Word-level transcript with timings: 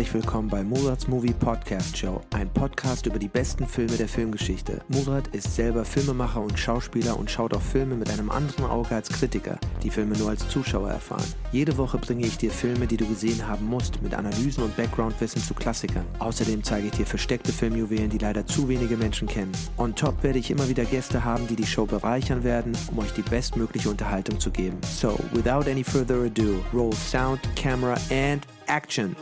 herzlich 0.00 0.22
willkommen 0.24 0.48
bei 0.48 0.64
Murats 0.64 1.08
Movie 1.08 1.34
Podcast 1.34 1.94
Show, 1.94 2.22
ein 2.30 2.48
Podcast 2.54 3.04
über 3.04 3.18
die 3.18 3.28
besten 3.28 3.66
Filme 3.66 3.98
der 3.98 4.08
Filmgeschichte. 4.08 4.80
Murat 4.88 5.28
ist 5.34 5.54
selber 5.54 5.84
Filmemacher 5.84 6.40
und 6.40 6.58
Schauspieler 6.58 7.18
und 7.18 7.30
schaut 7.30 7.52
auf 7.52 7.62
Filme 7.62 7.96
mit 7.96 8.08
einem 8.08 8.30
anderen 8.30 8.64
Auge 8.64 8.94
als 8.94 9.10
Kritiker, 9.10 9.58
die 9.82 9.90
Filme 9.90 10.16
nur 10.16 10.30
als 10.30 10.48
Zuschauer 10.48 10.88
erfahren. 10.88 11.26
Jede 11.52 11.76
Woche 11.76 11.98
bringe 11.98 12.24
ich 12.24 12.38
dir 12.38 12.50
Filme, 12.50 12.86
die 12.86 12.96
du 12.96 13.06
gesehen 13.06 13.46
haben 13.46 13.66
musst, 13.66 14.00
mit 14.00 14.14
Analysen 14.14 14.64
und 14.64 14.74
Backgroundwissen 14.74 15.42
zu 15.42 15.52
Klassikern. 15.52 16.06
Außerdem 16.18 16.64
zeige 16.64 16.86
ich 16.86 16.92
dir 16.92 17.04
versteckte 17.04 17.52
Filmjuwelen, 17.52 18.08
die 18.08 18.16
leider 18.16 18.46
zu 18.46 18.70
wenige 18.70 18.96
Menschen 18.96 19.28
kennen. 19.28 19.52
On 19.76 19.94
top 19.94 20.22
werde 20.22 20.38
ich 20.38 20.50
immer 20.50 20.66
wieder 20.66 20.86
Gäste 20.86 21.26
haben, 21.26 21.46
die 21.46 21.56
die 21.56 21.66
Show 21.66 21.84
bereichern 21.84 22.42
werden, 22.42 22.72
um 22.90 23.00
euch 23.00 23.12
die 23.12 23.20
bestmögliche 23.20 23.90
Unterhaltung 23.90 24.40
zu 24.40 24.50
geben. 24.50 24.78
So, 24.82 25.18
without 25.32 25.70
any 25.70 25.84
further 25.84 26.24
ado, 26.24 26.64
roll 26.72 26.94
sound, 26.94 27.38
camera 27.54 27.98
and 28.10 28.46
action. 28.70 29.16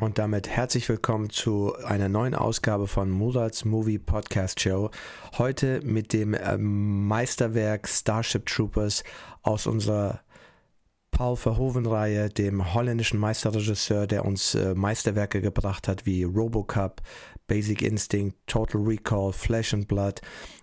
Und 0.00 0.18
damit 0.18 0.48
herzlich 0.48 0.88
willkommen 0.88 1.30
zu 1.30 1.74
einer 1.84 2.08
neuen 2.08 2.34
Ausgabe 2.34 2.88
von 2.88 3.10
Murats 3.10 3.64
Movie 3.64 3.98
Podcast 3.98 4.60
Show. 4.60 4.90
Heute 5.38 5.80
mit 5.82 6.12
dem 6.12 6.34
ähm, 6.34 7.06
Meisterwerk 7.06 7.86
Starship 7.86 8.46
Troopers 8.46 9.04
aus 9.42 9.66
unserer 9.66 10.20
Paul 11.10 11.36
Verhoeven-Reihe, 11.36 12.28
dem 12.28 12.74
holländischen 12.74 13.20
Meisterregisseur, 13.20 14.08
der 14.08 14.24
uns 14.24 14.56
äh, 14.56 14.74
Meisterwerke 14.74 15.40
gebracht 15.40 15.86
hat 15.86 16.06
wie 16.06 16.24
Robocop, 16.24 17.02
Basic 17.46 17.82
Instinct, 17.82 18.36
Total 18.46 18.80
Recall, 18.80 19.32
Flesh 19.32 19.74
and 19.74 19.88
Blood 19.88 20.20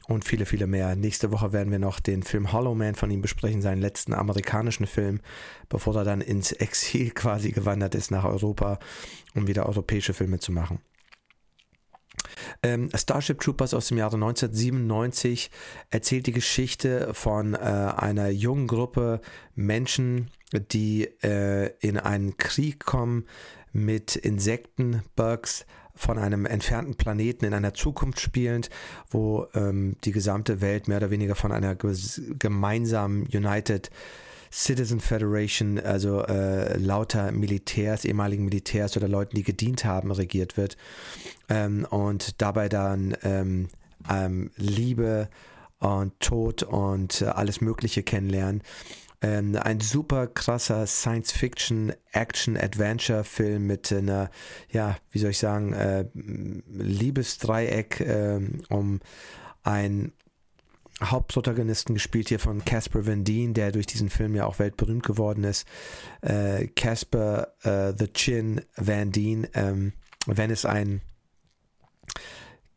und 0.07 0.25
viele, 0.25 0.45
viele 0.45 0.67
mehr. 0.67 0.95
Nächste 0.95 1.31
Woche 1.31 1.53
werden 1.53 1.71
wir 1.71 1.79
noch 1.79 1.99
den 1.99 2.23
Film 2.23 2.51
Hollow 2.51 2.75
Man 2.75 2.95
von 2.95 3.11
ihm 3.11 3.21
besprechen, 3.21 3.61
seinen 3.61 3.81
letzten 3.81 4.13
amerikanischen 4.13 4.87
Film, 4.87 5.19
bevor 5.69 5.95
er 5.95 6.03
dann 6.03 6.21
ins 6.21 6.51
Exil 6.51 7.11
quasi 7.15 7.51
gewandert 7.51 7.95
ist 7.95 8.11
nach 8.11 8.25
Europa, 8.25 8.79
um 9.35 9.47
wieder 9.47 9.67
europäische 9.67 10.13
Filme 10.13 10.39
zu 10.39 10.51
machen. 10.51 10.79
Ähm, 12.63 12.89
Starship 12.93 13.39
Troopers 13.39 13.73
aus 13.73 13.87
dem 13.87 13.97
Jahre 13.97 14.15
1997 14.15 15.49
erzählt 15.89 16.27
die 16.27 16.31
Geschichte 16.31 17.13
von 17.13 17.53
äh, 17.53 17.57
einer 17.57 18.29
jungen 18.29 18.67
Gruppe 18.67 19.21
Menschen, 19.55 20.29
die 20.71 21.05
äh, 21.23 21.71
in 21.79 21.97
einen 21.97 22.37
Krieg 22.37 22.85
kommen 22.85 23.25
mit 23.71 24.15
Insekten, 24.15 25.03
Bugs, 25.15 25.65
von 26.01 26.17
einem 26.17 26.47
entfernten 26.47 26.95
Planeten 26.95 27.45
in 27.45 27.53
einer 27.53 27.75
Zukunft 27.75 28.19
spielend, 28.19 28.69
wo 29.11 29.45
ähm, 29.53 29.97
die 30.03 30.11
gesamte 30.11 30.59
Welt 30.59 30.87
mehr 30.87 30.97
oder 30.97 31.11
weniger 31.11 31.35
von 31.35 31.51
einer 31.51 31.75
gemeinsamen 31.75 33.27
United 33.27 33.91
Citizen 34.51 34.99
Federation, 34.99 35.79
also 35.79 36.23
äh, 36.23 36.75
lauter 36.77 37.31
Militärs, 37.31 38.03
ehemaligen 38.03 38.45
Militärs 38.45 38.97
oder 38.97 39.07
Leuten, 39.07 39.35
die 39.35 39.43
gedient 39.43 39.85
haben, 39.85 40.11
regiert 40.11 40.57
wird. 40.57 40.75
Ähm, 41.47 41.85
und 41.89 42.41
dabei 42.41 42.67
dann 42.67 43.15
ähm, 43.23 43.69
ähm, 44.09 44.49
Liebe 44.57 45.29
und 45.79 46.19
Tod 46.19 46.63
und 46.63 47.21
äh, 47.21 47.25
alles 47.25 47.61
Mögliche 47.61 48.01
kennenlernen. 48.01 48.63
Ähm, 49.21 49.55
ein 49.55 49.79
super 49.79 50.27
krasser 50.27 50.87
Science-Fiction, 50.87 51.93
Action-Adventure-Film 52.11 53.67
mit 53.67 53.91
einer, 53.91 54.31
ja, 54.71 54.97
wie 55.11 55.19
soll 55.19 55.31
ich 55.31 55.37
sagen, 55.37 55.73
äh, 55.73 56.05
Liebesdreieck 56.13 58.01
äh, 58.01 58.39
um 58.69 58.99
ein 59.63 60.11
Hauptprotagonisten 61.03 61.95
gespielt 61.95 62.29
hier 62.29 62.39
von 62.39 62.63
Casper 62.63 63.05
Van 63.07 63.23
Dien, 63.23 63.53
der 63.53 63.71
durch 63.71 63.87
diesen 63.87 64.09
Film 64.09 64.35
ja 64.35 64.45
auch 64.45 64.59
weltberühmt 64.59 65.03
geworden 65.03 65.43
ist. 65.43 65.67
Äh, 66.21 66.67
Casper 66.67 67.53
äh, 67.63 67.93
The 67.97 68.07
Chin 68.13 68.61
Van 68.75 69.11
Dien, 69.11 69.47
ähm, 69.53 69.93
wenn 70.27 70.51
es 70.51 70.65
ein 70.65 71.01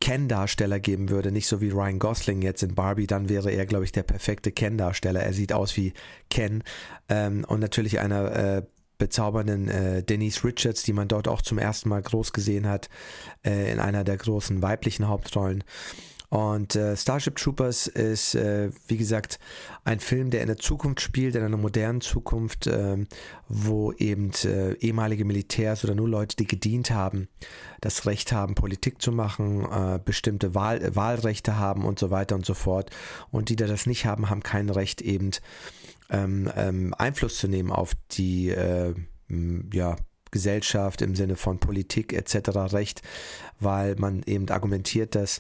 Ken-Darsteller 0.01 0.81
geben 0.81 1.09
würde, 1.09 1.33
nicht 1.33 1.47
so 1.47 1.61
wie 1.61 1.71
Ryan 1.71 1.99
Gosling 1.99 2.43
jetzt 2.43 2.63
in 2.63 2.75
Barbie, 2.75 3.07
dann 3.07 3.29
wäre 3.29 3.51
er, 3.51 3.67
glaube 3.67 3.85
ich, 3.85 3.93
der 3.93 4.03
perfekte 4.03 4.53
Ken-Darsteller. 4.53 5.23
Er 5.23 5.33
sieht 5.33 5.53
aus 5.53 5.77
wie 5.77 5.93
Ken 6.31 6.63
ähm, 7.09 7.45
und 7.49 7.61
natürlich 7.61 8.01
einer 8.01 8.33
äh, 8.37 8.63
bezaubernden 8.99 9.69
äh, 9.69 10.03
Denise 10.03 10.45
Richards, 10.45 10.83
die 10.83 10.93
man 10.93 11.09
dort 11.09 11.29
auch 11.29 11.43
zum 11.43 11.59
ersten 11.59 11.89
Mal 11.89 12.03
groß 12.03 12.33
gesehen 12.33 12.69
hat, 12.69 12.89
äh, 13.45 13.73
in 13.73 13.81
einer 13.81 14.05
der 14.05 14.17
großen 14.17 14.63
weiblichen 14.63 15.09
Hauptrollen. 15.09 15.65
Und 16.35 16.75
äh, 16.75 16.97
Starship 16.97 17.37
Troopers 17.37 17.87
ist, 17.87 18.35
äh, 18.35 18.73
wie 18.89 18.97
gesagt, 18.97 19.39
ein 19.85 20.01
Film, 20.01 20.31
der 20.31 20.41
in 20.41 20.49
der 20.49 20.57
Zukunft 20.57 21.01
spielt, 21.01 21.37
in 21.37 21.45
einer 21.45 21.57
modernen 21.57 22.01
Zukunft, 22.01 22.67
äh, 22.67 23.07
wo 23.49 23.93
eben 23.93 24.33
äh, 24.43 24.73
ehemalige 24.79 25.25
Militärs 25.25 25.85
oder 25.85 25.95
nur 25.95 26.09
Leute, 26.09 26.35
die 26.35 26.49
gedient 26.49 26.91
haben, 26.91 27.29
das 27.81 28.05
Recht 28.05 28.33
haben, 28.33 28.57
Politik 28.57 29.01
zu 29.01 29.13
machen, 29.13 29.65
äh, 29.65 30.01
bestimmte 30.05 30.57
Wahl, 30.57 30.97
Wahlrechte 30.97 31.57
haben 31.57 31.85
und 31.85 32.01
so 32.01 32.11
weiter 32.11 32.35
und 32.35 32.45
so 32.45 32.55
fort. 32.55 32.91
Und 33.31 33.49
die, 33.49 33.55
die 33.55 33.67
das 33.67 33.87
nicht 33.87 34.05
haben, 34.05 34.29
haben 34.29 34.43
kein 34.43 34.71
Recht, 34.71 35.03
eben 35.03 35.31
ähm, 36.11 36.51
ähm, 36.57 36.95
Einfluss 36.99 37.39
zu 37.39 37.47
nehmen 37.47 37.71
auf 37.71 37.93
die 38.11 38.49
äh, 38.49 38.93
ja, 39.73 39.95
Gesellschaft 40.33 41.01
im 41.01 41.15
Sinne 41.15 41.37
von 41.37 41.61
Politik 41.61 42.13
etc. 42.13 42.73
Recht, 42.73 43.03
weil 43.61 43.95
man 43.95 44.25
eben 44.25 44.49
argumentiert, 44.49 45.15
dass 45.15 45.39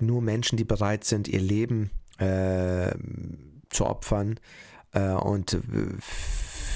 nur 0.00 0.22
Menschen, 0.22 0.56
die 0.56 0.64
bereit 0.64 1.04
sind, 1.04 1.28
ihr 1.28 1.40
Leben 1.40 1.90
äh, 2.18 2.92
zu 3.70 3.86
opfern 3.86 4.38
äh, 4.92 5.10
und 5.10 5.58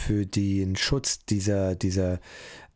für 0.09 0.27
den 0.27 0.77
Schutz 0.77 1.25
dieser, 1.25 1.75
dieser 1.75 2.21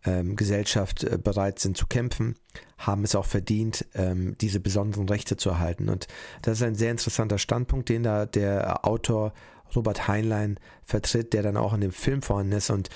ähm, 0.04 0.36
Gesellschaft 0.36 1.04
äh, 1.04 1.18
bereit 1.22 1.58
sind 1.58 1.76
zu 1.76 1.86
kämpfen, 1.86 2.36
haben 2.78 3.04
es 3.04 3.14
auch 3.14 3.26
verdient, 3.26 3.86
ähm, 3.94 4.36
diese 4.40 4.60
besonderen 4.60 5.08
Rechte 5.08 5.36
zu 5.36 5.50
erhalten. 5.50 5.88
Und 5.88 6.08
das 6.42 6.58
ist 6.58 6.64
ein 6.64 6.74
sehr 6.74 6.90
interessanter 6.90 7.38
Standpunkt, 7.38 7.88
den 7.88 8.02
da 8.02 8.26
der 8.26 8.86
Autor 8.86 9.32
Robert 9.74 10.08
Heinlein 10.08 10.58
vertritt, 10.84 11.32
der 11.32 11.42
dann 11.42 11.56
auch 11.56 11.72
in 11.72 11.80
dem 11.80 11.92
Film 11.92 12.22
vorhanden 12.22 12.52
ist. 12.52 12.70
Und 12.70 12.90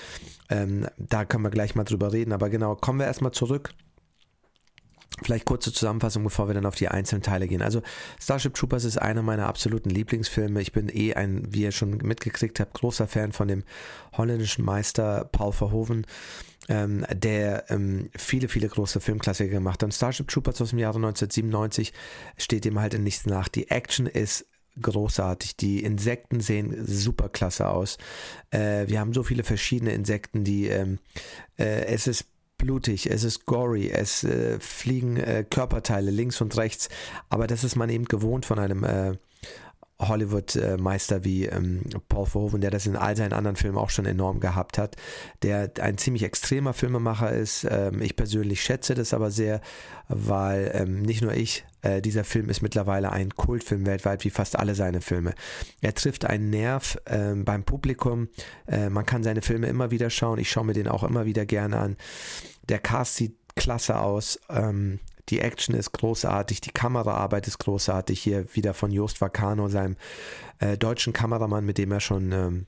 ähm, 0.49 0.87
da 0.97 1.25
können 1.25 1.43
wir 1.43 1.49
gleich 1.49 1.75
mal 1.75 1.85
drüber 1.85 2.13
reden. 2.13 2.33
Aber 2.33 2.49
genau, 2.49 2.75
kommen 2.75 2.99
wir 2.99 3.07
erstmal 3.07 3.31
zurück 3.31 3.73
Vielleicht 5.23 5.45
kurze 5.45 5.73
Zusammenfassung, 5.73 6.23
bevor 6.23 6.47
wir 6.47 6.53
dann 6.53 6.67
auf 6.67 6.75
die 6.75 6.89
einzelnen 6.89 7.23
Teile 7.23 7.47
gehen. 7.47 7.63
Also 7.63 7.81
Starship 8.21 8.53
Troopers 8.53 8.83
ist 8.83 8.97
einer 8.97 9.23
meiner 9.23 9.47
absoluten 9.47 9.89
Lieblingsfilme. 9.89 10.61
Ich 10.61 10.71
bin 10.71 10.89
eh 10.89 11.15
ein, 11.15 11.43
wie 11.49 11.63
ihr 11.63 11.71
schon 11.71 11.97
mitgekriegt 11.97 12.59
habt, 12.59 12.75
großer 12.75 13.07
Fan 13.07 13.31
von 13.31 13.47
dem 13.47 13.63
holländischen 14.13 14.63
Meister 14.63 15.27
Paul 15.31 15.53
Verhoeven, 15.53 16.05
ähm, 16.69 17.03
der 17.11 17.65
ähm, 17.71 18.09
viele, 18.15 18.47
viele 18.47 18.67
große 18.67 18.99
Filmklassiker 18.99 19.49
gemacht 19.49 19.81
hat. 19.81 19.85
Und 19.85 19.93
Starship 19.93 20.27
Troopers 20.27 20.61
aus 20.61 20.69
dem 20.69 20.79
Jahre 20.79 20.97
1997 20.97 21.93
steht 22.37 22.65
dem 22.65 22.79
halt 22.79 22.93
in 22.93 23.03
nichts 23.03 23.25
nach. 23.25 23.47
Die 23.47 23.71
Action 23.71 24.05
ist 24.05 24.45
großartig. 24.79 25.57
Die 25.57 25.83
Insekten 25.83 26.41
sehen 26.41 26.85
super 26.85 27.29
klasse 27.29 27.69
aus. 27.69 27.97
Äh, 28.51 28.87
wir 28.87 28.99
haben 28.99 29.13
so 29.13 29.23
viele 29.23 29.43
verschiedene 29.43 29.93
Insekten, 29.93 30.43
die 30.43 30.67
ähm, 30.67 30.99
äh, 31.57 31.85
es 31.85 32.05
ist 32.05 32.27
blutig, 32.57 33.09
es 33.09 33.23
ist 33.23 33.45
gory, 33.45 33.89
es 33.89 34.23
äh, 34.23 34.59
fliegen 34.59 35.17
äh, 35.17 35.45
Körperteile 35.49 36.11
links 36.11 36.41
und 36.41 36.57
rechts, 36.57 36.89
aber 37.29 37.47
das 37.47 37.63
ist 37.63 37.75
man 37.75 37.89
eben 37.89 38.05
gewohnt 38.05 38.45
von 38.45 38.59
einem 38.59 38.83
äh, 38.83 39.17
Hollywood-Meister 39.99 41.23
wie 41.23 41.45
ähm, 41.45 41.81
Paul 42.07 42.25
Verhoeven, 42.25 42.61
der 42.61 42.71
das 42.71 42.85
in 42.85 42.95
all 42.95 43.15
seinen 43.15 43.33
anderen 43.33 43.55
Filmen 43.55 43.77
auch 43.77 43.89
schon 43.89 44.05
enorm 44.05 44.39
gehabt 44.39 44.77
hat, 44.77 44.95
der 45.41 45.71
ein 45.79 45.97
ziemlich 45.97 46.23
extremer 46.23 46.73
Filmemacher 46.73 47.31
ist. 47.31 47.67
Ähm, 47.69 48.01
ich 48.01 48.15
persönlich 48.15 48.61
schätze 48.61 48.93
das 48.93 49.13
aber 49.13 49.31
sehr, 49.31 49.61
weil 50.07 50.71
ähm, 50.73 51.01
nicht 51.01 51.21
nur 51.21 51.33
ich, 51.33 51.65
äh, 51.81 52.01
dieser 52.01 52.23
Film 52.23 52.49
ist 52.49 52.61
mittlerweile 52.61 53.11
ein 53.11 53.35
Kultfilm 53.35 53.85
weltweit, 53.85 54.23
wie 54.23 54.29
fast 54.29 54.57
alle 54.57 54.75
seine 54.75 55.01
Filme. 55.01 55.33
Er 55.81 55.95
trifft 55.95 56.25
einen 56.25 56.49
Nerv 56.49 56.97
ähm, 57.07 57.43
beim 57.43 57.63
Publikum. 57.63 58.29
Äh, 58.67 58.89
man 58.89 59.05
kann 59.05 59.23
seine 59.23 59.41
Filme 59.41 59.67
immer 59.67 59.89
wieder 59.89 60.09
schauen. 60.09 60.39
Ich 60.39 60.49
schaue 60.49 60.65
mir 60.65 60.73
den 60.73 60.87
auch 60.87 61.03
immer 61.03 61.25
wieder 61.25 61.45
gerne 61.45 61.77
an. 61.77 61.97
Der 62.69 62.79
Cast 62.79 63.15
sieht 63.15 63.35
klasse 63.55 63.99
aus. 63.99 64.39
Ähm, 64.49 64.99
die 65.29 65.39
Action 65.39 65.75
ist 65.75 65.91
großartig, 65.91 66.61
die 66.61 66.71
Kameraarbeit 66.71 67.47
ist 67.47 67.59
großartig. 67.59 68.19
Hier 68.19 68.45
wieder 68.55 68.73
von 68.73 68.91
Jost 68.91 69.21
Vacano, 69.21 69.67
seinem 69.67 69.97
äh, 70.59 70.77
deutschen 70.77 71.13
Kameramann, 71.13 71.65
mit 71.65 71.77
dem 71.77 71.91
er 71.91 71.99
schon 71.99 72.31
ähm, 72.31 72.65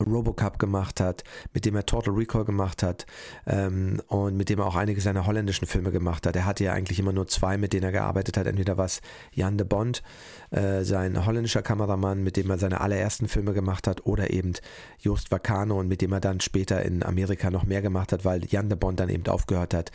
Robocup 0.00 0.58
gemacht 0.58 1.00
hat, 1.00 1.24
mit 1.52 1.64
dem 1.64 1.76
er 1.76 1.86
Total 1.86 2.14
Recall 2.14 2.44
gemacht 2.44 2.82
hat 2.82 3.06
ähm, 3.46 4.00
und 4.08 4.36
mit 4.36 4.48
dem 4.48 4.58
er 4.58 4.66
auch 4.66 4.76
einige 4.76 5.00
seiner 5.00 5.26
holländischen 5.26 5.66
Filme 5.66 5.90
gemacht 5.90 6.26
hat. 6.26 6.36
Er 6.36 6.46
hatte 6.46 6.64
ja 6.64 6.72
eigentlich 6.72 6.98
immer 6.98 7.12
nur 7.12 7.28
zwei, 7.28 7.58
mit 7.58 7.72
denen 7.72 7.84
er 7.84 7.92
gearbeitet 7.92 8.36
hat. 8.36 8.46
Entweder 8.46 8.78
was 8.78 9.00
Jan 9.32 9.58
de 9.58 9.66
Bond, 9.66 10.02
äh, 10.50 10.82
sein 10.82 11.24
holländischer 11.24 11.62
Kameramann, 11.62 12.22
mit 12.22 12.36
dem 12.36 12.50
er 12.50 12.58
seine 12.58 12.80
allerersten 12.80 13.28
Filme 13.28 13.52
gemacht 13.52 13.86
hat, 13.86 14.06
oder 14.06 14.30
eben 14.30 14.52
Joost 14.98 15.30
Vacano 15.30 15.78
und 15.78 15.88
mit 15.88 16.00
dem 16.00 16.12
er 16.12 16.20
dann 16.20 16.40
später 16.40 16.82
in 16.82 17.02
Amerika 17.02 17.50
noch 17.50 17.64
mehr 17.64 17.82
gemacht 17.82 18.12
hat, 18.12 18.24
weil 18.24 18.44
Jan 18.46 18.68
de 18.68 18.78
Bond 18.78 19.00
dann 19.00 19.08
eben 19.08 19.26
aufgehört 19.26 19.74
hat 19.74 19.90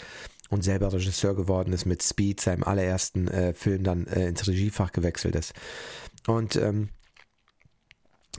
und 0.49 0.63
selber 0.63 0.91
Regisseur 0.93 1.35
geworden 1.35 1.73
ist 1.73 1.85
mit 1.85 2.03
Speed, 2.03 2.41
seinem 2.41 2.63
allerersten 2.63 3.27
äh, 3.27 3.53
Film 3.53 3.83
dann 3.83 4.07
äh, 4.07 4.27
ins 4.27 4.47
Regiefach 4.47 4.91
gewechselt 4.91 5.35
ist. 5.35 5.53
Und 6.25 6.55
ähm, 6.55 6.89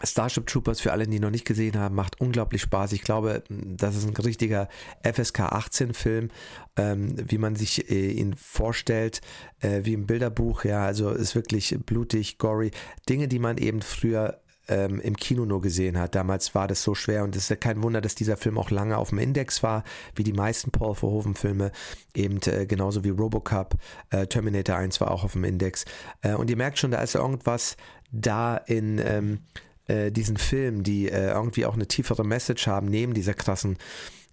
Starship 0.04 0.46
Troopers, 0.46 0.80
für 0.80 0.92
alle, 0.92 1.06
die 1.06 1.18
noch 1.18 1.30
nicht 1.30 1.44
gesehen 1.44 1.76
haben, 1.76 1.94
macht 1.94 2.20
unglaublich 2.20 2.62
Spaß. 2.62 2.92
Ich 2.92 3.02
glaube, 3.02 3.42
das 3.48 3.96
ist 3.96 4.06
ein 4.06 4.16
richtiger 4.16 4.68
FSK 5.02 5.40
18 5.40 5.92
Film, 5.92 6.30
ähm, 6.76 7.16
wie 7.16 7.38
man 7.38 7.56
sich 7.56 7.90
äh, 7.90 8.10
ihn 8.10 8.34
vorstellt, 8.34 9.20
äh, 9.60 9.80
wie 9.84 9.94
im 9.94 10.06
Bilderbuch. 10.06 10.64
Ja, 10.64 10.84
also 10.84 11.10
ist 11.10 11.34
wirklich 11.34 11.76
blutig, 11.84 12.38
gory. 12.38 12.70
Dinge, 13.08 13.26
die 13.26 13.40
man 13.40 13.58
eben 13.58 13.82
früher 13.82 14.40
ähm, 14.68 15.00
im 15.00 15.16
Kino 15.16 15.44
nur 15.44 15.60
gesehen 15.60 15.98
hat. 15.98 16.14
Damals 16.14 16.54
war 16.54 16.68
das 16.68 16.82
so 16.82 16.94
schwer 16.94 17.24
und 17.24 17.34
es 17.36 17.50
ist 17.50 17.60
kein 17.60 17.82
Wunder, 17.82 18.00
dass 18.00 18.14
dieser 18.14 18.36
Film 18.36 18.58
auch 18.58 18.70
lange 18.70 18.96
auf 18.98 19.10
dem 19.10 19.18
Index 19.18 19.62
war, 19.62 19.84
wie 20.14 20.24
die 20.24 20.32
meisten 20.32 20.70
Paul 20.70 20.94
Verhoeven 20.94 21.34
Filme, 21.34 21.72
eben 22.14 22.40
äh, 22.46 22.66
genauso 22.66 23.04
wie 23.04 23.10
Robocop, 23.10 23.74
äh, 24.10 24.26
Terminator 24.26 24.76
1 24.76 25.00
war 25.00 25.10
auch 25.10 25.24
auf 25.24 25.32
dem 25.32 25.44
Index. 25.44 25.84
Äh, 26.22 26.34
und 26.34 26.50
ihr 26.50 26.56
merkt 26.56 26.78
schon, 26.78 26.90
da 26.90 27.00
ist 27.00 27.14
irgendwas 27.14 27.76
da 28.10 28.56
in 28.56 28.98
ähm, 28.98 29.40
äh, 29.86 30.10
diesen 30.12 30.36
Filmen, 30.36 30.82
die 30.82 31.08
äh, 31.08 31.30
irgendwie 31.30 31.66
auch 31.66 31.74
eine 31.74 31.88
tiefere 31.88 32.24
Message 32.24 32.66
haben, 32.66 32.88
neben 32.88 33.14
dieser 33.14 33.34
krassen 33.34 33.78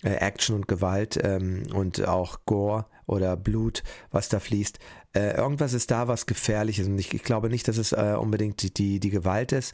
äh, 0.03 0.09
Action 0.09 0.55
und 0.55 0.67
Gewalt 0.67 1.19
ähm, 1.23 1.63
und 1.73 2.05
auch 2.07 2.39
Gore 2.45 2.85
oder 3.07 3.35
Blut, 3.37 3.83
was 4.11 4.29
da 4.29 4.39
fließt. 4.39 4.79
Äh, 5.15 5.37
irgendwas 5.37 5.73
ist 5.73 5.91
da, 5.91 6.09
was 6.09 6.25
gefährlich 6.25 6.77
ist. 6.77 6.87
Und 6.87 6.99
ich, 6.99 7.13
ich 7.13 7.23
glaube 7.23 7.49
nicht, 7.49 7.67
dass 7.69 7.77
es 7.77 7.93
äh, 7.93 8.15
unbedingt 8.19 8.61
die, 8.61 8.73
die, 8.73 8.99
die, 8.99 9.09
Gewalt 9.09 9.53
ist, 9.53 9.73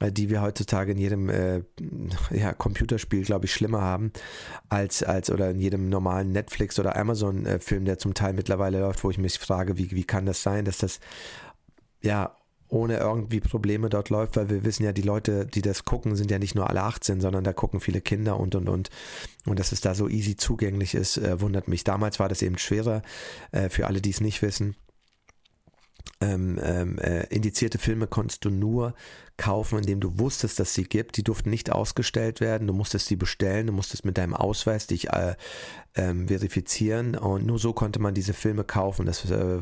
äh, 0.00 0.10
die 0.10 0.28
wir 0.28 0.42
heutzutage 0.42 0.90
in 0.90 0.98
jedem 0.98 1.28
äh, 1.28 1.62
ja, 2.30 2.52
Computerspiel, 2.52 3.22
glaube 3.22 3.44
ich, 3.44 3.54
schlimmer 3.54 3.80
haben, 3.80 4.12
als, 4.68 5.04
als 5.04 5.30
oder 5.30 5.50
in 5.50 5.60
jedem 5.60 5.88
normalen 5.88 6.32
Netflix- 6.32 6.80
oder 6.80 6.96
Amazon-Film, 6.96 7.84
der 7.84 7.98
zum 7.98 8.14
Teil 8.14 8.32
mittlerweile 8.32 8.80
läuft, 8.80 9.04
wo 9.04 9.10
ich 9.10 9.18
mich 9.18 9.38
frage, 9.38 9.78
wie, 9.78 9.92
wie 9.92 10.04
kann 10.04 10.26
das 10.26 10.42
sein, 10.42 10.64
dass 10.64 10.78
das 10.78 10.98
ja 12.00 12.36
ohne 12.72 12.96
irgendwie 12.96 13.40
Probleme 13.40 13.88
dort 13.90 14.08
läuft, 14.08 14.36
weil 14.36 14.48
wir 14.48 14.64
wissen 14.64 14.84
ja, 14.84 14.92
die 14.92 15.02
Leute, 15.02 15.46
die 15.46 15.62
das 15.62 15.84
gucken, 15.84 16.16
sind 16.16 16.30
ja 16.30 16.38
nicht 16.38 16.54
nur 16.54 16.68
alle 16.70 16.82
18, 16.82 17.20
sondern 17.20 17.44
da 17.44 17.52
gucken 17.52 17.80
viele 17.80 18.00
Kinder 18.00 18.40
und 18.40 18.54
und 18.54 18.68
und. 18.68 18.90
Und 19.44 19.58
dass 19.58 19.72
es 19.72 19.80
da 19.80 19.94
so 19.94 20.08
easy 20.08 20.36
zugänglich 20.36 20.94
ist, 20.94 21.18
äh, 21.18 21.40
wundert 21.40 21.68
mich. 21.68 21.84
Damals 21.84 22.18
war 22.18 22.28
das 22.28 22.42
eben 22.42 22.58
schwerer, 22.58 23.02
äh, 23.50 23.68
für 23.68 23.86
alle, 23.86 24.00
die 24.00 24.10
es 24.10 24.20
nicht 24.20 24.40
wissen 24.42 24.74
ähm, 26.22 26.58
ähm, 26.62 26.98
äh, 26.98 27.26
indizierte 27.26 27.78
Filme 27.78 28.06
konntest 28.06 28.44
du 28.44 28.50
nur 28.50 28.94
kaufen, 29.36 29.78
indem 29.78 29.98
du 29.98 30.18
wusstest, 30.18 30.60
dass 30.60 30.74
sie 30.74 30.84
gibt. 30.84 31.16
Die 31.16 31.24
durften 31.24 31.50
nicht 31.50 31.72
ausgestellt 31.72 32.40
werden. 32.40 32.66
Du 32.66 32.72
musstest 32.72 33.06
sie 33.06 33.16
bestellen. 33.16 33.66
Du 33.66 33.72
musstest 33.72 34.04
mit 34.04 34.18
deinem 34.18 34.34
Ausweis 34.34 34.86
dich 34.86 35.08
äh, 35.10 35.34
ähm, 35.96 36.28
verifizieren. 36.28 37.16
Und 37.16 37.44
nur 37.46 37.58
so 37.58 37.72
konnte 37.72 37.98
man 37.98 38.14
diese 38.14 38.34
Filme 38.34 38.62
kaufen. 38.62 39.06
Das 39.06 39.28
äh, 39.30 39.58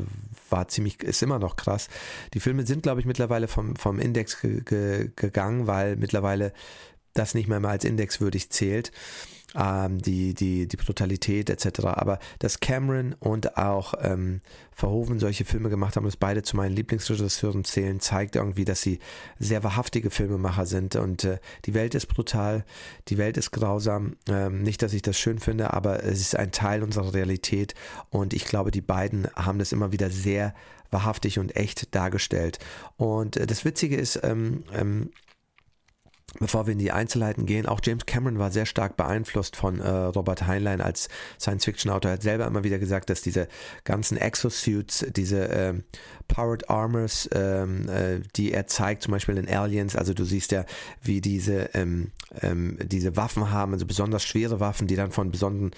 war 0.51 0.67
ziemlich, 0.67 1.01
ist 1.03 1.23
immer 1.23 1.39
noch 1.39 1.55
krass. 1.55 1.87
Die 2.33 2.39
Filme 2.39 2.65
sind, 2.65 2.83
glaube 2.83 2.99
ich, 2.99 3.05
mittlerweile 3.05 3.47
vom, 3.47 3.75
vom 3.75 3.99
Index 3.99 4.41
ge 4.41 4.61
ge 4.63 5.11
gegangen, 5.15 5.67
weil 5.67 5.95
mittlerweile 5.95 6.53
das 7.13 7.33
nicht 7.33 7.47
mehr 7.47 7.59
mal 7.59 7.71
als 7.71 7.83
indexwürdig 7.83 8.49
zählt 8.51 8.91
ähm, 9.55 10.01
die, 10.01 10.33
die, 10.33 10.67
die 10.67 10.77
Brutalität 10.77 11.49
etc. 11.49 11.85
Aber 11.85 12.19
dass 12.39 12.59
Cameron 12.59 13.15
und 13.19 13.57
auch 13.57 13.93
ähm, 14.01 14.41
Verhoeven 14.71 15.19
solche 15.19 15.45
Filme 15.45 15.69
gemacht 15.69 15.95
haben, 15.95 16.05
dass 16.05 16.17
beide 16.17 16.43
zu 16.43 16.55
meinen 16.55 16.75
Lieblingsregisseuren 16.75 17.63
zählen, 17.63 17.99
zeigt 17.99 18.35
irgendwie, 18.35 18.65
dass 18.65 18.81
sie 18.81 18.99
sehr 19.39 19.63
wahrhaftige 19.63 20.09
Filmemacher 20.09 20.65
sind 20.65 20.95
und 20.95 21.23
äh, 21.23 21.39
die 21.65 21.73
Welt 21.73 21.95
ist 21.95 22.07
brutal, 22.07 22.65
die 23.09 23.17
Welt 23.17 23.37
ist 23.37 23.51
grausam. 23.51 24.15
Ähm, 24.27 24.63
nicht, 24.63 24.81
dass 24.81 24.93
ich 24.93 25.01
das 25.01 25.19
schön 25.19 25.39
finde, 25.39 25.73
aber 25.73 26.03
es 26.03 26.21
ist 26.21 26.35
ein 26.35 26.51
Teil 26.51 26.83
unserer 26.83 27.13
Realität 27.13 27.75
und 28.09 28.33
ich 28.33 28.45
glaube, 28.45 28.71
die 28.71 28.81
beiden 28.81 29.27
haben 29.35 29.59
das 29.59 29.71
immer 29.71 29.91
wieder 29.91 30.09
sehr 30.09 30.53
wahrhaftig 30.91 31.39
und 31.39 31.55
echt 31.55 31.93
dargestellt. 31.95 32.59
Und 32.97 33.37
äh, 33.37 33.47
das 33.47 33.65
Witzige 33.65 33.95
ist, 33.95 34.19
ähm, 34.23 34.63
ähm, 34.73 35.11
Bevor 36.39 36.65
wir 36.65 36.73
in 36.73 36.79
die 36.79 36.91
Einzelheiten 36.91 37.45
gehen, 37.45 37.65
auch 37.65 37.81
James 37.83 38.05
Cameron 38.05 38.39
war 38.39 38.51
sehr 38.51 38.65
stark 38.65 38.95
beeinflusst 38.95 39.57
von 39.57 39.79
äh, 39.79 39.89
Robert 39.89 40.47
Heinlein 40.47 40.79
als 40.79 41.09
Science-Fiction-Autor. 41.39 42.11
Er 42.11 42.13
hat 42.13 42.23
selber 42.23 42.47
immer 42.47 42.63
wieder 42.63 42.79
gesagt, 42.79 43.09
dass 43.09 43.21
diese 43.21 43.49
ganzen 43.83 44.15
Exosuits, 44.17 45.05
diese 45.13 45.49
äh, 45.49 45.73
Powered 46.31 46.69
Armors, 46.69 47.29
ähm, 47.33 47.89
äh, 47.89 48.21
die 48.37 48.53
er 48.53 48.65
zeigt, 48.65 49.03
zum 49.03 49.11
Beispiel 49.11 49.37
in 49.37 49.49
Aliens, 49.49 49.97
also 49.97 50.13
du 50.13 50.23
siehst 50.23 50.53
ja, 50.53 50.65
wie 51.01 51.19
diese, 51.19 51.69
ähm, 51.73 52.11
ähm, 52.41 52.77
diese 52.81 53.17
Waffen 53.17 53.51
haben, 53.51 53.73
also 53.73 53.85
besonders 53.85 54.23
schwere 54.23 54.61
Waffen, 54.61 54.87
die 54.87 54.95
dann 54.95 55.11
von 55.11 55.31
besonderen 55.31 55.71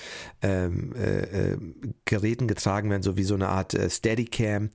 ähm, 0.43 0.93
äh, 0.95 1.53
äh, 1.53 1.57
Geräten 2.05 2.47
getragen 2.47 2.91
werden, 2.91 3.01
so 3.01 3.17
wie 3.17 3.23
so 3.23 3.33
eine 3.33 3.49
Art 3.49 3.73
äh, 3.73 3.89
Steadicam, 3.89 4.69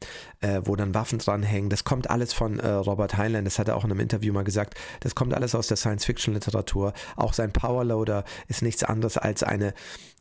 wo 0.62 0.76
dann 0.76 0.94
Waffen 0.94 1.18
dranhängen. 1.18 1.68
Das 1.68 1.82
kommt 1.82 2.10
alles 2.10 2.32
von 2.32 2.60
Robert 2.60 3.16
Heinlein, 3.16 3.44
das 3.44 3.58
hat 3.58 3.66
er 3.66 3.76
auch 3.76 3.84
in 3.84 3.90
einem 3.90 3.98
Interview 4.00 4.32
mal 4.32 4.44
gesagt. 4.44 4.74
Das 5.00 5.16
kommt 5.16 5.34
alles 5.34 5.54
aus 5.54 5.67
der 5.70 5.76
Science-Fiction-Literatur. 5.76 6.92
Auch 7.16 7.32
sein 7.32 7.52
Powerloader 7.52 8.24
ist 8.48 8.62
nichts 8.62 8.84
anderes 8.84 9.16
als 9.16 9.42
eine 9.42 9.74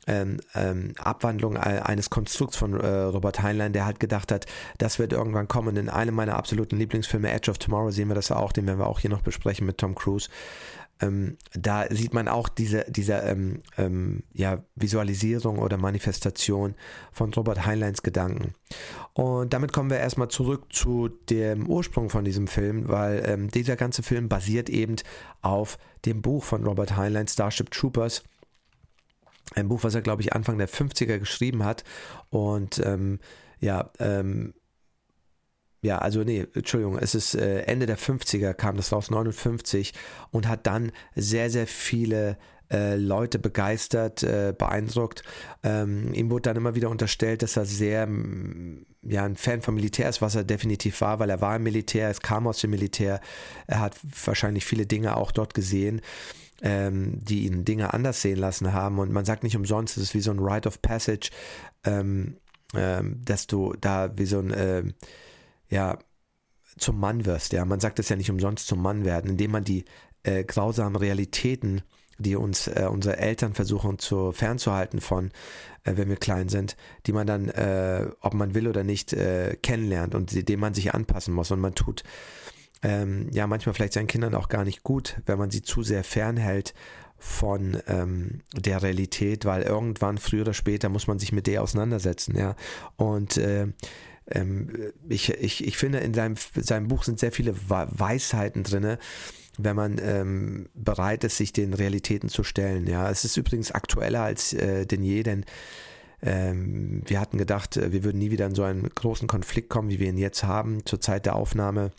ähm, 0.07 0.39
ähm, 0.55 0.93
Abwandlung 0.97 1.57
eines 1.57 2.09
Konstrukts 2.09 2.55
von 2.55 2.79
äh, 2.79 2.87
Robert 2.87 3.41
Heinlein, 3.41 3.73
der 3.73 3.85
halt 3.85 3.99
gedacht 3.99 4.31
hat, 4.31 4.45
das 4.77 4.99
wird 4.99 5.11
irgendwann 5.11 5.49
kommen. 5.49 5.75
In 5.75 5.89
einem 5.89 6.15
meiner 6.15 6.37
absoluten 6.37 6.77
Lieblingsfilme, 6.77 7.29
Edge 7.29 7.51
of 7.51 7.57
Tomorrow, 7.57 7.91
sehen 7.91 8.07
wir 8.07 8.15
das 8.15 8.31
auch, 8.31 8.53
den 8.53 8.65
werden 8.65 8.79
wir 8.79 8.87
auch 8.87 8.99
hier 8.99 9.09
noch 9.09 9.21
besprechen 9.21 9.67
mit 9.67 9.77
Tom 9.77 9.95
Cruise. 9.95 10.29
Ähm, 11.01 11.37
da 11.53 11.85
sieht 11.89 12.13
man 12.13 12.27
auch 12.27 12.49
diese, 12.49 12.85
diese 12.87 13.13
ähm, 13.13 13.61
ähm, 13.77 14.23
ja, 14.33 14.63
Visualisierung 14.75 15.59
oder 15.59 15.77
Manifestation 15.77 16.75
von 17.11 17.33
Robert 17.33 17.65
Heinleins 17.65 18.01
Gedanken. 18.01 18.53
Und 19.13 19.53
damit 19.53 19.73
kommen 19.73 19.89
wir 19.89 19.97
erstmal 19.97 20.29
zurück 20.29 20.73
zu 20.73 21.09
dem 21.29 21.67
Ursprung 21.67 22.09
von 22.09 22.25
diesem 22.25 22.47
Film, 22.47 22.87
weil 22.87 23.23
ähm, 23.25 23.49
dieser 23.51 23.75
ganze 23.75 24.03
Film 24.03 24.29
basiert 24.29 24.69
eben 24.69 24.95
auf 25.41 25.77
dem 26.05 26.21
Buch 26.21 26.43
von 26.43 26.63
Robert 26.63 26.95
Heinlein, 26.97 27.27
Starship 27.27 27.71
Troopers. 27.71 28.23
Ein 29.55 29.69
Buch, 29.69 29.83
was 29.83 29.95
er, 29.95 30.01
glaube 30.01 30.21
ich, 30.21 30.33
Anfang 30.33 30.57
der 30.57 30.67
50er 30.69 31.19
geschrieben 31.19 31.63
hat. 31.63 31.83
Und 32.29 32.79
ähm, 32.79 33.19
ja, 33.59 33.91
ähm, 33.99 34.53
ja, 35.81 35.99
also 35.99 36.23
nee, 36.23 36.45
Entschuldigung, 36.53 36.97
es 36.97 37.15
ist 37.15 37.35
äh, 37.35 37.61
Ende 37.61 37.85
der 37.85 37.97
50er 37.97 38.53
kam 38.53 38.77
das 38.77 38.91
raus, 38.91 39.11
59 39.11 39.93
und 40.31 40.47
hat 40.47 40.65
dann 40.65 40.91
sehr, 41.15 41.49
sehr 41.49 41.67
viele 41.67 42.37
äh, 42.71 42.95
Leute 42.95 43.39
begeistert, 43.39 44.23
äh, 44.23 44.53
beeindruckt. 44.57 45.23
Ähm, 45.63 46.13
ihm 46.13 46.29
wurde 46.29 46.43
dann 46.43 46.57
immer 46.57 46.75
wieder 46.75 46.89
unterstellt, 46.89 47.43
dass 47.43 47.57
er 47.57 47.65
sehr 47.65 48.07
ja, 49.03 49.23
ein 49.23 49.35
Fan 49.35 49.61
vom 49.61 49.75
Militär 49.75 50.09
ist, 50.09 50.21
was 50.21 50.35
er 50.35 50.43
definitiv 50.43 50.99
war, 51.01 51.19
weil 51.19 51.29
er 51.29 51.41
war 51.41 51.55
im 51.55 51.63
Militär, 51.63 52.09
es 52.09 52.21
kam 52.21 52.47
aus 52.47 52.59
dem 52.59 52.71
Militär, 52.71 53.21
er 53.67 53.79
hat 53.79 53.97
wahrscheinlich 54.25 54.65
viele 54.65 54.85
Dinge 54.85 55.15
auch 55.15 55.31
dort 55.31 55.53
gesehen. 55.53 56.01
Ähm, 56.63 57.23
die 57.23 57.45
ihn 57.45 57.65
Dinge 57.65 57.93
anders 57.93 58.23
sehen 58.23 58.39
lassen 58.39 58.73
haben 58.73 58.97
und 58.97 59.11
man 59.11 59.25
sagt 59.25 59.43
nicht 59.43 59.55
umsonst, 59.55 59.95
es 59.95 60.01
ist 60.01 60.15
wie 60.15 60.21
so 60.21 60.31
ein 60.31 60.39
Rite 60.39 60.67
of 60.67 60.81
Passage, 60.81 61.29
ähm, 61.83 62.37
ähm, 62.73 63.21
dass 63.23 63.45
du 63.45 63.75
da 63.79 64.17
wie 64.17 64.25
so 64.25 64.39
ein 64.39 64.49
äh, 64.49 64.83
ja, 65.69 65.97
zum 66.77 66.99
Mann 66.99 67.25
wirst. 67.25 67.53
Ja, 67.53 67.65
man 67.65 67.79
sagt 67.79 67.99
es 67.99 68.09
ja 68.09 68.15
nicht 68.15 68.29
umsonst 68.29 68.67
zum 68.67 68.81
Mann 68.81 69.05
werden, 69.05 69.31
indem 69.31 69.51
man 69.51 69.63
die 69.63 69.85
äh, 70.23 70.43
grausamen 70.43 70.95
Realitäten, 70.95 71.81
die 72.19 72.35
uns 72.35 72.67
äh, 72.67 72.87
unsere 72.89 73.17
Eltern 73.17 73.53
versuchen 73.53 73.99
zu 73.99 74.31
fernzuhalten 74.31 75.01
von, 75.01 75.31
äh, 75.83 75.93
wenn 75.95 76.09
wir 76.09 76.15
klein 76.17 76.49
sind, 76.49 76.75
die 77.05 77.13
man 77.13 77.27
dann, 77.27 77.49
äh, 77.49 78.07
ob 78.21 78.33
man 78.33 78.53
will 78.53 78.67
oder 78.67 78.83
nicht, 78.83 79.13
äh, 79.13 79.55
kennenlernt 79.61 80.15
und 80.15 80.49
dem 80.49 80.59
man 80.59 80.73
sich 80.73 80.93
anpassen 80.93 81.33
muss. 81.33 81.51
Und 81.51 81.59
man 81.59 81.75
tut 81.75 82.03
ähm, 82.83 83.29
ja 83.31 83.47
manchmal 83.47 83.73
vielleicht 83.73 83.93
seinen 83.93 84.07
Kindern 84.07 84.35
auch 84.35 84.49
gar 84.49 84.63
nicht 84.63 84.83
gut, 84.83 85.21
wenn 85.25 85.37
man 85.37 85.49
sie 85.49 85.61
zu 85.61 85.83
sehr 85.83 86.03
fernhält 86.03 86.73
von 87.19 87.77
ähm, 87.87 88.41
der 88.53 88.83
Realität, 88.83 89.45
weil 89.45 89.63
irgendwann 89.63 90.19
früher 90.19 90.41
oder 90.41 90.53
später 90.53 90.89
muss 90.89 91.07
man 91.07 91.17
sich 91.17 91.31
mit 91.31 91.47
der 91.47 91.63
auseinandersetzen, 91.63 92.37
ja. 92.37 92.55
Und 92.95 93.37
äh, 93.37 93.67
ich, 95.07 95.29
ich, 95.29 95.65
ich 95.65 95.77
finde, 95.77 95.99
in 95.99 96.13
seinem, 96.13 96.35
seinem 96.55 96.87
Buch 96.89 97.03
sind 97.03 97.19
sehr 97.19 97.31
viele 97.31 97.55
Weisheiten 97.69 98.63
drin, 98.63 98.97
wenn 99.57 99.75
man 99.75 99.99
ähm, 100.01 100.69
bereit 100.73 101.23
ist, 101.23 101.37
sich 101.37 101.53
den 101.53 101.73
Realitäten 101.73 102.29
zu 102.29 102.43
stellen. 102.43 102.87
Ja, 102.87 103.09
es 103.09 103.25
ist 103.25 103.37
übrigens 103.37 103.71
aktueller 103.71 104.21
als 104.21 104.53
äh, 104.53 104.85
denn 104.85 105.03
je, 105.03 105.23
denn 105.23 105.45
ähm, 106.21 107.03
wir 107.05 107.19
hatten 107.19 107.37
gedacht, 107.37 107.77
äh, 107.77 107.91
wir 107.91 108.03
würden 108.03 108.19
nie 108.19 108.31
wieder 108.31 108.45
in 108.45 108.55
so 108.55 108.63
einen 108.63 108.89
großen 108.89 109.27
Konflikt 109.27 109.69
kommen, 109.69 109.89
wie 109.89 109.99
wir 109.99 110.09
ihn 110.09 110.17
jetzt 110.17 110.43
haben. 110.43 110.85
Zur 110.85 111.01
Zeit 111.01 111.25
der 111.25 111.35
Aufnahme 111.35 111.91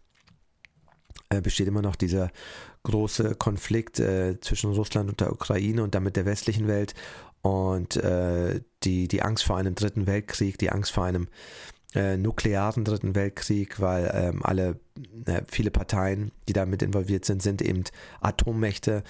äh, 1.31 1.41
besteht 1.41 1.69
immer 1.69 1.83
noch 1.83 1.97
dieser 1.97 2.31
große 2.85 3.35
Konflikt 3.35 4.01
äh, 4.01 4.41
zwischen 4.41 4.73
Russland 4.73 5.11
und 5.11 5.21
der 5.21 5.33
Ukraine 5.33 5.83
und 5.83 5.95
damit 5.95 6.17
der 6.17 6.27
westlichen 6.27 6.69
Welt 6.69 6.95
und 7.43 7.97
äh, 7.97 8.61
die, 8.83 9.09
die 9.09 9.23
Angst 9.23 9.45
vor 9.45 9.57
einem 9.57 9.75
dritten 9.75 10.07
Weltkrieg, 10.07 10.59
die 10.59 10.71
Angst 10.71 10.93
vor 10.93 11.05
einem 11.05 11.29
äh, 11.95 12.17
nuklearen 12.17 12.85
Dritten 12.85 13.15
Weltkrieg, 13.15 13.81
weil 13.81 14.11
ähm, 14.15 14.43
alle, 14.43 14.79
äh, 15.27 15.43
viele 15.47 15.71
Parteien, 15.71 16.33
die 16.49 16.53
damit 16.53 16.83
involviert 16.83 17.25
sind, 17.25 17.43
sind 17.43 17.63
eben 17.63 17.85
Atommächte, 18.21 19.03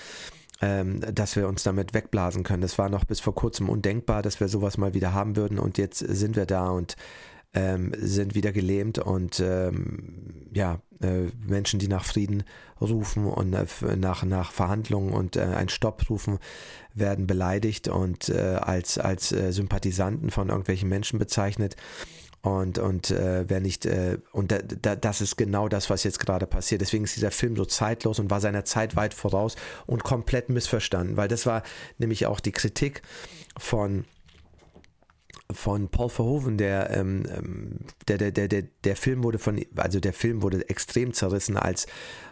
ähm, 0.61 1.01
dass 1.13 1.37
wir 1.37 1.49
uns 1.49 1.63
damit 1.63 1.95
wegblasen 1.95 2.45
können. 2.45 2.63
Das 2.63 2.79
war 2.79 2.89
noch 2.89 3.05
bis 3.05 3.21
vor 3.21 3.35
kurzem 3.35 3.69
undenkbar, 3.69 4.23
dass 4.23 4.41
wir 4.41 4.49
sowas 4.49 4.79
mal 4.79 4.95
wieder 4.95 5.13
haben 5.13 5.37
würden 5.37 5.59
und 5.59 5.79
jetzt 5.79 5.99
sind 5.99 6.37
wir 6.37 6.47
da 6.47 6.71
und 6.71 6.97
ähm, 7.55 7.93
sind 7.97 8.35
wieder 8.35 8.53
gelähmt 8.53 8.99
und 8.99 9.41
ähm, 9.41 10.49
ja, 10.53 10.81
äh, 11.01 11.29
Menschen, 11.47 11.79
die 11.79 11.89
nach 11.89 12.05
Frieden 12.05 12.43
rufen 12.81 13.27
und 13.27 13.55
äh, 13.55 13.97
nach, 13.97 14.23
nach 14.25 14.53
Verhandlungen 14.53 15.13
und 15.13 15.37
äh, 15.37 15.41
einen 15.41 15.71
Stopp 15.71 16.09
rufen, 16.11 16.39
werden 16.95 17.27
beleidigt 17.27 17.89
und 17.89 18.29
äh, 18.29 18.59
als, 18.61 18.99
als 18.99 19.33
äh, 19.33 19.53
Sympathisanten 19.53 20.31
von 20.31 20.49
irgendwelchen 20.49 20.89
Menschen 20.89 21.19
bezeichnet. 21.19 21.77
Und, 22.41 22.79
und 22.79 23.11
äh, 23.11 23.45
wer 23.49 23.61
nicht, 23.61 23.85
äh, 23.85 24.19
und 24.33 24.53
da, 24.53 24.59
da, 24.59 24.95
das 24.95 25.21
ist 25.21 25.37
genau 25.37 25.69
das, 25.69 25.91
was 25.91 26.05
jetzt 26.05 26.21
gerade 26.21 26.47
passiert. 26.47 26.81
Deswegen 26.81 27.05
ist 27.05 27.17
dieser 27.17 27.33
Film 27.33 27.57
so 27.57 27.65
zeitlos 27.65 28.21
und 28.21 28.31
war 28.31 28.41
seiner 28.41 28.65
Zeit 28.65 28.95
weit 28.95 29.13
voraus 29.13 29.57
und 29.87 30.05
komplett 30.05 30.49
missverstanden, 30.49 31.17
weil 31.17 31.29
das 31.29 31.47
war 31.47 31.63
nämlich 31.99 32.27
auch 32.27 32.41
die 32.41 32.53
Kritik 32.53 33.03
von 33.59 34.05
von 35.51 35.89
Paul 35.89 36.11
Verhoeven, 36.11 36.59
der, 36.59 36.91
ähm, 36.91 37.25
ähm, 37.35 37.79
der, 38.07 38.19
der, 38.19 38.33
der, 38.33 38.49
der, 38.49 38.65
der 38.85 38.97
Film 38.97 39.25
wurde 39.25 39.39
von, 39.39 39.65
also 39.77 39.99
der 39.99 40.13
Film 40.13 40.43
wurde 40.43 40.69
extrem 40.69 41.15
zerrissen 41.15 41.57
als 41.57 41.87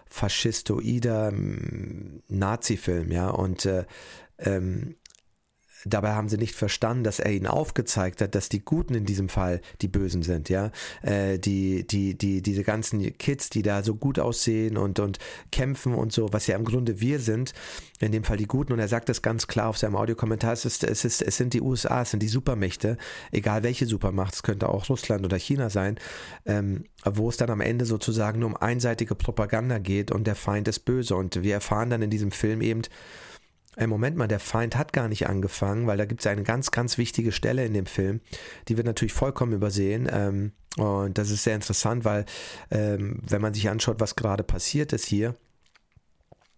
faschistoider 0.06 1.28
ähm, 1.28 2.22
Nazi-Film, 2.28 3.10
ja, 3.10 3.30
und 3.30 3.64
äh, 3.64 3.86
ähm, 4.38 4.96
Dabei 5.88 6.12
haben 6.12 6.28
sie 6.28 6.36
nicht 6.36 6.54
verstanden, 6.54 7.04
dass 7.04 7.20
er 7.20 7.32
ihnen 7.32 7.46
aufgezeigt 7.46 8.20
hat, 8.20 8.34
dass 8.34 8.48
die 8.48 8.64
Guten 8.64 8.94
in 8.94 9.04
diesem 9.04 9.28
Fall 9.28 9.60
die 9.80 9.88
Bösen 9.88 10.22
sind, 10.22 10.48
ja. 10.48 10.70
Äh, 11.02 11.38
die, 11.38 11.86
die, 11.86 12.16
die, 12.16 12.42
diese 12.42 12.64
ganzen 12.64 13.16
Kids, 13.18 13.50
die 13.50 13.62
da 13.62 13.82
so 13.82 13.94
gut 13.94 14.18
aussehen 14.18 14.76
und, 14.76 14.98
und 14.98 15.18
kämpfen 15.52 15.94
und 15.94 16.12
so, 16.12 16.32
was 16.32 16.46
ja 16.46 16.56
im 16.56 16.64
Grunde 16.64 17.00
wir 17.00 17.20
sind, 17.20 17.52
in 18.00 18.12
dem 18.12 18.24
Fall 18.24 18.36
die 18.36 18.46
Guten. 18.46 18.72
Und 18.72 18.78
er 18.78 18.88
sagt 18.88 19.08
das 19.08 19.22
ganz 19.22 19.46
klar 19.46 19.68
auf 19.68 19.78
seinem 19.78 19.96
Audiokommentar, 19.96 20.52
es, 20.52 20.64
ist, 20.64 20.84
es, 20.84 21.04
ist, 21.04 21.22
es 21.22 21.36
sind 21.36 21.54
die 21.54 21.60
USA, 21.60 22.02
es 22.02 22.10
sind 22.10 22.22
die 22.22 22.28
Supermächte, 22.28 22.98
egal 23.30 23.62
welche 23.62 23.86
Supermacht, 23.86 24.34
es 24.34 24.42
könnte 24.42 24.68
auch 24.68 24.88
Russland 24.88 25.24
oder 25.24 25.38
China 25.38 25.70
sein, 25.70 25.98
ähm, 26.44 26.84
wo 27.04 27.28
es 27.28 27.36
dann 27.36 27.50
am 27.50 27.60
Ende 27.60 27.84
sozusagen 27.84 28.40
nur 28.40 28.50
um 28.50 28.56
einseitige 28.56 29.14
Propaganda 29.14 29.78
geht 29.78 30.10
und 30.10 30.26
der 30.26 30.34
Feind 30.34 30.68
ist 30.68 30.80
böse. 30.80 31.14
Und 31.16 31.42
wir 31.42 31.54
erfahren 31.54 31.90
dann 31.90 32.02
in 32.02 32.10
diesem 32.10 32.32
Film 32.32 32.60
eben, 32.60 32.82
Ey, 33.78 33.86
Moment 33.86 34.16
mal, 34.16 34.26
der 34.26 34.40
Feind 34.40 34.74
hat 34.76 34.94
gar 34.94 35.06
nicht 35.06 35.28
angefangen, 35.28 35.86
weil 35.86 35.98
da 35.98 36.06
gibt 36.06 36.22
es 36.22 36.26
eine 36.26 36.42
ganz, 36.42 36.70
ganz 36.70 36.96
wichtige 36.96 37.30
Stelle 37.30 37.64
in 37.66 37.74
dem 37.74 37.84
Film, 37.84 38.20
die 38.68 38.78
wird 38.78 38.86
natürlich 38.86 39.12
vollkommen 39.12 39.52
übersehen. 39.52 40.08
Ähm, 40.10 40.52
und 40.78 41.18
das 41.18 41.30
ist 41.30 41.44
sehr 41.44 41.54
interessant, 41.54 42.04
weil 42.06 42.24
ähm, 42.70 43.20
wenn 43.28 43.42
man 43.42 43.52
sich 43.52 43.68
anschaut, 43.68 44.00
was 44.00 44.16
gerade 44.16 44.44
passiert 44.44 44.94
ist 44.94 45.06
hier, 45.06 45.34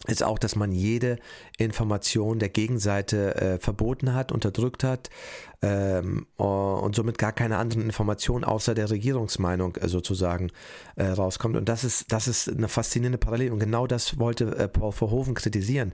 ist 0.06 0.22
auch, 0.22 0.38
dass 0.38 0.54
man 0.54 0.70
jede 0.70 1.18
Information 1.56 2.38
der 2.38 2.50
Gegenseite 2.50 3.34
äh, 3.34 3.58
verboten 3.58 4.14
hat, 4.14 4.30
unterdrückt 4.30 4.84
hat 4.84 5.10
ähm, 5.60 6.26
und 6.36 6.94
somit 6.94 7.18
gar 7.18 7.32
keine 7.32 7.58
anderen 7.58 7.82
Informationen 7.82 8.44
außer 8.44 8.74
der 8.74 8.90
Regierungsmeinung 8.90 9.76
äh, 9.76 9.88
sozusagen 9.88 10.50
äh, 10.94 11.06
rauskommt. 11.06 11.56
Und 11.56 11.68
das 11.68 11.82
ist, 11.82 12.12
das 12.12 12.28
ist 12.28 12.48
eine 12.48 12.68
faszinierende 12.68 13.18
Parallele. 13.18 13.52
Und 13.52 13.58
genau 13.58 13.86
das 13.86 14.18
wollte 14.18 14.56
äh, 14.56 14.68
Paul 14.68 14.92
Verhoeven 14.92 15.34
kritisieren. 15.34 15.92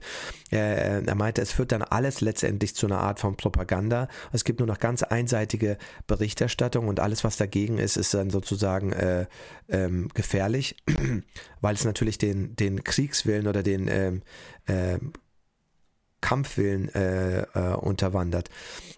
Er, 0.51 1.07
er 1.07 1.15
meinte, 1.15 1.41
es 1.41 1.51
führt 1.51 1.71
dann 1.71 1.81
alles 1.81 2.21
letztendlich 2.21 2.75
zu 2.75 2.85
einer 2.85 2.99
Art 2.99 3.19
von 3.19 3.37
Propaganda. 3.37 4.07
Es 4.31 4.43
gibt 4.43 4.59
nur 4.59 4.67
noch 4.67 4.79
ganz 4.79 5.01
einseitige 5.01 5.77
Berichterstattung 6.05 6.87
und 6.87 6.99
alles, 6.99 7.23
was 7.23 7.37
dagegen 7.37 7.79
ist, 7.79 7.97
ist 7.97 8.13
dann 8.13 8.29
sozusagen 8.29 8.91
äh, 8.93 9.25
ähm, 9.67 10.09
gefährlich, 10.13 10.75
weil 11.61 11.75
es 11.75 11.85
natürlich 11.85 12.19
den, 12.19 12.55
den 12.55 12.83
Kriegswillen 12.83 13.47
oder 13.47 13.63
den 13.63 13.87
ähm, 13.87 14.21
äh, 14.67 14.99
Kampfwillen 16.25 16.89
äh, 16.95 17.41
äh, 17.41 17.75
unterwandert. 17.75 18.49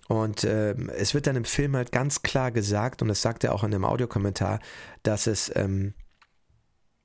Und 0.07 0.45
äh, 0.45 0.75
es 0.95 1.13
wird 1.13 1.27
dann 1.27 1.35
im 1.35 1.43
Film 1.43 1.75
halt 1.75 1.91
ganz 1.91 2.21
klar 2.21 2.51
gesagt, 2.51 3.01
und 3.01 3.09
das 3.09 3.21
sagt 3.21 3.43
er 3.43 3.53
auch 3.53 3.65
in 3.65 3.71
dem 3.71 3.83
Audiokommentar, 3.83 4.61
dass 5.03 5.27
es 5.27 5.51
ähm, 5.53 5.93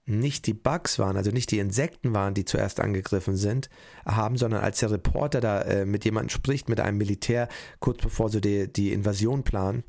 nicht 0.04 0.46
die 0.46 0.54
Bugs 0.54 1.00
waren, 1.00 1.16
also 1.16 1.32
nicht 1.32 1.50
die 1.50 1.58
Insekten 1.58 2.14
waren, 2.14 2.34
die 2.34 2.44
zuerst 2.44 2.78
angegriffen 2.78 3.34
sind, 3.34 3.68
haben, 4.06 4.36
sondern 4.36 4.62
als 4.62 4.78
der 4.78 4.92
Reporter 4.92 5.40
da 5.40 5.62
äh, 5.62 5.84
mit 5.86 6.04
jemandem 6.04 6.28
spricht, 6.28 6.68
mit 6.68 6.78
einem 6.78 6.98
Militär, 6.98 7.48
kurz 7.80 8.00
bevor 8.00 8.28
sie 8.28 8.40
die, 8.40 8.72
die 8.72 8.92
Invasion 8.92 9.42
planen, 9.42 9.82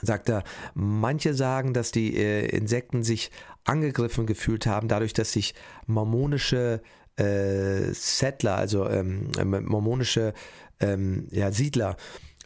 sagt 0.00 0.30
er, 0.30 0.44
manche 0.72 1.34
sagen, 1.34 1.74
dass 1.74 1.92
die 1.92 2.16
äh, 2.16 2.46
Insekten 2.48 3.02
sich 3.02 3.30
angegriffen 3.64 4.24
gefühlt 4.24 4.64
haben, 4.66 4.88
dadurch, 4.88 5.12
dass 5.12 5.32
sich 5.32 5.54
mormonische 5.86 6.80
äh, 7.16 7.92
Settler, 7.92 8.56
also 8.56 8.88
ähm, 8.88 9.30
mormonische 9.44 10.34
ähm, 10.80 11.28
ja, 11.30 11.52
Siedler, 11.52 11.96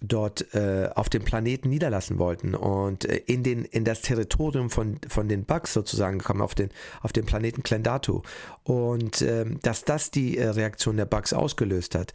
dort 0.00 0.54
äh, 0.54 0.88
auf 0.94 1.08
dem 1.08 1.24
Planeten 1.24 1.68
niederlassen 1.68 2.18
wollten 2.18 2.54
und 2.54 3.04
äh, 3.04 3.16
in, 3.26 3.42
den, 3.42 3.64
in 3.64 3.84
das 3.84 4.02
Territorium 4.02 4.70
von, 4.70 5.00
von 5.08 5.28
den 5.28 5.44
Bugs 5.44 5.72
sozusagen 5.72 6.18
gekommen, 6.18 6.40
auf 6.40 6.54
den, 6.54 6.70
auf 7.02 7.12
den 7.12 7.26
Planeten 7.26 7.62
Klendatu. 7.62 8.22
Und 8.62 9.22
ähm, 9.22 9.58
dass 9.62 9.84
das 9.84 10.10
die 10.10 10.38
äh, 10.38 10.48
Reaktion 10.48 10.96
der 10.96 11.06
Bugs 11.06 11.32
ausgelöst 11.32 11.94
hat. 11.94 12.12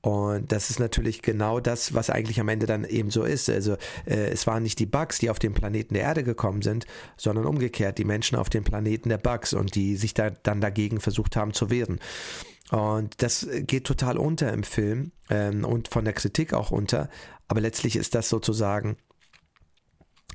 Und 0.00 0.52
das 0.52 0.70
ist 0.70 0.78
natürlich 0.78 1.22
genau 1.22 1.58
das, 1.58 1.92
was 1.92 2.08
eigentlich 2.08 2.38
am 2.40 2.48
Ende 2.48 2.66
dann 2.66 2.84
eben 2.84 3.10
so 3.10 3.24
ist. 3.24 3.50
Also 3.50 3.74
äh, 4.06 4.28
es 4.30 4.46
waren 4.46 4.62
nicht 4.62 4.78
die 4.78 4.86
Bugs, 4.86 5.18
die 5.18 5.28
auf 5.28 5.40
den 5.40 5.54
Planeten 5.54 5.94
der 5.94 6.04
Erde 6.04 6.22
gekommen 6.22 6.62
sind, 6.62 6.86
sondern 7.16 7.46
umgekehrt 7.46 7.98
die 7.98 8.04
Menschen 8.04 8.38
auf 8.38 8.48
dem 8.48 8.62
Planeten 8.62 9.08
der 9.08 9.18
Bugs 9.18 9.52
und 9.54 9.74
die 9.74 9.96
sich 9.96 10.14
da 10.14 10.30
dann 10.30 10.60
dagegen 10.60 11.00
versucht 11.00 11.34
haben 11.36 11.52
zu 11.52 11.70
wehren. 11.70 11.98
Und 12.70 13.22
das 13.22 13.48
geht 13.62 13.84
total 13.84 14.18
unter 14.18 14.52
im 14.52 14.62
Film 14.62 15.12
ähm, 15.30 15.64
und 15.64 15.88
von 15.88 16.04
der 16.04 16.14
Kritik 16.14 16.52
auch 16.52 16.70
unter. 16.70 17.08
Aber 17.48 17.60
letztlich 17.60 17.96
ist 17.96 18.14
das 18.14 18.28
sozusagen 18.28 18.96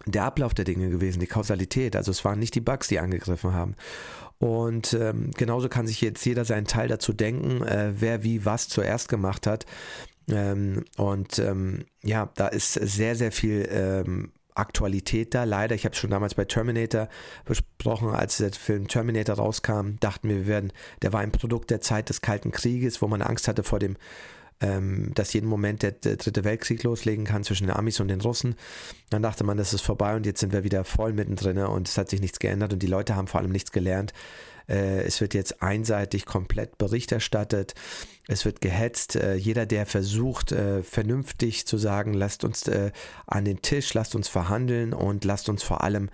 der 0.05 0.25
Ablauf 0.25 0.53
der 0.53 0.65
Dinge 0.65 0.89
gewesen, 0.89 1.19
die 1.19 1.27
Kausalität. 1.27 1.95
Also 1.95 2.11
es 2.11 2.23
waren 2.25 2.39
nicht 2.39 2.55
die 2.55 2.61
Bugs, 2.61 2.87
die 2.87 2.99
angegriffen 2.99 3.53
haben. 3.53 3.75
Und 4.39 4.93
ähm, 4.93 5.31
genauso 5.37 5.69
kann 5.69 5.87
sich 5.87 6.01
jetzt 6.01 6.25
jeder 6.25 6.43
seinen 6.43 6.67
Teil 6.67 6.87
dazu 6.87 7.13
denken, 7.13 7.63
äh, 7.63 7.93
wer 7.97 8.23
wie 8.23 8.45
was 8.45 8.67
zuerst 8.67 9.07
gemacht 9.07 9.47
hat. 9.47 9.65
Ähm, 10.29 10.83
und 10.97 11.39
ähm, 11.39 11.85
ja, 12.03 12.29
da 12.35 12.47
ist 12.47 12.73
sehr, 12.73 13.15
sehr 13.15 13.31
viel 13.31 13.67
ähm, 13.71 14.31
Aktualität 14.55 15.33
da. 15.33 15.45
Leider, 15.45 15.75
ich 15.75 15.85
habe 15.85 15.93
es 15.93 15.99
schon 15.99 16.09
damals 16.11 16.35
bei 16.35 16.45
Terminator 16.45 17.09
besprochen, 17.45 18.09
als 18.09 18.37
der 18.37 18.51
Film 18.51 18.87
Terminator 18.87 19.35
rauskam, 19.35 19.95
dachten 19.99 20.29
wir, 20.29 20.37
wir 20.37 20.47
werden, 20.47 20.73
der 21.01 21.13
war 21.13 21.21
ein 21.21 21.31
Produkt 21.31 21.71
der 21.71 21.81
Zeit 21.81 22.09
des 22.09 22.21
Kalten 22.21 22.51
Krieges, 22.51 23.01
wo 23.01 23.07
man 23.07 23.21
Angst 23.21 23.47
hatte 23.47 23.63
vor 23.63 23.79
dem 23.79 23.95
ähm, 24.63 25.11
dass 25.13 25.33
jeden 25.33 25.49
Moment 25.49 25.83
der, 25.83 25.91
der, 25.91 26.15
dritte 26.15 26.43
Weltkrieg 26.45 26.83
loslegen 26.83 27.25
kann 27.25 27.43
zwischen 27.43 27.67
den 27.67 27.75
Amis 27.75 27.99
und 27.99 28.07
den 28.07 28.21
Russen. 28.21 28.55
Dann 29.09 29.21
dachte 29.21 29.43
man, 29.43 29.57
das 29.57 29.73
ist 29.73 29.81
vorbei 29.81 30.15
und 30.15 30.25
jetzt 30.25 30.39
sind 30.39 30.53
wir 30.53 30.63
wieder 30.63 30.85
voll 30.85 31.11
mittendrin 31.11 31.57
und 31.59 31.89
es 31.89 31.97
hat 31.97 32.09
sich 32.09 32.21
nichts 32.21 32.39
geändert 32.39 32.71
und 32.71 32.79
die 32.81 32.87
Leute 32.87 33.15
haben 33.15 33.27
vor 33.27 33.41
allem 33.41 33.51
nichts 33.51 33.71
gelernt. 33.71 34.13
Äh, 34.69 35.01
es 35.03 35.19
wird 35.19 35.33
jetzt 35.33 35.61
einseitig 35.61 36.25
komplett 36.25 36.77
Bericht 36.77 37.11
erstattet. 37.11 37.75
Es 38.29 38.45
wird 38.45 38.61
gehetzt. 38.61 39.17
Äh, 39.17 39.35
jeder, 39.35 39.65
der 39.65 39.85
versucht, 39.85 40.53
äh, 40.53 40.81
vernünftig 40.81 41.67
zu 41.67 41.77
sagen, 41.77 42.13
lasst 42.13 42.45
uns 42.45 42.63
an 43.27 43.45
den 43.45 43.61
Tisch, 43.61 43.93
lasst 43.93 44.15
uns 44.15 44.29
verhandeln 44.29 44.93
und 44.93 45.25
lasst 45.25 45.49
uns 45.49 45.61
vor 45.61 45.83
allem 45.83 46.09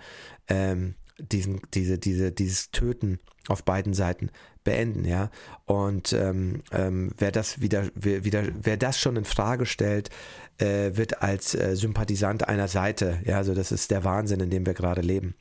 ähm, 0.48 0.96
diesen, 1.18 1.60
diese, 1.74 1.98
diese, 1.98 2.32
dieses 2.32 2.72
Töten 2.72 3.20
auf 3.48 3.64
beiden 3.64 3.94
Seiten 3.94 4.30
beenden, 4.64 5.04
ja. 5.04 5.30
Und 5.64 6.12
ähm, 6.12 6.62
ähm, 6.72 7.12
wer 7.18 7.32
das 7.32 7.60
wieder, 7.60 7.88
wieder, 7.94 8.44
wer 8.60 8.76
das 8.76 8.98
schon 8.98 9.16
in 9.16 9.24
Frage 9.24 9.66
stellt, 9.66 10.10
äh, 10.58 10.96
wird 10.96 11.22
als 11.22 11.54
äh, 11.54 11.74
Sympathisant 11.74 12.48
einer 12.48 12.68
Seite, 12.68 13.20
ja, 13.24 13.38
also 13.38 13.54
das 13.54 13.72
ist 13.72 13.90
der 13.90 14.04
Wahnsinn, 14.04 14.40
in 14.40 14.50
dem 14.50 14.66
wir 14.66 14.74
gerade 14.74 15.00
leben. 15.00 15.34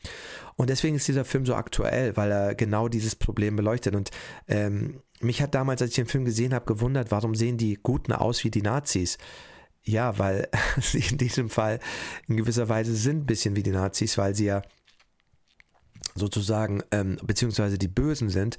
Und 0.56 0.70
deswegen 0.70 0.96
ist 0.96 1.08
dieser 1.08 1.26
Film 1.26 1.46
so 1.46 1.56
aktuell, 1.56 2.16
weil 2.18 2.32
er 2.32 2.56
genau 2.56 2.88
dieses 2.88 3.16
Problem 3.16 3.56
beleuchtet. 3.56 3.96
Und 3.96 4.12
ähm, 4.48 5.02
mich 5.22 5.42
hat 5.42 5.56
damals, 5.56 5.82
als 5.82 5.92
ich 5.92 5.96
den 5.96 6.08
Film 6.08 6.26
gesehen 6.26 6.54
habe, 6.54 6.66
gewundert, 6.66 7.12
warum 7.12 7.36
sehen 7.36 7.58
die 7.58 7.80
Guten 7.82 8.12
aus 8.12 8.44
wie 8.44 8.52
die 8.52 8.62
Nazis? 8.62 9.18
Ja, 9.84 10.18
weil 10.18 10.48
sie 10.82 11.00
in 11.00 11.18
diesem 11.18 11.50
Fall 11.50 11.80
in 12.28 12.38
gewisser 12.38 12.70
Weise 12.70 12.96
sind 12.96 13.24
ein 13.24 13.26
bisschen 13.26 13.56
wie 13.56 13.64
die 13.64 13.72
Nazis, 13.72 14.18
weil 14.18 14.36
sie 14.36 14.46
ja 14.46 14.62
sozusagen, 16.20 16.84
ähm, 16.92 17.18
beziehungsweise 17.24 17.78
die 17.78 17.88
Bösen 17.88 18.30
sind, 18.30 18.58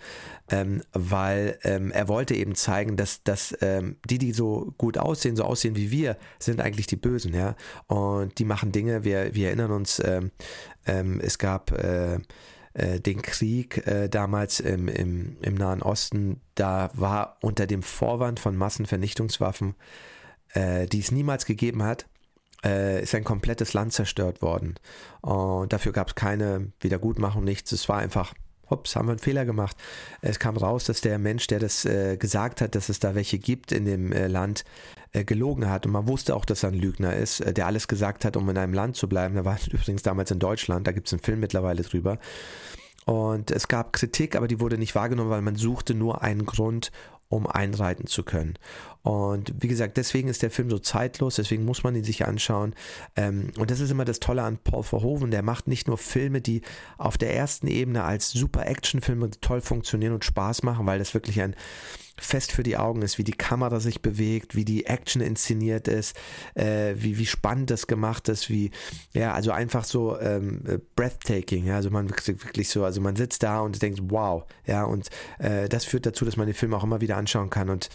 ähm, 0.50 0.82
weil 0.92 1.58
ähm, 1.62 1.92
er 1.92 2.08
wollte 2.08 2.34
eben 2.34 2.54
zeigen, 2.54 2.96
dass, 2.96 3.22
dass 3.22 3.56
ähm, 3.60 3.96
die, 4.08 4.18
die 4.18 4.32
so 4.32 4.74
gut 4.78 4.98
aussehen, 4.98 5.36
so 5.36 5.44
aussehen 5.44 5.76
wie 5.76 5.90
wir, 5.90 6.16
sind 6.38 6.60
eigentlich 6.60 6.86
die 6.88 6.96
Bösen, 6.96 7.34
ja. 7.34 7.54
Und 7.86 8.38
die 8.38 8.44
machen 8.44 8.72
Dinge, 8.72 9.04
wir, 9.04 9.34
wir 9.34 9.48
erinnern 9.48 9.70
uns, 9.70 10.02
ähm, 10.04 10.32
ähm, 10.86 11.20
es 11.22 11.38
gab 11.38 11.70
äh, 11.72 12.18
äh, 12.72 13.00
den 13.00 13.22
Krieg 13.22 13.86
äh, 13.86 14.08
damals 14.08 14.60
im, 14.60 14.88
im, 14.88 15.36
im 15.42 15.54
Nahen 15.54 15.82
Osten, 15.82 16.40
da 16.54 16.90
war 16.94 17.36
unter 17.40 17.66
dem 17.66 17.82
Vorwand 17.82 18.40
von 18.40 18.56
Massenvernichtungswaffen, 18.56 19.74
äh, 20.54 20.86
die 20.86 21.00
es 21.00 21.10
niemals 21.10 21.46
gegeben 21.46 21.82
hat, 21.82 22.06
äh, 22.64 23.02
ist 23.02 23.14
ein 23.14 23.24
komplettes 23.24 23.72
Land 23.72 23.92
zerstört 23.92 24.42
worden. 24.42 24.74
Und 25.20 25.72
dafür 25.72 25.92
gab 25.92 26.08
es 26.08 26.14
keine 26.14 26.72
Wiedergutmachung, 26.80 27.44
nichts. 27.44 27.72
Es 27.72 27.88
war 27.88 27.98
einfach 27.98 28.34
ups, 28.70 28.96
haben 28.96 29.08
wir 29.08 29.12
einen 29.12 29.18
Fehler 29.18 29.44
gemacht. 29.44 29.76
Es 30.20 30.38
kam 30.38 30.56
raus, 30.56 30.84
dass 30.84 31.00
der 31.00 31.18
Mensch, 31.18 31.46
der 31.46 31.58
das 31.58 31.84
äh, 31.84 32.16
gesagt 32.16 32.60
hat, 32.60 32.74
dass 32.74 32.88
es 32.88 33.00
da 33.00 33.14
welche 33.14 33.38
gibt 33.38 33.72
in 33.72 33.84
dem 33.84 34.12
äh, 34.12 34.26
Land, 34.26 34.64
äh, 35.12 35.24
gelogen 35.24 35.68
hat. 35.68 35.86
Und 35.86 35.92
man 35.92 36.06
wusste 36.06 36.34
auch, 36.34 36.44
dass 36.44 36.62
er 36.62 36.70
ein 36.70 36.78
Lügner 36.78 37.16
ist, 37.16 37.40
äh, 37.40 37.52
der 37.52 37.66
alles 37.66 37.88
gesagt 37.88 38.24
hat, 38.24 38.36
um 38.36 38.48
in 38.48 38.58
einem 38.58 38.74
Land 38.74 38.96
zu 38.96 39.08
bleiben. 39.08 39.34
Da 39.34 39.44
war 39.44 39.58
übrigens 39.70 40.02
damals 40.02 40.30
in 40.30 40.38
Deutschland, 40.38 40.86
da 40.86 40.92
gibt 40.92 41.08
es 41.08 41.12
einen 41.12 41.22
Film 41.22 41.40
mittlerweile 41.40 41.82
drüber. 41.82 42.18
Und 43.06 43.50
es 43.50 43.66
gab 43.66 43.92
Kritik, 43.92 44.36
aber 44.36 44.46
die 44.46 44.60
wurde 44.60 44.78
nicht 44.78 44.94
wahrgenommen, 44.94 45.30
weil 45.30 45.42
man 45.42 45.56
suchte 45.56 45.94
nur 45.94 46.22
einen 46.22 46.46
Grund, 46.46 46.92
um 47.30 47.46
einreiten 47.46 48.06
zu 48.06 48.24
können. 48.24 48.58
Und 49.02 49.54
wie 49.58 49.68
gesagt, 49.68 49.96
deswegen 49.96 50.28
ist 50.28 50.42
der 50.42 50.50
Film 50.50 50.68
so 50.68 50.78
zeitlos, 50.78 51.36
deswegen 51.36 51.64
muss 51.64 51.84
man 51.84 51.94
ihn 51.94 52.04
sich 52.04 52.26
anschauen. 52.26 52.74
Ähm, 53.16 53.52
und 53.56 53.70
das 53.70 53.80
ist 53.80 53.90
immer 53.90 54.04
das 54.04 54.20
Tolle 54.20 54.42
an 54.42 54.58
Paul 54.58 54.82
Verhoeven, 54.82 55.30
der 55.30 55.42
macht 55.42 55.68
nicht 55.68 55.86
nur 55.88 55.96
Filme, 55.96 56.42
die 56.42 56.60
auf 56.98 57.16
der 57.16 57.34
ersten 57.34 57.68
Ebene 57.68 58.02
als 58.04 58.30
super 58.30 58.66
Actionfilme 58.66 59.30
toll 59.40 59.62
funktionieren 59.62 60.12
und 60.12 60.24
Spaß 60.24 60.64
machen, 60.64 60.84
weil 60.86 60.98
das 60.98 61.14
wirklich 61.14 61.40
ein 61.40 61.56
fest 62.20 62.52
für 62.52 62.62
die 62.62 62.76
Augen 62.76 63.02
ist, 63.02 63.18
wie 63.18 63.24
die 63.24 63.32
Kamera 63.32 63.80
sich 63.80 64.02
bewegt, 64.02 64.54
wie 64.54 64.64
die 64.64 64.86
Action 64.86 65.22
inszeniert 65.22 65.88
ist, 65.88 66.16
äh, 66.54 66.94
wie, 66.96 67.18
wie 67.18 67.26
spannend 67.26 67.70
das 67.70 67.86
gemacht 67.86 68.28
ist, 68.28 68.50
wie, 68.50 68.70
ja, 69.12 69.32
also 69.32 69.50
einfach 69.50 69.84
so 69.84 70.18
ähm, 70.20 70.62
äh, 70.66 70.78
breathtaking, 70.96 71.66
ja, 71.66 71.76
also 71.76 71.90
man 71.90 72.10
wirklich 72.10 72.68
so, 72.68 72.84
also 72.84 73.00
man 73.00 73.16
sitzt 73.16 73.42
da 73.42 73.60
und 73.60 73.80
denkt, 73.82 74.00
wow, 74.04 74.44
ja, 74.66 74.84
und 74.84 75.08
äh, 75.38 75.68
das 75.68 75.84
führt 75.84 76.06
dazu, 76.06 76.24
dass 76.24 76.36
man 76.36 76.46
den 76.46 76.54
Film 76.54 76.74
auch 76.74 76.84
immer 76.84 77.00
wieder 77.00 77.16
anschauen 77.16 77.50
kann. 77.50 77.70
Und 77.70 77.88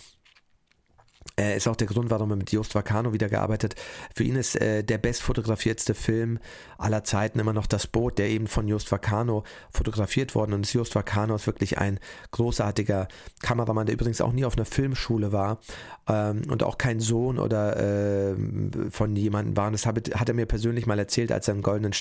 äh, 1.39 1.57
ist 1.57 1.67
auch 1.67 1.75
der 1.75 1.87
Grund, 1.87 2.09
warum 2.09 2.31
er 2.31 2.37
mit 2.37 2.51
Just 2.51 2.75
Vacano 2.75 3.13
wieder 3.13 3.29
gearbeitet. 3.29 3.75
Für 4.15 4.23
ihn 4.23 4.35
ist 4.35 4.55
äh, 4.55 4.83
der 4.83 4.97
bestfotografiertste 4.97 5.93
Film 5.93 6.39
aller 6.77 7.03
Zeiten 7.03 7.39
immer 7.39 7.53
noch 7.53 7.67
das 7.67 7.87
Boot, 7.87 8.17
der 8.17 8.29
eben 8.29 8.47
von 8.47 8.67
Just 8.67 8.91
Vacano 8.91 9.43
fotografiert 9.71 10.35
worden 10.35 10.53
und 10.53 10.71
Just 10.71 10.95
Vacano 10.95 11.35
ist 11.35 11.47
wirklich 11.47 11.77
ein 11.77 11.99
großartiger 12.31 13.07
Kameramann, 13.41 13.85
der 13.85 13.93
übrigens 13.93 14.21
auch 14.21 14.31
nie 14.31 14.45
auf 14.45 14.55
einer 14.55 14.65
Filmschule 14.65 15.31
war 15.31 15.59
ähm, 16.07 16.43
und 16.49 16.63
auch 16.63 16.77
kein 16.77 16.99
Sohn 16.99 17.39
oder 17.39 17.77
äh, 17.77 18.35
von 18.89 19.15
jemandem 19.15 19.57
war. 19.57 19.67
Und 19.67 19.73
das 19.73 19.85
hat, 19.85 19.97
hat, 20.15 20.29
er 20.29 20.35
mir 20.35 20.45
persönlich 20.45 20.85
mal 20.85 20.99
erzählt, 20.99 21.31
als 21.31 21.47
er 21.47 21.53
einen 21.53 21.63
goldenen 21.63 21.93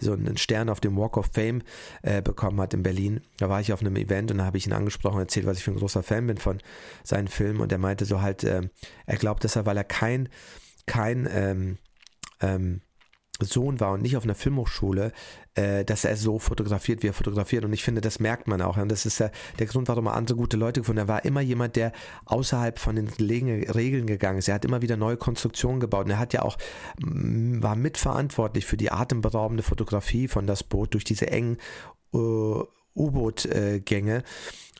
so 0.00 0.12
einen 0.12 0.36
Stern 0.36 0.68
auf 0.68 0.80
dem 0.80 0.96
Walk 0.96 1.16
of 1.16 1.30
Fame 1.32 1.62
äh, 2.02 2.22
bekommen 2.22 2.60
hat 2.60 2.74
in 2.74 2.82
Berlin. 2.82 3.20
Da 3.38 3.48
war 3.48 3.60
ich 3.60 3.72
auf 3.72 3.80
einem 3.80 3.96
Event 3.96 4.30
und 4.30 4.38
da 4.38 4.44
habe 4.44 4.58
ich 4.58 4.66
ihn 4.66 4.72
angesprochen 4.72 5.16
und 5.16 5.22
erzählt, 5.22 5.46
was 5.46 5.58
ich 5.58 5.64
für 5.64 5.72
ein 5.72 5.78
großer 5.78 6.02
Fan 6.02 6.26
bin 6.26 6.38
von 6.38 6.58
seinen 7.04 7.28
Filmen 7.28 7.60
und 7.60 7.72
er 7.72 7.78
meinte 7.78 8.04
so 8.04 8.20
halt, 8.20 8.44
ähm, 8.44 8.70
er 9.06 9.16
glaubt 9.16 9.44
deshalb, 9.44 9.66
weil 9.66 9.76
er 9.76 9.84
kein, 9.84 10.28
kein 10.86 11.28
ähm, 11.30 11.78
ähm, 12.40 12.80
Sohn 13.40 13.80
war 13.80 13.92
und 13.92 14.02
nicht 14.02 14.16
auf 14.16 14.24
einer 14.24 14.34
Filmhochschule, 14.34 15.12
äh, 15.54 15.84
dass 15.84 16.04
er 16.04 16.16
so 16.16 16.38
fotografiert, 16.38 17.02
wie 17.02 17.08
er 17.08 17.12
fotografiert. 17.12 17.64
Und 17.64 17.72
ich 17.72 17.82
finde, 17.82 18.00
das 18.00 18.20
merkt 18.20 18.46
man 18.46 18.62
auch. 18.62 18.76
Und 18.76 18.90
das 18.90 19.06
ist 19.06 19.18
ja 19.18 19.30
der 19.58 19.66
Grund, 19.66 19.88
warum 19.88 20.06
er 20.06 20.14
andere 20.14 20.36
gute 20.36 20.56
Leute 20.56 20.80
gefunden 20.80 21.00
hat. 21.00 21.08
Er 21.08 21.14
war 21.14 21.24
immer 21.24 21.40
jemand, 21.40 21.76
der 21.76 21.92
außerhalb 22.26 22.78
von 22.78 22.96
den 22.96 23.08
Regeln 23.08 24.06
gegangen 24.06 24.38
ist. 24.38 24.48
Er 24.48 24.54
hat 24.54 24.64
immer 24.64 24.82
wieder 24.82 24.96
neue 24.96 25.16
Konstruktionen 25.16 25.80
gebaut. 25.80 26.04
Und 26.04 26.12
er 26.12 26.18
hat 26.18 26.32
ja 26.32 26.42
auch, 26.42 26.56
war 26.98 27.74
mitverantwortlich 27.74 28.66
für 28.66 28.76
die 28.76 28.92
atemberaubende 28.92 29.62
Fotografie 29.62 30.28
von 30.28 30.46
das 30.46 30.62
Boot 30.62 30.94
durch 30.94 31.04
diese 31.04 31.28
engen 31.28 31.58
uh, 32.12 32.64
U-Boot-Gänge. 32.94 34.22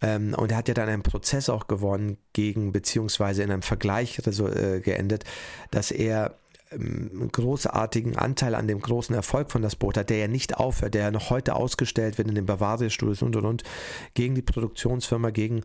Ähm, 0.03 0.35
und 0.35 0.51
er 0.51 0.59
hat 0.59 0.69
ja 0.69 0.75
dann 0.75 0.89
einen 0.89 1.03
Prozess 1.03 1.49
auch 1.49 1.69
gewonnen 1.69 2.19
gegen, 2.33 2.73
beziehungsweise 2.73 3.43
in 3.43 3.51
einem 3.51 3.63
Vergleich 3.63 4.19
äh, 4.19 4.81
geendet, 4.81 5.25
dass 5.71 5.91
er 5.91 6.37
ähm, 6.75 7.29
großartigen 7.31 8.17
Anteil 8.17 8.55
an 8.55 8.69
dem 8.69 8.81
großen 8.81 9.15
Erfolg 9.15 9.51
von 9.51 9.63
das 9.63 9.77
Boot 9.77 9.97
hat, 9.97 10.11
der 10.11 10.19
ja 10.19 10.29
nicht 10.29 10.57
aufhört, 10.57 10.95
der 10.95 11.03
ja 11.03 11.11
noch 11.11 11.31
heute 11.31 11.55
ausgestellt 11.55 12.19
wird 12.19 12.29
in 12.29 12.35
den 12.35 12.47
Bavaria-Studios 12.47 13.23
und 13.23 13.37
und 13.37 13.45
und, 13.45 13.63
gegen 14.15 14.35
die 14.35 14.43
Produktionsfirma, 14.43 15.31
gegen 15.31 15.63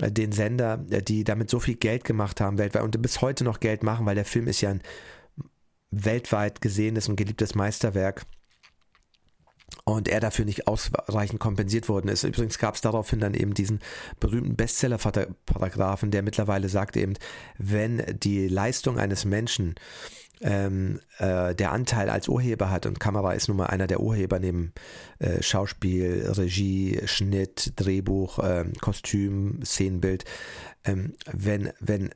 äh, 0.00 0.10
den 0.10 0.32
Sender, 0.32 0.84
äh, 0.90 1.02
die 1.02 1.24
damit 1.24 1.50
so 1.50 1.60
viel 1.60 1.76
Geld 1.76 2.04
gemacht 2.04 2.40
haben 2.40 2.58
weltweit 2.58 2.82
und 2.82 3.00
bis 3.02 3.20
heute 3.20 3.44
noch 3.44 3.60
Geld 3.60 3.82
machen, 3.82 4.06
weil 4.06 4.14
der 4.14 4.24
Film 4.24 4.48
ist 4.48 4.60
ja 4.60 4.70
ein 4.70 4.82
weltweit 5.90 6.60
gesehenes 6.60 7.08
und 7.08 7.16
geliebtes 7.16 7.54
Meisterwerk 7.54 8.26
und 9.84 10.08
er 10.08 10.20
dafür 10.20 10.44
nicht 10.44 10.66
ausreichend 10.66 11.40
kompensiert 11.40 11.88
worden 11.88 12.08
ist. 12.08 12.24
Übrigens 12.24 12.58
gab 12.58 12.74
es 12.74 12.80
daraufhin 12.80 13.20
dann 13.20 13.34
eben 13.34 13.54
diesen 13.54 13.80
berühmten 14.20 14.56
Bestseller-Paragraphen, 14.56 16.10
der 16.10 16.22
mittlerweile 16.22 16.68
sagt 16.68 16.96
eben, 16.96 17.14
wenn 17.58 18.02
die 18.22 18.48
Leistung 18.48 18.98
eines 18.98 19.24
Menschen 19.24 19.74
ähm, 20.40 21.00
äh, 21.18 21.54
der 21.54 21.72
Anteil 21.72 22.10
als 22.10 22.28
Urheber 22.28 22.70
hat 22.70 22.86
und 22.86 23.00
Kamera 23.00 23.32
ist 23.32 23.48
nun 23.48 23.56
mal 23.56 23.66
einer 23.66 23.86
der 23.86 24.00
Urheber 24.00 24.38
neben 24.38 24.72
äh, 25.18 25.42
Schauspiel, 25.42 26.30
Regie, 26.36 27.00
Schnitt, 27.06 27.72
Drehbuch, 27.76 28.38
äh, 28.38 28.64
Kostüm, 28.80 29.60
Szenenbild, 29.64 30.24
ähm, 30.84 31.14
wenn, 31.32 31.72
wenn 31.80 32.10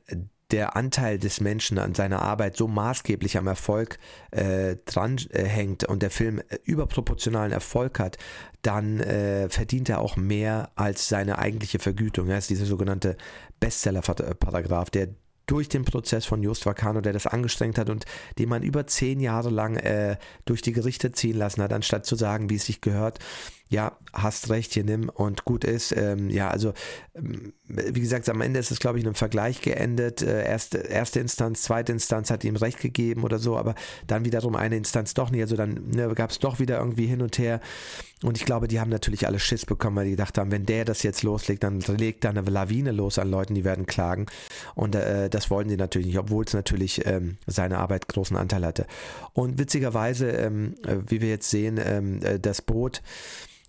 der 0.53 0.75
Anteil 0.75 1.17
des 1.17 1.41
Menschen 1.41 1.79
an 1.79 1.95
seiner 1.95 2.21
Arbeit 2.21 2.55
so 2.55 2.67
maßgeblich 2.67 3.37
am 3.37 3.47
Erfolg 3.47 3.97
äh, 4.29 4.75
dran 4.85 5.17
äh, 5.31 5.43
hängt 5.45 5.83
und 5.83 6.03
der 6.03 6.11
Film 6.11 6.39
äh, 6.39 6.59
überproportionalen 6.63 7.51
Erfolg 7.51 7.97
hat, 7.99 8.17
dann 8.61 8.99
äh, 8.99 9.49
verdient 9.49 9.89
er 9.89 9.99
auch 9.99 10.15
mehr 10.15 10.69
als 10.75 11.09
seine 11.09 11.39
eigentliche 11.39 11.79
Vergütung. 11.79 12.27
Das 12.27 12.43
ist 12.43 12.51
dieser 12.51 12.65
sogenannte 12.67 13.17
Bestseller-Paragraph, 13.59 14.91
der 14.91 15.07
durch 15.45 15.69
den 15.69 15.85
Prozess 15.85 16.25
von 16.25 16.41
Just 16.41 16.65
Vacano, 16.65 17.01
der 17.01 17.13
das 17.13 17.27
angestrengt 17.27 17.77
hat 17.77 17.89
und 17.89 18.05
den 18.37 18.49
man 18.49 18.63
über 18.63 18.87
zehn 18.87 19.19
Jahre 19.19 19.49
lang 19.49 19.75
äh, 19.75 20.17
durch 20.45 20.61
die 20.61 20.73
Gerichte 20.73 21.11
ziehen 21.11 21.37
lassen 21.37 21.61
hat, 21.61 21.73
anstatt 21.73 22.05
zu 22.05 22.15
sagen, 22.15 22.49
wie 22.49 22.55
es 22.55 22.65
sich 22.65 22.81
gehört, 22.81 23.19
ja, 23.69 23.97
hast 24.13 24.49
recht, 24.49 24.73
hier 24.73 24.83
nimm 24.83 25.09
und 25.09 25.43
gut 25.43 25.63
ist. 25.63 25.91
Ähm, 25.95 26.29
ja, 26.29 26.49
also 26.49 26.73
ähm, 27.15 27.53
wie 27.67 27.99
gesagt, 27.99 28.29
am 28.29 28.41
Ende 28.41 28.59
ist 28.59 28.71
es, 28.71 28.79
glaube 28.79 28.97
ich, 28.97 29.03
in 29.03 29.07
einem 29.07 29.15
Vergleich 29.15 29.61
geendet. 29.61 30.21
Äh, 30.21 30.45
erste, 30.45 30.77
erste 30.77 31.19
Instanz, 31.19 31.63
zweite 31.63 31.91
Instanz 31.91 32.29
hat 32.29 32.43
ihm 32.43 32.55
recht 32.55 32.79
gegeben 32.79 33.23
oder 33.23 33.39
so, 33.39 33.57
aber 33.57 33.75
dann 34.07 34.25
wiederum 34.25 34.55
eine 34.55 34.77
Instanz 34.77 35.13
doch 35.13 35.31
nicht. 35.31 35.41
Also 35.41 35.55
dann 35.55 35.89
ne, 35.89 36.13
gab 36.13 36.29
es 36.29 36.39
doch 36.39 36.59
wieder 36.59 36.77
irgendwie 36.77 37.07
hin 37.07 37.21
und 37.21 37.37
her. 37.37 37.59
Und 38.23 38.37
ich 38.37 38.45
glaube, 38.45 38.67
die 38.67 38.79
haben 38.79 38.89
natürlich 38.89 39.27
alle 39.27 39.39
Schiss 39.39 39.65
bekommen, 39.65 39.97
weil 39.97 40.05
die 40.05 40.11
gedacht 40.11 40.37
haben, 40.37 40.51
wenn 40.51 40.65
der 40.65 40.85
das 40.85 41.03
jetzt 41.03 41.23
loslegt, 41.23 41.63
dann 41.63 41.79
legt 41.81 42.23
da 42.23 42.29
eine 42.29 42.41
Lawine 42.41 42.91
los 42.91 43.19
an 43.19 43.29
Leuten, 43.29 43.53
die 43.53 43.65
werden 43.65 43.85
klagen. 43.85 44.27
Und 44.75 44.95
äh, 44.95 45.29
das 45.29 45.49
wollten 45.49 45.69
sie 45.69 45.77
natürlich 45.77 46.07
nicht, 46.07 46.19
obwohl 46.19 46.45
es 46.45 46.53
natürlich 46.53 47.05
ähm, 47.05 47.37
seine 47.47 47.79
Arbeit 47.79 48.07
großen 48.07 48.37
Anteil 48.37 48.65
hatte. 48.65 48.85
Und 49.33 49.59
witzigerweise, 49.59 50.29
ähm, 50.29 50.75
äh, 50.85 50.97
wie 51.07 51.19
wir 51.19 51.29
jetzt 51.29 51.49
sehen, 51.49 51.79
ähm, 51.83 52.21
äh, 52.23 52.39
das 52.39 52.61
Boot, 52.61 53.01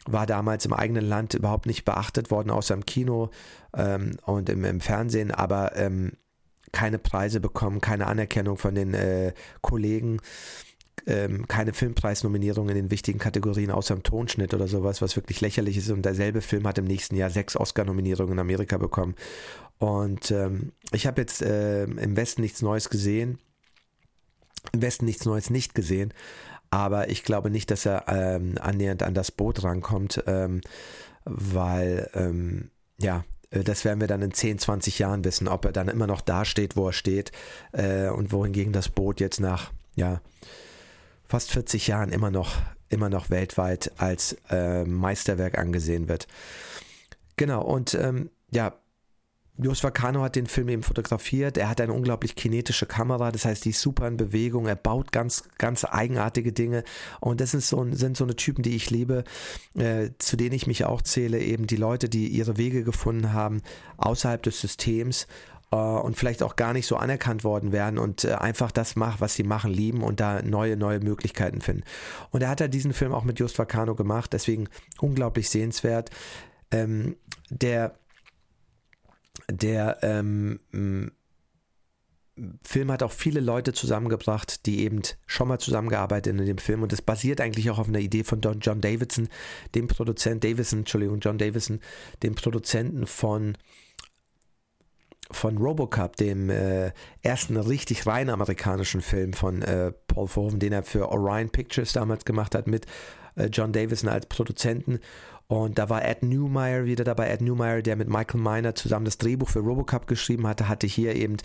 war 0.07 0.27
damals 0.27 0.67
im 0.67 0.73
eigenen 0.73 1.05
Land 1.05 1.35
überhaupt 1.35 1.67
nicht 1.67 1.85
beachtet 1.85 2.31
worden, 2.31 2.51
außer 2.51 2.75
im 2.75 2.85
Kino 2.85 3.31
ähm, 3.77 4.17
und 4.25 4.49
im, 4.49 4.65
im, 4.65 4.81
Fernsehen, 4.81 5.31
aber 5.31 5.77
ähm, 5.77 6.13
keine 6.73 6.99
Preise 6.99 7.41
bekommen, 7.41 7.81
keine 7.81 8.07
Anerkennung 8.07 8.59
von 8.59 8.75
den 8.75 8.95
äh, 8.95 9.33
Kollegen, 9.63 10.21
ähm, 11.07 11.47
keine 11.49 11.73
Filmpreisnominierung 11.73 12.69
in 12.69 12.75
den 12.75 12.91
wichtigen 12.91 13.19
Kategorien, 13.19 13.71
außer 13.71 13.95
im 13.95 14.03
Tonschnitt 14.03 14.55
oder 14.55 14.69
sowas, 14.69 15.03
was 15.03 15.17
wirklich 15.17 15.41
lächerlich 15.41 15.77
ist. 15.77 15.91
Und 15.91 16.03
derselbe 16.03 16.41
Film 16.41 16.67
hat 16.67 16.79
im 16.79 16.85
nächsten 16.85 17.17
Jahr 17.17 17.31
sechs 17.31 17.57
Oscar-Nominierungen 17.57 18.35
in 18.35 18.39
Amerika 18.39 18.79
bekommen. 18.79 19.15
Und 19.79 20.31
ähm, 20.31 20.73
ich 20.93 21.07
habe 21.07 21.21
jetzt 21.21 21.43
äh, 21.43 21.85
im 21.85 22.17
Westen 22.17 22.43
nichts 22.43 22.63
Neues 22.63 22.91
gesehen. 22.91 23.39
Im 24.73 24.83
Westen 24.83 25.05
nichts 25.05 25.27
Neues 25.27 25.51
nicht 25.51 25.75
gesehen, 25.75 26.15
aber 26.75 27.09
ich 27.09 27.23
glaube 27.23 27.51
nicht, 27.51 27.71
dass 27.71 27.87
er 27.87 28.05
ähm, 28.09 28.57
annähernd 28.61 29.05
an 29.05 29.15
das 29.15 29.31
Boot 29.31 29.63
rankommt, 29.63 30.25
ähm, 30.27 30.61
weil, 31.25 32.11
ähm, 32.15 32.71
ja, 32.99 33.25
äh, 33.51 33.63
das 33.63 33.85
werden 33.85 34.01
wir 34.01 34.09
dann 34.09 34.23
in 34.23 34.35
10, 34.35 34.59
20 34.59 34.99
Jahren 34.99 35.25
wissen, 35.25 35.47
ob 35.47 35.65
er 35.65 35.73
dann 35.73 35.89
immer 35.89 36.09
noch 36.09 36.21
da 36.21 36.45
steht, 36.45 36.77
wo 36.77 36.89
er 36.89 36.93
steht 36.93 37.31
äh, 37.73 38.09
und 38.09 38.33
wohingegen 38.33 38.73
das 38.73 38.89
Boot 38.89 39.21
jetzt 39.21 39.41
nach, 39.41 39.71
ja, 39.95 40.21
fast 41.25 41.53
40 41.53 41.87
Jahren 41.87 42.11
immer 42.11 42.33
noch, 42.33 42.57
immer 42.89 43.09
noch 43.09 43.31
weltweit 43.31 43.93
als 43.99 44.37
äh, 44.51 44.85
Meisterwerk 44.85 45.57
angesehen 45.57 46.09
wird. 46.09 46.27
Genau, 47.37 47.63
und 47.63 47.95
ähm, 47.95 48.31
ja, 48.51 48.75
Jos 49.57 49.85
Vacano 49.85 50.23
hat 50.23 50.35
den 50.35 50.47
Film 50.47 50.69
eben 50.69 50.83
fotografiert. 50.83 51.57
Er 51.57 51.69
hat 51.69 51.81
eine 51.81 51.93
unglaublich 51.93 52.35
kinetische 52.35 52.87
Kamera, 52.87 53.31
das 53.31 53.45
heißt, 53.45 53.65
die 53.65 53.71
ist 53.71 53.81
super 53.81 54.09
in 54.09 54.17
Bewegung. 54.17 54.67
Er 54.67 54.75
baut 54.75 55.13
ganz, 55.13 55.45
ganz 55.59 55.85
eigenartige 55.85 56.53
Dinge. 56.53 56.83
Und 57.21 57.41
das 57.41 57.53
sind 57.53 57.63
so, 57.63 57.87
sind 57.93 58.17
so 58.17 58.25
eine 58.25 58.35
Typen, 58.35 58.63
die 58.63 58.75
ich 58.75 58.91
liebe, 58.91 59.23
äh, 59.77 60.11
zu 60.19 60.37
denen 60.37 60.55
ich 60.55 60.67
mich 60.67 60.85
auch 60.85 61.03
zähle. 61.03 61.39
Eben 61.39 61.69
die 61.69 61.77
Leute, 61.77 62.09
die 62.09 62.27
ihre 62.27 62.57
Wege 62.57 62.83
gefunden 62.83 63.33
haben 63.33 63.63
außerhalb 63.97 64.43
des 64.43 64.61
Systems 64.61 65.29
äh, 65.71 65.77
und 65.77 66.17
vielleicht 66.17 66.43
auch 66.43 66.57
gar 66.57 66.73
nicht 66.73 66.89
so 66.89 66.97
anerkannt 66.97 67.45
worden 67.45 67.71
werden 67.71 68.01
und 68.01 68.25
äh, 68.25 68.33
einfach 68.33 68.73
das 68.73 68.97
machen, 68.97 69.21
was 69.21 69.35
sie 69.35 69.45
machen, 69.45 69.71
lieben 69.71 70.03
und 70.03 70.19
da 70.19 70.43
neue, 70.43 70.77
neue 70.77 70.99
Möglichkeiten 70.99 71.61
finden. 71.61 71.85
Und 72.31 72.43
er 72.43 72.49
hat 72.49 72.59
ja 72.59 72.67
diesen 72.67 72.93
Film 72.93 73.13
auch 73.13 73.23
mit 73.23 73.39
Just 73.39 73.57
Vacano 73.57 73.95
gemacht, 73.95 74.33
deswegen 74.33 74.69
unglaublich 74.99 75.49
sehenswert. 75.49 76.11
Ähm, 76.73 77.15
der 77.51 77.95
der 79.51 79.99
ähm, 80.03 80.61
Film 82.65 82.91
hat 82.91 83.03
auch 83.05 83.13
viele 83.13 83.41
Leute 83.41 83.73
zusammengebracht, 83.73 84.67
die 84.67 84.81
eben 84.81 85.03
schon 85.27 85.47
mal 85.47 85.61
zusammengearbeitet 85.61 86.37
in 86.37 86.45
dem 86.45 86.59
Film. 86.59 86.83
Und 86.83 86.91
das 86.91 87.01
basiert 87.01 87.41
eigentlich 87.41 87.71
auch 87.71 87.79
auf 87.79 87.89
einer 87.89 88.01
Idee 88.01 88.25
von 88.25 88.41
Don 88.41 88.59
John 88.59 88.81
Davidson, 88.81 89.29
dem 89.75 89.87
Produzent 89.87 90.43
Davison, 90.43 90.81
Entschuldigung, 90.81 91.21
John 91.21 91.39
Davison, 91.39 91.81
dem 92.23 92.35
Produzenten 92.35 93.07
von 93.07 93.57
von 95.31 95.57
Robocop, 95.57 96.17
dem 96.17 96.51
äh, 96.51 96.93
ersten 97.23 97.57
richtig 97.57 98.07
rein 98.07 98.29
amerikanischen 98.29 99.01
Film 99.01 99.33
von 99.33 99.63
äh, 99.63 99.91
Paul 100.07 100.29
Verhoeven, 100.29 100.59
den 100.59 100.73
er 100.73 100.83
für 100.83 101.09
Orion 101.09 101.49
Pictures 101.49 101.95
damals 101.95 102.27
gemacht 102.27 102.55
hat 102.55 102.67
mit 102.67 102.85
äh, 103.37 103.47
John 103.47 103.73
Davison 103.73 104.11
als 104.11 104.27
Produzenten 104.27 105.01
und 105.47 105.79
da 105.79 105.91
war 105.91 106.05
Ed 106.05 106.23
Newmeyer 106.23 106.87
wieder 106.87 107.05
dabei. 107.05 107.29
Ed 107.29 107.43
Newmeyer, 107.43 107.83
der 107.83 107.97
mit 107.97 108.09
Michael 108.09 108.41
Miner 108.41 108.75
zusammen 108.75 109.05
das 109.05 109.19
Drehbuch 109.19 109.51
für 109.51 109.61
Robocop 109.61 110.07
geschrieben 110.07 110.47
hatte, 110.47 110.69
hatte 110.69 110.87
hier 110.87 111.15
eben 111.15 111.37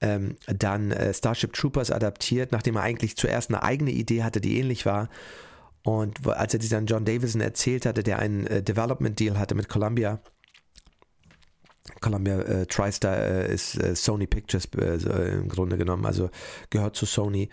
ähm, 0.00 0.36
dann 0.46 0.90
äh, 0.90 1.12
Starship 1.12 1.52
Troopers 1.52 1.90
adaptiert, 1.90 2.52
nachdem 2.52 2.76
er 2.76 2.82
eigentlich 2.82 3.16
zuerst 3.16 3.50
eine 3.50 3.62
eigene 3.62 3.90
Idee 3.90 4.22
hatte, 4.22 4.40
die 4.40 4.58
ähnlich 4.58 4.86
war. 4.86 5.08
Und 5.84 6.26
als 6.26 6.54
er 6.54 6.60
die 6.60 6.68
dann 6.68 6.86
John 6.86 7.04
Davison 7.04 7.40
erzählt 7.40 7.84
hatte, 7.86 8.02
der 8.02 8.20
einen 8.20 8.46
äh, 8.46 8.62
Development 8.62 9.18
Deal 9.18 9.38
hatte 9.38 9.54
mit 9.54 9.68
Columbia, 9.68 10.20
Columbia 12.00 12.40
äh, 12.40 12.66
TriStar 12.66 13.16
äh, 13.16 13.54
ist 13.54 13.82
äh, 13.82 13.94
Sony 13.94 14.26
Pictures 14.26 14.68
äh, 14.76 15.32
im 15.34 15.48
Grunde 15.48 15.76
genommen, 15.76 16.06
also 16.06 16.30
gehört 16.70 16.96
zu 16.96 17.06
Sony. 17.06 17.48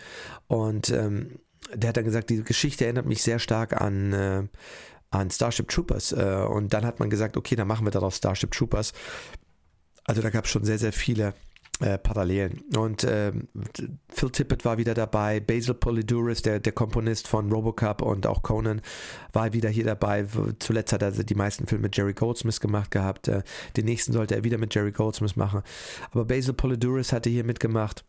Und 0.48 0.92
ähm, 0.92 1.40
der 1.74 1.90
hat 1.90 1.98
dann 1.98 2.06
gesagt, 2.06 2.30
die 2.30 2.44
Geschichte 2.44 2.86
erinnert 2.86 3.06
mich 3.06 3.22
sehr 3.22 3.40
stark 3.40 3.80
an 3.80 4.14
äh, 4.14 4.44
an 5.12 5.30
Starship 5.32 5.70
Troopers. 5.70 6.12
Äh, 6.12 6.46
und 6.50 6.74
dann 6.74 6.86
hat 6.86 7.00
man 7.00 7.10
gesagt, 7.10 7.38
okay, 7.38 7.56
dann 7.56 7.68
machen 7.68 7.86
wir 7.86 7.92
daraus 7.92 8.18
Starship 8.18 8.52
Troopers. 8.52 8.94
Also 10.06 10.22
da 10.22 10.30
gab 10.30 10.46
es 10.46 10.52
schon 10.52 10.66
sehr, 10.66 10.80
sehr 10.80 10.94
viele 10.94 11.34
äh, 11.80 11.98
Parallelen. 11.98 12.64
Und 12.76 13.04
äh, 13.04 13.32
Phil 14.10 14.30
Tippett 14.32 14.66
war 14.66 14.78
wieder 14.78 14.94
dabei, 14.94 15.40
Basil 15.40 15.74
Polidouris, 15.74 16.42
der, 16.42 16.60
der 16.60 16.74
Komponist 16.74 17.28
von 17.28 17.52
Robocop 17.52 18.02
und 18.02 18.28
auch 18.28 18.42
Conan, 18.42 18.82
war 19.34 19.54
wieder 19.54 19.70
hier 19.70 19.86
dabei. 19.86 20.26
Zuletzt 20.60 20.94
hat 20.94 21.02
er 21.02 21.12
die 21.12 21.36
meisten 21.36 21.68
Filme 21.68 21.84
mit 21.84 21.96
Jerry 21.96 22.14
Goldsmith 22.14 22.60
gemacht 22.60 22.92
gehabt. 22.92 23.28
Äh, 23.28 23.44
den 23.78 23.86
nächsten 23.86 24.14
sollte 24.14 24.36
er 24.36 24.44
wieder 24.44 24.58
mit 24.58 24.76
Jerry 24.76 24.92
Goldsmith 24.92 25.36
machen. 25.36 25.62
Aber 26.12 26.26
Basil 26.26 26.54
Polidouris 26.54 27.14
hatte 27.14 27.30
hier 27.30 27.44
mitgemacht 27.44 28.04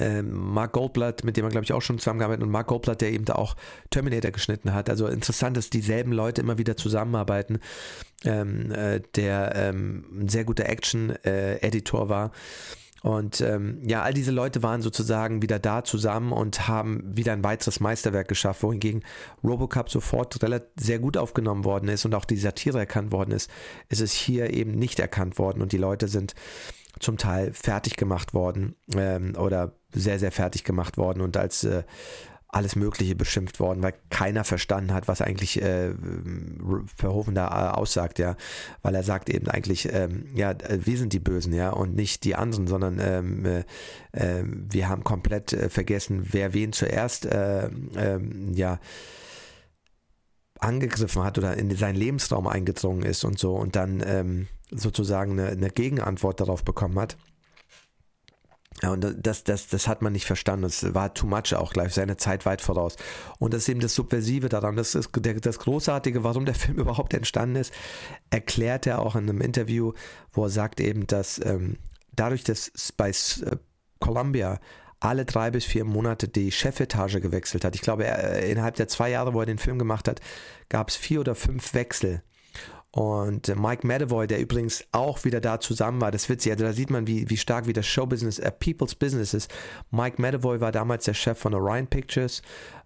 ähm, 0.00 0.32
Mark 0.32 0.72
Goldblatt, 0.72 1.24
mit 1.24 1.36
dem 1.36 1.44
er 1.44 1.50
glaube 1.50 1.64
ich 1.64 1.72
auch 1.72 1.82
schon 1.82 1.98
zusammengearbeitet 1.98 2.42
und 2.42 2.50
Mark 2.50 2.68
Goldblatt, 2.68 3.00
der 3.00 3.12
eben 3.12 3.24
da 3.24 3.34
auch 3.34 3.54
Terminator 3.90 4.30
geschnitten 4.30 4.72
hat. 4.72 4.90
Also 4.90 5.06
interessant, 5.06 5.56
dass 5.56 5.70
dieselben 5.70 6.12
Leute 6.12 6.40
immer 6.40 6.58
wieder 6.58 6.76
zusammenarbeiten. 6.76 7.60
Ähm, 8.24 8.70
äh, 8.72 9.00
der 9.14 9.52
ähm, 9.54 10.04
ein 10.12 10.28
sehr 10.28 10.44
guter 10.44 10.68
Action-Editor 10.68 12.04
äh, 12.04 12.08
war. 12.10 12.32
Und 13.02 13.40
ähm, 13.40 13.80
ja, 13.86 14.02
all 14.02 14.12
diese 14.12 14.30
Leute 14.30 14.62
waren 14.62 14.82
sozusagen 14.82 15.40
wieder 15.40 15.58
da 15.58 15.84
zusammen 15.84 16.32
und 16.32 16.68
haben 16.68 17.02
wieder 17.16 17.32
ein 17.32 17.42
weiteres 17.42 17.80
Meisterwerk 17.80 18.28
geschafft, 18.28 18.62
wohingegen 18.62 19.02
Robocop 19.42 19.88
sofort 19.88 20.36
sehr 20.76 20.98
gut 20.98 21.16
aufgenommen 21.16 21.64
worden 21.64 21.88
ist 21.88 22.04
und 22.04 22.14
auch 22.14 22.26
die 22.26 22.36
Satire 22.36 22.78
erkannt 22.78 23.10
worden 23.10 23.32
ist, 23.32 23.50
ist 23.88 24.02
es 24.02 24.12
hier 24.12 24.52
eben 24.52 24.72
nicht 24.72 25.00
erkannt 25.00 25.38
worden 25.38 25.62
und 25.62 25.72
die 25.72 25.78
Leute 25.78 26.08
sind 26.08 26.34
zum 27.00 27.18
Teil 27.18 27.52
fertig 27.52 27.96
gemacht 27.96 28.34
worden 28.34 28.76
ähm, 28.94 29.34
oder 29.36 29.72
sehr, 29.92 30.18
sehr 30.18 30.30
fertig 30.30 30.64
gemacht 30.64 30.96
worden 30.96 31.20
und 31.20 31.36
als 31.36 31.64
äh, 31.64 31.82
alles 32.52 32.74
Mögliche 32.74 33.14
beschimpft 33.14 33.60
worden, 33.60 33.82
weil 33.82 33.94
keiner 34.10 34.44
verstanden 34.44 34.92
hat, 34.92 35.06
was 35.06 35.22
eigentlich 35.22 35.62
äh, 35.62 35.94
Verhoeven 36.96 37.34
da 37.34 37.46
äh, 37.46 37.78
aussagt, 37.78 38.18
ja, 38.18 38.36
weil 38.82 38.94
er 38.94 39.04
sagt 39.04 39.30
eben 39.30 39.48
eigentlich, 39.48 39.92
ähm, 39.92 40.26
ja, 40.34 40.54
wir 40.68 40.98
sind 40.98 41.12
die 41.12 41.20
Bösen, 41.20 41.52
ja, 41.52 41.70
und 41.70 41.94
nicht 41.94 42.24
die 42.24 42.34
anderen, 42.34 42.66
sondern 42.66 42.98
ähm, 43.00 43.46
äh, 43.46 43.60
äh 44.12 44.44
wir 44.44 44.88
haben 44.88 45.04
komplett 45.04 45.52
äh, 45.52 45.68
vergessen, 45.68 46.26
wer 46.32 46.52
wen 46.52 46.72
zuerst, 46.72 47.24
äh, 47.26 47.68
ähm, 47.96 48.52
ja, 48.54 48.80
angegriffen 50.58 51.22
hat 51.22 51.38
oder 51.38 51.56
in 51.56 51.74
seinen 51.74 51.96
Lebensraum 51.96 52.46
eingedrungen 52.46 53.02
ist 53.02 53.24
und 53.24 53.38
so 53.38 53.54
und 53.54 53.76
dann 53.76 54.02
ähm, 54.04 54.48
sozusagen 54.70 55.32
eine, 55.32 55.48
eine 55.48 55.70
Gegenantwort 55.70 56.40
darauf 56.40 56.64
bekommen 56.64 56.98
hat. 56.98 57.16
Ja, 58.82 58.92
und 58.92 59.04
das, 59.18 59.44
das, 59.44 59.66
das 59.66 59.88
hat 59.88 60.00
man 60.00 60.12
nicht 60.12 60.24
verstanden. 60.24 60.64
Es 60.64 60.94
war 60.94 61.12
too 61.12 61.26
much 61.26 61.54
auch 61.54 61.72
gleich, 61.72 61.92
seine 61.92 62.16
Zeit 62.16 62.46
weit 62.46 62.62
voraus. 62.62 62.96
Und 63.38 63.52
das 63.52 63.62
ist 63.62 63.68
eben 63.68 63.80
das 63.80 63.94
Subversive 63.94 64.48
daran. 64.48 64.76
Das 64.76 64.94
ist 64.94 65.10
das 65.42 65.58
Großartige, 65.58 66.24
warum 66.24 66.46
der 66.46 66.54
Film 66.56 66.78
überhaupt 66.78 67.12
entstanden 67.12 67.56
ist, 67.56 67.74
erklärt 68.30 68.86
er 68.86 69.00
auch 69.00 69.16
in 69.16 69.28
einem 69.28 69.40
Interview, 69.40 69.92
wo 70.32 70.44
er 70.44 70.50
sagt 70.50 70.80
eben, 70.80 71.06
dass 71.06 71.44
ähm, 71.44 71.76
dadurch, 72.14 72.44
dass 72.44 72.70
bei 72.96 73.10
äh, 73.10 73.56
Columbia 73.98 74.60
alle 75.00 75.24
drei 75.24 75.50
bis 75.50 75.64
vier 75.64 75.84
Monate 75.84 76.28
die 76.28 76.52
Chefetage 76.52 77.20
gewechselt 77.20 77.64
hat. 77.64 77.74
Ich 77.74 77.80
glaube, 77.80 78.04
er, 78.04 78.42
äh, 78.42 78.50
innerhalb 78.50 78.76
der 78.76 78.88
zwei 78.88 79.10
Jahre, 79.10 79.34
wo 79.34 79.40
er 79.40 79.46
den 79.46 79.58
Film 79.58 79.78
gemacht 79.78 80.08
hat, 80.08 80.20
gab 80.68 80.88
es 80.88 80.96
vier 80.96 81.20
oder 81.20 81.34
fünf 81.34 81.74
Wechsel 81.74 82.22
und 82.92 83.48
äh, 83.48 83.54
Mike 83.54 83.86
Medavoy, 83.86 84.26
der 84.26 84.40
übrigens 84.40 84.84
auch 84.92 85.24
wieder 85.24 85.40
da 85.40 85.60
zusammen 85.60 86.00
war, 86.00 86.10
das 86.10 86.24
ist 86.24 86.28
witzig, 86.28 86.52
also 86.52 86.64
da 86.64 86.72
sieht 86.72 86.90
man, 86.90 87.06
wie, 87.06 87.30
wie 87.30 87.36
stark 87.36 87.66
wie 87.66 87.72
das 87.72 87.86
Showbusiness, 87.86 88.38
äh, 88.38 88.50
People's 88.50 88.94
Business 88.94 89.32
ist. 89.32 89.52
Mike 89.90 90.20
Medavoy 90.20 90.60
war 90.60 90.72
damals 90.72 91.04
der 91.04 91.14
Chef 91.14 91.38
von 91.38 91.54
Orion 91.54 91.86
Pictures, 91.86 92.42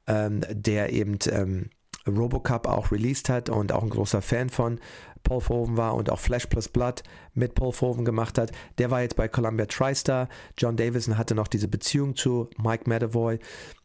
ähm, 0.07 0.43
der 0.51 0.93
eben 0.93 1.19
ähm, 1.31 1.71
Robocop 2.07 2.67
auch 2.67 2.93
released 2.93 3.31
hat 3.31 3.49
und 3.49 3.73
auch 3.73 3.83
ein 3.83 3.91
großer 3.91 4.21
Fan 4.21 4.51
von 4.51 4.79
Paul 5.25 5.41
Verhoeven 5.41 5.77
war 5.77 5.95
und 5.95 6.11
auch 6.11 6.21
Flash 6.21 6.47
Plus 6.47 6.69
Blood 6.69 7.03
mit 7.35 7.55
Paul 7.55 7.73
Verhoeven 7.73 8.05
gemacht 8.05 8.39
hat. 8.39 8.53
Der 8.79 8.91
war 8.91 9.03
jetzt 9.03 9.17
bei 9.17 9.27
Columbia 9.27 9.67
TriStar. 9.67 10.29
John 10.57 10.77
Davison 10.77 11.19
hatte 11.19 11.35
noch 11.35 11.49
diese 11.49 11.67
Beziehung 11.67 12.15
zu 12.15 12.49
Mike 12.57 12.89
Medavoy. 12.89 13.39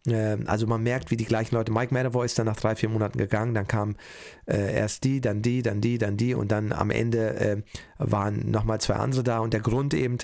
Ähm, 0.08 0.43
also 0.45 0.67
man 0.67 0.84
merkt, 0.84 1.10
wie 1.10 1.17
die 1.17 1.25
gleichen 1.25 1.56
Leute. 1.56 1.71
Mike 1.71 1.93
Medavoy 1.93 2.25
ist 2.25 2.38
dann 2.38 2.45
nach 2.45 2.58
drei, 2.58 2.75
vier 2.75 2.89
Monaten 2.89 3.17
gegangen. 3.17 3.54
Dann 3.54 3.67
kam 3.67 3.95
äh, 4.45 4.75
erst 4.75 5.04
die, 5.04 5.21
dann 5.21 5.41
die, 5.41 5.62
dann 5.62 5.82
die, 5.82 5.97
dann 5.97 6.17
die 6.17 6.36
und 6.36 6.52
dann 6.52 6.71
am 6.71 6.91
Ende 6.91 7.36
äh, 7.36 7.62
waren 7.97 8.52
nochmal 8.52 8.80
zwei 8.80 8.95
andere 8.95 9.23
da. 9.23 9.39
Und 9.39 9.54
der 9.54 9.62
Grund 9.62 9.93
eben, 9.93 10.17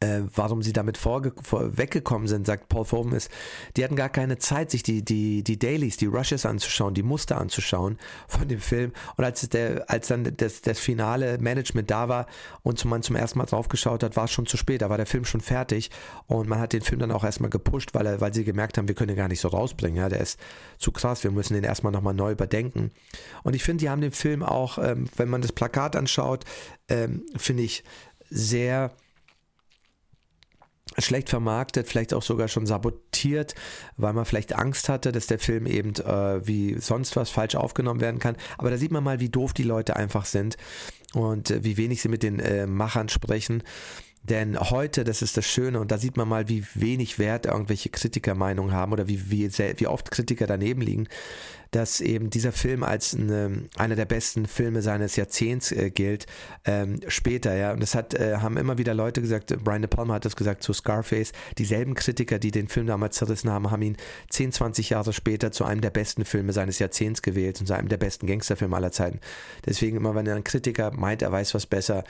äh, 0.00 0.22
warum 0.34 0.62
sie 0.62 0.72
damit 0.72 0.96
vor 0.96 1.22
weggekommen 1.22 2.26
sind, 2.26 2.46
sagt 2.46 2.68
Paul 2.68 2.84
Verhoeven, 2.84 3.12
ist, 3.12 3.30
die 3.76 3.84
hatten 3.84 3.96
gar 3.96 4.08
keine 4.08 4.38
Zeit, 4.38 4.70
sich 4.70 4.82
die, 4.82 5.04
die, 5.04 5.42
die 5.42 5.58
Dailies, 5.58 5.96
die 5.96 6.06
Rushes 6.06 6.46
anzuschauen, 6.46 6.94
die 6.94 7.02
Muster 7.02 7.38
anzuschauen 7.38 7.98
von 8.26 8.48
dem 8.48 8.60
Film. 8.60 8.92
Und 9.16 9.24
als, 9.24 9.46
der, 9.48 9.90
als 9.90 10.08
dann 10.08 10.36
das, 10.36 10.62
das 10.62 10.78
finale 10.78 11.38
Management 11.38 11.90
da 11.90 12.08
war 12.08 12.26
und 12.62 12.82
man 12.86 13.02
zum 13.02 13.16
ersten 13.16 13.38
Mal 13.38 13.46
drauf 13.46 13.68
geschaut 13.68 14.02
hat, 14.02 14.16
war 14.16 14.24
es 14.24 14.30
schon 14.30 14.46
zu 14.46 14.56
spät. 14.56 14.82
Da 14.82 14.90
war 14.90 14.96
der 14.96 15.06
Film 15.06 15.24
schon 15.24 15.40
fertig 15.40 15.90
und 16.26 16.48
man 16.48 16.60
hat 16.60 16.72
den 16.72 16.82
Film 16.82 17.00
dann 17.00 17.12
auch 17.12 17.24
erstmal 17.24 17.50
gepusht, 17.50 17.90
weil, 17.92 18.06
er, 18.06 18.20
weil 18.20 18.32
sie 18.32 18.44
gemerkt 18.44 18.78
haben, 18.78 18.88
wir 18.88 18.94
können 18.94 19.08
den 19.08 19.16
gar 19.16 19.28
nicht 19.28 19.40
so 19.40 19.48
rausbringen. 19.48 19.98
Ja? 19.98 20.08
Der 20.08 20.20
ist 20.20 20.40
zu 20.78 20.92
krass, 20.92 21.24
wir 21.24 21.30
müssen 21.30 21.54
den 21.54 21.64
erstmal 21.64 21.92
nochmal 21.92 22.14
neu 22.14 22.32
überdenken. 22.32 22.90
Und 23.42 23.54
ich 23.54 23.62
finde, 23.62 23.82
die 23.82 23.90
haben 23.90 24.00
den 24.00 24.12
Film 24.12 24.42
auch, 24.42 24.78
ähm, 24.78 25.08
wenn 25.16 25.28
man 25.28 25.42
das 25.42 25.52
Plakat 25.52 25.94
anschaut, 25.94 26.44
ähm, 26.88 27.24
finde 27.36 27.64
ich 27.64 27.84
sehr 28.30 28.92
schlecht 30.98 31.28
vermarktet, 31.28 31.88
vielleicht 31.88 32.14
auch 32.14 32.22
sogar 32.22 32.48
schon 32.48 32.66
sabotiert, 32.66 33.54
weil 33.96 34.12
man 34.12 34.24
vielleicht 34.24 34.54
Angst 34.54 34.88
hatte, 34.88 35.12
dass 35.12 35.26
der 35.26 35.38
Film 35.38 35.66
eben 35.66 35.94
äh, 35.96 36.46
wie 36.46 36.78
sonst 36.78 37.16
was 37.16 37.30
falsch 37.30 37.54
aufgenommen 37.54 38.00
werden 38.00 38.20
kann. 38.20 38.36
Aber 38.58 38.70
da 38.70 38.76
sieht 38.76 38.90
man 38.90 39.04
mal, 39.04 39.20
wie 39.20 39.28
doof 39.28 39.52
die 39.52 39.62
Leute 39.62 39.96
einfach 39.96 40.24
sind 40.24 40.56
und 41.14 41.50
äh, 41.50 41.64
wie 41.64 41.76
wenig 41.76 42.02
sie 42.02 42.08
mit 42.08 42.22
den 42.22 42.40
äh, 42.40 42.66
Machern 42.66 43.08
sprechen. 43.08 43.62
Denn 44.22 44.58
heute, 44.58 45.04
das 45.04 45.22
ist 45.22 45.36
das 45.36 45.46
Schöne, 45.46 45.80
und 45.80 45.90
da 45.90 45.98
sieht 45.98 46.16
man 46.16 46.28
mal, 46.28 46.48
wie 46.48 46.64
wenig 46.74 47.18
Wert 47.18 47.46
irgendwelche 47.46 47.88
Kritikermeinungen 47.88 48.72
haben 48.72 48.92
oder 48.92 49.08
wie, 49.08 49.30
wie, 49.30 49.50
wie 49.50 49.86
oft 49.86 50.10
Kritiker 50.10 50.46
daneben 50.46 50.82
liegen 50.82 51.08
dass 51.70 52.00
eben 52.00 52.30
dieser 52.30 52.52
Film 52.52 52.82
als 52.82 53.14
eine, 53.14 53.68
einer 53.76 53.94
der 53.94 54.04
besten 54.04 54.46
Filme 54.46 54.82
seines 54.82 55.16
Jahrzehnts 55.16 55.70
äh, 55.72 55.90
gilt, 55.90 56.26
ähm, 56.64 57.00
später, 57.08 57.54
ja. 57.54 57.72
Und 57.72 57.80
das 57.80 57.94
hat, 57.94 58.14
äh, 58.14 58.38
haben 58.38 58.56
immer 58.56 58.78
wieder 58.78 58.94
Leute 58.94 59.20
gesagt, 59.20 59.56
Brian 59.62 59.82
De 59.82 59.88
Palma 59.88 60.14
hat 60.14 60.24
das 60.24 60.36
gesagt 60.36 60.62
zu 60.62 60.72
Scarface, 60.72 61.32
dieselben 61.58 61.94
Kritiker, 61.94 62.38
die 62.38 62.50
den 62.50 62.68
Film 62.68 62.86
damals 62.86 63.16
zerrissen 63.16 63.50
haben, 63.50 63.70
haben 63.70 63.82
ihn 63.82 63.96
10, 64.30 64.52
20 64.52 64.90
Jahre 64.90 65.12
später 65.12 65.52
zu 65.52 65.64
einem 65.64 65.80
der 65.80 65.90
besten 65.90 66.24
Filme 66.24 66.52
seines 66.52 66.78
Jahrzehnts 66.78 67.22
gewählt 67.22 67.60
und 67.60 67.66
zu 67.66 67.74
einem 67.74 67.88
der 67.88 67.98
besten 67.98 68.26
Gangsterfilme 68.26 68.74
aller 68.74 68.92
Zeiten. 68.92 69.20
Deswegen 69.64 69.96
immer, 69.96 70.14
wenn 70.14 70.28
ein 70.28 70.44
Kritiker 70.44 70.90
meint, 70.92 71.22
er 71.22 71.30
weiß 71.30 71.54
was 71.54 71.66
besser, 71.66 72.04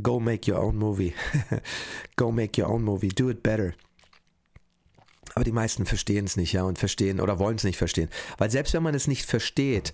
go 0.00 0.20
make 0.20 0.50
your 0.50 0.60
own 0.60 0.76
movie. 0.76 1.14
go 2.16 2.30
make 2.30 2.60
your 2.60 2.70
own 2.70 2.82
movie. 2.82 3.08
Do 3.08 3.28
it 3.30 3.42
better. 3.42 3.74
Aber 5.34 5.44
die 5.44 5.52
meisten 5.52 5.86
verstehen 5.86 6.26
es 6.26 6.36
nicht, 6.36 6.52
ja, 6.52 6.62
und 6.62 6.78
verstehen 6.78 7.20
oder 7.20 7.38
wollen 7.38 7.56
es 7.56 7.64
nicht 7.64 7.78
verstehen. 7.78 8.08
Weil 8.38 8.50
selbst 8.50 8.74
wenn 8.74 8.82
man 8.82 8.94
es 8.94 9.06
nicht 9.06 9.24
versteht, 9.24 9.92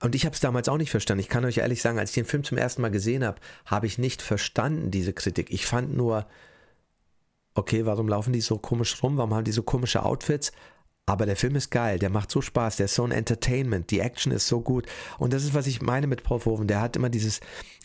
und 0.00 0.14
ich 0.14 0.24
habe 0.24 0.34
es 0.34 0.40
damals 0.40 0.68
auch 0.68 0.78
nicht 0.78 0.90
verstanden, 0.90 1.20
ich 1.20 1.28
kann 1.28 1.44
euch 1.44 1.58
ehrlich 1.58 1.82
sagen, 1.82 1.98
als 1.98 2.10
ich 2.10 2.14
den 2.14 2.24
Film 2.24 2.44
zum 2.44 2.56
ersten 2.56 2.80
Mal 2.80 2.90
gesehen 2.90 3.24
habe, 3.24 3.40
habe 3.66 3.86
ich 3.86 3.98
nicht 3.98 4.22
verstanden, 4.22 4.90
diese 4.90 5.12
Kritik. 5.12 5.50
Ich 5.50 5.66
fand 5.66 5.94
nur, 5.94 6.26
okay, 7.54 7.84
warum 7.84 8.08
laufen 8.08 8.32
die 8.32 8.40
so 8.40 8.58
komisch 8.58 9.02
rum, 9.02 9.18
warum 9.18 9.34
haben 9.34 9.44
die 9.44 9.52
so 9.52 9.62
komische 9.62 10.04
Outfits? 10.04 10.52
Aber 11.04 11.26
der 11.26 11.36
Film 11.36 11.56
ist 11.56 11.70
geil, 11.70 11.98
der 11.98 12.08
macht 12.08 12.30
so 12.30 12.40
Spaß, 12.40 12.76
der 12.76 12.84
ist 12.84 12.94
so 12.94 13.04
ein 13.04 13.10
Entertainment, 13.10 13.90
die 13.90 14.00
Action 14.00 14.32
ist 14.32 14.46
so 14.46 14.60
gut. 14.60 14.86
Und 15.18 15.32
das 15.32 15.44
ist, 15.44 15.54
was 15.54 15.66
ich 15.66 15.82
meine 15.82 16.06
mit 16.06 16.22
Paul 16.22 16.38
Verhoeven. 16.38 16.68
Der 16.68 16.80
hat 16.80 16.94
immer 16.94 17.10
dieses 17.10 17.40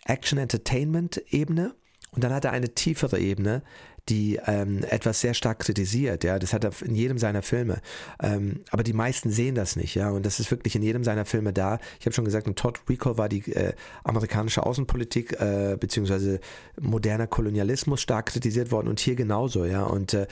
Action-Entertainment-Ebene 0.06 1.76
Und 2.12 2.24
dann 2.24 2.34
hat 2.34 2.46
er 2.46 2.52
eine 2.52 2.74
tiefere 2.74 3.20
Ebene, 3.20 3.62
die 4.08 4.40
ähm, 4.46 4.84
etwas 4.90 5.22
sehr 5.22 5.34
stark 5.34 5.60
kritisiert. 5.60 6.24
Ja, 6.24 6.38
das 6.38 6.54
hat 6.54 6.64
er 6.64 6.72
in 6.84 6.96
jedem 6.96 7.18
seiner 7.18 7.42
Filme. 7.42 7.82
Ähm, 8.22 8.62
aber 8.70 8.84
die 8.84 8.94
meisten 8.94 9.32
sehen 9.32 9.56
das 9.56 9.76
nicht. 9.76 9.96
Ja, 9.96 10.12
und 10.12 10.26
das 10.26 10.40
ist 10.40 10.52
wirklich 10.52 10.76
in 10.76 10.84
jedem 10.84 11.04
seiner 11.04 11.26
Filme 11.26 11.54
da. 11.54 11.80
Ich 12.00 12.06
habe 12.06 12.14
schon 12.14 12.26
gesagt, 12.26 12.48
in 12.48 12.56
Todd 12.56 12.80
Recall 12.88 13.18
war 13.18 13.30
die 13.30 13.52
äh, 13.52 13.74
amerikanische 14.04 14.66
Außenpolitik 14.66 15.40
äh, 15.42 15.76
beziehungsweise 15.80 16.40
moderner 16.80 17.28
Kolonialismus 17.28 18.02
stark 18.02 18.28
kritisiert 18.28 18.72
worden 18.72 18.88
und 18.88 19.00
hier 19.00 19.16
genauso. 19.16 19.66
Ja, 19.66 19.84
und 19.84 20.14
äh, 20.14 20.28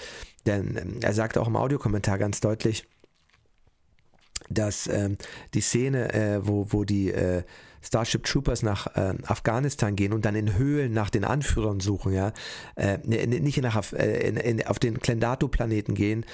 denn 0.45 1.01
er 1.01 1.13
sagt 1.13 1.37
auch 1.37 1.47
im 1.47 1.55
Audiokommentar 1.55 2.17
ganz 2.19 2.41
deutlich, 2.41 2.85
dass 4.53 4.87
ähm, 4.87 5.17
die 5.53 5.61
Szene, 5.61 6.13
äh, 6.13 6.47
wo, 6.47 6.67
wo 6.69 6.83
die 6.83 7.11
äh, 7.11 7.43
Starship 7.81 8.23
Troopers 8.23 8.63
nach 8.63 8.87
äh, 8.95 9.13
Afghanistan 9.25 9.95
gehen 9.95 10.13
und 10.13 10.25
dann 10.25 10.35
in 10.35 10.57
Höhlen 10.57 10.93
nach 10.93 11.09
den 11.09 11.25
Anführern 11.25 11.79
suchen, 11.79 12.13
ja, 12.13 12.31
äh, 12.75 12.97
nicht 13.05 13.61
nach, 13.61 13.93
äh, 13.93 14.27
in, 14.27 14.37
in, 14.37 14.65
auf 14.65 14.79
den 14.79 14.99
Klendato-Planeten 14.99 15.93
gehen, 15.93 16.25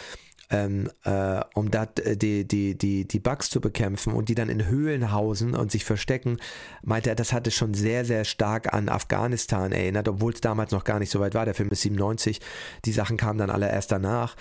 ähm, 0.52 0.90
äh, 1.04 1.42
um 1.54 1.70
da 1.72 1.88
äh, 2.04 2.18
die, 2.18 2.48
die, 2.48 2.78
die, 2.78 3.08
die 3.08 3.20
Bugs 3.20 3.50
zu 3.50 3.62
bekämpfen 3.62 4.14
und 4.14 4.30
die 4.30 4.36
dann 4.36 4.50
in 4.50 4.68
Höhlen 4.68 5.12
hausen 5.12 5.56
und 5.56 5.72
sich 5.72 5.86
verstecken, 5.86 6.38
meinte 6.84 7.10
er, 7.10 7.16
das 7.16 7.34
hatte 7.34 7.52
schon 7.52 7.74
sehr, 7.74 8.06
sehr 8.06 8.26
stark 8.26 8.74
an 8.74 8.90
Afghanistan 8.90 9.72
erinnert, 9.72 10.08
obwohl 10.08 10.34
es 10.34 10.42
damals 10.42 10.72
noch 10.72 10.84
gar 10.84 11.00
nicht 11.00 11.12
so 11.12 11.20
weit 11.20 11.36
war. 11.36 11.46
Der 11.46 11.54
Film 11.54 11.70
ist 11.70 11.82
97, 11.82 12.42
die 12.86 12.92
Sachen 12.92 13.18
kamen 13.18 13.40
dann 13.40 13.50
alle 13.50 13.70
erst 13.70 13.92
danach. 13.92 14.36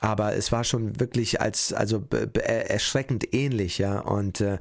Aber 0.00 0.34
es 0.34 0.52
war 0.52 0.64
schon 0.64 1.00
wirklich 1.00 1.40
als, 1.40 1.72
also 1.72 2.04
erschreckend 2.34 3.34
ähnlich, 3.34 3.78
ja. 3.78 4.00
Und 4.00 4.40
äh, 4.40 4.58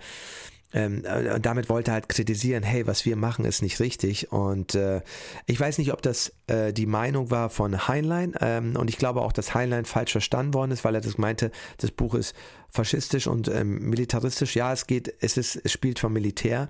ähm, 0.74 1.04
und 1.34 1.46
damit 1.46 1.70
wollte 1.70 1.92
er 1.92 1.96
halt 1.96 2.10
kritisieren, 2.10 2.62
hey, 2.62 2.86
was 2.88 3.06
wir 3.06 3.16
machen, 3.16 3.46
ist 3.46 3.62
nicht 3.62 3.80
richtig. 3.80 4.32
Und 4.32 4.76
äh, 4.76 5.02
ich 5.46 5.60
weiß 5.60 5.78
nicht, 5.78 5.94
ob 5.94 6.02
das 6.02 6.34
äh, 6.48 6.74
die 6.74 6.86
Meinung 6.86 7.32
war 7.32 7.50
von 7.50 7.88
Heinlein. 7.88 8.34
Ähm, 8.42 8.76
und 8.76 8.90
ich 8.90 8.98
glaube 8.98 9.22
auch, 9.22 9.32
dass 9.32 9.54
Heinlein 9.54 9.86
falsch 9.86 10.12
verstanden 10.12 10.54
worden 10.54 10.72
ist, 10.72 10.84
weil 10.84 10.96
er 10.96 11.02
das 11.02 11.18
meinte, 11.18 11.52
das 11.78 11.92
Buch 11.92 12.16
ist 12.16 12.36
faschistisch 12.70 13.28
und 13.28 13.48
ähm, 13.48 13.90
militaristisch. 13.90 14.56
Ja, 14.56 14.74
es 14.74 14.88
geht, 14.88 15.14
es 15.22 15.38
ist, 15.38 15.56
es 15.56 15.72
spielt 15.72 16.00
vom 16.00 16.14
Militär. 16.14 16.68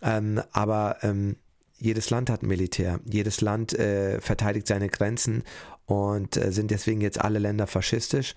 Ähm, 0.00 0.40
aber 0.52 0.98
ähm, 1.02 1.36
jedes 1.78 2.10
Land 2.10 2.30
hat 2.30 2.42
ein 2.42 2.48
Militär. 2.48 3.00
Jedes 3.04 3.40
Land 3.40 3.72
äh, 3.78 4.20
verteidigt 4.20 4.66
seine 4.66 4.88
Grenzen 4.88 5.42
und 5.86 6.36
äh, 6.36 6.52
sind 6.52 6.70
deswegen 6.70 7.00
jetzt 7.00 7.20
alle 7.20 7.38
Länder 7.38 7.66
faschistisch. 7.66 8.34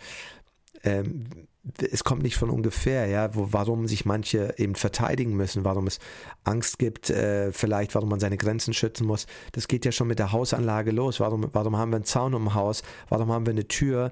Ähm, 0.84 1.46
es 1.91 2.03
kommt 2.03 2.23
nicht 2.23 2.38
von 2.38 2.49
ungefähr, 2.49 3.08
ja, 3.08 3.34
wo, 3.36 3.49
warum 3.51 3.88
sich 3.88 4.06
manche 4.06 4.53
eben 4.58 4.75
verteidigen 4.75 5.36
müssen, 5.36 5.63
warum 5.65 5.88
es 5.88 5.99
Angst 6.43 6.80
gibt, 6.80 7.10
äh, 7.10 7.51
vielleicht, 7.51 7.95
warum 7.95 8.10
man 8.10 8.19
seine 8.19 8.38
Grenzen 8.38 8.73
schützen 8.73 9.06
muss. 9.06 9.27
Das 9.51 9.67
geht 9.67 9.86
ja 9.86 9.91
schon 9.91 10.08
mit 10.08 10.19
der 10.19 10.32
Hausanlage 10.32 10.91
los. 10.91 11.19
Warum, 11.19 11.47
warum 11.53 11.77
haben 11.77 11.91
wir 11.91 11.97
einen 11.97 12.06
Zaun 12.06 12.34
um 12.34 12.53
Haus? 12.53 12.84
Warum 13.10 13.32
haben 13.32 13.45
wir 13.45 13.51
eine 13.51 13.67
Tür, 13.67 14.12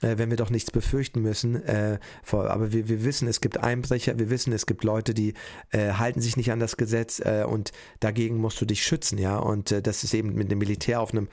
äh, 0.00 0.18
wenn 0.18 0.30
wir 0.30 0.36
doch 0.36 0.50
nichts 0.50 0.70
befürchten 0.70 1.22
müssen? 1.22 1.62
Äh, 1.64 1.98
vor, 2.22 2.50
aber 2.50 2.72
wir, 2.72 2.88
wir 2.88 3.04
wissen, 3.04 3.28
es 3.28 3.40
gibt 3.40 3.58
Einbrecher, 3.58 4.18
wir 4.18 4.30
wissen, 4.30 4.52
es 4.52 4.66
gibt 4.66 4.84
Leute, 4.84 5.14
die 5.14 5.34
äh, 5.70 5.92
halten 5.92 6.20
sich 6.20 6.36
nicht 6.36 6.50
an 6.50 6.60
das 6.60 6.76
Gesetz 6.76 7.20
äh, 7.20 7.44
und 7.46 7.72
dagegen 8.00 8.38
musst 8.38 8.60
du 8.60 8.64
dich 8.64 8.82
schützen, 8.82 9.18
ja. 9.18 9.38
Und 9.38 9.72
äh, 9.72 9.82
das 9.82 10.04
ist 10.04 10.14
eben 10.14 10.34
mit 10.34 10.50
dem 10.50 10.58
Militär 10.58 11.00
auf 11.00 11.12
einem 11.12 11.28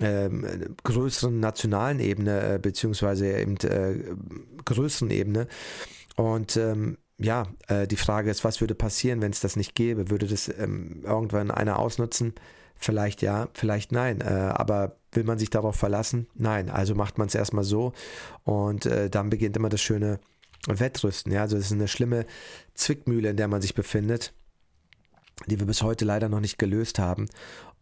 ähm, 0.00 0.76
größeren 0.82 1.38
nationalen 1.38 2.00
Ebene, 2.00 2.54
äh, 2.54 2.58
beziehungsweise 2.58 3.38
eben 3.38 3.56
äh, 3.58 4.14
größeren 4.64 5.10
Ebene. 5.10 5.46
Und 6.16 6.56
ähm, 6.56 6.98
ja, 7.18 7.46
äh, 7.68 7.86
die 7.86 7.96
Frage 7.96 8.30
ist, 8.30 8.44
was 8.44 8.60
würde 8.60 8.74
passieren, 8.74 9.22
wenn 9.22 9.30
es 9.32 9.40
das 9.40 9.56
nicht 9.56 9.74
gäbe? 9.74 10.10
Würde 10.10 10.26
das 10.26 10.48
ähm, 10.48 11.02
irgendwann 11.04 11.50
einer 11.50 11.78
ausnutzen? 11.78 12.34
Vielleicht 12.76 13.22
ja, 13.22 13.48
vielleicht 13.54 13.92
nein. 13.92 14.20
Äh, 14.20 14.24
aber 14.24 14.96
will 15.12 15.24
man 15.24 15.38
sich 15.38 15.50
darauf 15.50 15.76
verlassen? 15.76 16.26
Nein. 16.34 16.70
Also 16.70 16.94
macht 16.94 17.18
man 17.18 17.28
es 17.28 17.34
erstmal 17.34 17.64
so 17.64 17.92
und 18.42 18.86
äh, 18.86 19.08
dann 19.10 19.30
beginnt 19.30 19.56
immer 19.56 19.68
das 19.68 19.80
schöne 19.80 20.18
Wettrüsten. 20.66 21.32
Ja, 21.32 21.42
also 21.42 21.56
es 21.56 21.66
ist 21.66 21.72
eine 21.72 21.88
schlimme 21.88 22.26
Zwickmühle, 22.74 23.30
in 23.30 23.36
der 23.36 23.48
man 23.48 23.62
sich 23.62 23.74
befindet 23.74 24.34
die 25.46 25.58
wir 25.58 25.66
bis 25.66 25.82
heute 25.82 26.04
leider 26.04 26.28
noch 26.28 26.40
nicht 26.40 26.58
gelöst 26.58 26.98
haben. 26.98 27.28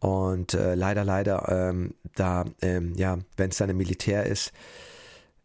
Und 0.02 0.54
äh, 0.54 0.74
leider, 0.74 1.04
leider, 1.04 1.48
ähm, 1.48 1.94
da, 2.16 2.44
ähm, 2.60 2.94
ja, 2.96 3.18
wenn 3.36 3.50
es 3.50 3.58
dann 3.58 3.70
im 3.70 3.76
Militär 3.76 4.26
ist, 4.26 4.52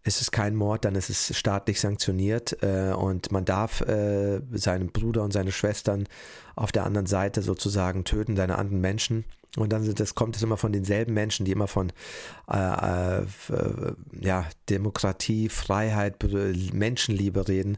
ist 0.04 0.20
es 0.20 0.32
kein 0.32 0.56
Mord, 0.56 0.84
dann 0.84 0.96
ist 0.96 1.12
es 1.12 1.38
staatlich 1.38 1.80
sanktioniert 1.80 2.64
äh, 2.64 2.92
und 2.92 3.32
man 3.32 3.46
darf 3.46 3.82
äh, 3.82 4.42
seinen 4.52 4.92
Bruder 4.92 5.22
und 5.22 5.32
seine 5.32 5.52
Schwestern 5.52 6.08
auf 6.56 6.72
der 6.72 6.86
anderen 6.86 7.06
Seite 7.06 7.44
sozusagen 7.44 8.04
töten, 8.04 8.36
seine 8.36 8.58
anderen 8.58 8.82
Menschen. 8.82 9.26
Und 9.58 9.74
dann 9.74 9.94
das 9.96 10.16
kommt 10.16 10.36
es 10.36 10.44
immer 10.44 10.58
von 10.58 10.72
denselben 10.72 11.14
Menschen, 11.14 11.46
die 11.46 11.52
immer 11.52 11.68
von 11.68 11.92
äh, 12.52 13.20
äh 13.22 13.26
ja, 14.20 14.46
Demokratie, 14.70 15.50
Freiheit, 15.50 16.18
Menschenliebe 16.74 17.48
reden. 17.48 17.78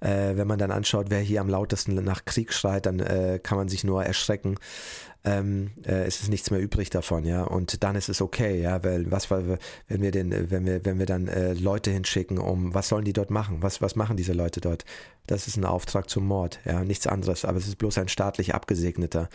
Äh, 0.00 0.36
wenn 0.36 0.46
man 0.46 0.58
dann 0.58 0.70
anschaut, 0.70 1.06
wer 1.08 1.20
hier 1.20 1.40
am 1.40 1.48
lautesten 1.48 1.94
nach 1.94 2.24
Krieg 2.26 2.52
schreit, 2.52 2.86
dann 2.86 3.00
äh, 3.00 3.40
kann 3.42 3.58
man 3.58 3.68
sich 3.68 3.82
nur 3.82 4.04
erschrecken 4.04 4.56
ähm, 5.26 5.72
äh, 5.84 6.04
es 6.04 6.22
ist 6.22 6.28
nichts 6.28 6.50
mehr 6.52 6.60
übrig 6.60 6.88
davon, 6.88 7.24
ja. 7.24 7.42
Und 7.42 7.82
dann 7.82 7.96
ist 7.96 8.08
es 8.08 8.22
okay, 8.22 8.60
ja, 8.60 8.84
weil 8.84 9.10
was 9.10 9.28
wenn 9.28 9.58
wir 9.88 10.12
den, 10.12 10.50
wenn 10.50 10.64
wir, 10.64 10.84
wenn 10.84 10.98
wir 11.00 11.06
dann 11.06 11.26
äh, 11.26 11.52
Leute 11.52 11.90
hinschicken, 11.90 12.38
um 12.38 12.72
was 12.72 12.88
sollen 12.88 13.04
die 13.04 13.12
dort 13.12 13.30
machen? 13.30 13.58
Was, 13.60 13.82
was 13.82 13.96
machen 13.96 14.16
diese 14.16 14.32
Leute 14.32 14.60
dort? 14.60 14.84
Das 15.26 15.48
ist 15.48 15.56
ein 15.56 15.64
Auftrag 15.64 16.08
zum 16.08 16.26
Mord, 16.26 16.60
ja, 16.64 16.84
nichts 16.84 17.08
anderes, 17.08 17.44
aber 17.44 17.58
es 17.58 17.66
ist 17.66 17.76
bloß 17.76 17.98
ein 17.98 18.08
staatlich 18.08 18.54
abgesegneter. 18.54 19.28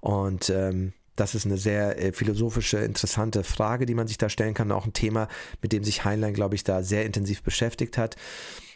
Und 0.00 0.50
ähm, 0.50 0.92
das 1.16 1.34
ist 1.34 1.46
eine 1.46 1.56
sehr 1.56 2.00
äh, 2.00 2.12
philosophische, 2.12 2.78
interessante 2.78 3.42
Frage, 3.42 3.86
die 3.86 3.94
man 3.94 4.06
sich 4.06 4.18
da 4.18 4.28
stellen 4.28 4.54
kann. 4.54 4.70
Auch 4.70 4.84
ein 4.84 4.92
Thema, 4.92 5.28
mit 5.62 5.72
dem 5.72 5.82
sich 5.82 6.04
Heinlein, 6.04 6.34
glaube 6.34 6.56
ich, 6.56 6.62
da 6.62 6.82
sehr 6.82 7.06
intensiv 7.06 7.42
beschäftigt 7.42 7.96
hat. 7.96 8.16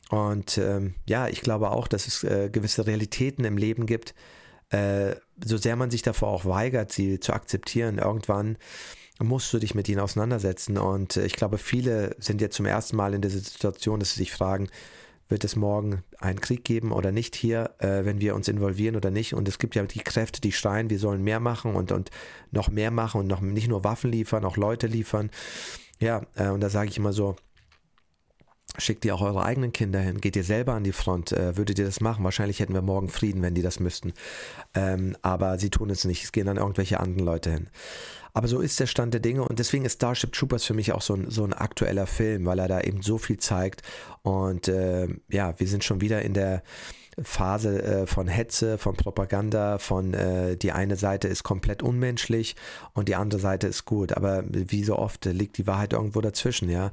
Und 0.08 0.56
ähm, 0.58 0.94
ja, 1.06 1.28
ich 1.28 1.42
glaube 1.42 1.70
auch, 1.70 1.86
dass 1.86 2.06
es 2.06 2.24
äh, 2.24 2.48
gewisse 2.50 2.86
Realitäten 2.86 3.44
im 3.44 3.58
Leben 3.58 3.84
gibt, 3.84 4.14
äh, 4.72 5.16
so 5.44 5.56
sehr 5.56 5.76
man 5.76 5.90
sich 5.90 6.02
davor 6.02 6.28
auch 6.28 6.44
weigert, 6.44 6.92
sie 6.92 7.20
zu 7.20 7.32
akzeptieren, 7.32 7.98
irgendwann 7.98 8.56
musst 9.20 9.52
du 9.52 9.58
dich 9.58 9.74
mit 9.74 9.88
ihnen 9.88 10.00
auseinandersetzen. 10.00 10.78
Und 10.78 11.16
äh, 11.16 11.26
ich 11.26 11.34
glaube, 11.34 11.58
viele 11.58 12.16
sind 12.18 12.40
jetzt 12.40 12.56
zum 12.56 12.66
ersten 12.66 12.96
Mal 12.96 13.14
in 13.14 13.22
dieser 13.22 13.38
Situation, 13.38 14.00
dass 14.00 14.14
sie 14.14 14.20
sich 14.20 14.32
fragen, 14.32 14.68
wird 15.28 15.44
es 15.44 15.56
morgen 15.56 16.02
einen 16.18 16.40
Krieg 16.40 16.64
geben 16.64 16.92
oder 16.92 17.10
nicht 17.10 17.36
hier, 17.36 17.70
äh, 17.78 18.04
wenn 18.04 18.20
wir 18.20 18.34
uns 18.34 18.48
involvieren 18.48 18.96
oder 18.96 19.10
nicht. 19.10 19.34
Und 19.34 19.48
es 19.48 19.58
gibt 19.58 19.74
ja 19.74 19.82
die 19.84 20.00
Kräfte, 20.00 20.40
die 20.40 20.52
schreien, 20.52 20.90
wir 20.90 20.98
sollen 20.98 21.22
mehr 21.22 21.40
machen 21.40 21.74
und, 21.74 21.92
und 21.92 22.10
noch 22.50 22.68
mehr 22.68 22.90
machen 22.90 23.20
und 23.20 23.26
noch 23.26 23.40
nicht 23.40 23.68
nur 23.68 23.84
Waffen 23.84 24.10
liefern, 24.10 24.44
auch 24.44 24.56
Leute 24.56 24.86
liefern. 24.86 25.30
Ja, 26.00 26.26
äh, 26.34 26.48
und 26.48 26.60
da 26.60 26.68
sage 26.68 26.90
ich 26.90 26.98
immer 26.98 27.12
so, 27.12 27.36
Schickt 28.78 29.04
ihr 29.04 29.14
auch 29.14 29.20
eure 29.20 29.44
eigenen 29.44 29.72
Kinder 29.72 30.00
hin? 30.00 30.20
Geht 30.20 30.34
ihr 30.34 30.44
selber 30.44 30.72
an 30.72 30.84
die 30.84 30.92
Front? 30.92 31.32
Äh, 31.32 31.58
würdet 31.58 31.78
ihr 31.78 31.84
das 31.84 32.00
machen? 32.00 32.24
Wahrscheinlich 32.24 32.58
hätten 32.58 32.72
wir 32.72 32.80
morgen 32.80 33.08
Frieden, 33.08 33.42
wenn 33.42 33.54
die 33.54 33.60
das 33.60 33.80
müssten. 33.80 34.14
Ähm, 34.74 35.14
aber 35.20 35.58
sie 35.58 35.68
tun 35.68 35.90
es 35.90 36.06
nicht. 36.06 36.24
Es 36.24 36.32
gehen 36.32 36.46
dann 36.46 36.56
irgendwelche 36.56 36.98
anderen 36.98 37.26
Leute 37.26 37.50
hin. 37.50 37.68
Aber 38.32 38.48
so 38.48 38.60
ist 38.60 38.80
der 38.80 38.86
Stand 38.86 39.12
der 39.12 39.20
Dinge 39.20 39.46
und 39.46 39.58
deswegen 39.58 39.84
ist 39.84 39.96
Starship 39.96 40.32
Troopers 40.32 40.64
für 40.64 40.72
mich 40.72 40.92
auch 40.92 41.02
so 41.02 41.14
ein, 41.14 41.30
so 41.30 41.44
ein 41.44 41.52
aktueller 41.52 42.06
Film, 42.06 42.46
weil 42.46 42.58
er 42.58 42.68
da 42.68 42.80
eben 42.80 43.02
so 43.02 43.18
viel 43.18 43.36
zeigt. 43.36 43.82
Und 44.22 44.68
äh, 44.68 45.08
ja, 45.28 45.58
wir 45.60 45.68
sind 45.68 45.84
schon 45.84 46.00
wieder 46.00 46.22
in 46.22 46.32
der 46.32 46.62
Phase 47.20 47.82
äh, 47.82 48.06
von 48.06 48.26
Hetze, 48.26 48.78
von 48.78 48.96
Propaganda, 48.96 49.78
von 49.78 50.14
äh, 50.14 50.56
die 50.56 50.72
eine 50.72 50.96
Seite 50.96 51.28
ist 51.28 51.42
komplett 51.42 51.82
unmenschlich 51.82 52.56
und 52.94 53.08
die 53.08 53.16
andere 53.16 53.40
Seite 53.40 53.66
ist 53.66 53.84
gut. 53.84 54.16
Aber 54.16 54.44
wie 54.46 54.84
so 54.84 54.96
oft 54.96 55.26
liegt 55.26 55.58
die 55.58 55.66
Wahrheit 55.66 55.92
irgendwo 55.92 56.20
dazwischen, 56.20 56.70
ja. 56.70 56.90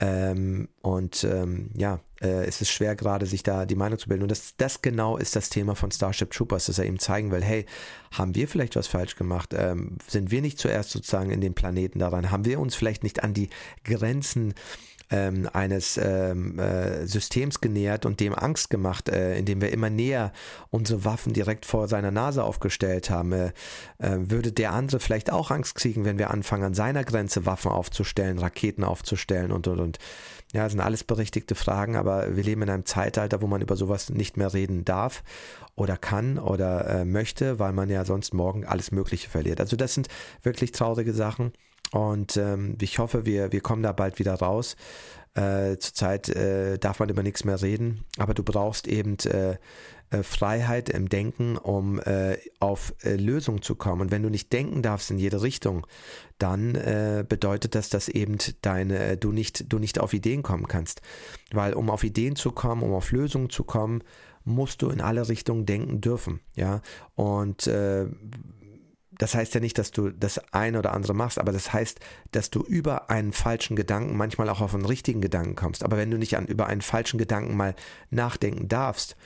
Ähm, 0.00 0.68
und 0.82 1.24
ähm, 1.24 1.70
ja, 1.76 2.00
äh, 2.20 2.44
es 2.46 2.60
ist 2.60 2.70
schwer 2.70 2.96
gerade, 2.96 3.26
sich 3.26 3.42
da 3.42 3.64
die 3.64 3.76
Meinung 3.76 3.98
zu 3.98 4.08
bilden. 4.08 4.22
Und 4.22 4.30
das, 4.30 4.56
das 4.56 4.82
genau 4.82 5.16
ist 5.16 5.36
das 5.36 5.50
Thema 5.50 5.74
von 5.74 5.90
Starship 5.90 6.30
Troopers, 6.30 6.66
dass 6.66 6.78
er 6.78 6.86
ihm 6.86 6.98
zeigen 6.98 7.30
will, 7.30 7.42
hey, 7.42 7.66
haben 8.10 8.34
wir 8.34 8.48
vielleicht 8.48 8.76
was 8.76 8.88
falsch 8.88 9.16
gemacht? 9.16 9.54
Ähm, 9.56 9.98
sind 10.06 10.30
wir 10.30 10.42
nicht 10.42 10.58
zuerst 10.58 10.90
sozusagen 10.90 11.30
in 11.30 11.40
den 11.40 11.54
Planeten 11.54 11.98
daran? 11.98 12.30
Haben 12.30 12.44
wir 12.44 12.60
uns 12.60 12.74
vielleicht 12.74 13.02
nicht 13.04 13.22
an 13.22 13.34
die 13.34 13.50
Grenzen 13.84 14.54
ähm, 15.10 15.48
eines 15.52 15.98
ähm, 15.98 16.58
äh, 16.58 17.06
Systems 17.06 17.60
genähert 17.60 18.06
und 18.06 18.20
dem 18.20 18.34
Angst 18.34 18.70
gemacht, 18.70 19.08
äh, 19.08 19.36
indem 19.36 19.60
wir 19.60 19.72
immer 19.72 19.90
näher 19.90 20.32
unsere 20.70 21.04
Waffen 21.04 21.32
direkt 21.32 21.66
vor 21.66 21.88
seiner 21.88 22.10
Nase 22.10 22.44
aufgestellt 22.44 23.10
haben. 23.10 23.32
Äh, 23.32 23.52
äh, 23.98 24.16
würde 24.18 24.52
der 24.52 24.72
andere 24.72 25.00
vielleicht 25.00 25.32
auch 25.32 25.50
Angst 25.50 25.74
kriegen, 25.74 26.04
wenn 26.04 26.18
wir 26.18 26.30
anfangen, 26.30 26.64
an 26.64 26.74
seiner 26.74 27.04
Grenze 27.04 27.46
Waffen 27.46 27.70
aufzustellen, 27.70 28.38
Raketen 28.38 28.84
aufzustellen 28.84 29.52
und 29.52 29.66
und 29.66 29.80
und. 29.80 29.98
Ja, 30.52 30.68
sind 30.68 30.80
alles 30.80 31.04
berechtigte 31.04 31.54
Fragen, 31.54 31.94
aber 31.94 32.34
wir 32.34 32.42
leben 32.42 32.62
in 32.62 32.70
einem 32.70 32.84
Zeitalter, 32.84 33.40
wo 33.40 33.46
man 33.46 33.60
über 33.60 33.76
sowas 33.76 34.10
nicht 34.10 34.36
mehr 34.36 34.52
reden 34.52 34.84
darf 34.84 35.22
oder 35.76 35.96
kann 35.96 36.38
oder 36.38 36.86
äh, 36.88 37.04
möchte, 37.04 37.60
weil 37.60 37.72
man 37.72 37.88
ja 37.88 38.04
sonst 38.04 38.34
morgen 38.34 38.64
alles 38.64 38.90
Mögliche 38.90 39.30
verliert. 39.30 39.60
Also 39.60 39.76
das 39.76 39.94
sind 39.94 40.08
wirklich 40.42 40.72
traurige 40.72 41.12
Sachen. 41.12 41.52
Und 41.92 42.36
ähm, 42.36 42.76
ich 42.80 42.98
hoffe, 42.98 43.26
wir, 43.26 43.52
wir 43.52 43.60
kommen 43.60 43.82
da 43.82 43.92
bald 43.92 44.18
wieder 44.18 44.34
raus. 44.34 44.76
Äh, 45.34 45.76
zurzeit 45.78 46.28
äh, 46.28 46.78
darf 46.78 46.98
man 46.98 47.08
über 47.08 47.22
nichts 47.22 47.44
mehr 47.44 47.60
reden, 47.62 48.04
aber 48.18 48.34
du 48.34 48.42
brauchst 48.42 48.88
eben 48.88 49.16
äh, 49.20 49.58
äh, 50.10 50.24
Freiheit 50.24 50.88
im 50.88 51.08
Denken, 51.08 51.56
um 51.56 52.00
äh, 52.00 52.36
auf 52.58 52.94
äh, 53.04 53.14
Lösungen 53.14 53.62
zu 53.62 53.76
kommen. 53.76 54.00
Und 54.00 54.10
wenn 54.10 54.24
du 54.24 54.28
nicht 54.28 54.52
denken 54.52 54.82
darfst 54.82 55.10
in 55.10 55.18
jede 55.18 55.40
Richtung, 55.40 55.86
dann 56.38 56.74
äh, 56.74 57.24
bedeutet 57.28 57.76
das, 57.76 57.90
dass 57.90 58.08
eben 58.08 58.38
deine, 58.62 59.16
du 59.16 59.30
nicht, 59.30 59.72
du 59.72 59.78
nicht 59.78 60.00
auf 60.00 60.12
Ideen 60.12 60.42
kommen 60.42 60.66
kannst. 60.66 61.00
Weil 61.52 61.74
um 61.74 61.90
auf 61.90 62.02
Ideen 62.02 62.34
zu 62.34 62.50
kommen, 62.50 62.82
um 62.82 62.92
auf 62.92 63.12
Lösungen 63.12 63.50
zu 63.50 63.62
kommen, 63.62 64.02
musst 64.44 64.82
du 64.82 64.90
in 64.90 65.00
alle 65.00 65.28
Richtungen 65.28 65.64
denken 65.64 66.00
dürfen. 66.00 66.40
Ja. 66.56 66.80
Und 67.14 67.70
das 69.20 69.34
heißt 69.34 69.54
ja 69.54 69.60
nicht, 69.60 69.76
dass 69.76 69.90
du 69.90 70.08
das 70.08 70.38
eine 70.50 70.78
oder 70.78 70.94
andere 70.94 71.12
machst, 71.12 71.38
aber 71.38 71.52
das 71.52 71.74
heißt, 71.74 72.00
dass 72.32 72.48
du 72.48 72.62
über 72.62 73.10
einen 73.10 73.34
falschen 73.34 73.76
Gedanken 73.76 74.16
manchmal 74.16 74.48
auch 74.48 74.62
auf 74.62 74.74
einen 74.74 74.86
richtigen 74.86 75.20
Gedanken 75.20 75.56
kommst. 75.56 75.84
Aber 75.84 75.98
wenn 75.98 76.10
du 76.10 76.16
nicht 76.16 76.38
an, 76.38 76.46
über 76.46 76.68
einen 76.68 76.80
falschen 76.80 77.18
Gedanken 77.18 77.54
mal 77.54 77.74
nachdenken 78.08 78.68
darfst, 78.68 79.16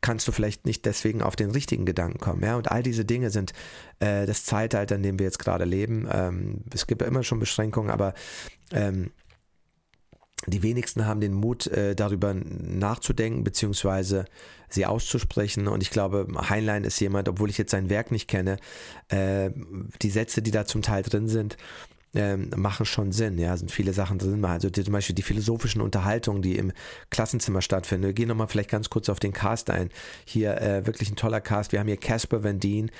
kannst 0.00 0.26
du 0.28 0.32
vielleicht 0.32 0.64
nicht 0.64 0.86
deswegen 0.86 1.20
auf 1.20 1.36
den 1.36 1.50
richtigen 1.50 1.84
Gedanken 1.84 2.18
kommen. 2.18 2.42
Ja? 2.42 2.56
Und 2.56 2.70
all 2.70 2.82
diese 2.82 3.04
Dinge 3.04 3.28
sind 3.28 3.52
äh, 4.00 4.24
das 4.24 4.46
Zeitalter, 4.46 4.96
in 4.96 5.02
dem 5.02 5.18
wir 5.18 5.26
jetzt 5.26 5.38
gerade 5.38 5.66
leben. 5.66 6.08
Ähm, 6.10 6.64
es 6.72 6.86
gibt 6.86 7.02
ja 7.02 7.06
immer 7.06 7.22
schon 7.22 7.38
Beschränkungen, 7.38 7.90
aber 7.90 8.14
ähm, 8.72 9.10
die 10.46 10.62
wenigsten 10.62 11.06
haben 11.06 11.20
den 11.20 11.34
Mut, 11.34 11.66
äh, 11.66 11.94
darüber 11.94 12.34
nachzudenken, 12.34 13.44
beziehungsweise 13.44 14.24
sie 14.68 14.86
auszusprechen. 14.86 15.68
Und 15.68 15.82
ich 15.82 15.90
glaube, 15.90 16.26
Heinlein 16.48 16.84
ist 16.84 17.00
jemand, 17.00 17.28
obwohl 17.28 17.50
ich 17.50 17.58
jetzt 17.58 17.70
sein 17.70 17.90
Werk 17.90 18.10
nicht 18.10 18.28
kenne, 18.28 18.58
äh, 19.08 19.50
die 20.02 20.10
Sätze, 20.10 20.42
die 20.42 20.50
da 20.50 20.64
zum 20.64 20.82
Teil 20.82 21.02
drin 21.02 21.28
sind, 21.28 21.56
ähm, 22.14 22.50
machen 22.56 22.86
schon 22.86 23.12
Sinn. 23.12 23.38
Ja, 23.38 23.56
sind 23.56 23.70
viele 23.70 23.92
Sachen 23.92 24.18
drin. 24.18 24.44
Also 24.44 24.70
zum 24.70 24.92
Beispiel 24.92 25.14
die 25.14 25.22
philosophischen 25.22 25.80
Unterhaltungen, 25.82 26.42
die 26.42 26.56
im 26.56 26.72
Klassenzimmer 27.10 27.60
stattfinden. 27.60 28.06
Wir 28.06 28.12
gehen 28.12 28.28
nochmal 28.28 28.48
vielleicht 28.48 28.70
ganz 28.70 28.88
kurz 28.88 29.08
auf 29.08 29.20
den 29.20 29.32
Cast 29.32 29.70
ein. 29.70 29.90
Hier 30.24 30.60
äh, 30.60 30.86
wirklich 30.86 31.10
ein 31.10 31.16
toller 31.16 31.40
Cast. 31.40 31.72
Wir 31.72 31.80
haben 31.80 31.88
hier 31.88 31.96
Casper 31.96 32.42
Van 32.42 32.60
Dien 32.60 32.90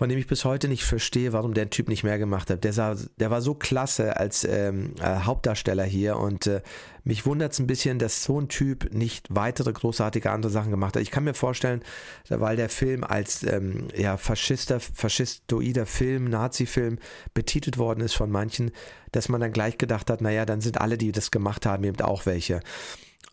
von 0.00 0.08
dem 0.08 0.18
ich 0.18 0.26
bis 0.26 0.46
heute 0.46 0.66
nicht 0.66 0.82
verstehe, 0.82 1.34
warum 1.34 1.52
der 1.52 1.68
Typ 1.68 1.90
nicht 1.90 2.04
mehr 2.04 2.16
gemacht 2.16 2.48
hat. 2.48 2.64
Der, 2.64 2.72
sah, 2.72 2.96
der 3.18 3.30
war 3.30 3.42
so 3.42 3.52
klasse 3.52 4.16
als 4.16 4.44
ähm, 4.44 4.94
äh, 4.98 5.04
Hauptdarsteller 5.04 5.84
hier 5.84 6.16
und 6.16 6.46
äh, 6.46 6.62
mich 7.04 7.26
wundert 7.26 7.52
es 7.52 7.58
ein 7.58 7.66
bisschen, 7.66 7.98
dass 7.98 8.24
so 8.24 8.40
ein 8.40 8.48
Typ 8.48 8.94
nicht 8.94 9.26
weitere 9.28 9.70
großartige 9.70 10.30
andere 10.30 10.50
Sachen 10.50 10.70
gemacht 10.70 10.96
hat. 10.96 11.02
Ich 11.02 11.10
kann 11.10 11.24
mir 11.24 11.34
vorstellen, 11.34 11.82
weil 12.30 12.56
der 12.56 12.70
Film 12.70 13.04
als 13.04 13.42
ähm, 13.42 13.88
ja, 13.94 14.16
Faschister, 14.16 14.80
faschistoider 14.80 15.84
Film, 15.84 16.30
Nazi-Film 16.30 16.98
betitelt 17.34 17.76
worden 17.76 18.00
ist 18.00 18.14
von 18.14 18.30
manchen, 18.30 18.70
dass 19.12 19.28
man 19.28 19.42
dann 19.42 19.52
gleich 19.52 19.76
gedacht 19.76 20.08
hat, 20.08 20.22
naja, 20.22 20.46
dann 20.46 20.62
sind 20.62 20.80
alle, 20.80 20.96
die 20.96 21.12
das 21.12 21.30
gemacht 21.30 21.66
haben, 21.66 21.84
eben 21.84 22.00
auch 22.00 22.24
welche. 22.24 22.60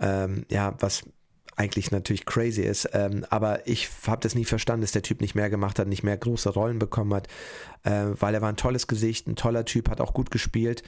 Ähm, 0.01 0.45
ja, 0.49 0.75
was 0.79 1.05
eigentlich 1.57 1.91
natürlich 1.91 2.25
crazy 2.25 2.61
ist. 2.61 2.89
Ähm, 2.93 3.25
aber 3.29 3.67
ich 3.67 3.89
habe 4.05 4.21
das 4.21 4.35
nie 4.35 4.45
verstanden, 4.45 4.81
dass 4.81 4.91
der 4.91 5.01
Typ 5.01 5.21
nicht 5.21 5.35
mehr 5.35 5.49
gemacht 5.49 5.79
hat, 5.79 5.87
nicht 5.87 6.03
mehr 6.03 6.15
große 6.15 6.49
Rollen 6.49 6.79
bekommen 6.79 7.13
hat, 7.13 7.27
äh, 7.83 8.05
weil 8.13 8.35
er 8.35 8.41
war 8.41 8.49
ein 8.49 8.57
tolles 8.57 8.87
Gesicht, 8.87 9.27
ein 9.27 9.35
toller 9.35 9.65
Typ, 9.65 9.89
hat 9.89 9.99
auch 9.99 10.13
gut 10.13 10.31
gespielt. 10.31 10.83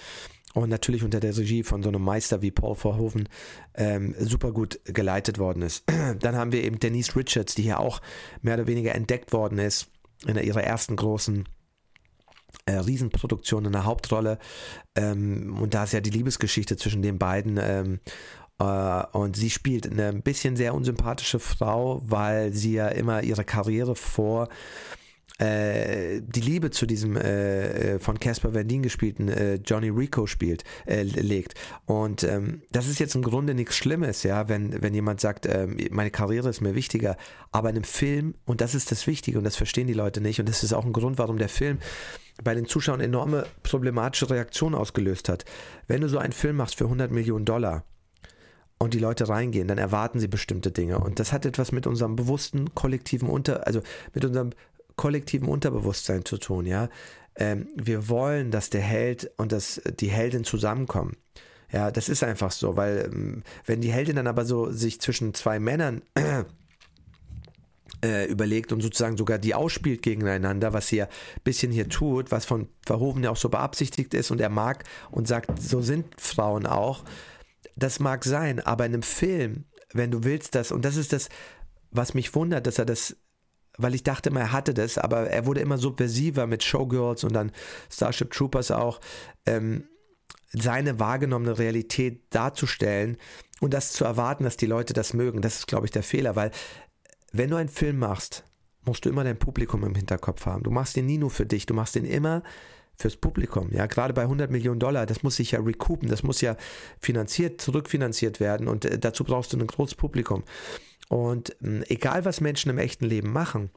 Und 0.54 0.70
natürlich 0.70 1.04
unter 1.04 1.20
der 1.20 1.36
Regie 1.38 1.64
von 1.64 1.84
so 1.84 1.90
einem 1.90 2.02
Meister 2.02 2.42
wie 2.42 2.50
Paul 2.50 2.76
Verhoeven 2.76 3.30
ähm, 3.76 4.16
super 4.20 4.52
gut 4.52 4.80
geleitet 4.86 5.38
worden 5.38 5.62
ist. 5.62 5.84
Dann 6.20 6.36
haben 6.36 6.52
wir 6.52 6.64
eben 6.64 6.80
Denise 6.80 7.16
Richards, 7.16 7.56
die 7.56 7.64
hier 7.64 7.80
auch 7.80 8.02
mehr 8.42 8.56
oder 8.56 8.68
weniger 8.68 8.96
entdeckt 8.96 9.32
worden 9.34 9.60
ist 9.60 9.90
in 10.26 10.38
ihrer 10.38 10.64
ersten 10.64 10.96
großen 10.96 11.48
äh, 12.66 12.74
Riesenproduktion 12.74 13.66
in 13.66 13.72
der 13.72 13.86
Hauptrolle. 13.86 14.40
Ähm, 14.96 15.58
und 15.60 15.74
da 15.74 15.84
ist 15.84 15.94
ja 15.94 16.02
die 16.02 16.10
Liebesgeschichte 16.10 16.78
zwischen 16.78 17.04
den 17.04 17.20
beiden 17.20 17.60
ähm, 17.62 18.00
äh, 18.04 18.10
und 18.60 19.36
sie 19.36 19.50
spielt 19.50 19.90
eine 19.90 20.08
ein 20.08 20.22
bisschen 20.22 20.56
sehr 20.56 20.74
unsympathische 20.74 21.40
Frau, 21.40 22.02
weil 22.06 22.54
sie 22.54 22.74
ja 22.74 22.90
immer 22.90 23.24
ihre 23.24 23.46
Karriere 23.46 23.96
vor 23.96 24.50
äh, 25.40 26.22
die 26.22 26.42
Liebe 26.42 26.70
zu 26.70 26.86
diesem 26.86 27.16
äh, 27.16 27.94
äh 27.96 28.00
von 28.00 28.20
Casper 28.20 28.54
Van 28.54 28.68
Dien 28.68 28.84
gespielten 28.84 29.30
äh, 29.30 29.56
Johnny 29.56 29.90
Rico 29.90 30.28
spielt, 30.28 30.64
äh, 30.86 31.04
legt. 31.04 31.54
Und 31.86 32.24
ähm, 32.24 32.62
das 32.72 32.88
ist 32.88 33.00
jetzt 33.00 33.16
im 33.16 33.22
Grunde 33.22 33.54
nichts 33.54 33.78
Schlimmes, 33.78 34.24
ja, 34.24 34.50
wenn, 34.50 34.82
wenn 34.82 34.94
jemand 34.94 35.22
sagt, 35.22 35.46
ähm, 35.46 35.78
meine 35.92 36.12
Karriere 36.12 36.50
ist 36.50 36.62
mir 36.62 36.76
wichtiger. 36.76 37.16
Aber 37.52 37.70
in 37.70 37.78
einem 37.78 37.86
Film, 37.86 38.36
und 38.46 38.62
das 38.62 38.76
ist 38.76 38.92
das 38.92 39.08
Wichtige, 39.08 39.38
und 39.38 39.46
das 39.46 39.56
verstehen 39.56 39.88
die 39.88 39.94
Leute 39.94 40.20
nicht, 40.20 40.40
und 40.40 40.50
das 40.50 40.64
ist 40.64 40.74
auch 40.74 40.86
ein 40.86 40.94
Grund, 40.94 41.18
warum 41.18 41.38
der 41.38 41.50
Film 41.50 41.80
bei 42.44 42.54
den 42.54 42.68
Zuschauern 42.68 43.02
enorme 43.02 43.46
problematische 43.64 44.30
Reaktionen 44.30 44.76
ausgelöst 44.76 45.30
hat. 45.30 45.46
Wenn 45.88 46.02
du 46.02 46.10
so 46.10 46.18
einen 46.18 46.34
Film 46.34 46.58
machst 46.58 46.76
für 46.76 46.86
100 46.86 47.12
Millionen 47.12 47.46
Dollar, 47.46 47.84
und 48.80 48.94
die 48.94 49.00
Leute 49.00 49.28
reingehen, 49.28 49.68
dann 49.68 49.78
erwarten 49.78 50.20
sie 50.20 50.28
bestimmte 50.28 50.72
Dinge. 50.72 51.00
Und 51.00 51.20
das 51.20 51.32
hat 51.34 51.46
etwas 51.46 51.72
mit 51.72 51.86
unserem 51.86 52.16
bewussten 52.16 52.74
kollektiven 52.74 53.30
Unter, 53.30 53.68
also 53.68 53.82
mit 54.14 54.24
unserem 54.26 54.52
kollektiven 54.96 55.48
Unterbewusstsein 55.48 56.26
zu 56.26 56.38
tun, 56.38 56.66
ja. 56.66 56.90
Ähm, 57.36 57.68
wir 57.76 58.10
wollen, 58.10 58.52
dass 58.52 58.70
der 58.70 58.82
Held 58.82 59.32
und 59.38 59.52
das, 59.52 59.82
die 60.00 60.10
Heldin 60.10 60.44
zusammenkommen. 60.44 61.16
Ja, 61.72 61.92
das 61.92 62.10
ist 62.10 62.24
einfach 62.24 62.52
so, 62.52 62.76
weil 62.76 63.10
ähm, 63.12 63.44
wenn 63.66 63.82
die 63.82 63.92
Heldin 63.92 64.16
dann 64.16 64.28
aber 64.28 64.44
so 64.46 64.72
sich 64.72 65.00
zwischen 65.00 65.34
zwei 65.34 65.60
Männern 65.60 66.02
äh, 68.02 68.26
überlegt 68.26 68.72
und 68.72 68.82
sozusagen 68.82 69.18
sogar 69.18 69.38
die 69.38 69.54
ausspielt 69.54 70.02
gegeneinander, 70.02 70.74
was 70.74 70.88
sie 70.88 70.98
ja 70.98 71.06
ein 71.06 71.42
bisschen 71.44 71.72
hier 71.72 71.90
tut, 71.90 72.32
was 72.32 72.46
von 72.46 72.68
Verhoeven 72.86 73.24
ja 73.24 73.30
auch 73.30 73.38
so 73.38 73.50
beabsichtigt 73.50 74.14
ist 74.14 74.32
und 74.32 74.42
er 74.42 74.50
mag 74.50 74.84
und 75.12 75.28
sagt, 75.28 75.62
so 75.62 75.82
sind 75.82 76.06
Frauen 76.20 76.66
auch, 76.66 77.04
das 77.84 78.00
mag 78.00 78.24
sein, 78.24 78.60
aber 78.60 78.86
in 78.86 78.94
einem 78.94 79.04
Film, 79.04 79.66
wenn 79.94 80.12
du 80.12 80.24
willst 80.24 80.56
das, 80.56 80.72
und 80.72 80.84
das 80.86 80.96
ist 80.96 81.14
das, 81.14 81.30
was 81.92 82.14
mich 82.14 82.36
wundert, 82.36 82.68
dass 82.68 82.80
er 82.80 82.86
das, 82.86 83.18
weil 83.78 83.96
ich 83.96 84.04
dachte 84.04 84.30
immer, 84.30 84.42
er 84.42 84.52
hatte 84.52 84.74
das, 84.74 84.98
aber 84.98 85.30
er 85.30 85.46
wurde 85.46 85.62
immer 85.62 85.78
subversiver 85.78 86.48
mit 86.48 86.64
Showgirls 86.64 87.24
und 87.24 87.34
dann 87.34 87.52
Starship 87.92 88.32
Troopers 88.32 88.72
auch, 88.72 89.00
ähm, 89.46 89.88
seine 90.52 91.00
wahrgenommene 91.00 91.60
Realität 91.60 92.24
darzustellen 92.32 93.18
und 93.62 93.74
das 93.74 93.92
zu 93.92 94.04
erwarten, 94.04 94.44
dass 94.44 94.58
die 94.58 94.66
Leute 94.66 94.94
das 94.94 95.14
mögen. 95.14 95.42
Das 95.42 95.58
ist, 95.58 95.68
glaube 95.68 95.86
ich, 95.86 95.92
der 95.92 96.04
Fehler, 96.04 96.36
weil 96.36 96.52
wenn 97.32 97.52
du 97.52 97.56
einen 97.56 97.70
Film 97.70 98.00
machst, 98.00 98.44
musst 98.84 99.06
du 99.06 99.10
immer 99.10 99.24
dein 99.24 99.38
Publikum 99.38 99.84
im 99.84 99.94
Hinterkopf 99.94 100.46
haben. 100.46 100.64
Du 100.64 100.72
machst 100.72 100.96
den 100.96 101.06
nie 101.06 101.18
nur 101.18 101.30
für 101.30 101.46
dich, 101.46 101.66
du 101.66 101.74
machst 101.74 101.96
den 101.96 102.06
immer 102.06 102.42
fürs 103.00 103.16
Publikum. 103.16 103.72
Ja, 103.72 103.86
gerade 103.86 104.14
bei 104.14 104.24
100 104.24 104.52
Millionen 104.52 104.80
Dollar, 104.80 105.06
das 105.06 105.24
muss 105.24 105.38
sich 105.38 105.52
ja 105.52 105.62
recoupen, 105.62 106.10
das 106.10 106.22
muss 106.22 106.42
ja 106.42 106.58
finanziert, 107.00 107.62
zurückfinanziert 107.62 108.40
werden 108.40 108.68
und 108.68 108.86
äh, 108.86 109.00
dazu 109.00 109.24
brauchst 109.24 109.54
du 109.54 109.58
ein 109.58 109.66
großes 109.66 109.96
Publikum. 109.96 110.44
Und 111.08 111.56
äh, 111.64 111.82
egal, 111.88 112.26
was 112.26 112.42
Menschen 112.42 112.70
im 112.70 112.78
echten 112.78 113.06
Leben 113.06 113.32
machen, 113.32 113.72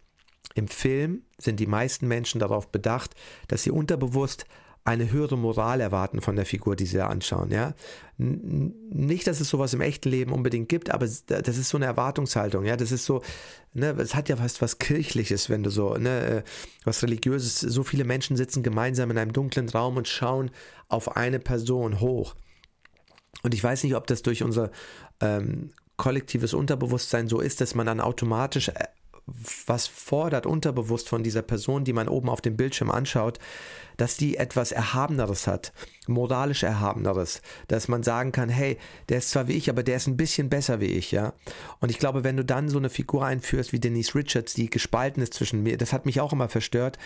im 0.55 0.69
Film 0.69 1.23
sind 1.39 1.61
die 1.61 1.67
meisten 1.67 2.09
Menschen 2.09 2.41
darauf 2.41 2.71
bedacht, 2.71 3.15
dass 3.49 3.63
sie 3.63 3.71
unterbewusst 3.71 4.45
eine 4.85 5.13
höhere 5.13 5.39
Moral 5.39 5.81
erwarten 5.81 6.21
von 6.21 6.35
der 6.35 6.47
Figur, 6.47 6.75
die 6.75 6.87
sie 6.87 6.97
da 6.97 7.07
anschauen. 7.07 7.51
Ja? 7.51 7.75
Nicht, 8.19 9.27
dass 9.27 9.41
es 9.41 9.49
sowas 9.49 9.75
im 9.75 9.81
echten 9.81 10.09
Leben 10.09 10.33
unbedingt 10.33 10.69
gibt, 10.69 10.91
aber 10.91 11.07
das 11.07 11.57
ist 11.57 11.69
so 11.69 11.77
eine 11.79 11.87
Erwartungshaltung. 11.87 12.65
Ja, 12.65 12.77
das 12.77 12.91
ist 12.91 13.05
so, 13.05 13.23
ne, 13.75 13.91
es 13.99 14.15
hat 14.15 14.29
ja 14.29 14.37
fast 14.37 14.61
was 14.61 14.79
Kirchliches, 14.79 15.49
wenn 15.49 15.63
du 15.63 15.71
so, 15.71 15.95
ne, 15.95 16.27
äh, 16.27 16.43
was 16.85 17.03
Religiöses. 17.03 17.61
So 17.61 17.85
viele 17.85 18.05
Menschen 18.05 18.37
sitzen 18.37 18.65
gemeinsam 18.65 19.11
in 19.13 19.19
einem 19.19 19.33
dunklen 19.33 19.69
Raum 19.69 19.97
und 19.97 20.09
schauen 20.09 20.51
auf 20.89 21.17
eine 21.17 21.39
Person 21.39 22.01
hoch. 22.01 22.35
Und 23.45 23.55
ich 23.55 23.63
weiß 23.63 23.85
nicht, 23.85 23.95
ob 23.95 24.09
das 24.09 24.23
durch 24.23 24.43
unser 24.43 24.73
ähm, 25.21 25.71
kollektives 25.97 26.55
Unterbewusstsein 26.55 27.29
so 27.29 27.41
ist, 27.41 27.61
dass 27.61 27.77
man 27.77 27.87
dann 27.87 28.01
automatisch 28.01 28.69
äh, 28.69 28.87
was 29.67 29.87
fordert 29.87 30.47
unterbewusst 30.47 31.09
von 31.09 31.23
dieser 31.23 31.43
Person, 31.43 31.85
die 31.85 31.93
man 31.93 32.09
oben 32.09 32.29
auf 32.29 32.41
dem 32.41 32.57
Bildschirm 32.57 32.91
anschaut, 32.91 33.39
dass 33.97 34.17
die 34.17 34.37
etwas 34.37 34.73
Erhabeneres 34.73 35.47
hat, 35.47 35.73
moralisch 36.07 36.63
Erhabeneres, 36.63 37.41
dass 37.69 37.89
man 37.89 38.03
sagen 38.03 38.33
kann, 38.33 38.49
hey, 38.49 38.79
der 39.09 39.19
ist 39.19 39.31
zwar 39.31 39.49
wie 39.49 39.53
ich, 39.53 39.71
aber 39.71 39.83
der 39.83 39.97
ist 39.97 40.09
ein 40.09 40.17
bisschen 40.17 40.49
besser 40.49 40.81
wie 40.81 40.87
ich, 40.87 41.13
ja. 41.13 41.35
Und 41.81 41.91
ich 41.91 41.99
glaube, 41.99 42.25
wenn 42.25 42.37
du 42.37 42.45
dann 42.45 42.69
so 42.69 42.79
eine 42.79 42.91
Figur 42.91 43.25
einführst 43.25 43.73
wie 43.73 43.81
Denise 43.81 44.15
Richards, 44.15 44.55
die 44.55 44.71
gespalten 44.71 45.23
ist 45.23 45.35
zwischen 45.35 45.63
mir, 45.63 45.77
das 45.77 45.93
hat 45.93 46.07
mich 46.07 46.21
auch 46.21 46.33
immer 46.33 46.49
verstört, 46.49 46.99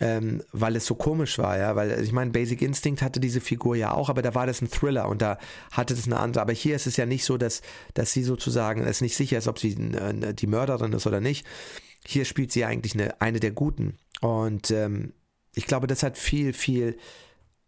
ähm, 0.00 0.42
weil 0.52 0.74
es 0.74 0.86
so 0.86 0.96
komisch 0.96 1.38
war, 1.38 1.56
ja, 1.56 1.76
weil 1.76 2.02
ich 2.02 2.12
meine, 2.12 2.32
Basic 2.32 2.62
Instinct 2.62 3.00
hatte 3.00 3.20
diese 3.20 3.40
Figur 3.40 3.76
ja 3.76 3.92
auch, 3.92 4.08
aber 4.08 4.22
da 4.22 4.34
war 4.34 4.46
das 4.46 4.60
ein 4.60 4.70
Thriller 4.70 5.08
und 5.08 5.22
da 5.22 5.38
hatte 5.70 5.94
das 5.94 6.06
eine 6.06 6.18
andere. 6.18 6.42
Aber 6.42 6.52
hier 6.52 6.74
ist 6.74 6.86
es 6.86 6.96
ja 6.96 7.06
nicht 7.06 7.24
so, 7.24 7.36
dass, 7.36 7.62
dass 7.94 8.12
sie 8.12 8.24
sozusagen 8.24 8.84
es 8.84 9.00
nicht 9.00 9.14
sicher 9.14 9.38
ist, 9.38 9.46
ob 9.46 9.58
sie 9.58 9.72
äh, 9.72 10.34
die 10.34 10.46
Mörderin 10.48 10.92
ist 10.92 11.06
oder 11.06 11.20
nicht. 11.20 11.46
Hier 12.04 12.24
spielt 12.24 12.50
sie 12.50 12.64
eigentlich 12.64 12.94
eine, 12.94 13.20
eine 13.20 13.38
der 13.38 13.52
Guten. 13.52 13.98
Und 14.20 14.70
ähm, 14.72 15.12
ich 15.54 15.66
glaube, 15.66 15.86
das 15.86 16.02
hat 16.02 16.18
viel, 16.18 16.52
viel 16.52 16.98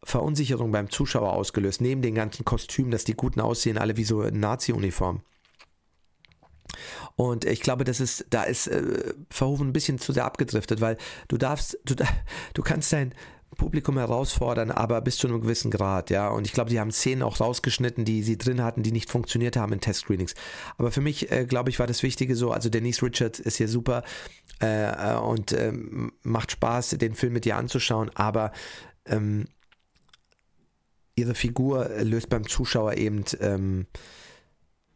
Verunsicherung 0.02 0.72
beim 0.72 0.90
Zuschauer 0.90 1.32
ausgelöst, 1.32 1.80
neben 1.80 2.02
den 2.02 2.14
ganzen 2.14 2.44
Kostümen, 2.44 2.90
dass 2.90 3.04
die 3.04 3.14
Guten 3.14 3.40
aussehen, 3.40 3.78
alle 3.78 3.96
wie 3.96 4.04
so 4.04 4.22
Nazi-Uniform. 4.22 5.22
Und 7.14 7.44
ich 7.44 7.60
glaube, 7.60 7.84
das 7.84 8.00
ist, 8.00 8.26
da 8.30 8.42
ist 8.42 8.66
äh, 8.68 9.14
Verhoeven 9.30 9.68
ein 9.68 9.72
bisschen 9.72 9.98
zu 9.98 10.12
sehr 10.12 10.24
abgedriftet, 10.24 10.80
weil 10.80 10.96
du 11.28 11.36
darfst, 11.36 11.78
du, 11.84 11.94
du 12.54 12.62
kannst 12.62 12.92
dein 12.92 13.14
Publikum 13.56 13.96
herausfordern, 13.96 14.70
aber 14.70 15.00
bis 15.00 15.16
zu 15.16 15.28
einem 15.28 15.40
gewissen 15.40 15.70
Grad, 15.70 16.10
ja. 16.10 16.28
Und 16.28 16.46
ich 16.46 16.52
glaube, 16.52 16.70
die 16.70 16.78
haben 16.78 16.90
Szenen 16.90 17.22
auch 17.22 17.40
rausgeschnitten, 17.40 18.04
die 18.04 18.22
sie 18.22 18.36
drin 18.38 18.62
hatten, 18.62 18.82
die 18.82 18.92
nicht 18.92 19.10
funktioniert 19.10 19.56
haben 19.56 19.72
in 19.72 19.80
Test-Screenings. 19.80 20.34
Aber 20.76 20.90
für 20.90 21.00
mich, 21.00 21.30
äh, 21.32 21.46
glaube 21.46 21.70
ich, 21.70 21.78
war 21.78 21.86
das 21.86 22.02
Wichtige 22.02 22.36
so, 22.36 22.52
also 22.52 22.68
Denise 22.68 23.02
Richards 23.02 23.38
ist 23.38 23.56
hier 23.56 23.68
super 23.68 24.02
äh, 24.62 25.14
äh 25.14 25.16
und 25.16 25.52
äh, 25.52 25.72
macht 26.22 26.52
Spaß, 26.52 26.90
den 26.90 27.14
Film 27.14 27.32
mit 27.32 27.46
ihr 27.46 27.56
anzuschauen, 27.56 28.10
aber 28.14 28.52
ähm, 29.06 29.46
ihre 31.14 31.34
Figur 31.34 31.88
löst 32.02 32.28
beim 32.28 32.46
Zuschauer 32.46 32.94
eben, 32.94 33.24
ähm, 33.40 33.86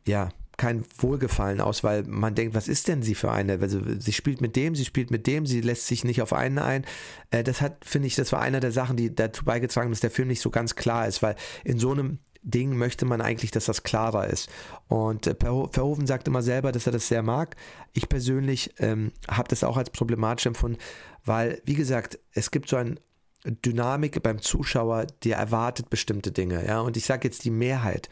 ja, 0.06 0.28
kein 0.60 0.84
Wohlgefallen 0.98 1.62
aus, 1.62 1.82
weil 1.82 2.02
man 2.02 2.34
denkt, 2.34 2.54
was 2.54 2.68
ist 2.68 2.86
denn 2.86 3.02
sie 3.02 3.14
für 3.14 3.32
eine? 3.32 3.58
Also 3.62 3.80
sie 3.98 4.12
spielt 4.12 4.42
mit 4.42 4.56
dem, 4.56 4.74
sie 4.74 4.84
spielt 4.84 5.10
mit 5.10 5.26
dem, 5.26 5.46
sie 5.46 5.62
lässt 5.62 5.86
sich 5.86 6.04
nicht 6.04 6.20
auf 6.20 6.34
einen 6.34 6.58
ein. 6.58 6.84
Äh, 7.30 7.42
das 7.42 7.62
hat, 7.62 7.82
finde 7.82 8.08
ich, 8.08 8.14
das 8.14 8.30
war 8.30 8.42
einer 8.42 8.60
der 8.60 8.70
Sachen, 8.70 8.98
die 8.98 9.14
dazu 9.14 9.42
beigetragen 9.42 9.86
haben, 9.86 9.92
dass 9.92 10.00
der 10.00 10.10
Film 10.10 10.28
nicht 10.28 10.42
so 10.42 10.50
ganz 10.50 10.76
klar 10.76 11.08
ist, 11.08 11.22
weil 11.22 11.34
in 11.64 11.78
so 11.78 11.92
einem 11.92 12.18
Ding 12.42 12.76
möchte 12.76 13.06
man 13.06 13.22
eigentlich, 13.22 13.50
dass 13.52 13.64
das 13.64 13.84
klarer 13.84 14.26
ist. 14.26 14.50
Und 14.86 15.26
äh, 15.26 15.34
Verhoeven 15.34 16.06
sagt 16.06 16.28
immer 16.28 16.42
selber, 16.42 16.72
dass 16.72 16.84
er 16.84 16.92
das 16.92 17.08
sehr 17.08 17.22
mag. 17.22 17.56
Ich 17.94 18.10
persönlich 18.10 18.74
ähm, 18.80 19.12
habe 19.30 19.48
das 19.48 19.64
auch 19.64 19.78
als 19.78 19.88
problematisch 19.88 20.44
empfunden, 20.44 20.78
weil, 21.24 21.62
wie 21.64 21.74
gesagt, 21.74 22.18
es 22.32 22.50
gibt 22.50 22.68
so 22.68 22.76
ein 22.76 23.00
Dynamik 23.44 24.22
beim 24.22 24.42
Zuschauer, 24.42 25.06
der 25.24 25.38
erwartet 25.38 25.88
bestimmte 25.88 26.32
Dinge, 26.32 26.66
ja. 26.66 26.80
Und 26.80 26.98
ich 26.98 27.06
sage 27.06 27.26
jetzt 27.26 27.46
die 27.46 27.50
Mehrheit. 27.50 28.10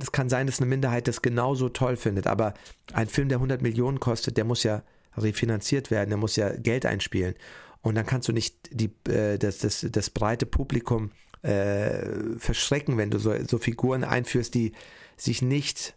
Es 0.00 0.12
kann 0.12 0.28
sein, 0.28 0.46
dass 0.46 0.60
eine 0.60 0.68
Minderheit 0.68 1.08
das 1.08 1.22
genauso 1.22 1.68
toll 1.68 1.96
findet, 1.96 2.26
aber 2.26 2.54
ein 2.92 3.08
Film, 3.08 3.28
der 3.28 3.38
100 3.38 3.62
Millionen 3.62 4.00
kostet, 4.00 4.36
der 4.36 4.44
muss 4.44 4.62
ja 4.62 4.82
refinanziert 5.16 5.90
werden, 5.90 6.10
der 6.10 6.18
muss 6.18 6.36
ja 6.36 6.50
Geld 6.50 6.86
einspielen. 6.86 7.34
Und 7.80 7.94
dann 7.94 8.06
kannst 8.06 8.28
du 8.28 8.32
nicht 8.32 8.56
die, 8.70 8.92
äh, 9.10 9.38
das, 9.38 9.58
das, 9.58 9.86
das 9.90 10.10
breite 10.10 10.46
Publikum 10.46 11.10
äh, 11.42 12.38
verschrecken, 12.38 12.96
wenn 12.98 13.10
du 13.10 13.18
so, 13.18 13.34
so 13.46 13.58
Figuren 13.58 14.04
einführst, 14.04 14.54
die 14.54 14.72
sich 15.16 15.42
nicht 15.42 15.94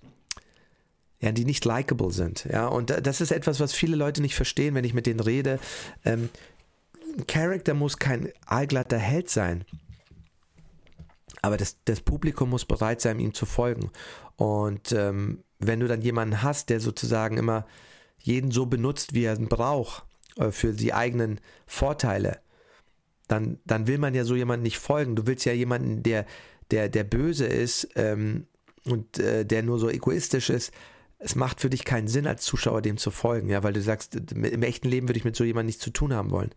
ja, 1.21 1.31
die 1.31 1.45
nicht 1.45 1.65
likable 1.65 2.11
sind. 2.11 2.45
Ja, 2.51 2.67
und 2.67 2.89
das 2.89 3.21
ist 3.21 3.31
etwas, 3.31 3.59
was 3.59 3.73
viele 3.73 3.95
Leute 3.95 4.21
nicht 4.21 4.35
verstehen, 4.35 4.75
wenn 4.75 4.83
ich 4.83 4.93
mit 4.93 5.05
denen 5.05 5.21
rede. 5.21 5.59
Ähm, 6.03 6.29
Charakter 7.27 7.73
muss 7.73 7.97
kein 7.97 8.29
allglatter 8.45 8.97
Held 8.97 9.29
sein. 9.29 9.63
Aber 11.45 11.57
das, 11.57 11.77
das 11.85 12.01
Publikum 12.01 12.49
muss 12.49 12.65
bereit 12.65 13.01
sein, 13.01 13.19
ihm 13.19 13.35
zu 13.35 13.45
folgen. 13.45 13.91
Und 14.35 14.91
ähm, 14.93 15.43
wenn 15.59 15.79
du 15.79 15.87
dann 15.87 16.01
jemanden 16.01 16.41
hast, 16.41 16.71
der 16.71 16.79
sozusagen 16.79 17.37
immer 17.37 17.67
jeden 18.17 18.49
so 18.49 18.65
benutzt, 18.65 19.13
wie 19.13 19.25
er 19.25 19.37
ihn 19.37 19.47
braucht, 19.47 20.05
äh, 20.37 20.49
für 20.49 20.73
die 20.73 20.91
eigenen 20.91 21.39
Vorteile, 21.67 22.39
dann, 23.27 23.59
dann 23.63 23.85
will 23.85 23.99
man 23.99 24.15
ja 24.15 24.23
so 24.23 24.35
jemanden 24.35 24.63
nicht 24.63 24.79
folgen. 24.79 25.15
Du 25.15 25.27
willst 25.27 25.45
ja 25.45 25.53
jemanden, 25.53 26.01
der, 26.01 26.25
der, 26.71 26.89
der 26.89 27.03
böse 27.03 27.45
ist 27.45 27.89
ähm, 27.93 28.47
und 28.83 29.19
äh, 29.19 29.45
der 29.45 29.61
nur 29.61 29.77
so 29.77 29.87
egoistisch 29.87 30.49
ist, 30.49 30.73
es 31.17 31.35
macht 31.35 31.61
für 31.61 31.69
dich 31.69 31.85
keinen 31.85 32.07
Sinn, 32.07 32.27
als 32.27 32.43
Zuschauer 32.43 32.81
dem 32.81 32.97
zu 32.97 33.09
folgen, 33.09 33.49
ja, 33.49 33.63
weil 33.63 33.73
du 33.73 33.81
sagst, 33.81 34.15
im 34.15 34.63
echten 34.63 34.89
Leben 34.89 35.07
würde 35.07 35.17
ich 35.17 35.25
mit 35.25 35.35
so 35.35 35.43
jemandem 35.43 35.67
nichts 35.67 35.83
zu 35.83 35.89
tun 35.89 36.13
haben 36.13 36.31
wollen. 36.31 36.51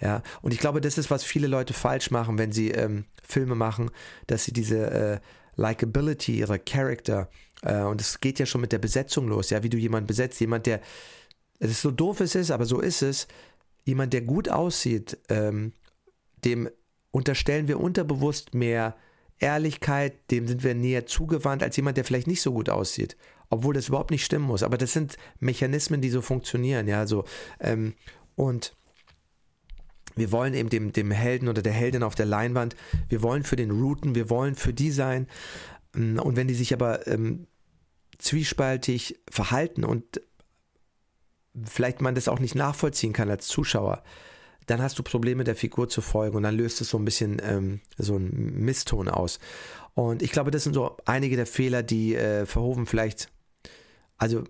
Ja, 0.00 0.22
und 0.40 0.52
ich 0.52 0.60
glaube, 0.60 0.80
das 0.80 0.98
ist, 0.98 1.10
was 1.10 1.24
viele 1.24 1.48
Leute 1.48 1.74
falsch 1.74 2.10
machen, 2.10 2.38
wenn 2.38 2.52
sie 2.52 2.70
ähm, 2.70 3.06
Filme 3.22 3.54
machen, 3.54 3.90
dass 4.26 4.44
sie 4.44 4.52
diese 4.52 4.90
äh, 4.90 5.20
Likability 5.56 6.38
ihrer 6.38 6.58
Charakter, 6.58 7.28
äh, 7.62 7.82
und 7.82 8.00
es 8.00 8.20
geht 8.20 8.38
ja 8.38 8.46
schon 8.46 8.60
mit 8.60 8.72
der 8.72 8.78
Besetzung 8.78 9.26
los, 9.26 9.50
ja, 9.50 9.62
wie 9.62 9.68
du 9.68 9.78
jemanden 9.78 10.06
besetzt, 10.06 10.40
jemand, 10.40 10.66
der, 10.66 10.80
es 11.58 11.72
ist 11.72 11.82
so 11.82 11.90
doof 11.90 12.20
es 12.20 12.34
ist, 12.34 12.50
aber 12.50 12.66
so 12.66 12.80
ist 12.80 13.02
es, 13.02 13.26
jemand, 13.84 14.12
der 14.12 14.22
gut 14.22 14.48
aussieht, 14.48 15.18
ähm, 15.28 15.72
dem 16.44 16.68
unterstellen 17.10 17.68
wir 17.68 17.80
unterbewusst 17.80 18.54
mehr 18.54 18.96
Ehrlichkeit, 19.38 20.30
dem 20.30 20.46
sind 20.46 20.62
wir 20.62 20.74
näher 20.74 21.06
zugewandt 21.06 21.62
als 21.62 21.76
jemand, 21.76 21.96
der 21.96 22.04
vielleicht 22.04 22.28
nicht 22.28 22.42
so 22.42 22.52
gut 22.52 22.70
aussieht 22.70 23.16
obwohl 23.54 23.74
das 23.74 23.88
überhaupt 23.88 24.10
nicht 24.10 24.24
stimmen 24.24 24.46
muss. 24.46 24.62
Aber 24.62 24.76
das 24.76 24.92
sind 24.92 25.16
Mechanismen, 25.40 26.00
die 26.00 26.10
so 26.10 26.20
funktionieren, 26.20 26.88
ja, 26.88 27.06
so. 27.06 27.24
Ähm, 27.60 27.94
und 28.34 28.76
wir 30.16 30.32
wollen 30.32 30.54
eben 30.54 30.68
dem, 30.68 30.92
dem 30.92 31.10
Helden 31.10 31.48
oder 31.48 31.62
der 31.62 31.72
Heldin 31.72 32.02
auf 32.02 32.14
der 32.14 32.26
Leinwand, 32.26 32.76
wir 33.08 33.22
wollen 33.22 33.42
für 33.42 33.56
den 33.56 33.70
routen, 33.70 34.14
wir 34.14 34.30
wollen 34.30 34.54
für 34.54 34.72
die 34.72 34.90
sein. 34.90 35.28
Mm, 35.94 36.18
und 36.18 36.36
wenn 36.36 36.48
die 36.48 36.54
sich 36.54 36.72
aber 36.72 37.06
ähm, 37.06 37.46
zwiespaltig 38.18 39.20
verhalten 39.30 39.84
und 39.84 40.20
vielleicht 41.64 42.00
man 42.00 42.14
das 42.14 42.28
auch 42.28 42.40
nicht 42.40 42.54
nachvollziehen 42.54 43.12
kann 43.12 43.30
als 43.30 43.46
Zuschauer, 43.48 44.02
dann 44.66 44.80
hast 44.82 44.98
du 44.98 45.02
Probleme 45.02 45.44
der 45.44 45.56
Figur 45.56 45.88
zu 45.88 46.00
folgen 46.00 46.36
und 46.36 46.42
dann 46.42 46.56
löst 46.56 46.80
es 46.80 46.88
so 46.88 46.98
ein 46.98 47.04
bisschen 47.04 47.40
ähm, 47.44 47.80
so 47.98 48.16
einen 48.16 48.64
Misston 48.64 49.08
aus. 49.08 49.38
Und 49.94 50.22
ich 50.22 50.32
glaube, 50.32 50.50
das 50.50 50.64
sind 50.64 50.74
so 50.74 50.96
einige 51.04 51.36
der 51.36 51.46
Fehler, 51.46 51.82
die 51.82 52.14
äh, 52.14 52.46
Verhoeven 52.46 52.86
vielleicht 52.86 53.28
also 54.18 54.44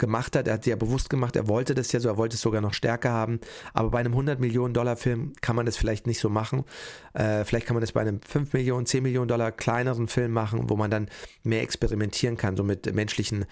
gemacht 0.00 0.34
hat. 0.34 0.48
Er 0.48 0.54
hat 0.54 0.64
sie 0.64 0.70
ja 0.70 0.76
bewusst 0.76 1.08
gemacht, 1.10 1.36
er 1.36 1.46
wollte 1.46 1.76
das 1.76 1.92
ja 1.92 2.00
so, 2.00 2.08
er 2.08 2.16
wollte 2.16 2.34
es 2.34 2.40
sogar 2.40 2.60
noch 2.60 2.74
stärker 2.74 3.10
haben. 3.10 3.38
Aber 3.72 3.90
bei 3.90 4.00
einem 4.00 4.12
100 4.12 4.40
Millionen 4.40 4.74
Dollar 4.74 4.96
Film 4.96 5.34
kann 5.40 5.54
man 5.54 5.66
das 5.66 5.76
vielleicht 5.76 6.08
nicht 6.08 6.18
so 6.18 6.28
machen. 6.28 6.64
Äh, 7.12 7.44
vielleicht 7.44 7.66
kann 7.66 7.74
man 7.74 7.82
das 7.82 7.92
bei 7.92 8.00
einem 8.00 8.20
5 8.20 8.52
Millionen, 8.52 8.86
10 8.86 9.04
Millionen 9.04 9.28
Dollar 9.28 9.52
kleineren 9.52 10.08
Film 10.08 10.32
machen, 10.32 10.68
wo 10.68 10.76
man 10.76 10.90
dann 10.90 11.08
mehr 11.44 11.62
experimentieren 11.62 12.36
kann, 12.36 12.56
so 12.56 12.64
mit 12.64 12.92
menschlichen 12.92 13.44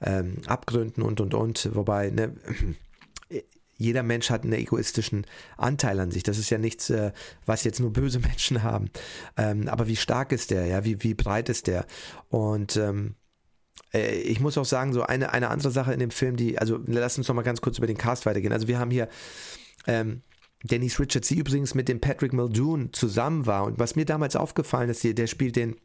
ähm, 0.00 0.38
Abgründen 0.46 1.02
und 1.02 1.20
und 1.20 1.34
und. 1.34 1.74
Wobei, 1.74 2.10
ne, 2.10 2.34
jeder 3.78 4.02
Mensch 4.02 4.30
hat 4.30 4.44
einen 4.44 4.54
egoistischen 4.54 5.26
Anteil 5.58 6.00
an 6.00 6.10
sich. 6.10 6.22
Das 6.22 6.38
ist 6.38 6.48
ja 6.48 6.56
nichts, 6.56 6.88
äh, 6.88 7.12
was 7.44 7.64
jetzt 7.64 7.80
nur 7.80 7.92
böse 7.92 8.20
Menschen 8.20 8.62
haben. 8.62 8.90
Ähm, 9.36 9.68
aber 9.68 9.88
wie 9.88 9.96
stark 9.96 10.32
ist 10.32 10.50
der, 10.50 10.66
ja, 10.66 10.84
wie, 10.84 11.02
wie 11.02 11.14
breit 11.14 11.48
ist 11.48 11.66
der? 11.66 11.84
Und 12.30 12.76
ähm, 12.76 13.08
äh, 13.08 13.25
ich 13.92 14.40
muss 14.40 14.58
auch 14.58 14.64
sagen, 14.64 14.92
so 14.92 15.02
eine, 15.02 15.32
eine 15.32 15.48
andere 15.48 15.70
Sache 15.70 15.92
in 15.92 16.00
dem 16.00 16.10
Film, 16.10 16.36
die, 16.36 16.58
also 16.58 16.78
lass 16.86 17.18
uns 17.18 17.28
noch 17.28 17.34
mal 17.34 17.42
ganz 17.42 17.60
kurz 17.60 17.78
über 17.78 17.86
den 17.86 17.96
Cast 17.96 18.26
weitergehen. 18.26 18.52
Also 18.52 18.68
wir 18.68 18.78
haben 18.78 18.90
hier 18.90 19.08
ähm, 19.86 20.22
Denise 20.62 20.98
Richards, 21.00 21.28
die 21.28 21.38
übrigens 21.38 21.74
mit 21.74 21.88
dem 21.88 22.00
Patrick 22.00 22.32
Muldoon 22.32 22.92
zusammen 22.92 23.46
war. 23.46 23.64
Und 23.64 23.78
was 23.78 23.96
mir 23.96 24.04
damals 24.04 24.36
aufgefallen 24.36 24.90
ist, 24.90 25.04
der 25.04 25.26
spielt 25.26 25.56
den, 25.56 25.76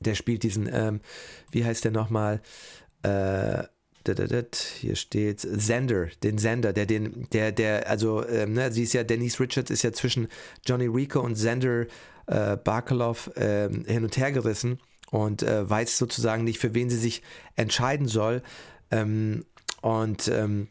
der 0.00 0.14
spielt 0.14 0.42
diesen, 0.42 0.68
ähm, 0.70 1.00
wie 1.50 1.64
heißt 1.64 1.84
der 1.84 1.92
nochmal? 1.92 2.40
Äh, 3.02 3.64
hier 4.80 4.96
steht 4.96 5.40
Sender, 5.40 6.06
den 6.22 6.38
Sender, 6.38 6.72
der 6.72 6.86
den, 6.86 7.28
der, 7.32 7.52
der, 7.52 7.90
also, 7.90 8.26
ähm, 8.26 8.54
ne, 8.54 8.72
sie 8.72 8.84
ist 8.84 8.94
ja, 8.94 9.04
Denise 9.04 9.38
Richards 9.38 9.70
ist 9.70 9.82
ja 9.82 9.92
zwischen 9.92 10.28
Johnny 10.64 10.86
Rico 10.86 11.20
und 11.20 11.34
Sender 11.34 11.84
äh, 12.26 12.56
Barkalov 12.56 13.30
äh, 13.36 13.68
hin 13.68 14.04
und 14.04 14.16
her 14.16 14.32
gerissen 14.32 14.78
und 15.10 15.42
äh, 15.42 15.68
weiß 15.68 15.98
sozusagen 15.98 16.44
nicht, 16.44 16.58
für 16.58 16.74
wen 16.74 16.90
sie 16.90 16.98
sich 16.98 17.22
entscheiden 17.56 18.08
soll. 18.08 18.42
Ähm, 18.90 19.44
und 19.80 20.28
ähm, 20.28 20.68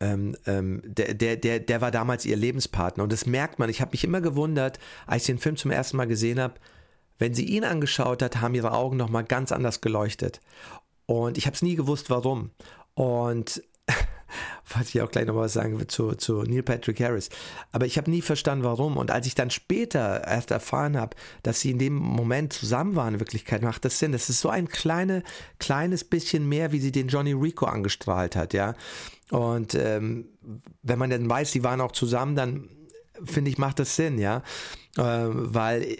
ähm, 0.00 0.36
ähm, 0.46 0.82
der, 0.84 1.14
der, 1.14 1.36
der, 1.36 1.60
der 1.60 1.80
war 1.80 1.90
damals 1.90 2.26
ihr 2.26 2.36
Lebenspartner. 2.36 3.02
Und 3.02 3.12
das 3.12 3.26
merkt 3.26 3.58
man. 3.58 3.70
Ich 3.70 3.80
habe 3.80 3.92
mich 3.92 4.04
immer 4.04 4.20
gewundert, 4.20 4.78
als 5.06 5.22
ich 5.22 5.26
den 5.26 5.38
Film 5.38 5.56
zum 5.56 5.70
ersten 5.70 5.96
Mal 5.96 6.06
gesehen 6.06 6.40
habe, 6.40 6.54
wenn 7.18 7.34
sie 7.34 7.46
ihn 7.46 7.64
angeschaut 7.64 8.22
hat, 8.22 8.40
haben 8.40 8.54
ihre 8.54 8.72
Augen 8.72 8.96
nochmal 8.96 9.24
ganz 9.24 9.52
anders 9.52 9.80
geleuchtet. 9.80 10.40
Und 11.06 11.38
ich 11.38 11.46
habe 11.46 11.54
es 11.54 11.62
nie 11.62 11.76
gewusst, 11.76 12.10
warum. 12.10 12.50
Und 12.94 13.62
was 14.76 14.88
ich 14.88 15.00
auch 15.00 15.10
gleich 15.10 15.26
noch 15.26 15.36
was 15.36 15.52
sagen 15.52 15.78
will 15.78 15.86
zu, 15.86 16.14
zu 16.14 16.42
Neil 16.42 16.62
Patrick 16.62 17.00
Harris. 17.00 17.30
Aber 17.72 17.86
ich 17.86 17.98
habe 17.98 18.10
nie 18.10 18.22
verstanden, 18.22 18.64
warum. 18.64 18.96
Und 18.96 19.10
als 19.10 19.26
ich 19.26 19.34
dann 19.34 19.50
später 19.50 20.26
erst 20.26 20.50
erfahren 20.50 20.96
habe, 20.96 21.16
dass 21.42 21.60
sie 21.60 21.70
in 21.70 21.78
dem 21.78 21.94
Moment 21.94 22.52
zusammen 22.52 22.96
waren, 22.96 23.14
in 23.14 23.20
Wirklichkeit 23.20 23.62
macht 23.62 23.84
das 23.84 23.98
Sinn. 23.98 24.12
Das 24.12 24.28
ist 24.28 24.40
so 24.40 24.48
ein 24.48 24.68
kleine, 24.68 25.22
kleines 25.58 26.04
bisschen 26.04 26.48
mehr, 26.48 26.72
wie 26.72 26.80
sie 26.80 26.92
den 26.92 27.08
Johnny 27.08 27.32
Rico 27.32 27.66
angestrahlt 27.66 28.36
hat, 28.36 28.52
ja. 28.52 28.74
Und 29.30 29.74
ähm, 29.74 30.26
wenn 30.82 30.98
man 30.98 31.10
dann 31.10 31.28
weiß, 31.28 31.52
sie 31.52 31.64
waren 31.64 31.80
auch 31.80 31.92
zusammen, 31.92 32.36
dann 32.36 32.68
finde 33.24 33.50
ich, 33.50 33.58
macht 33.58 33.78
das 33.78 33.96
Sinn, 33.96 34.18
ja. 34.18 34.42
Äh, 34.96 35.02
weil 35.02 35.96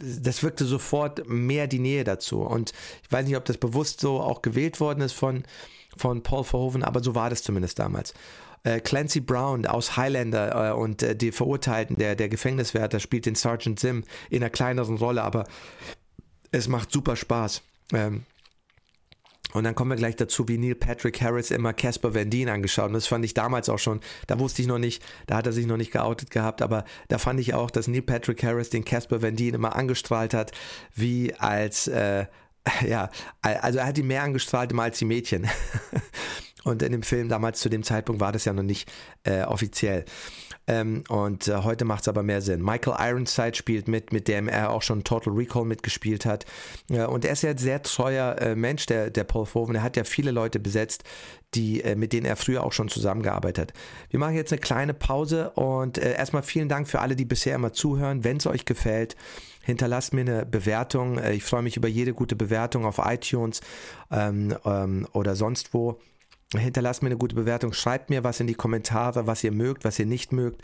das 0.00 0.42
wirkte 0.42 0.64
sofort 0.64 1.28
mehr 1.28 1.66
die 1.66 1.78
Nähe 1.78 2.04
dazu. 2.04 2.42
Und 2.42 2.72
ich 3.02 3.10
weiß 3.10 3.26
nicht, 3.26 3.36
ob 3.36 3.44
das 3.44 3.58
bewusst 3.58 4.00
so 4.00 4.20
auch 4.20 4.42
gewählt 4.42 4.80
worden 4.80 5.00
ist 5.00 5.12
von 5.12 5.44
von 5.98 6.22
Paul 6.22 6.44
Verhoeven, 6.44 6.82
aber 6.82 7.02
so 7.02 7.14
war 7.14 7.30
das 7.30 7.42
zumindest 7.42 7.78
damals. 7.78 8.14
Äh, 8.64 8.80
Clancy 8.80 9.20
Brown 9.20 9.66
aus 9.66 9.96
Highlander 9.96 10.70
äh, 10.70 10.72
und 10.72 11.02
äh, 11.02 11.14
die 11.14 11.32
Verurteilten, 11.32 11.96
der, 11.96 12.16
der 12.16 12.28
Gefängniswärter, 12.28 13.00
spielt 13.00 13.26
den 13.26 13.34
Sergeant 13.34 13.78
Sim 13.78 14.04
in 14.30 14.42
einer 14.42 14.50
kleineren 14.50 14.96
Rolle, 14.96 15.22
aber 15.22 15.44
es 16.50 16.68
macht 16.68 16.90
super 16.90 17.16
Spaß. 17.16 17.62
Ähm, 17.92 18.24
und 19.54 19.64
dann 19.64 19.74
kommen 19.74 19.90
wir 19.90 19.96
gleich 19.96 20.16
dazu, 20.16 20.46
wie 20.46 20.58
Neil 20.58 20.74
Patrick 20.74 21.22
Harris 21.22 21.50
immer 21.50 21.72
Casper 21.72 22.14
Van 22.14 22.28
Dien 22.28 22.50
angeschaut. 22.50 22.88
Und 22.88 22.92
das 22.92 23.06
fand 23.06 23.24
ich 23.24 23.32
damals 23.32 23.70
auch 23.70 23.78
schon, 23.78 24.00
da 24.26 24.38
wusste 24.38 24.60
ich 24.60 24.68
noch 24.68 24.78
nicht, 24.78 25.02
da 25.26 25.36
hat 25.36 25.46
er 25.46 25.52
sich 25.52 25.66
noch 25.66 25.78
nicht 25.78 25.90
geoutet 25.90 26.30
gehabt, 26.30 26.60
aber 26.60 26.84
da 27.08 27.16
fand 27.16 27.40
ich 27.40 27.54
auch, 27.54 27.70
dass 27.70 27.88
Neil 27.88 28.02
Patrick 28.02 28.42
Harris 28.42 28.68
den 28.68 28.84
Casper 28.84 29.22
Van 29.22 29.36
Dien 29.36 29.54
immer 29.54 29.74
angestrahlt 29.74 30.34
hat, 30.34 30.52
wie 30.94 31.34
als 31.34 31.88
äh, 31.88 32.26
ja, 32.86 33.10
also 33.42 33.78
er 33.78 33.86
hat 33.86 33.96
die 33.96 34.02
mehr 34.02 34.22
angestrahlt 34.22 34.72
als 34.78 34.98
die 34.98 35.04
Mädchen. 35.04 35.48
Und 36.64 36.82
in 36.82 36.92
dem 36.92 37.02
Film 37.02 37.28
damals 37.28 37.60
zu 37.60 37.68
dem 37.68 37.82
Zeitpunkt 37.82 38.20
war 38.20 38.32
das 38.32 38.44
ja 38.44 38.52
noch 38.52 38.62
nicht 38.62 38.90
äh, 39.24 39.42
offiziell. 39.42 40.04
Ähm, 40.66 41.02
und 41.08 41.48
äh, 41.48 41.62
heute 41.62 41.86
macht 41.86 42.02
es 42.02 42.08
aber 42.08 42.22
mehr 42.22 42.42
Sinn. 42.42 42.62
Michael 42.62 42.96
Ironside 42.98 43.54
spielt 43.54 43.88
mit, 43.88 44.12
mit 44.12 44.28
dem 44.28 44.48
er 44.48 44.70
auch 44.70 44.82
schon 44.82 45.02
Total 45.02 45.32
Recall 45.32 45.64
mitgespielt 45.64 46.26
hat. 46.26 46.44
Äh, 46.90 47.06
und 47.06 47.24
er 47.24 47.32
ist 47.32 47.42
ja 47.42 47.50
ein 47.50 47.58
sehr 47.58 47.82
treuer 47.82 48.36
äh, 48.38 48.54
Mensch, 48.54 48.84
der, 48.84 49.08
der 49.08 49.24
Paul 49.24 49.46
Verhoeven. 49.46 49.76
Er 49.76 49.82
hat 49.82 49.96
ja 49.96 50.04
viele 50.04 50.30
Leute 50.30 50.60
besetzt, 50.60 51.04
die, 51.54 51.82
äh, 51.82 51.96
mit 51.96 52.12
denen 52.12 52.26
er 52.26 52.36
früher 52.36 52.64
auch 52.64 52.72
schon 52.72 52.88
zusammengearbeitet 52.88 53.70
hat. 53.70 53.78
Wir 54.10 54.20
machen 54.20 54.34
jetzt 54.34 54.52
eine 54.52 54.60
kleine 54.60 54.92
Pause 54.92 55.50
und 55.50 55.96
äh, 55.96 56.16
erstmal 56.16 56.42
vielen 56.42 56.68
Dank 56.68 56.86
für 56.86 57.00
alle, 57.00 57.16
die 57.16 57.24
bisher 57.24 57.54
immer 57.54 57.72
zuhören. 57.72 58.24
Wenn 58.24 58.36
es 58.36 58.46
euch 58.46 58.66
gefällt, 58.66 59.16
hinterlasst 59.68 60.14
mir 60.14 60.22
eine 60.22 60.46
Bewertung. 60.46 61.18
Äh, 61.18 61.34
ich 61.34 61.44
freue 61.44 61.62
mich 61.62 61.76
über 61.76 61.88
jede 61.88 62.14
gute 62.14 62.36
Bewertung 62.36 62.86
auf 62.86 62.98
iTunes 63.04 63.60
ähm, 64.10 64.56
ähm, 64.64 65.06
oder 65.12 65.36
sonst 65.36 65.74
wo 65.74 66.00
hinterlasst 66.56 67.02
mir 67.02 67.08
eine 67.08 67.18
gute 67.18 67.34
Bewertung, 67.34 67.74
schreibt 67.74 68.08
mir 68.08 68.24
was 68.24 68.40
in 68.40 68.46
die 68.46 68.54
Kommentare, 68.54 69.26
was 69.26 69.44
ihr 69.44 69.52
mögt, 69.52 69.84
was 69.84 69.98
ihr 69.98 70.06
nicht 70.06 70.32
mögt. 70.32 70.62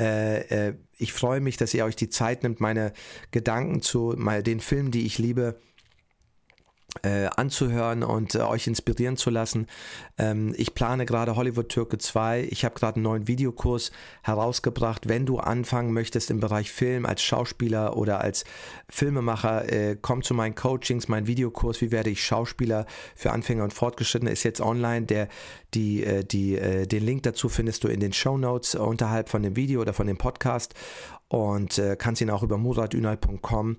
Äh, 0.00 0.68
äh, 0.68 0.74
ich 0.96 1.12
freue 1.12 1.40
mich, 1.40 1.58
dass 1.58 1.74
ihr 1.74 1.84
euch 1.84 1.96
die 1.96 2.08
Zeit 2.08 2.42
nimmt, 2.42 2.58
meine 2.58 2.94
Gedanken 3.32 3.82
zu 3.82 4.14
mal 4.16 4.42
den 4.42 4.60
Filmen, 4.60 4.90
die 4.90 5.04
ich 5.04 5.18
liebe, 5.18 5.60
äh, 7.02 7.28
anzuhören 7.36 8.02
und 8.02 8.34
äh, 8.34 8.40
euch 8.40 8.66
inspirieren 8.66 9.16
zu 9.16 9.30
lassen. 9.30 9.66
Ähm, 10.18 10.54
ich 10.56 10.74
plane 10.74 11.06
gerade 11.06 11.36
Hollywood 11.36 11.68
Türke 11.68 11.98
2. 11.98 12.48
Ich 12.50 12.64
habe 12.64 12.74
gerade 12.74 12.96
einen 12.96 13.04
neuen 13.04 13.28
Videokurs 13.28 13.90
herausgebracht. 14.22 15.08
Wenn 15.08 15.26
du 15.26 15.38
anfangen 15.38 15.92
möchtest 15.92 16.30
im 16.30 16.40
Bereich 16.40 16.72
Film 16.72 17.06
als 17.06 17.22
Schauspieler 17.22 17.96
oder 17.96 18.20
als 18.20 18.44
Filmemacher, 18.88 19.70
äh, 19.72 19.96
komm 20.00 20.22
zu 20.22 20.34
meinen 20.34 20.54
Coachings, 20.54 21.08
mein 21.08 21.26
Videokurs, 21.26 21.80
wie 21.80 21.90
werde 21.90 22.10
ich 22.10 22.24
Schauspieler 22.24 22.86
für 23.14 23.32
Anfänger 23.32 23.64
und 23.64 23.72
Fortgeschrittene, 23.72 24.30
ist 24.30 24.44
jetzt 24.44 24.60
online. 24.60 25.06
Der, 25.06 25.28
die, 25.74 26.04
äh, 26.04 26.24
die, 26.24 26.56
äh, 26.56 26.86
den 26.86 27.04
Link 27.04 27.24
dazu 27.24 27.48
findest 27.48 27.84
du 27.84 27.88
in 27.88 28.00
den 28.00 28.12
Show 28.12 28.38
Notes 28.38 28.74
unterhalb 28.74 29.28
von 29.28 29.42
dem 29.42 29.56
Video 29.56 29.80
oder 29.80 29.92
von 29.92 30.06
dem 30.06 30.16
Podcast 30.16 30.74
und 31.28 31.78
äh, 31.78 31.96
kannst 31.98 32.20
ihn 32.20 32.30
auch 32.30 32.42
über 32.42 32.56
muradünal.com 32.56 33.76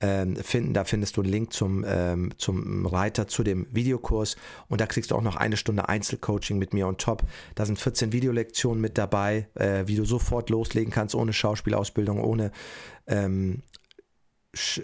ähm, 0.00 0.36
finden. 0.36 0.74
Da 0.74 0.84
findest 0.84 1.16
du 1.16 1.22
einen 1.22 1.30
Link 1.30 1.52
zum, 1.52 1.84
ähm, 1.86 2.30
zum 2.38 2.86
Reiter 2.86 3.28
zu 3.28 3.42
dem 3.42 3.66
Videokurs 3.70 4.36
und 4.68 4.80
da 4.80 4.86
kriegst 4.86 5.10
du 5.10 5.14
auch 5.14 5.22
noch 5.22 5.36
eine 5.36 5.56
Stunde 5.56 5.88
Einzelcoaching 5.88 6.58
mit 6.58 6.72
mir 6.74 6.86
on 6.86 6.98
top. 6.98 7.22
Da 7.54 7.66
sind 7.66 7.78
14 7.78 8.12
Videolektionen 8.12 8.80
mit 8.80 8.98
dabei, 8.98 9.48
äh, 9.54 9.84
wie 9.86 9.96
du 9.96 10.04
sofort 10.04 10.50
loslegen 10.50 10.92
kannst, 10.92 11.14
ohne 11.14 11.32
Schauspielausbildung, 11.32 12.22
ohne 12.22 12.50
ähm, 13.06 13.62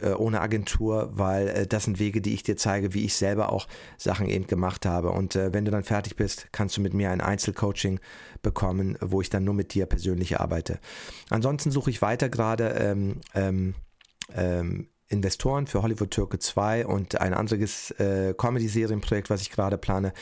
äh, 0.01 0.13
ohne 0.13 0.41
Agentur, 0.43 1.11
weil 1.15 1.49
äh, 1.49 1.67
das 1.67 1.85
sind 1.85 1.99
Wege, 1.99 2.21
die 2.21 2.35
ich 2.35 2.45
dir 2.45 2.57
zeige, 2.57 2.95
wie 2.95 3.05
ich 3.05 3.17
selber 3.17 3.53
auch 3.53 3.67
Sachen 3.99 4.29
eben 4.29 4.47
gemacht 4.47 4.87
habe. 4.87 5.11
Und 5.11 5.35
äh, 5.35 5.53
wenn 5.53 5.65
du 5.65 5.73
dann 5.73 5.83
fertig 5.83 6.15
bist, 6.15 6.47
kannst 6.53 6.77
du 6.77 6.81
mit 6.81 6.95
mir 6.95 7.11
ein 7.11 7.21
Einzelcoaching 7.21 7.99
bekommen, 8.43 8.97
wo 9.01 9.21
ich 9.21 9.29
dann 9.29 9.43
nur 9.43 9.55
mit 9.55 9.75
dir 9.75 9.87
persönlich 9.87 10.39
arbeite. 10.39 10.79
Ansonsten 11.31 11.73
suche 11.73 11.91
ich 11.91 12.01
weiter 12.01 12.29
gerade 12.29 12.69
ähm, 12.79 13.21
ähm, 13.35 13.75
ähm, 14.35 14.89
Investoren 15.09 15.67
für 15.67 15.83
Hollywood 15.83 16.11
Türke 16.11 16.39
2 16.39 16.87
und 16.87 17.21
ein 17.21 17.33
anderes 17.33 17.93
äh, 17.93 18.35
Comedy-Serienprojekt, 18.37 19.31
was 19.31 19.41
ich 19.41 19.51
gerade 19.51 19.79
plane. 19.79 20.13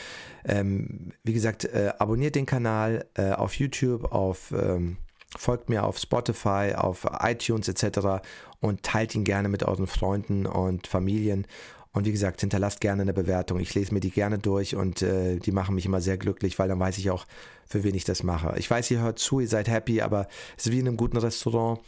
Ähm, 0.45 1.11
wie 1.23 1.33
gesagt, 1.33 1.65
äh, 1.65 1.93
abonniert 1.97 2.35
den 2.35 2.45
Kanal 2.45 3.05
äh, 3.15 3.31
auf 3.31 3.55
YouTube, 3.55 4.11
auf, 4.11 4.51
ähm, 4.51 4.97
folgt 5.35 5.69
mir 5.69 5.85
auf 5.85 5.97
Spotify, 5.97 6.73
auf 6.75 7.07
iTunes 7.19 7.67
etc. 7.67 8.23
und 8.59 8.83
teilt 8.83 9.15
ihn 9.15 9.23
gerne 9.23 9.49
mit 9.49 9.63
euren 9.63 9.87
Freunden 9.87 10.45
und 10.45 10.85
Familien. 10.85 11.47
Und 11.91 12.05
wie 12.05 12.11
gesagt, 12.11 12.41
hinterlasst 12.41 12.81
gerne 12.81 13.03
eine 13.03 13.13
Bewertung. 13.13 13.57
Ich 13.59 13.73
lese 13.73 13.93
mir 13.93 14.01
die 14.01 14.11
gerne 14.11 14.37
durch 14.37 14.75
und 14.75 15.01
äh, 15.01 15.37
die 15.37 15.53
machen 15.53 15.75
mich 15.75 15.85
immer 15.85 16.01
sehr 16.01 16.17
glücklich, 16.17 16.59
weil 16.59 16.67
dann 16.67 16.79
weiß 16.79 16.97
ich 16.97 17.09
auch, 17.09 17.25
für 17.65 17.83
wen 17.85 17.95
ich 17.95 18.03
das 18.03 18.21
mache. 18.21 18.53
Ich 18.57 18.69
weiß, 18.69 18.91
ihr 18.91 18.99
hört 18.99 19.17
zu, 19.17 19.39
ihr 19.39 19.47
seid 19.47 19.69
happy, 19.69 20.01
aber 20.01 20.27
es 20.57 20.65
ist 20.65 20.73
wie 20.73 20.79
in 20.79 20.87
einem 20.89 20.97
guten 20.97 21.17
Restaurant 21.17 21.79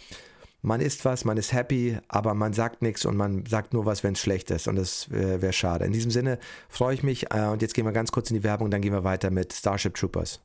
man 0.61 0.81
isst 0.81 1.05
was, 1.05 1.25
man 1.25 1.37
ist 1.37 1.53
happy, 1.53 1.97
aber 2.07 2.33
man 2.33 2.53
sagt 2.53 2.81
nichts 2.81 3.05
und 3.05 3.15
man 3.15 3.45
sagt 3.45 3.73
nur 3.73 3.85
was, 3.85 4.03
wenn 4.03 4.13
es 4.13 4.19
schlecht 4.19 4.51
ist 4.51 4.67
und 4.67 4.75
das 4.75 5.07
äh, 5.09 5.41
wäre 5.41 5.53
schade. 5.53 5.85
In 5.85 5.93
diesem 5.93 6.11
Sinne 6.11 6.39
freue 6.69 6.93
ich 6.93 7.03
mich 7.03 7.31
äh, 7.31 7.45
und 7.45 7.61
jetzt 7.61 7.73
gehen 7.73 7.85
wir 7.85 7.91
ganz 7.91 8.11
kurz 8.11 8.29
in 8.29 8.35
die 8.35 8.43
Werbung, 8.43 8.71
dann 8.71 8.81
gehen 8.81 8.93
wir 8.93 9.03
weiter 9.03 9.29
mit 9.29 9.53
Starship 9.53 9.95
Troopers. 9.95 10.41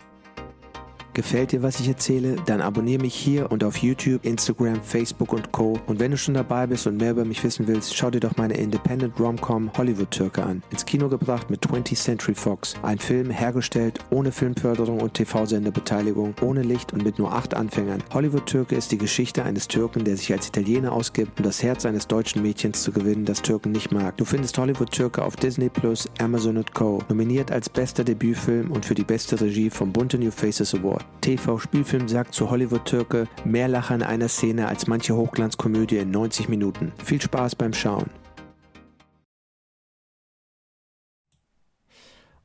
Gefällt 1.15 1.53
dir, 1.53 1.63
was 1.63 1.79
ich 1.79 1.89
erzähle? 1.89 2.37
Dann 2.47 2.63
abonniere 2.63 3.03
mich 3.03 3.15
hier 3.15 3.53
und 3.53 3.63
auf 3.65 3.77
YouTube, 3.77 4.25
Instagram, 4.25 4.83
Facebook 4.83 5.35
und 5.35 5.53
Co. 5.53 5.79
Und 5.87 6.01
wenn 6.01 6.11
du 6.11 6.17
schon 6.17 6.33
dabei 6.33 6.67
bist 6.67 6.87
und 6.87 6.97
mehr 6.97 7.11
über 7.11 7.27
mich 7.27 7.45
wissen 7.45 7.67
willst, 7.69 7.95
schau 7.95 8.11
dir 8.11 8.21
doch 8.21 8.39
meine 8.39 8.55
Independent 8.55 9.21
Rom-Com 9.21 9.71
Hollywood 9.77 10.11
Türke 10.11 10.43
an. 10.43 10.63
Ins 10.71 10.87
Kino 10.87 11.11
gebracht 11.11 11.51
mit 11.51 11.67
20th 11.67 12.03
Century 12.03 12.35
Fox. 12.35 12.75
Ein 12.83 12.99
Film 12.99 13.29
hergestellt 13.29 13.99
ohne 14.09 14.33
Filmförderung 14.33 15.03
und 15.03 15.13
TV-Senderbeteiligung, 15.13 16.35
ohne 16.41 16.63
Licht 16.63 16.95
und 16.95 17.05
mit 17.05 17.19
nur 17.19 17.31
acht 17.31 17.53
Anfängern. 17.53 18.03
Hollywood 18.15 18.47
Türke 18.47 18.75
ist 18.75 18.91
die 18.91 18.99
Geschichte 18.99 19.45
eines 19.45 19.69
Türken, 19.69 20.05
der 20.05 20.17
sich 20.17 20.33
als 20.33 20.49
Italiener 20.49 20.93
ausgibt, 20.93 21.39
um 21.39 21.45
das 21.45 21.63
Herz 21.63 21.85
eines 21.85 22.07
deutschen 22.07 22.41
Mädchens 22.41 22.83
zu 22.83 22.91
gewinnen, 22.91 23.27
das 23.27 23.43
Türken 23.43 23.73
nicht 23.73 23.93
mag. 23.93 24.17
Du 24.17 24.25
findest 24.25 24.57
Hollywood 24.57 24.91
Türke 24.91 25.23
auf 25.23 25.37
Disney 25.37 25.69
Plus, 25.69 26.09
Amazon 26.21 26.57
und 26.57 26.73
Co. 26.73 27.01
Nominiert 27.11 27.53
als 27.53 27.69
bester 27.69 28.03
Debütfilm 28.03 28.71
und 28.71 28.87
für 28.87 28.95
die 28.95 29.05
beste 29.05 29.39
Regie 29.39 29.69
vom 29.69 29.93
Bunte 29.93 30.17
New 30.17 30.31
Faces 30.31 30.75
Award. 30.75 31.02
TV-Spielfilm 31.21 32.09
sagt 32.09 32.35
zu 32.35 32.51
Hollywood-Türke 32.51 33.29
mehr 33.45 33.69
Lacher 33.69 33.95
in 33.95 34.03
einer 34.03 34.29
Szene 34.29 34.69
als 34.69 34.87
manche 34.87 35.17
Hochglanzkomödie 35.17 35.99
in 35.99 36.11
90 36.11 36.49
Minuten. 36.49 36.93
Viel 37.05 37.21
Spaß 37.21 37.57
beim 37.57 37.73
Schauen. 37.73 38.11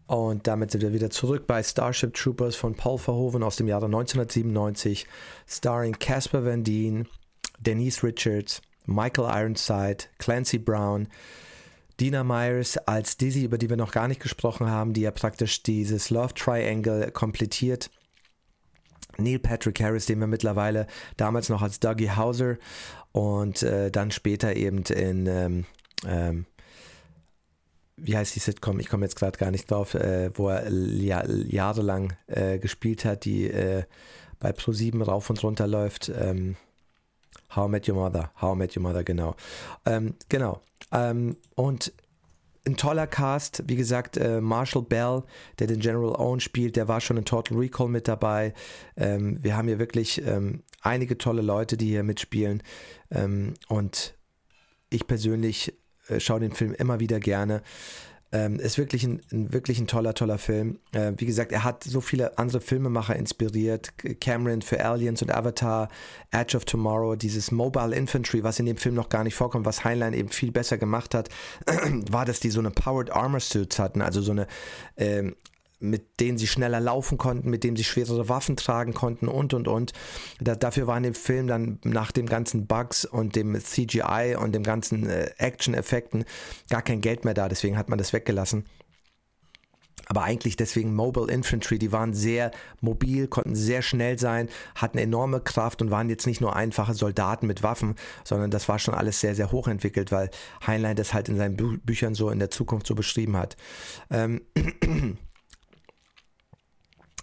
Und 0.08 0.47
damit 0.47 0.72
sind 0.72 0.82
wir 0.82 0.93
wieder 0.93 1.10
zurück 1.10 1.47
bei 1.47 1.62
Starship 1.62 2.14
Troopers 2.14 2.55
von 2.55 2.76
Paul 2.76 2.97
Verhoeven 2.97 3.43
aus 3.43 3.58
dem 3.58 3.68
Jahre 3.68 3.86
1997, 3.88 5.05
starring 5.45 5.99
Casper 5.99 6.45
Van 6.45 6.64
Dien, 6.64 7.08
Denise 7.60 8.03
Richards, 8.03 8.62
Michael 8.86 9.30
Ironside, 9.30 10.05
Clancy 10.18 10.60
Brown, 10.60 11.10
Dina 11.99 12.24
Myers 12.24 12.78
als 12.78 13.18
Dizzy, 13.18 13.43
über 13.43 13.58
die 13.58 13.70
wir 13.70 13.76
noch 13.76 13.91
gar 13.91 14.08
nicht 14.08 14.22
gesprochen 14.22 14.70
haben, 14.70 14.93
die 14.93 15.01
ja 15.01 15.12
praktisch 15.12 15.64
dieses 15.64 16.10
Love 16.10 16.34
Triangle 16.36 17.12
komplettiert. 17.12 17.89
Neil 19.18 19.39
Patrick 19.39 19.80
Harris, 19.82 20.05
den 20.05 20.20
wir 20.20 20.28
mittlerweile 20.28 20.88
damals 21.18 21.49
noch 21.49 21.61
als 21.61 21.80
Dougie 21.80 22.11
Hauser 22.11 22.57
und 23.11 23.63
äh, 23.63 23.91
dann 23.91 24.11
später 24.11 24.55
eben 24.55 24.84
in, 24.84 25.26
ähm, 25.28 25.65
ähm, 26.05 26.45
wie 27.95 28.15
heißt 28.15 28.36
die 28.36 28.39
Sitcom? 28.39 28.80
Ich 28.80 28.89
komme 28.89 29.05
jetzt 29.05 29.15
gerade 29.15 29.38
gar 29.38 29.51
nicht 29.51 29.70
drauf, 29.70 29.95
äh, 29.95 30.30
wo 30.36 30.49
er 30.49 30.70
jahr, 30.72 31.28
jahrelang 31.30 32.13
äh, 32.28 32.59
gespielt 32.59 33.05
hat, 33.05 33.26
die 33.26 33.49
äh, 33.49 33.84
bei 34.39 34.51
Pro7 34.51 35.03
rauf 35.03 35.30
und 35.30 35.41
runter 35.43 35.68
läuft. 35.68 36.09
Ähm, 36.09 36.55
How 37.55 37.68
I 37.68 37.72
Met 37.72 37.89
Your 37.89 37.95
Mother. 37.95 38.32
How 38.39 38.55
I 38.55 38.57
Met 38.57 38.76
Your 38.76 38.84
Mother, 38.84 39.03
genau. 39.03 39.36
Ähm, 39.86 40.15
genau. 40.30 40.61
Ähm, 40.91 41.38
und 41.55 41.91
ein 42.68 42.78
toller 42.78 43.07
Cast, 43.07 43.63
wie 43.68 43.76
gesagt, 43.76 44.18
äh, 44.18 44.41
Marshall 44.41 44.84
Bell, 44.84 45.24
der 45.59 45.68
den 45.68 45.80
General 45.80 46.15
Owen 46.15 46.39
spielt, 46.39 46.76
der 46.76 46.88
war 46.88 47.01
schon 47.01 47.18
in 47.18 47.26
Total 47.26 47.57
Recall 47.57 47.88
mit 47.88 48.07
dabei. 48.07 48.53
Ähm, 48.95 49.43
wir 49.43 49.57
haben 49.57 49.68
hier 49.68 49.80
wirklich 49.80 50.22
ähm, 50.26 50.63
einige 50.82 51.18
tolle 51.18 51.41
Leute, 51.41 51.78
die 51.78 51.88
hier 51.88 52.03
mitspielen. 52.03 52.61
Ähm, 53.09 53.55
und 53.68 54.15
ich 54.89 55.07
persönlich 55.07 55.74
äh, 56.07 56.20
schaue 56.20 56.41
den 56.41 56.51
Film 56.51 56.74
immer 56.74 56.99
wieder 56.99 57.20
gerne. 57.20 57.63
Ähm, 58.32 58.60
ist 58.60 58.78
wirklich 58.78 59.04
ein, 59.06 59.22
ein, 59.32 59.54
wirklich 59.54 59.80
ein 59.80 59.88
toller, 59.88 60.14
toller 60.14 60.38
Film. 60.38 60.80
Äh, 60.92 61.14
wie 61.18 61.26
gesagt, 61.26 61.52
er 61.52 61.64
hat 61.64 61.84
so 61.86 62.02
viele 62.02 62.38
andere 62.38 62.60
Filmemacher 62.60 63.16
inspiriert. 63.16 63.94
Cameron 64.20 64.62
für 64.62 64.84
Aliens 64.84 65.22
und 65.22 65.32
Avatar, 65.32 65.88
Edge 66.32 66.58
of 66.58 66.66
Tomorrow, 66.66 67.16
dieses 67.16 67.52
Mobile 67.52 67.96
Infantry, 67.96 68.44
was 68.44 68.60
in 68.60 68.66
dem 68.66 68.78
Film 68.78 68.96
noch 68.96 69.10
gar 69.10 69.24
nicht 69.24 69.36
vorkommt, 69.36 69.66
was 69.66 69.86
Heinlein 69.86 70.14
eben 70.14 70.30
viel 70.30 70.52
besser 70.52 70.78
gemacht 70.78 71.14
hat, 71.14 71.30
war, 72.12 72.26
dass 72.26 72.42
die 72.42 72.50
so 72.50 72.60
eine 72.60 72.72
Powered 72.72 73.12
Armor 73.12 73.40
Suits 73.40 73.80
hatten, 73.80 74.02
also 74.02 74.22
so 74.22 74.32
eine 74.32 74.48
ähm, 74.98 75.36
mit 75.80 76.20
denen 76.20 76.38
sie 76.38 76.48
schneller 76.48 76.80
laufen 76.80 77.18
konnten, 77.18 77.50
mit 77.50 77.64
denen 77.64 77.78
sie 77.78 77.84
schwerere 77.84 78.30
Waffen 78.30 78.56
tragen 78.56 78.94
konnten 78.94 79.28
und 79.28 79.54
und 79.54 79.68
und. 79.68 79.94
Da, 80.40 80.56
dafür 80.56 80.88
war 80.88 80.98
in 80.98 81.04
dem 81.04 81.14
Film 81.14 81.48
dann 81.48 81.80
nach 81.84 82.12
dem 82.12 82.26
ganzen 82.26 82.68
Bugs 82.68 83.06
und 83.06 83.36
dem 83.36 83.60
CGI 83.60 84.36
und 84.40 84.54
dem 84.54 84.64
ganzen 84.64 85.10
äh, 85.10 85.32
Action-Effekten 85.38 86.26
gar 86.70 86.82
kein 86.82 87.02
Geld 87.02 87.26
mehr 87.26 87.34
da, 87.34 87.48
deswegen 87.48 87.78
hat 87.78 87.90
man 87.90 87.98
das 87.98 88.14
weggelassen. 88.14 88.66
Aber 90.10 90.24
eigentlich 90.24 90.56
deswegen 90.56 90.96
Mobile 90.96 91.32
Infantry, 91.32 91.78
die 91.80 91.92
waren 91.92 92.14
sehr 92.14 92.52
mobil, 92.80 93.28
konnten 93.28 93.56
sehr 93.56 93.82
schnell 93.82 94.18
sein, 94.18 94.48
hatten 94.76 94.98
enorme 94.98 95.42
Kraft 95.42 95.82
und 95.82 95.92
waren 95.92 96.10
jetzt 96.10 96.26
nicht 96.26 96.40
nur 96.40 96.56
einfache 96.56 96.94
Soldaten 96.94 97.46
mit 97.46 97.62
Waffen, 97.62 97.96
sondern 98.24 98.50
das 98.50 98.70
war 98.70 98.80
schon 98.80 98.94
alles 98.94 99.20
sehr, 99.20 99.36
sehr 99.36 99.52
hochentwickelt, 99.52 100.12
weil 100.12 100.30
Heinlein 100.66 100.96
das 100.96 101.14
halt 101.14 101.28
in 101.28 101.36
seinen 101.36 101.58
Bü 101.58 101.78
Büchern 101.80 102.16
so 102.16 102.30
in 102.30 102.40
der 102.40 102.50
Zukunft 102.50 102.88
so 102.88 102.96
beschrieben 102.96 103.36
hat. 103.36 103.58
Ähm 104.10 104.42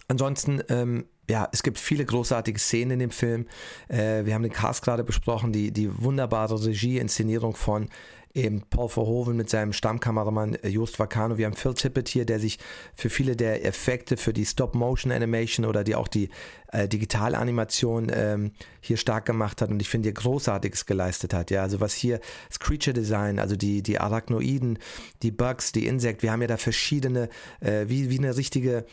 Ansonsten, 0.07 0.61
ähm, 0.69 1.05
ja, 1.29 1.49
es 1.51 1.63
gibt 1.63 1.79
viele 1.79 2.05
großartige 2.05 2.59
Szenen 2.59 2.91
in 2.91 2.99
dem 2.99 3.11
Film. 3.11 3.47
Äh, 3.87 4.25
wir 4.25 4.33
haben 4.33 4.43
den 4.43 4.51
Cast 4.51 4.83
gerade 4.83 5.03
besprochen, 5.03 5.51
die, 5.51 5.71
die 5.71 5.89
wunderbare 6.03 6.63
Regie-Inszenierung 6.63 7.55
von 7.55 7.89
eben 8.35 8.61
Paul 8.69 8.89
Verhoeven 8.89 9.37
mit 9.37 9.49
seinem 9.49 9.71
Stammkameramann 9.71 10.55
äh, 10.55 10.67
Joost 10.67 10.99
Vacano. 10.99 11.37
Wir 11.37 11.45
haben 11.45 11.55
Phil 11.55 11.73
Tippett 11.73 12.09
hier, 12.09 12.25
der 12.25 12.39
sich 12.39 12.59
für 12.93 13.09
viele 13.09 13.35
der 13.35 13.65
Effekte, 13.65 14.17
für 14.17 14.33
die 14.33 14.45
Stop-Motion-Animation 14.45 15.65
oder 15.65 15.83
die 15.83 15.95
auch 15.95 16.09
die 16.09 16.29
äh, 16.71 16.87
Digitalanimation 16.87 18.11
ähm, 18.13 18.51
hier 18.81 18.97
stark 18.97 19.25
gemacht 19.25 19.61
hat 19.61 19.69
und 19.69 19.81
ich 19.81 19.87
finde, 19.87 20.07
hier 20.07 20.13
Großartiges 20.13 20.85
geleistet 20.85 21.33
hat. 21.33 21.49
Ja, 21.49 21.63
also 21.63 21.79
was 21.79 21.93
hier 21.93 22.19
das 22.49 22.59
Creature 22.59 22.93
Design, 22.93 23.39
also 23.39 23.55
die, 23.55 23.81
die 23.81 23.99
Arachnoiden, 23.99 24.79
die 25.23 25.31
Bugs, 25.31 25.71
die 25.71 25.87
Insekten, 25.87 26.23
wir 26.23 26.31
haben 26.33 26.41
ja 26.41 26.47
da 26.47 26.57
verschiedene, 26.57 27.29
äh, 27.61 27.85
wie, 27.87 28.09
wie 28.09 28.19
eine 28.19 28.35
richtige 28.35 28.85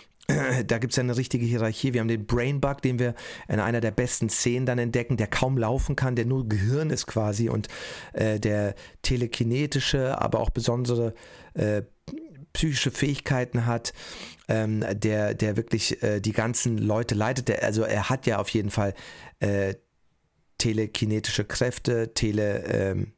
da 0.66 0.78
gibt 0.78 0.92
es 0.92 0.96
ja 0.96 1.02
eine 1.02 1.16
richtige 1.16 1.44
Hierarchie. 1.44 1.92
Wir 1.92 2.00
haben 2.00 2.08
den 2.08 2.26
Brain 2.26 2.60
Bug, 2.60 2.80
den 2.82 2.98
wir 2.98 3.14
in 3.48 3.60
einer 3.60 3.80
der 3.80 3.90
besten 3.90 4.28
Szenen 4.28 4.66
dann 4.66 4.78
entdecken, 4.78 5.16
der 5.16 5.26
kaum 5.26 5.58
laufen 5.58 5.96
kann, 5.96 6.16
der 6.16 6.26
nur 6.26 6.48
Gehirn 6.48 6.90
ist 6.90 7.06
quasi 7.06 7.48
und 7.48 7.68
äh, 8.12 8.38
der 8.38 8.74
telekinetische, 9.02 10.20
aber 10.20 10.40
auch 10.40 10.50
besondere 10.50 11.14
äh, 11.54 11.82
psychische 12.52 12.90
Fähigkeiten 12.90 13.66
hat, 13.66 13.92
ähm, 14.48 14.84
der, 14.92 15.34
der 15.34 15.56
wirklich 15.56 16.02
äh, 16.02 16.20
die 16.20 16.32
ganzen 16.32 16.78
Leute 16.78 17.14
leitet. 17.14 17.48
Der, 17.48 17.62
also 17.62 17.82
er 17.82 18.08
hat 18.08 18.26
ja 18.26 18.38
auf 18.38 18.48
jeden 18.50 18.70
Fall 18.70 18.94
äh, 19.40 19.74
telekinetische 20.58 21.44
Kräfte, 21.44 22.14
Tele, 22.14 22.64
ähm, 22.66 23.12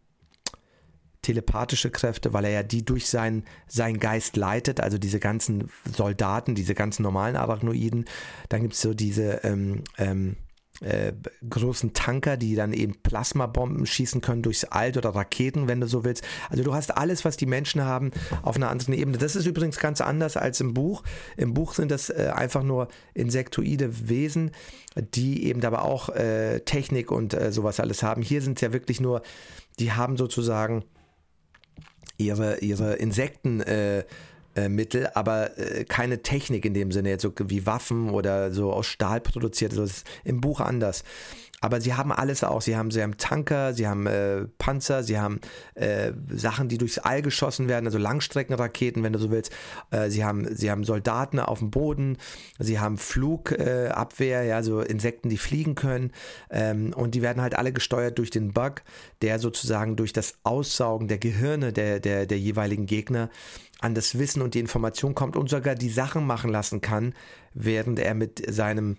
telepathische 1.25 1.91
Kräfte, 1.91 2.33
weil 2.33 2.45
er 2.45 2.51
ja 2.51 2.63
die 2.63 2.85
durch 2.85 3.09
seinen, 3.09 3.45
seinen 3.67 3.99
Geist 3.99 4.37
leitet, 4.37 4.81
also 4.81 4.99
diese 4.99 5.19
ganzen 5.19 5.71
Soldaten, 5.91 6.55
diese 6.55 6.75
ganzen 6.75 7.03
normalen 7.03 7.37
Arachnoiden. 7.37 8.05
Dann 8.49 8.63
gibt 8.63 8.75
es 8.75 8.81
so 8.81 8.95
diese 8.95 9.41
ähm, 9.43 9.83
ähm, 9.99 10.37
äh, 10.81 11.13
großen 11.49 11.93
Tanker, 11.93 12.37
die 12.37 12.57
dann 12.57 12.73
eben 12.73 12.97
Plasmabomben 13.03 13.87
schießen 13.87 14.21
können 14.21 14.43
durchs 14.43 14.65
All 14.65 14.97
oder 14.97 15.11
Raketen, 15.11 15.69
wenn 15.69 15.81
du 15.81 15.87
so 15.87 16.05
willst. 16.05 16.25
Also 16.51 16.65
du 16.65 16.75
hast 16.75 16.97
alles, 16.97 17.25
was 17.25 17.37
die 17.37 17.47
Menschen 17.47 17.85
haben, 17.85 18.11
auf 18.43 18.57
einer 18.57 18.71
anderen 18.71 18.95
Ebene. 18.95 19.19
Das 19.19 19.37
ist 19.37 19.47
übrigens 19.47 19.79
ganz 19.79 20.01
anders 20.01 20.37
als 20.37 20.61
im 20.61 20.75
Buch. 20.75 21.03
Im 21.37 21.55
Buch 21.55 21.75
sind 21.75 21.91
das 21.91 22.11
äh, 22.11 22.33
einfach 22.35 22.63
nur 22.63 22.89
insektoide 23.15 24.09
Wesen, 24.09 24.51
die 24.97 25.47
eben 25.47 25.65
aber 25.65 25.85
auch 25.85 26.09
äh, 26.09 26.61
Technik 26.61 27.11
und 27.11 27.35
äh, 27.35 27.53
sowas 27.53 27.81
alles 27.81 28.03
haben. 28.03 28.23
Hier 28.23 28.43
sind 28.43 28.59
es 28.59 28.61
ja 28.63 28.73
wirklich 28.73 29.01
nur, 29.01 29.23
die 29.79 29.93
haben 29.93 30.17
sozusagen 30.17 30.85
ihre, 32.17 32.59
ihre 32.59 32.95
Insekten 32.95 33.61
äh, 33.61 34.05
äh, 34.57 34.69
Mittel, 34.69 35.09
aber 35.15 35.59
äh, 35.59 35.85
keine 35.85 36.23
Technik 36.23 36.65
in 36.65 36.75
dem 36.75 36.93
Sinne, 36.93 37.09
jetzt 37.09 37.23
so 37.23 37.33
wie 37.47 37.67
Waffen 37.67 38.11
oder 38.11 38.53
so 38.53 38.73
aus 38.73 38.87
Stahl 38.87 39.21
produziert. 39.21 39.73
Das 39.73 39.91
ist 39.91 40.07
im 40.23 40.41
Buch 40.41 40.61
anders. 40.61 41.03
Aber 41.65 41.81
sie 41.81 41.95
haben 41.95 42.13
alles 42.13 42.45
auch. 42.45 42.61
Sie 42.61 42.77
haben, 42.77 42.91
sie 42.91 43.03
haben 43.03 43.17
Tanker, 43.17 43.73
sie 43.73 43.89
haben 43.89 44.07
äh, 44.07 44.43
Panzer, 44.59 45.03
sie 45.03 45.19
haben 45.19 45.41
äh, 45.77 46.13
Sachen, 46.29 46.69
die 46.69 46.77
durchs 46.77 46.99
All 46.99 47.23
geschossen 47.23 47.69
werden, 47.69 47.87
also 47.87 47.97
Langstreckenraketen, 47.97 49.03
wenn 49.03 49.15
du 49.15 49.19
so 49.19 49.31
willst. 49.31 49.51
Äh, 49.91 50.11
sie, 50.11 50.27
haben, 50.27 50.55
sie 50.55 50.71
haben 50.71 50.85
Soldaten 50.85 51.41
auf 51.41 51.61
dem 51.61 51.71
Boden, 51.71 52.19
sie 52.59 52.81
haben 52.81 52.99
Flugabwehr, 52.99 54.45
ja, 54.45 54.63
so 54.63 54.83
Insekten, 54.83 55.31
die 55.31 55.39
fliegen 55.39 55.75
können. 55.75 56.13
Ähm, 56.51 56.93
und 56.95 57.15
die 57.15 57.23
werden 57.23 57.41
halt 57.41 57.57
alle 57.57 57.73
gesteuert 57.73 58.19
durch 58.19 58.29
den 58.29 58.53
Bug, 58.53 58.83
der 59.23 59.39
sozusagen 59.39 59.97
durch 59.97 60.13
das 60.13 60.35
Aussaugen 60.43 61.09
der 61.09 61.17
Gehirne 61.17 61.73
der, 61.73 61.99
der, 61.99 62.27
der 62.27 62.39
jeweiligen 62.39 62.85
Gegner 62.85 63.31
an 63.81 63.95
das 63.95 64.19
Wissen 64.19 64.43
und 64.43 64.53
die 64.53 64.61
Information 64.61 65.15
kommt 65.15 65.35
und 65.35 65.49
sogar 65.49 65.77
die 65.77 65.89
Sachen 65.89 66.27
machen 66.27 66.51
lassen 66.51 66.83
kann, 66.83 67.15
während 67.55 67.99
er 68.01 68.13
mit 68.13 68.43
seinem 68.55 68.99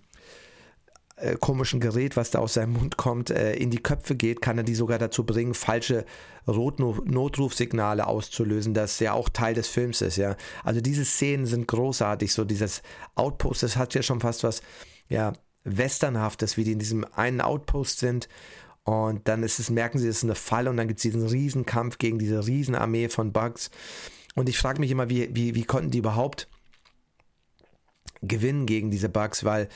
äh, 1.17 1.35
komischen 1.35 1.79
Gerät, 1.79 2.17
was 2.17 2.31
da 2.31 2.39
aus 2.39 2.55
seinem 2.55 2.73
Mund 2.73 2.97
kommt, 2.97 3.29
äh, 3.29 3.53
in 3.55 3.71
die 3.71 3.81
Köpfe 3.81 4.15
geht, 4.15 4.41
kann 4.41 4.57
er 4.57 4.63
die 4.63 4.75
sogar 4.75 4.99
dazu 4.99 5.25
bringen, 5.25 5.53
falsche 5.53 6.05
Notrufsignale 6.45 8.05
auszulösen, 8.05 8.73
das 8.73 8.99
ja 8.99 9.13
auch 9.13 9.29
Teil 9.29 9.55
des 9.55 9.67
Films 9.67 10.01
ist, 10.01 10.17
ja. 10.17 10.35
Also 10.63 10.81
diese 10.81 11.05
Szenen 11.05 11.45
sind 11.45 11.67
großartig, 11.67 12.33
so 12.33 12.45
dieses 12.45 12.83
Outpost, 13.15 13.63
das 13.63 13.77
hat 13.77 13.95
ja 13.95 14.03
schon 14.03 14.19
fast 14.19 14.43
was, 14.43 14.61
ja, 15.09 15.33
Westernhaftes, 15.63 16.57
wie 16.57 16.63
die 16.63 16.73
in 16.73 16.79
diesem 16.79 17.05
einen 17.15 17.41
Outpost 17.41 17.97
sind 17.97 18.29
und 18.85 19.27
dann 19.27 19.41
ist 19.41 19.57
es, 19.59 19.71
merken 19.71 19.97
sie, 19.97 20.07
es 20.07 20.17
ist 20.17 20.23
eine 20.23 20.35
Falle 20.35 20.69
und 20.69 20.77
dann 20.77 20.87
gibt 20.87 20.99
es 20.99 21.01
diesen 21.01 21.25
Riesenkampf 21.25 21.97
gegen 21.97 22.19
diese 22.19 22.45
Riesenarmee 22.45 23.09
von 23.09 23.33
Bugs. 23.33 23.71
Und 24.35 24.47
ich 24.47 24.59
frage 24.59 24.79
mich 24.79 24.91
immer, 24.91 25.09
wie, 25.09 25.35
wie, 25.35 25.55
wie 25.55 25.63
konnten 25.63 25.89
die 25.89 25.97
überhaupt 25.97 26.47
gewinnen 28.27 28.65
gegen 28.65 28.91
diese 28.91 29.09
Bugs, 29.09 29.43
weil 29.43 29.67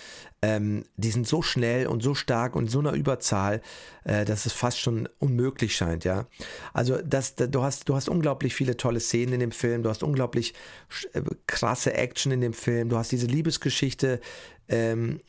ähm, 0.42 0.84
die 0.98 1.12
sind 1.12 1.28
so 1.28 1.42
schnell 1.42 1.88
und 1.88 2.02
so 2.02 2.16
stark 2.16 2.56
und 2.56 2.70
so 2.70 2.80
einer 2.80 2.94
Überzahl, 2.94 3.62
äh, 4.04 4.26
dass 4.26 4.46
es 4.46 4.54
fast 4.54 4.80
schon 4.80 5.10
unmöglich 5.20 5.76
scheint, 5.76 6.06
ja. 6.06 6.28
Also 6.74 6.98
das, 7.02 7.36
du 7.36 7.62
hast, 7.62 7.90
du 7.90 7.96
hast 7.96 8.10
unglaublich 8.10 8.56
viele 8.56 8.78
tolle 8.78 9.00
Szenen 9.00 9.34
in 9.34 9.40
dem 9.40 9.52
Film, 9.52 9.84
du 9.84 9.90
hast 9.90 10.04
unglaublich 10.04 10.54
äh, 11.14 11.22
krasse 11.48 11.94
Action 11.94 12.32
in 12.32 12.42
dem 12.42 12.54
Film, 12.54 12.90
du 12.90 12.98
hast 12.98 13.12
diese 13.12 13.28
Liebesgeschichte, 13.28 14.20
ähm, 14.68 15.20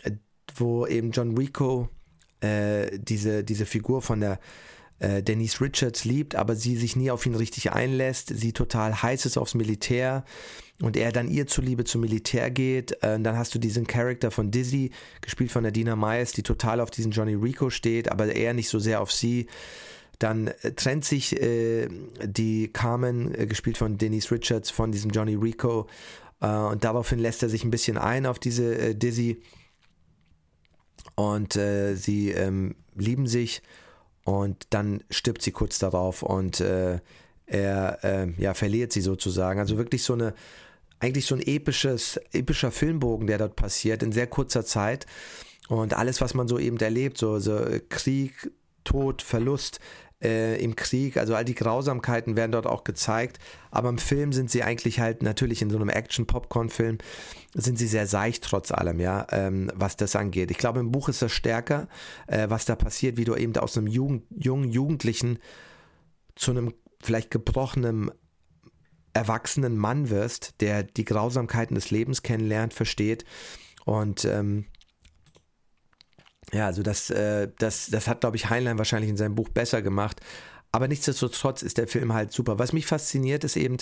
wo 0.57 0.87
eben 0.87 1.11
John 1.11 1.37
Rico 1.37 1.89
äh, 2.41 2.99
diese, 2.99 3.45
diese 3.45 3.67
Figur 3.67 4.03
von 4.03 4.21
der 4.21 4.39
äh, 5.01 5.23
Denise 5.23 5.61
Richards 5.61 6.05
liebt, 6.05 6.35
aber 6.37 6.55
sie 6.55 6.77
sich 6.77 6.95
nie 6.95 7.11
auf 7.11 7.27
ihn 7.27 7.35
richtig 7.35 7.73
einlässt, 7.73 8.33
sie 8.35 8.53
total 8.53 9.03
heiß 9.03 9.27
ist 9.27 9.39
aufs 9.39 9.55
Militär 9.55 10.25
und 10.83 10.97
er 10.97 11.13
dann 11.13 11.29
ihr 11.29 11.47
zuliebe 11.47 11.85
zum 11.85 12.03
Militär 12.03 12.51
geht. 12.51 12.93
Äh, 13.03 13.19
dann 13.21 13.37
hast 13.37 13.55
du 13.55 13.59
diesen 13.59 13.87
Charakter 13.87 14.31
von 14.31 14.51
Dizzy, 14.51 14.91
gespielt 15.21 15.51
von 15.51 15.63
der 15.63 15.73
Dina 15.73 15.97
Myers, 15.97 16.33
die 16.33 16.43
total 16.43 16.81
auf 16.81 16.91
diesen 16.91 17.13
Johnny 17.13 17.35
Rico 17.35 17.71
steht, 17.71 18.11
aber 18.11 18.35
er 18.35 18.55
nicht 18.55 18.69
so 18.69 18.79
sehr 18.79 19.01
auf 19.01 19.11
sie. 19.11 19.47
Dann 20.19 20.49
äh, 20.49 20.73
trennt 20.73 21.05
sich 21.05 21.41
äh, 21.41 21.89
die 22.23 22.69
Carmen, 22.69 23.35
äh, 23.35 23.47
gespielt 23.47 23.79
von 23.79 23.97
Denise 23.97 24.31
Richards, 24.31 24.71
von 24.71 24.93
diesem 24.93 25.11
Johnny 25.11 25.35
Rico. 25.35 25.87
Äh, 26.41 26.47
und 26.47 26.85
daraufhin 26.85 27.19
lässt 27.19 27.43
er 27.43 27.49
sich 27.49 27.65
ein 27.65 27.71
bisschen 27.71 27.97
ein 27.97 28.27
auf 28.27 28.39
diese 28.39 28.77
äh, 28.77 28.95
Dizzy. 28.95 29.43
Und 31.15 31.53
sie 31.53 32.31
ähm, 32.31 32.77
lieben 32.95 33.27
sich. 33.27 33.61
Und 34.25 34.67
dann 34.71 35.03
stirbt 35.11 35.43
sie 35.43 35.51
kurz 35.51 35.79
darauf 35.79 36.23
und 36.23 36.61
er 36.61 38.33
ja, 38.37 38.55
verliert 38.55 38.93
sie 38.93 39.01
sozusagen. 39.01 39.59
Also 39.59 39.77
wirklich 39.77 40.03
so 40.03 40.13
eine 40.13 40.35
eigentlich 41.01 41.27
so 41.27 41.35
ein 41.35 41.41
episches, 41.41 42.21
epischer 42.33 42.71
Filmbogen, 42.71 43.27
der 43.27 43.39
dort 43.39 43.57
passiert 43.57 44.03
in 44.03 44.13
sehr 44.13 44.27
kurzer 44.27 44.65
Zeit. 44.65 45.07
Und 45.69 45.95
alles, 45.95 46.21
was 46.21 46.35
man 46.35 46.47
so 46.47 46.59
eben 46.59 46.77
erlebt, 46.79 47.17
so, 47.19 47.39
so 47.39 47.65
Krieg, 47.89 48.53
Tod, 48.85 49.23
Verlust 49.23 49.81
äh, 50.23 50.63
im 50.63 50.77
Krieg, 50.77 51.17
also 51.17 51.35
all 51.35 51.45
die 51.45 51.55
Grausamkeiten 51.55 52.37
werden 52.37 52.53
dort 52.53 52.67
auch 52.67 52.85
gezeigt. 52.85 53.39
Aber 53.71 53.89
im 53.89 53.99
Film 53.99 54.33
sind 54.33 54.51
sie 54.51 54.63
eigentlich 54.63 55.01
halt 55.01 55.23
natürlich 55.23 55.63
in 55.63 55.71
so 55.71 55.77
einem 55.77 55.89
Action-Popcorn-Film 55.89 56.99
sind 57.55 57.79
sie 57.79 57.87
sehr 57.87 58.07
seicht 58.07 58.45
trotz 58.45 58.71
allem, 58.71 59.01
ja, 59.01 59.27
ähm, 59.31 59.71
was 59.75 59.97
das 59.97 60.15
angeht. 60.15 60.51
Ich 60.51 60.59
glaube, 60.59 60.81
im 60.81 60.93
Buch 60.93 61.09
ist 61.09 61.23
das 61.23 61.33
stärker, 61.33 61.89
äh, 62.27 62.49
was 62.49 62.65
da 62.65 62.77
passiert, 62.77 63.17
wie 63.17 63.25
du 63.25 63.35
eben 63.35 63.57
aus 63.57 63.77
einem 63.77 63.87
Jugend, 63.87 64.25
jungen 64.31 64.71
Jugendlichen 64.71 65.39
zu 66.37 66.53
einem 66.53 66.75
vielleicht 67.03 67.31
gebrochenen 67.31 68.11
erwachsenen 69.13 69.77
Mann 69.77 70.11
wirst, 70.11 70.61
der 70.61 70.85
die 70.85 71.05
Grausamkeiten 71.05 71.75
des 71.75 71.91
Lebens 71.91 72.23
kennenlernt, 72.23 72.75
versteht. 72.75 73.25
Und 73.85 74.25
ähm, 74.25 74.67
ja, 76.53 76.67
also 76.67 76.83
das, 76.83 77.11
äh, 77.11 77.49
das, 77.59 77.89
das 77.91 78.09
hat, 78.09 78.21
glaube 78.21 78.37
ich, 78.37 78.51
Heinlein 78.51 78.79
wahrscheinlich 78.79 79.11
in 79.11 79.17
seinem 79.17 79.35
Buch 79.35 79.49
besser 79.49 79.83
gemacht. 79.83 80.21
Aber 80.73 80.87
nichtsdestotrotz 80.87 81.63
ist 81.63 81.79
der 81.79 81.89
Film 81.89 82.13
halt 82.13 82.33
super. 82.33 82.59
Was 82.59 82.73
mich 82.73 82.87
fasziniert, 82.87 83.43
ist 83.43 83.57
eben, 83.57 83.79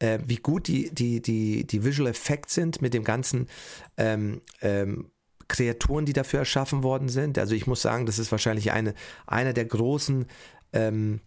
äh, 0.00 0.18
wie 0.26 0.36
gut 0.36 0.66
die, 0.66 0.92
die, 0.92 1.22
die, 1.22 1.64
die 1.66 1.84
Visual 1.84 2.10
Effects 2.10 2.54
sind 2.54 2.82
mit 2.82 2.92
dem 2.92 3.04
ganzen 3.04 3.48
ähm, 3.96 4.40
ähm, 4.60 5.10
Kreaturen, 5.46 6.06
die 6.06 6.12
dafür 6.12 6.40
erschaffen 6.40 6.82
worden 6.82 7.08
sind. 7.08 7.38
Also 7.38 7.54
ich 7.54 7.66
muss 7.66 7.82
sagen, 7.82 8.06
das 8.06 8.18
ist 8.18 8.32
wahrscheinlich 8.32 8.72
eine, 8.72 8.94
einer 9.26 9.52
der 9.52 9.66
großen 9.66 10.26
ähm, 10.72 11.20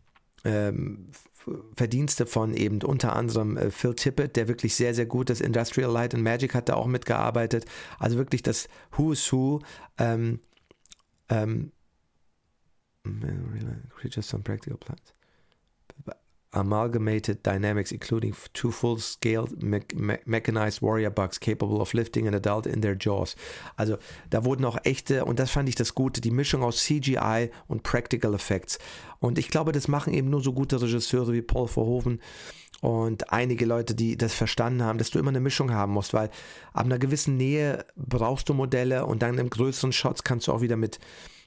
ähm, 0.44 1.10
Verdienste 1.76 2.26
von 2.26 2.54
eben 2.54 2.82
unter 2.82 3.16
anderem 3.16 3.56
äh, 3.56 3.72
Phil 3.72 3.94
Tippett, 3.94 4.36
der 4.36 4.50
wirklich 4.50 4.76
sehr, 4.76 4.94
sehr 4.94 5.06
gut 5.06 5.30
das 5.30 5.40
Industrial 5.40 5.92
Light 5.92 6.14
and 6.14 6.24
Magic 6.24 6.54
hat 6.54 6.68
da 6.68 6.74
auch 6.74 6.88
mitgearbeitet. 6.88 7.66
Also 8.00 8.18
wirklich 8.18 8.44
das 8.44 8.68
Who's 8.98 9.32
Who. 9.32 9.62
Ähm, 9.98 10.42
ähm, 11.30 11.72
Creatures 13.96 14.34
on 14.34 14.44
Practical 14.44 14.78
Plans 14.78 15.14
amalgamated 16.58 17.44
dynamics, 17.44 17.92
including 17.92 18.34
two 18.54 18.72
full-scale 18.72 19.48
me 19.60 19.82
me 19.94 20.18
mechanized 20.26 20.82
warrior 20.82 21.10
bugs 21.10 21.38
capable 21.38 21.82
of 21.82 21.94
lifting 21.94 22.28
an 22.28 22.34
adult 22.34 22.66
in 22.66 22.82
their 22.82 22.96
jaws. 22.96 23.36
Also 23.78 23.98
da 24.30 24.44
wurden 24.44 24.66
auch 24.66 24.78
echte, 24.84 25.26
und 25.26 25.40
das 25.40 25.52
fand 25.52 25.70
ich 25.70 25.76
das 25.76 25.94
Gute, 25.94 26.22
die 26.22 26.32
Mischung 26.32 26.64
aus 26.64 26.84
CGI 26.84 27.52
und 27.68 27.84
Practical 27.84 28.34
Effects. 28.34 28.80
Und 29.20 29.38
ich 29.38 29.50
glaube, 29.50 29.72
das 29.72 29.88
machen 29.88 30.14
eben 30.14 30.30
nur 30.30 30.42
so 30.42 30.54
gute 30.54 30.82
Regisseure 30.82 31.34
wie 31.34 31.42
Paul 31.42 31.68
Verhoeven 31.68 32.22
und 32.82 33.32
einige 33.34 33.66
Leute, 33.66 33.96
die 33.96 34.18
das 34.18 34.34
verstanden 34.34 34.84
haben, 34.84 34.98
dass 34.98 35.10
du 35.10 35.20
immer 35.20 35.30
eine 35.30 35.40
Mischung 35.40 35.72
haben 35.72 35.94
musst, 35.94 36.14
weil 36.14 36.30
ab 36.74 36.86
einer 36.86 37.00
gewissen 37.00 37.38
Nähe 37.38 37.86
brauchst 37.96 38.50
du 38.50 38.54
Modelle 38.54 39.06
und 39.06 39.22
dann 39.22 39.38
im 39.38 39.50
größeren 39.50 39.92
Shots 39.92 40.24
kannst 40.24 40.48
du 40.48 40.54
auch 40.54 40.62
wieder 40.62 40.78
mit, 40.78 41.00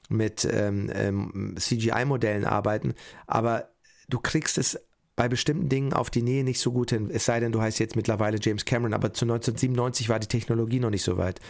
mit 0.09 0.47
ähm, 0.51 0.91
ähm, 0.93 1.55
CGI-Modellen 1.59 2.45
arbeiten, 2.45 2.95
aber 3.27 3.71
du 4.09 4.19
kriegst 4.19 4.59
es 4.59 4.79
bei 5.15 5.29
bestimmten 5.29 5.69
Dingen 5.69 5.93
auf 5.93 6.11
die 6.11 6.23
Nähe 6.23 6.45
nicht 6.45 6.61
so 6.61 6.73
gut 6.73 6.91
hin, 6.91 7.11
es 7.13 7.27
sei 7.27 7.41
denn, 7.41 7.53
du 7.53 7.61
heißt 7.61 7.79
jetzt 7.79 7.95
mittlerweile 7.95 8.39
James 8.41 8.65
Cameron, 8.65 8.95
aber 8.95 9.13
zu 9.13 9.25
1997 9.25 10.09
war 10.09 10.19
die 10.19 10.27
Technologie 10.27 10.81
noch 10.81 10.91
nicht 10.91 11.05
so 11.05 11.17
weit. 11.17 11.41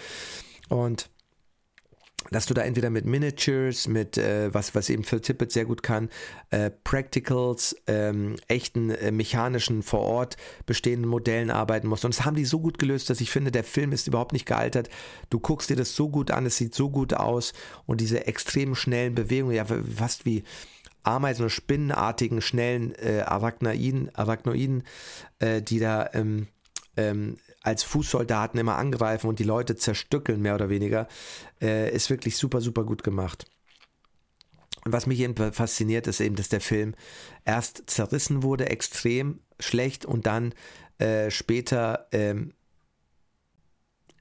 Und 0.69 1.09
dass 2.31 2.47
du 2.47 2.55
da 2.55 2.63
entweder 2.63 2.91
mit 2.91 3.07
Miniatures, 3.07 3.89
mit 3.89 4.19
äh, 4.19 4.53
was, 4.53 4.75
was 4.75 4.91
eben 4.91 5.05
Phil 5.05 5.21
Tippett 5.21 5.53
sehr 5.53 5.65
gut 5.65 5.83
kann, 5.83 6.11
äh, 6.51 6.71
Practicals, 6.71 7.75
ähm, 7.87 8.37
echten 8.47 8.91
äh, 8.91 9.11
mechanischen 9.11 9.83
vor 9.83 10.01
Ort 10.01 10.37
bestehenden 10.67 11.09
Modellen 11.09 11.51
arbeiten 11.51 11.89
musst. 11.89 12.05
Und 12.05 12.15
das 12.15 12.25
haben 12.25 12.37
die 12.37 12.45
so 12.45 12.61
gut 12.61 12.79
gelöst, 12.79 13.11
dass 13.11 13.21
ich 13.21 13.31
finde, 13.31 13.51
der 13.51 13.65
Film 13.65 13.93
ist 13.93 14.07
überhaupt 14.07 14.33
nicht 14.33 14.47
gealtert. 14.47 14.91
Du 15.31 15.41
guckst 15.41 15.71
dir 15.71 15.77
das 15.77 15.97
so 15.97 16.09
gut 16.09 16.31
an, 16.31 16.47
es 16.47 16.57
sieht 16.57 16.75
so 16.75 16.91
gut 16.91 17.15
aus 17.15 17.53
und 17.87 18.01
diese 18.01 18.27
extrem 18.27 18.75
schnellen 18.75 19.15
Bewegungen, 19.15 19.57
ja 19.57 19.65
fast 19.65 20.27
wie 20.27 20.45
Ameisen- 21.03 21.43
oder 21.43 21.51
Spinnenartigen, 21.51 22.43
schnellen 22.43 22.95
äh, 22.97 23.23
Arachnoiden, 23.23 24.15
Arachnoiden 24.15 24.83
äh, 25.39 25.63
die 25.63 25.79
da 25.79 26.11
ähm, 26.13 26.49
ähm, 26.97 27.37
als 27.63 27.83
Fußsoldaten 27.83 28.59
immer 28.59 28.77
angreifen 28.77 29.29
und 29.29 29.39
die 29.39 29.45
Leute 29.45 29.77
zerstückeln, 29.77 30.41
mehr 30.41 30.55
oder 30.55 30.71
weniger, 30.71 31.09
äh, 31.61 31.95
ist 31.95 32.11
wirklich 32.11 32.37
super, 32.37 32.61
super 32.61 32.85
gut 32.85 33.03
gemacht. 33.03 33.47
Und 34.85 34.93
was 34.93 35.07
mich 35.07 35.21
eben 35.21 35.53
fasziniert, 35.53 36.07
ist 36.07 36.21
eben, 36.21 36.37
dass 36.37 36.49
der 36.49 36.61
Film 36.61 36.95
erst 37.45 37.83
zerrissen 37.87 38.43
wurde, 38.43 38.71
extrem 38.71 39.41
schlecht 39.59 40.07
und 40.07 40.27
dann 40.27 40.55
äh, 40.99 41.31
später 41.31 42.07
ähm, 42.13 42.55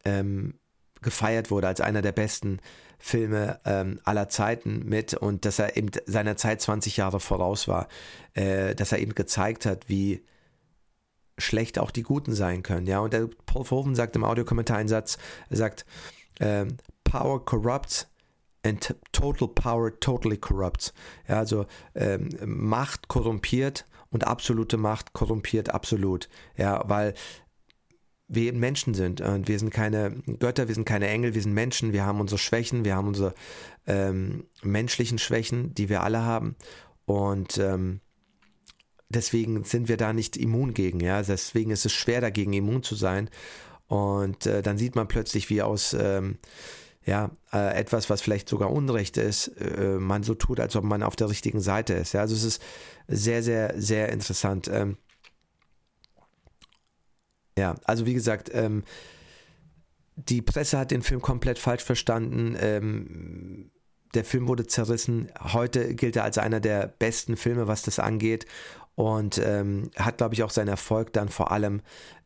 ähm, 0.03 0.59
gefeiert 1.01 1.49
wurde 1.49 1.67
als 1.67 1.79
einer 1.79 2.01
der 2.01 2.11
besten 2.11 2.59
Filme 2.97 3.59
ähm, 3.63 4.01
aller 4.03 4.27
Zeiten 4.27 4.83
mit 4.85 5.13
und 5.13 5.45
dass 5.45 5.59
er 5.59 5.77
eben 5.77 5.89
seiner 6.05 6.35
Zeit 6.35 6.61
20 6.61 6.97
Jahre 6.97 7.21
voraus 7.21 7.69
war, 7.69 7.87
äh, 8.33 8.75
dass 8.75 8.91
er 8.91 8.99
eben 8.99 9.15
gezeigt 9.15 9.65
hat, 9.65 9.87
wie 9.87 10.25
schlecht 11.39 11.79
auch 11.79 11.91
die 11.91 12.03
Guten 12.03 12.33
sein 12.33 12.63
können. 12.63 12.87
Ja, 12.87 12.99
und 12.99 13.13
der 13.13 13.29
Paul 13.45 13.65
Verhoeven 13.65 13.95
sagt 13.95 14.15
im 14.15 14.23
Audiokommentar 14.23 14.77
einen 14.77 14.89
Satz, 14.89 15.17
er 15.49 15.57
sagt, 15.57 15.85
ähm, 16.39 16.77
Power 17.03 17.43
corrupts 17.43 18.07
and 18.63 18.95
total 19.11 19.47
power 19.47 19.99
totally 19.99 20.37
corrupts. 20.37 20.93
Ja, 21.27 21.37
also 21.37 21.65
ähm, 21.95 22.29
Macht 22.45 23.07
korrumpiert 23.07 23.85
und 24.11 24.27
absolute 24.27 24.77
Macht 24.77 25.13
korrumpiert 25.13 25.73
absolut. 25.73 26.29
Ja, 26.57 26.83
weil 26.87 27.13
wir 28.27 28.43
eben 28.43 28.59
Menschen 28.59 28.93
sind 28.93 29.21
und 29.21 29.47
wir 29.47 29.57
sind 29.57 29.71
keine 29.71 30.11
Götter, 30.39 30.67
wir 30.67 30.75
sind 30.75 30.85
keine 30.85 31.07
Engel, 31.07 31.33
wir 31.33 31.41
sind 31.41 31.53
Menschen, 31.53 31.93
wir 31.93 32.05
haben 32.05 32.21
unsere 32.21 32.37
Schwächen, 32.37 32.85
wir 32.85 32.95
haben 32.95 33.07
unsere 33.07 33.33
ähm, 33.87 34.45
menschlichen 34.61 35.17
Schwächen, 35.17 35.73
die 35.73 35.89
wir 35.89 36.03
alle 36.03 36.23
haben 36.23 36.55
und 37.05 37.57
ähm, 37.57 38.01
deswegen 39.09 39.63
sind 39.63 39.87
wir 39.87 39.97
da 39.97 40.13
nicht 40.13 40.37
immun 40.37 40.73
gegen, 40.73 40.99
ja. 40.99 41.21
Deswegen 41.21 41.71
ist 41.71 41.85
es 41.85 41.93
schwer 41.93 42.21
dagegen 42.21 42.53
immun 42.53 42.83
zu 42.83 42.95
sein. 42.95 43.29
Und 43.87 44.45
äh, 44.45 44.61
dann 44.61 44.77
sieht 44.77 44.95
man 44.95 45.07
plötzlich, 45.07 45.49
wie 45.49 45.63
aus 45.63 45.93
ähm, 45.93 46.37
ja, 47.05 47.31
äh, 47.51 47.75
etwas, 47.75 48.09
was 48.09 48.21
vielleicht 48.21 48.47
sogar 48.47 48.71
Unrecht 48.71 49.17
ist, 49.17 49.47
äh, 49.59 49.97
man 49.97 50.21
so 50.21 50.35
tut, 50.35 50.59
als 50.59 50.75
ob 50.75 50.83
man 50.83 51.01
auf 51.01 51.15
der 51.15 51.29
richtigen 51.29 51.59
Seite 51.59 51.95
ist. 51.95 52.13
Ja, 52.13 52.21
also 52.21 52.35
es 52.35 52.43
ist 52.43 52.61
sehr, 53.07 53.41
sehr, 53.41 53.73
sehr 53.81 54.09
interessant. 54.09 54.69
Ähm, 54.71 54.97
ja, 57.57 57.75
also 57.83 58.05
wie 58.05 58.13
gesagt, 58.13 58.51
ähm, 58.53 58.83
die 60.15 60.41
Presse 60.41 60.77
hat 60.77 60.91
den 60.91 61.01
Film 61.01 61.21
komplett 61.21 61.57
falsch 61.57 61.83
verstanden. 61.83 62.55
Ähm, 62.59 63.71
der 64.13 64.25
Film 64.25 64.47
wurde 64.47 64.67
zerrissen. 64.67 65.31
Heute 65.39 65.95
gilt 65.95 66.15
er 66.15 66.23
als 66.23 66.37
einer 66.37 66.59
der 66.59 66.87
besten 66.87 67.37
Filme, 67.37 67.67
was 67.67 67.81
das 67.81 67.99
angeht 67.99 68.45
und 68.99 69.37
ähm, 69.37 69.91
hat, 69.95 70.17
glaube 70.17 70.33
ich, 70.33 70.43
auch 70.43 70.49
seinen 70.49 70.67
Erfolg 70.67 71.13
dann 71.13 71.29
vor 71.29 71.51
allem 71.51 71.81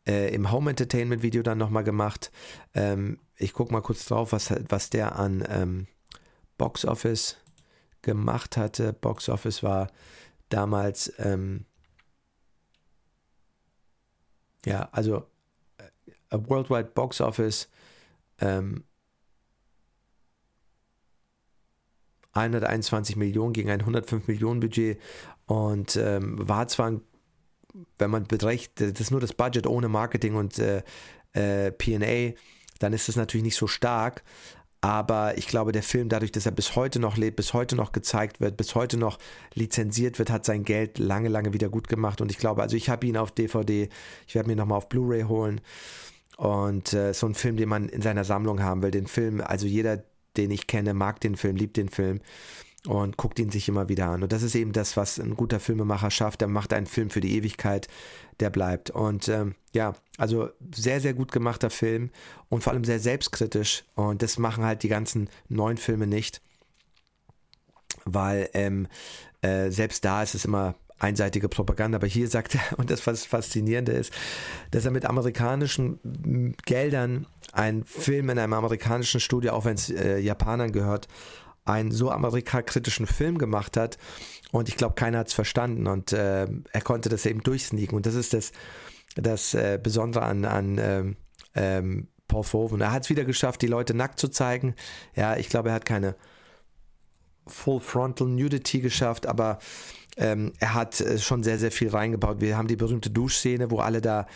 äh, 0.07 0.33
im 0.33 0.51
Home 0.51 0.71
Entertainment 0.71 1.21
Video 1.21 1.43
dann 1.43 1.59
nochmal 1.59 1.83
gemacht. 1.83 2.31
Ähm, 2.73 3.19
ich 3.35 3.53
gucke 3.53 3.71
mal 3.71 3.81
kurz 3.81 4.05
drauf, 4.05 4.31
was, 4.31 4.51
was 4.69 4.89
der 4.89 5.15
an 5.19 5.45
ähm, 5.49 5.85
Box 6.57 6.83
Office 6.83 7.37
gemacht 8.01 8.57
hatte. 8.57 8.91
Box 8.91 9.29
Office 9.29 9.61
war 9.61 9.91
damals, 10.49 11.13
ähm, 11.19 11.65
ja, 14.65 14.89
also 14.93 15.27
äh, 15.77 16.39
Worldwide 16.39 16.89
Box 16.95 17.21
Office 17.21 17.69
ähm, 18.41 18.83
121 22.33 23.15
Millionen 23.15 23.53
gegen 23.53 23.69
ein 23.69 23.81
105 23.81 24.27
Millionen 24.27 24.59
Budget 24.59 24.99
und 25.45 25.95
ähm, 25.95 26.47
war 26.47 26.67
zwar, 26.67 26.91
ein, 26.91 27.01
wenn 27.97 28.11
man 28.11 28.25
berechnet, 28.25 28.93
das 28.95 29.01
ist 29.01 29.11
nur 29.11 29.21
das 29.21 29.33
Budget 29.33 29.67
ohne 29.67 29.89
Marketing 29.89 30.35
und 30.35 30.59
äh, 30.59 30.83
äh, 31.33 31.71
PA, 31.71 32.37
dann 32.79 32.93
ist 32.93 33.09
es 33.09 33.15
natürlich 33.15 33.43
nicht 33.43 33.55
so 33.55 33.67
stark. 33.67 34.23
Aber 34.81 35.37
ich 35.37 35.47
glaube, 35.47 35.71
der 35.71 35.81
Film, 35.81 36.09
dadurch, 36.09 36.33
dass 36.33 36.45
er 36.45 36.51
bis 36.51 36.75
heute 36.75 36.99
noch 36.99 37.15
lebt, 37.15 37.37
bis 37.37 37.53
heute 37.53 37.77
noch 37.77 37.93
gezeigt 37.93 38.41
wird, 38.41 38.57
bis 38.57 38.75
heute 38.75 38.97
noch 38.97 39.17
lizenziert 39.53 40.19
wird, 40.19 40.29
hat 40.29 40.43
sein 40.43 40.65
Geld 40.65 40.99
lange, 40.99 41.29
lange 41.29 41.53
wieder 41.53 41.69
gut 41.69 41.87
gemacht. 41.87 42.19
Und 42.19 42.29
ich 42.29 42.37
glaube, 42.37 42.61
also 42.61 42.75
ich 42.75 42.89
habe 42.89 43.07
ihn 43.07 43.15
auf 43.15 43.31
DVD, 43.31 43.87
ich 44.27 44.35
werde 44.35 44.49
mir 44.49 44.57
nochmal 44.57 44.79
auf 44.79 44.89
Blu-ray 44.89 45.23
holen. 45.23 45.61
Und 46.35 46.91
äh, 46.91 47.13
so 47.13 47.27
ein 47.27 47.33
Film, 47.33 47.55
den 47.55 47.69
man 47.69 47.87
in 47.87 48.01
seiner 48.01 48.25
Sammlung 48.25 48.61
haben 48.61 48.83
will. 48.83 48.91
Den 48.91 49.07
Film, 49.07 49.39
also 49.39 49.67
jeder, 49.67 50.03
den 50.35 50.51
ich 50.51 50.67
kenne, 50.67 50.93
mag 50.93 51.21
den 51.21 51.37
Film, 51.37 51.55
liebt 51.55 51.77
den 51.77 51.87
Film 51.87 52.19
und 52.87 53.17
guckt 53.17 53.39
ihn 53.39 53.49
sich 53.49 53.69
immer 53.69 53.87
wieder 53.87 54.07
an. 54.07 54.23
Und 54.23 54.31
das 54.31 54.43
ist 54.43 54.55
eben 54.55 54.73
das, 54.73 54.97
was 54.97 55.19
ein 55.19 55.35
guter 55.35 55.59
Filmemacher 55.59 56.11
schafft. 56.11 56.41
Der 56.41 56.47
macht 56.47 56.73
einen 56.73 56.85
Film 56.85 57.09
für 57.09 57.21
die 57.21 57.35
Ewigkeit, 57.37 57.87
der 58.39 58.49
bleibt. 58.49 58.89
Und 58.89 59.29
ähm, 59.29 59.55
ja, 59.73 59.93
also 60.17 60.49
sehr, 60.75 60.99
sehr 60.99 61.13
gut 61.13 61.31
gemachter 61.31 61.69
Film 61.69 62.09
und 62.49 62.63
vor 62.63 62.73
allem 62.73 62.83
sehr 62.83 62.99
selbstkritisch. 62.99 63.85
Und 63.95 64.21
das 64.21 64.37
machen 64.37 64.65
halt 64.65 64.83
die 64.83 64.89
ganzen 64.89 65.29
neuen 65.47 65.77
Filme 65.77 66.07
nicht, 66.07 66.41
weil 68.03 68.49
ähm, 68.53 68.87
äh, 69.41 69.69
selbst 69.71 70.03
da 70.03 70.21
ist 70.21 70.35
es 70.35 70.43
immer 70.43 70.75
einseitige 70.99 71.47
Propaganda. 71.47 71.97
Aber 71.97 72.07
hier 72.07 72.27
sagt 72.27 72.55
er, 72.55 72.61
und 72.77 72.89
das 72.89 73.07
was 73.07 73.25
Faszinierende 73.25 73.93
ist, 73.93 74.11
dass 74.71 74.83
er 74.83 74.91
mit 74.91 75.05
amerikanischen 75.05 76.53
Geldern 76.65 77.27
einen 77.53 77.85
Film 77.85 78.29
in 78.29 78.39
einem 78.39 78.53
amerikanischen 78.53 79.21
Studio, 79.21 79.53
auch 79.53 79.63
wenn 79.63 79.75
es 79.75 79.89
äh, 79.89 80.17
Japanern 80.19 80.71
gehört, 80.71 81.07
einen 81.65 81.91
so 81.91 82.11
amerikakritischen 82.11 83.07
Film 83.07 83.37
gemacht 83.37 83.77
hat 83.77 83.97
und 84.51 84.69
ich 84.69 84.77
glaube, 84.77 84.95
keiner 84.95 85.19
hat 85.19 85.27
es 85.27 85.33
verstanden 85.33 85.87
und 85.87 86.13
äh, 86.13 86.47
er 86.71 86.81
konnte 86.81 87.09
das 87.09 87.25
eben 87.25 87.41
durchsneaken 87.41 87.95
und 87.95 88.05
das 88.05 88.15
ist 88.15 88.33
das, 88.33 88.51
das 89.15 89.53
äh, 89.53 89.79
Besondere 89.81 90.23
an, 90.23 90.45
an 90.45 90.77
ähm, 90.79 91.15
ähm, 91.55 92.07
Paul 92.27 92.43
Verhoeven. 92.43 92.81
Er 92.81 92.91
hat 92.91 93.03
es 93.03 93.09
wieder 93.09 93.25
geschafft, 93.25 93.61
die 93.61 93.67
Leute 93.67 93.93
nackt 93.93 94.19
zu 94.19 94.27
zeigen. 94.27 94.75
Ja, 95.15 95.37
ich 95.37 95.49
glaube, 95.49 95.69
er 95.69 95.75
hat 95.75 95.85
keine 95.85 96.15
Full 97.47 97.79
Frontal 97.79 98.27
Nudity 98.27 98.79
geschafft, 98.79 99.27
aber 99.27 99.59
ähm, 100.17 100.53
er 100.59 100.73
hat 100.73 101.01
äh, 101.01 101.17
schon 101.17 101.43
sehr, 101.43 101.59
sehr 101.59 101.71
viel 101.71 101.89
reingebaut. 101.89 102.41
Wir 102.41 102.57
haben 102.57 102.67
die 102.67 102.75
berühmte 102.75 103.09
Duschszene, 103.09 103.71
wo 103.71 103.79
alle 103.79 104.01
da 104.01 104.27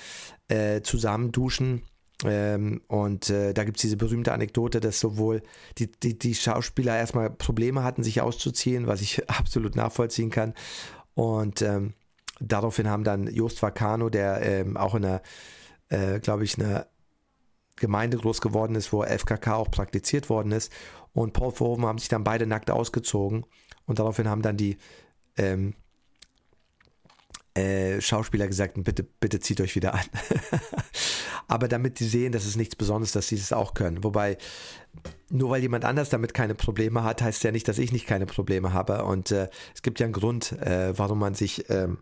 äh, 0.48 0.82
zusammen 0.82 1.32
duschen 1.32 1.84
ähm, 2.26 2.82
und 2.88 3.30
äh, 3.30 3.54
da 3.54 3.64
gibt 3.64 3.78
es 3.78 3.82
diese 3.82 3.98
berühmte 3.98 4.34
Anekdote, 4.34 4.80
dass 4.80 5.00
sowohl 5.00 5.44
die, 5.78 5.92
die, 5.92 6.18
die 6.18 6.34
Schauspieler 6.34 6.98
erstmal 6.98 7.30
Probleme 7.30 7.84
hatten, 7.84 8.04
sich 8.04 8.22
auszuziehen, 8.22 8.88
was 8.88 9.02
ich 9.02 9.30
absolut 9.30 9.76
nachvollziehen 9.76 10.32
kann. 10.32 10.54
Und 11.14 11.62
ähm, 11.62 11.94
daraufhin 12.40 12.90
haben 12.90 13.04
dann 13.04 13.28
Jost 13.28 13.62
Vacano, 13.62 14.10
der 14.10 14.42
ähm, 14.42 14.78
auch 14.78 14.96
in 14.96 15.06
einer, 15.06 15.22
äh, 15.90 16.20
glaube 16.20 16.44
ich, 16.44 16.60
einer 16.60 16.88
Gemeinde 17.76 18.18
groß 18.18 18.42
geworden 18.42 18.76
ist, 18.76 18.92
wo 18.92 19.04
FKK 19.04 19.56
auch 19.56 19.70
praktiziert 19.70 20.30
worden 20.30 20.52
ist, 20.52 20.72
und 21.18 21.34
Paul 21.34 21.52
Verhoeven 21.52 21.86
haben 21.88 21.98
sich 21.98 22.10
dann 22.10 22.24
beide 22.24 22.46
nackt 22.46 22.70
ausgezogen. 22.70 23.44
Und 23.88 23.98
daraufhin 23.98 24.28
haben 24.28 24.44
dann 24.44 24.56
die 24.56 24.78
ähm, 25.36 25.74
äh, 27.56 28.00
Schauspieler 28.02 28.48
gesagt, 28.48 28.76
bitte, 28.84 29.02
bitte 29.02 29.40
zieht 29.40 29.60
euch 29.60 29.76
wieder 29.76 29.96
an. 29.96 30.06
Aber 31.48 31.68
damit 31.68 32.00
die 32.00 32.06
sehen, 32.06 32.32
dass 32.32 32.46
es 32.46 32.56
nichts 32.56 32.76
Besonderes, 32.76 33.14
dass 33.14 33.28
sie 33.28 33.36
es 33.36 33.54
auch 33.54 33.74
können. 33.74 34.04
Wobei, 34.04 34.38
nur 35.30 35.50
weil 35.50 35.62
jemand 35.62 35.86
anders 35.86 36.10
damit 36.10 36.34
keine 36.34 36.56
Probleme 36.56 37.04
hat, 37.04 37.22
heißt 37.22 37.44
ja 37.44 37.52
nicht, 37.52 37.68
dass 37.68 37.80
ich 37.80 37.92
nicht 37.92 38.08
keine 38.08 38.26
Probleme 38.26 38.74
habe. 38.74 39.06
Und 39.06 39.32
äh, 39.32 39.50
es 39.74 39.82
gibt 39.82 40.00
ja 40.00 40.06
einen 40.06 40.14
Grund, 40.14 40.52
äh, 40.54 40.98
warum 40.98 41.20
man 41.20 41.36
sich, 41.36 41.70
ähm, 41.70 42.00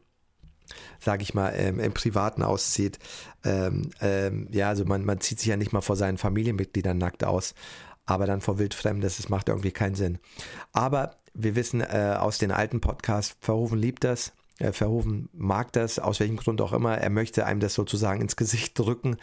sage 0.99 1.21
ich 1.21 1.33
mal, 1.33 1.53
ähm, 1.55 1.79
im 1.79 1.93
Privaten 1.93 2.41
auszieht. 2.41 2.97
Ähm, 3.43 3.91
ähm, 4.01 4.47
ja, 4.51 4.69
also 4.69 4.85
man, 4.85 5.05
man 5.05 5.21
zieht 5.21 5.39
sich 5.39 5.47
ja 5.47 5.57
nicht 5.57 5.73
mal 5.73 5.81
vor 5.81 5.95
seinen 5.95 6.17
Familienmitgliedern 6.17 6.97
nackt 6.97 7.23
aus 7.23 7.53
aber 8.05 8.25
dann 8.25 8.41
vor 8.41 8.59
Wildfremden, 8.59 9.01
das 9.01 9.29
macht 9.29 9.49
irgendwie 9.49 9.71
keinen 9.71 9.95
Sinn. 9.95 10.19
Aber 10.73 11.15
wir 11.33 11.55
wissen 11.55 11.81
äh, 11.81 12.15
aus 12.19 12.37
den 12.37 12.51
alten 12.51 12.81
Podcasts, 12.81 13.35
Verhoeven 13.41 13.79
liebt 13.79 14.03
das 14.03 14.33
Verhoeven 14.57 15.27
mag 15.33 15.73
das, 15.73 15.99
aus 15.99 16.21
welchem 16.21 16.37
Grund 16.37 16.61
auch 16.61 16.71
immer. 16.71 16.97
Er 16.97 17.09
möchte 17.09 17.45
einem 17.45 17.59
das 17.59 17.73
sozusagen 17.73 18.21
ins 18.21 18.37
Gesicht 18.37 18.79
drücken. 18.79 19.17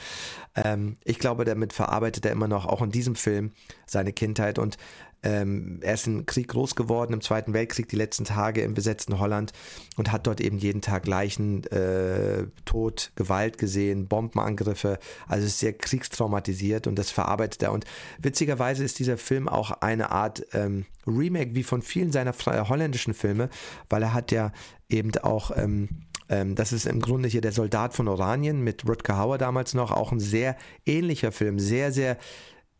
Ähm, 0.54 0.96
ich 1.04 1.18
glaube, 1.18 1.44
damit 1.44 1.72
verarbeitet 1.72 2.26
er 2.26 2.32
immer 2.32 2.48
noch, 2.48 2.66
auch 2.66 2.82
in 2.82 2.90
diesem 2.90 3.14
Film, 3.14 3.52
seine 3.86 4.12
Kindheit. 4.12 4.58
Und 4.58 4.76
ähm, 5.22 5.78
er 5.82 5.94
ist 5.94 6.06
im 6.06 6.26
Krieg 6.26 6.48
groß 6.48 6.74
geworden, 6.74 7.12
im 7.12 7.20
Zweiten 7.20 7.52
Weltkrieg, 7.52 7.88
die 7.88 7.96
letzten 7.96 8.24
Tage 8.24 8.62
im 8.62 8.74
besetzten 8.74 9.18
Holland 9.18 9.52
und 9.96 10.10
hat 10.10 10.26
dort 10.26 10.40
eben 10.40 10.58
jeden 10.58 10.80
Tag 10.80 11.06
Leichen, 11.06 11.64
äh, 11.70 12.46
Tod, 12.64 13.12
Gewalt 13.14 13.58
gesehen, 13.58 14.08
Bombenangriffe. 14.08 14.98
Also 15.28 15.46
ist 15.46 15.60
sehr 15.60 15.72
kriegstraumatisiert 15.72 16.86
und 16.86 16.96
das 16.96 17.10
verarbeitet 17.10 17.62
er. 17.62 17.72
Und 17.72 17.84
witzigerweise 18.20 18.84
ist 18.84 18.98
dieser 18.98 19.16
Film 19.16 19.48
auch 19.48 19.70
eine 19.70 20.10
Art 20.10 20.44
ähm, 20.52 20.86
Remake 21.06 21.54
wie 21.54 21.62
von 21.62 21.82
vielen 21.82 22.12
seiner 22.12 22.32
holländischen 22.68 23.14
Filme, 23.14 23.48
weil 23.88 24.02
er 24.02 24.14
hat 24.14 24.32
ja 24.32 24.52
eben 24.88 25.12
auch 25.22 25.50
ähm, 25.56 25.88
ähm, 26.28 26.54
das 26.54 26.72
ist 26.72 26.86
im 26.86 27.00
Grunde 27.00 27.28
hier 27.28 27.40
der 27.40 27.52
Soldat 27.52 27.94
von 27.94 28.08
Oranien 28.08 28.62
mit 28.62 28.88
Rutger 28.88 29.18
Hauer 29.18 29.38
damals 29.38 29.74
noch, 29.74 29.90
auch 29.90 30.12
ein 30.12 30.20
sehr 30.20 30.56
ähnlicher 30.86 31.30
Film, 31.30 31.58
sehr, 31.58 31.92
sehr 31.92 32.16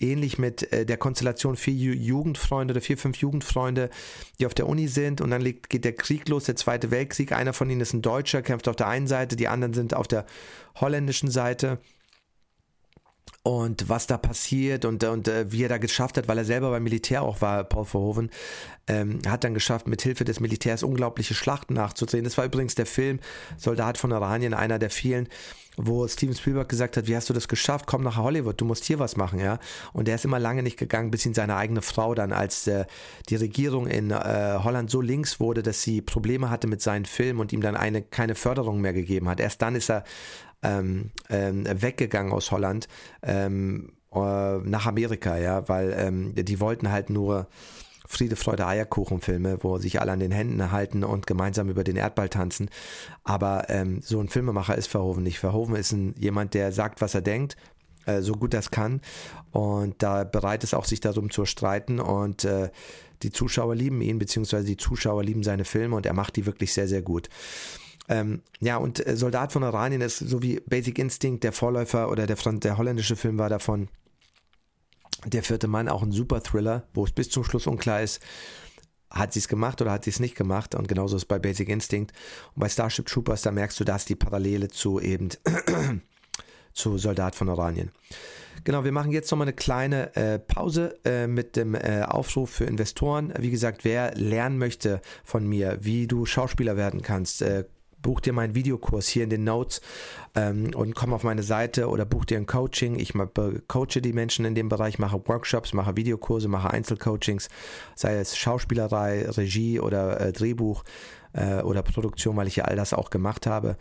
ähnlich 0.03 0.39
mit 0.39 0.73
äh, 0.73 0.85
der 0.85 0.97
Konstellation 0.97 1.57
vier 1.57 1.95
Jugendfreunde 1.95 2.73
oder 2.73 2.81
vier, 2.81 2.99
fünf 2.99 3.19
Jugendfreunde, 3.19 3.91
die 4.39 4.47
auf 4.47 4.55
der 4.55 4.69
Uni 4.69 4.89
sind 4.89 5.21
und 5.21 5.31
dann 5.31 5.43
geht 5.45 5.85
der 5.85 5.95
Krieg 5.95 6.29
los, 6.29 6.45
der 6.45 6.57
Zweite 6.57 6.91
Weltkrieg. 6.91 7.33
Einer 7.33 7.53
von 7.53 7.71
ihnen 7.71 7.81
ist 7.81 7.93
ein 7.93 8.03
Deutscher, 8.03 8.43
kämpft 8.43 8.69
auf 8.69 8.77
der 8.77 8.89
einen 8.89 9.07
Seite, 9.07 9.37
die 9.37 9.49
anderen 9.49 9.75
sind 9.75 9.95
auf 9.95 10.09
der 10.09 10.27
holländischen 10.81 11.31
Seite 11.31 11.79
und 13.45 13.89
was 13.89 14.07
da 14.07 14.19
passiert 14.19 14.85
und, 14.85 15.03
und 15.03 15.27
äh, 15.27 15.51
wie 15.51 15.65
er 15.65 15.69
da 15.69 15.79
geschafft 15.79 16.17
hat, 16.17 16.29
weil 16.29 16.39
er 16.39 16.45
selber 16.45 16.71
beim 16.71 16.85
Militär 16.85 17.23
auch 17.23 17.41
war, 17.41 17.65
Paul 17.65 17.85
Verhoeven, 17.85 18.31
ähm, 18.87 19.19
hat 19.27 19.43
dann 19.43 19.55
geschafft, 19.55 19.89
mit 19.89 20.01
Hilfe 20.03 20.25
des 20.25 20.39
Militärs 20.39 20.85
unglaubliche 20.85 21.35
Schlachten 21.35 21.75
nachzusehen. 21.75 22.25
Das 22.25 22.39
war 22.39 22.45
übrigens 22.45 22.77
der 22.77 22.87
Film 22.87 23.19
Soldat 23.57 23.99
von 23.99 24.13
Oranien, 24.13 24.55
einer 24.55 24.79
der 24.79 24.91
vielen, 24.91 25.29
wo 25.77 26.07
Steven 26.07 26.37
Spielberg 26.37 26.69
gesagt 26.69 26.97
hat, 26.97 27.09
wie 27.09 27.17
hast 27.17 27.31
du 27.31 27.33
das 27.35 27.49
geschafft? 27.49 27.87
Komm 27.87 28.03
nach 28.03 28.17
Hollywood, 28.17 28.61
du 28.61 28.65
musst 28.65 28.85
hier 28.85 29.01
was 29.01 29.17
machen, 29.17 29.41
ja. 29.41 29.59
Und 29.93 30.09
er 30.09 30.15
ist 30.15 30.25
immer 30.25 30.39
lange 30.39 30.63
nicht 30.63 30.79
gegangen, 30.79 31.11
bis 31.11 31.27
ihn 31.27 31.35
seine 31.35 31.57
eigene 31.57 31.83
Frau 31.83 32.15
dann, 32.15 32.33
als 32.33 32.69
äh, 32.69 32.85
die 33.29 33.37
Regierung 33.37 33.89
in 33.89 34.13
äh, 34.13 34.59
Holland 34.63 34.91
so 34.91 35.01
links 35.01 35.41
wurde, 35.41 35.63
dass 35.63 35.83
sie 35.83 36.01
Probleme 36.01 36.51
hatte 36.51 36.69
mit 36.69 36.81
seinen 36.83 37.07
Filmen 37.07 37.41
und 37.41 37.53
ihm 37.53 37.63
dann 37.63 37.77
eine 37.77 38.03
keine 38.03 38.37
Förderung 38.37 38.81
mehr 38.81 38.93
gegeben 38.93 39.29
hat. 39.29 39.41
Erst 39.41 39.63
dann 39.63 39.75
ist 39.75 39.91
er 39.91 40.05
ähm, 40.63 41.11
ähm, 41.29 41.65
weggegangen 41.67 42.33
aus 42.33 42.51
Holland 42.51 42.89
ähm, 43.23 43.93
äh, 44.13 44.59
nach 44.59 44.87
Amerika, 44.87 45.37
ja, 45.37 45.69
weil 45.69 45.95
ähm, 45.97 46.35
die 46.35 46.61
wollten 46.61 46.91
halt 46.91 47.11
nur 47.11 47.49
Friede, 48.07 48.37
Freude, 48.37 48.67
Eierkuchen-Filme, 48.67 49.59
wo 49.63 49.79
sich 49.79 50.01
alle 50.01 50.13
an 50.13 50.21
den 50.21 50.33
Händen 50.33 50.71
halten 50.71 51.03
und 51.03 51.27
gemeinsam 51.27 51.71
über 51.71 51.83
den 51.83 51.97
Erdball 51.97 52.29
tanzen. 52.29 52.69
Aber 53.25 53.71
ähm, 53.71 54.01
so 54.03 54.21
ein 54.21 54.29
Filmemacher 54.29 54.77
ist 54.77 54.89
Verhoeven 54.89 55.23
nicht. 55.23 55.39
Verhoeven 55.39 55.77
ist 55.77 55.93
ein, 55.93 56.15
jemand, 56.19 56.53
der 56.53 56.73
sagt, 56.73 57.01
was 57.01 57.15
er 57.15 57.23
denkt, 57.23 57.57
äh, 58.05 58.21
so 58.21 58.35
gut 58.35 58.53
das 58.53 58.71
kann 58.71 59.01
und 59.53 60.03
da 60.03 60.25
bereit 60.25 60.65
ist 60.65 60.75
auch, 60.75 60.85
sich 60.85 61.01
darum 61.01 61.31
zu 61.31 61.45
streiten 61.45 62.01
und 62.01 62.45
äh, 62.45 62.71
die 63.23 63.31
Zuschauer 63.31 63.77
lieben 63.77 64.01
ihn, 64.01 64.19
beziehungsweise 64.19 64.67
die 64.67 64.77
Zuschauer 64.77 65.23
lieben 65.23 65.45
seine 65.45 65.65
Filme 65.65 65.95
und 65.95 66.07
er 66.07 66.13
macht 66.13 66.37
die 66.37 66.45
wirklich 66.45 66.73
sehr, 66.73 66.89
sehr 66.89 67.03
gut. 67.03 67.29
Ähm, 68.13 68.43
ja, 68.61 68.77
und 68.77 69.07
äh, 69.07 69.17
Soldat 69.17 69.53
von 69.53 69.63
Oranien 69.63 70.03
ist 70.03 70.19
so 70.19 70.43
wie 70.43 70.61
Basic 70.61 70.99
Instinct, 70.99 71.45
der 71.45 71.53
Vorläufer 71.53 72.11
oder 72.11 72.27
der, 72.27 72.37
der 72.37 72.77
holländische 72.77 73.17
Film 73.17 73.39
war 73.39 73.49
davon. 73.49 73.89
Der 75.25 75.43
vierte 75.43 75.67
Mann, 75.67 75.89
auch 75.89 76.03
ein 76.03 76.13
super 76.13 76.43
Thriller, 76.43 76.87
wo 76.93 77.05
es 77.05 77.13
bis 77.13 77.31
zum 77.31 77.43
Schluss 77.43 77.67
unklar 77.67 78.03
ist, 78.03 78.21
hat 79.11 79.33
sie 79.33 79.39
es 79.39 79.49
gemacht 79.49 79.81
oder 79.81 79.93
hat 79.93 80.05
sie 80.05 80.11
es 80.11 80.21
nicht 80.21 80.35
gemacht. 80.35 80.75
Und 80.75 80.89
genauso 80.89 81.17
ist 81.17 81.25
bei 81.25 81.39
Basic 81.39 81.71
Instinct. 81.71 82.13
Und 82.55 82.61
bei 82.61 82.69
Starship 82.69 83.07
Troopers, 83.07 83.43
da 83.43 83.51
merkst 83.51 83.81
du, 83.81 83.85
dass 83.85 84.05
die 84.05 84.17
Parallele 84.17 84.69
zu 84.69 85.01
eben 85.01 85.31
zu 86.75 86.99
Soldat 86.99 87.35
von 87.35 87.49
Oranien. 87.49 87.93
Genau, 88.65 88.85
wir 88.85 88.93
machen 88.93 89.11
jetzt 89.11 89.31
nochmal 89.31 89.47
eine 89.47 89.55
kleine 89.55 90.15
äh, 90.17 90.39
Pause 90.39 90.99
äh, 91.07 91.27
mit 91.27 91.57
dem 91.57 91.75
äh, 91.75 92.03
Aufruf 92.03 92.51
für 92.51 92.65
Investoren. 92.65 93.33
Wie 93.39 93.51
gesagt, 93.51 93.85
wer 93.85 94.15
lernen 94.17 94.59
möchte 94.59 95.01
von 95.25 95.47
mir, 95.47 95.79
wie 95.81 96.07
du 96.07 96.27
Schauspieler 96.27 96.77
werden 96.77 97.01
kannst, 97.01 97.41
äh, 97.41 97.65
buch 98.03 98.21
dir 98.21 98.33
meinen 98.33 98.55
Videokurs 98.55 99.09
hier 99.09 99.25
in 99.25 99.31
den 99.31 99.45
Notes 99.45 99.81
ähm, 100.35 100.71
und 100.75 100.95
komm 100.95 101.15
auf 101.15 101.23
meine 101.23 101.43
Seite 101.43 101.89
oder 101.89 102.05
buch 102.05 102.25
dir 102.25 102.37
ein 102.37 102.47
Coaching. 102.47 102.99
Ich 102.99 103.15
coache 103.69 104.01
die 104.01 104.13
Menschen 104.13 104.45
in 104.45 104.55
dem 104.55 104.69
Bereich, 104.69 104.99
mache 104.99 105.21
Workshops, 105.27 105.73
mache 105.73 105.97
Videokurse, 105.97 106.49
mache 106.49 106.71
Einzelcoachings, 106.71 107.49
sei 107.95 108.17
es 108.17 108.37
Schauspielerei, 108.37 109.29
Regie 109.29 109.81
oder 109.81 110.21
äh, 110.21 110.33
Drehbuch 110.33 110.85
äh, 111.33 111.63
oder 111.63 111.83
Produktion, 111.83 112.37
weil 112.37 112.47
ich 112.47 112.57
ja 112.57 112.65
all 112.65 112.77
das 112.77 112.93
auch 112.93 113.11
gemacht 113.11 113.47
habe. 113.47 113.77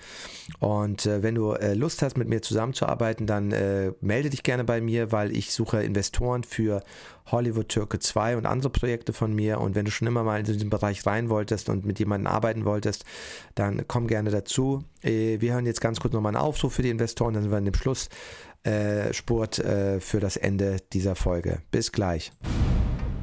Und 0.60 1.06
äh, 1.06 1.24
wenn 1.24 1.36
du 1.36 1.54
äh, 1.54 1.74
Lust 1.74 2.02
hast, 2.02 2.18
mit 2.18 2.30
mir 2.30 2.42
zusammenzuarbeiten, 2.42 3.28
dann 3.28 3.52
äh, 3.52 3.94
melde 4.02 4.30
dich 4.30 4.44
gerne 4.44 4.64
bei 4.64 4.82
mir, 4.82 5.12
weil 5.12 5.36
ich 5.36 5.54
suche 5.54 5.84
Investoren 5.84 6.44
für 6.44 6.84
Hollywood 7.28 7.70
Türke 7.70 8.00
2 8.00 8.38
und 8.38 8.46
andere 8.46 8.70
Projekte 8.70 9.14
von 9.14 9.34
mir. 9.34 9.60
Und 9.60 9.76
wenn 9.76 9.86
du 9.86 9.92
schon 9.92 10.08
immer 10.08 10.24
mal 10.24 10.40
in 10.40 10.46
diesen 10.46 10.70
Bereich 10.70 11.06
rein 11.06 11.30
wolltest 11.30 11.70
und 11.70 11.86
mit 11.86 12.00
jemandem 12.00 12.28
arbeiten 12.32 12.66
wolltest, 12.66 13.06
dann 13.56 13.86
komm 13.88 14.08
gerne 14.08 14.32
dazu. 14.32 14.84
Äh, 15.02 15.40
wir 15.40 15.54
hören 15.54 15.66
jetzt 15.66 15.82
ganz 15.82 16.00
kurz 16.00 16.14
nochmal 16.14 16.36
einen 16.36 16.44
Aufruf 16.44 16.74
für 16.74 16.84
die 16.84 16.90
Investoren, 16.90 17.34
dann 17.34 17.44
sind 17.44 17.52
wir 17.52 17.58
in 17.58 17.66
dem 17.66 17.74
Schlussspurt 17.74 19.60
äh, 19.60 20.00
für 20.00 20.20
das 20.20 20.38
Ende 20.38 20.78
dieser 20.94 21.16
Folge. 21.16 21.62
Bis 21.72 21.92
gleich. 21.92 22.32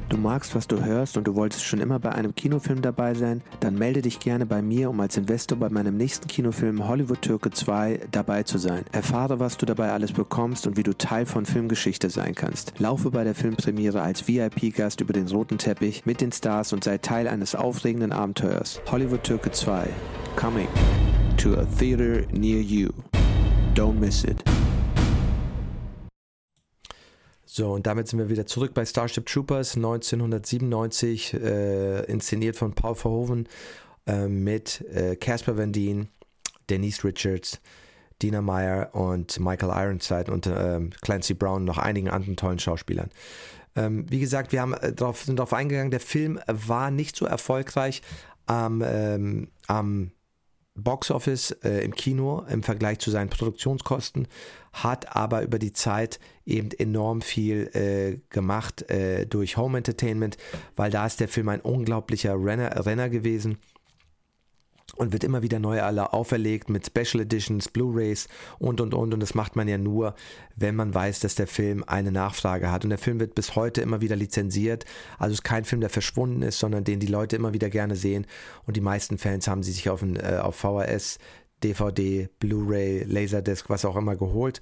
Du 0.09 0.17
magst, 0.17 0.55
was 0.55 0.67
du 0.67 0.83
hörst 0.83 1.17
und 1.17 1.27
du 1.27 1.35
wolltest 1.35 1.63
schon 1.63 1.79
immer 1.79 1.99
bei 1.99 2.11
einem 2.11 2.33
Kinofilm 2.33 2.81
dabei 2.81 3.13
sein? 3.13 3.43
Dann 3.59 3.75
melde 3.75 4.01
dich 4.01 4.19
gerne 4.19 4.47
bei 4.47 4.63
mir, 4.63 4.89
um 4.89 4.99
als 4.99 5.17
Investor 5.17 5.55
bei 5.59 5.69
meinem 5.69 5.97
nächsten 5.97 6.27
Kinofilm 6.27 6.87
Hollywood 6.87 7.21
Türke 7.21 7.51
2 7.51 8.07
dabei 8.09 8.41
zu 8.41 8.57
sein. 8.57 8.85
Erfahre, 8.91 9.39
was 9.39 9.57
du 9.57 9.67
dabei 9.67 9.91
alles 9.91 10.11
bekommst 10.11 10.65
und 10.65 10.77
wie 10.77 10.83
du 10.83 10.97
Teil 10.97 11.27
von 11.27 11.45
Filmgeschichte 11.45 12.09
sein 12.09 12.33
kannst. 12.33 12.73
Laufe 12.79 13.11
bei 13.11 13.23
der 13.23 13.35
Filmpremiere 13.35 14.01
als 14.01 14.27
VIP-Gast 14.27 14.99
über 14.99 15.13
den 15.13 15.27
roten 15.27 15.59
Teppich 15.59 16.07
mit 16.07 16.21
den 16.21 16.31
Stars 16.31 16.73
und 16.73 16.83
sei 16.83 16.97
Teil 16.97 17.27
eines 17.27 17.53
aufregenden 17.53 18.11
Abenteuers. 18.11 18.81
Hollywood 18.89 19.23
Türke 19.23 19.51
2. 19.51 19.87
Coming 20.35 20.67
to 21.37 21.53
a 21.53 21.65
theater 21.77 22.23
near 22.31 22.61
you. 22.61 22.89
Don't 23.75 23.99
miss 23.99 24.23
it. 24.23 24.43
So, 27.59 27.73
und 27.73 27.85
damit 27.87 28.07
sind 28.07 28.19
wir 28.19 28.29
wieder 28.29 28.45
zurück 28.45 28.73
bei 28.73 28.85
Starship 28.85 29.25
Troopers 29.25 29.75
1997, 29.75 31.33
äh, 31.33 32.05
inszeniert 32.05 32.55
von 32.55 32.73
Paul 32.73 32.95
Verhoeven 32.95 33.49
äh, 34.07 34.29
mit 34.29 34.81
Casper 35.19 35.57
Van 35.57 35.73
Dien, 35.73 36.07
Denise 36.69 37.03
Richards, 37.03 37.59
Dina 38.21 38.41
Meyer 38.41 38.95
und 38.95 39.41
Michael 39.41 39.73
Ironside 39.75 40.31
und 40.31 40.47
ähm, 40.47 40.91
Clancy 41.01 41.33
Brown 41.33 41.65
noch 41.65 41.77
einigen 41.77 42.09
anderen 42.09 42.37
tollen 42.37 42.59
Schauspielern. 42.59 43.09
Ähm, 43.75 44.05
wie 44.09 44.21
gesagt, 44.21 44.53
wir 44.53 44.61
haben 44.61 44.73
äh, 44.75 44.93
drauf, 44.93 45.23
sind 45.25 45.37
darauf 45.37 45.51
eingegangen, 45.51 45.91
der 45.91 45.99
Film 45.99 46.39
war 46.47 46.91
nicht 46.91 47.17
so 47.17 47.25
erfolgreich 47.25 48.01
am, 48.45 48.81
ähm, 48.85 49.49
am 49.67 50.11
Boxoffice 50.83 51.51
äh, 51.63 51.83
im 51.83 51.93
Kino 51.93 52.43
im 52.49 52.63
Vergleich 52.63 52.99
zu 52.99 53.11
seinen 53.11 53.29
Produktionskosten, 53.29 54.27
hat 54.73 55.15
aber 55.15 55.43
über 55.43 55.59
die 55.59 55.73
Zeit 55.73 56.19
eben 56.45 56.71
enorm 56.71 57.21
viel 57.21 57.69
äh, 57.73 58.19
gemacht 58.29 58.89
äh, 58.89 59.25
durch 59.25 59.57
Home 59.57 59.77
Entertainment, 59.77 60.37
weil 60.75 60.91
da 60.91 61.05
ist 61.05 61.19
der 61.19 61.27
Film 61.27 61.49
ein 61.49 61.61
unglaublicher 61.61 62.35
Renner, 62.35 62.85
Renner 62.85 63.09
gewesen 63.09 63.57
und 64.99 65.13
wird 65.13 65.23
immer 65.23 65.41
wieder 65.41 65.59
neu 65.59 65.81
alle 65.81 66.13
auferlegt 66.13 66.69
mit 66.69 66.85
Special 66.85 67.21
Editions, 67.23 67.69
Blu-rays 67.69 68.27
und 68.59 68.81
und 68.81 68.93
und. 68.93 69.13
Und 69.13 69.19
das 69.21 69.33
macht 69.33 69.55
man 69.55 69.67
ja 69.67 69.77
nur, 69.77 70.13
wenn 70.55 70.75
man 70.75 70.93
weiß, 70.93 71.21
dass 71.21 71.35
der 71.35 71.47
Film 71.47 71.83
eine 71.87 72.11
Nachfrage 72.11 72.71
hat. 72.71 72.83
Und 72.83 72.89
der 72.89 72.99
Film 72.99 73.19
wird 73.19 73.33
bis 73.33 73.55
heute 73.55 73.81
immer 73.81 74.01
wieder 74.01 74.15
lizenziert, 74.15 74.85
also 75.17 75.33
ist 75.33 75.43
kein 75.43 75.65
Film, 75.65 75.81
der 75.81 75.89
verschwunden 75.89 76.41
ist, 76.41 76.59
sondern 76.59 76.83
den 76.83 76.99
die 76.99 77.07
Leute 77.07 77.35
immer 77.35 77.53
wieder 77.53 77.69
gerne 77.69 77.95
sehen. 77.95 78.27
Und 78.65 78.75
die 78.75 78.81
meisten 78.81 79.17
Fans 79.17 79.47
haben 79.47 79.63
sie 79.63 79.71
sich 79.71 79.89
auf, 79.89 80.01
ein, 80.01 80.17
äh, 80.17 80.39
auf 80.41 80.55
VHS 80.55 81.17
DVD, 81.63 82.29
Blu-ray, 82.39 83.03
Laserdisc, 83.03 83.69
was 83.69 83.85
auch 83.85 83.95
immer 83.95 84.15
geholt. 84.15 84.59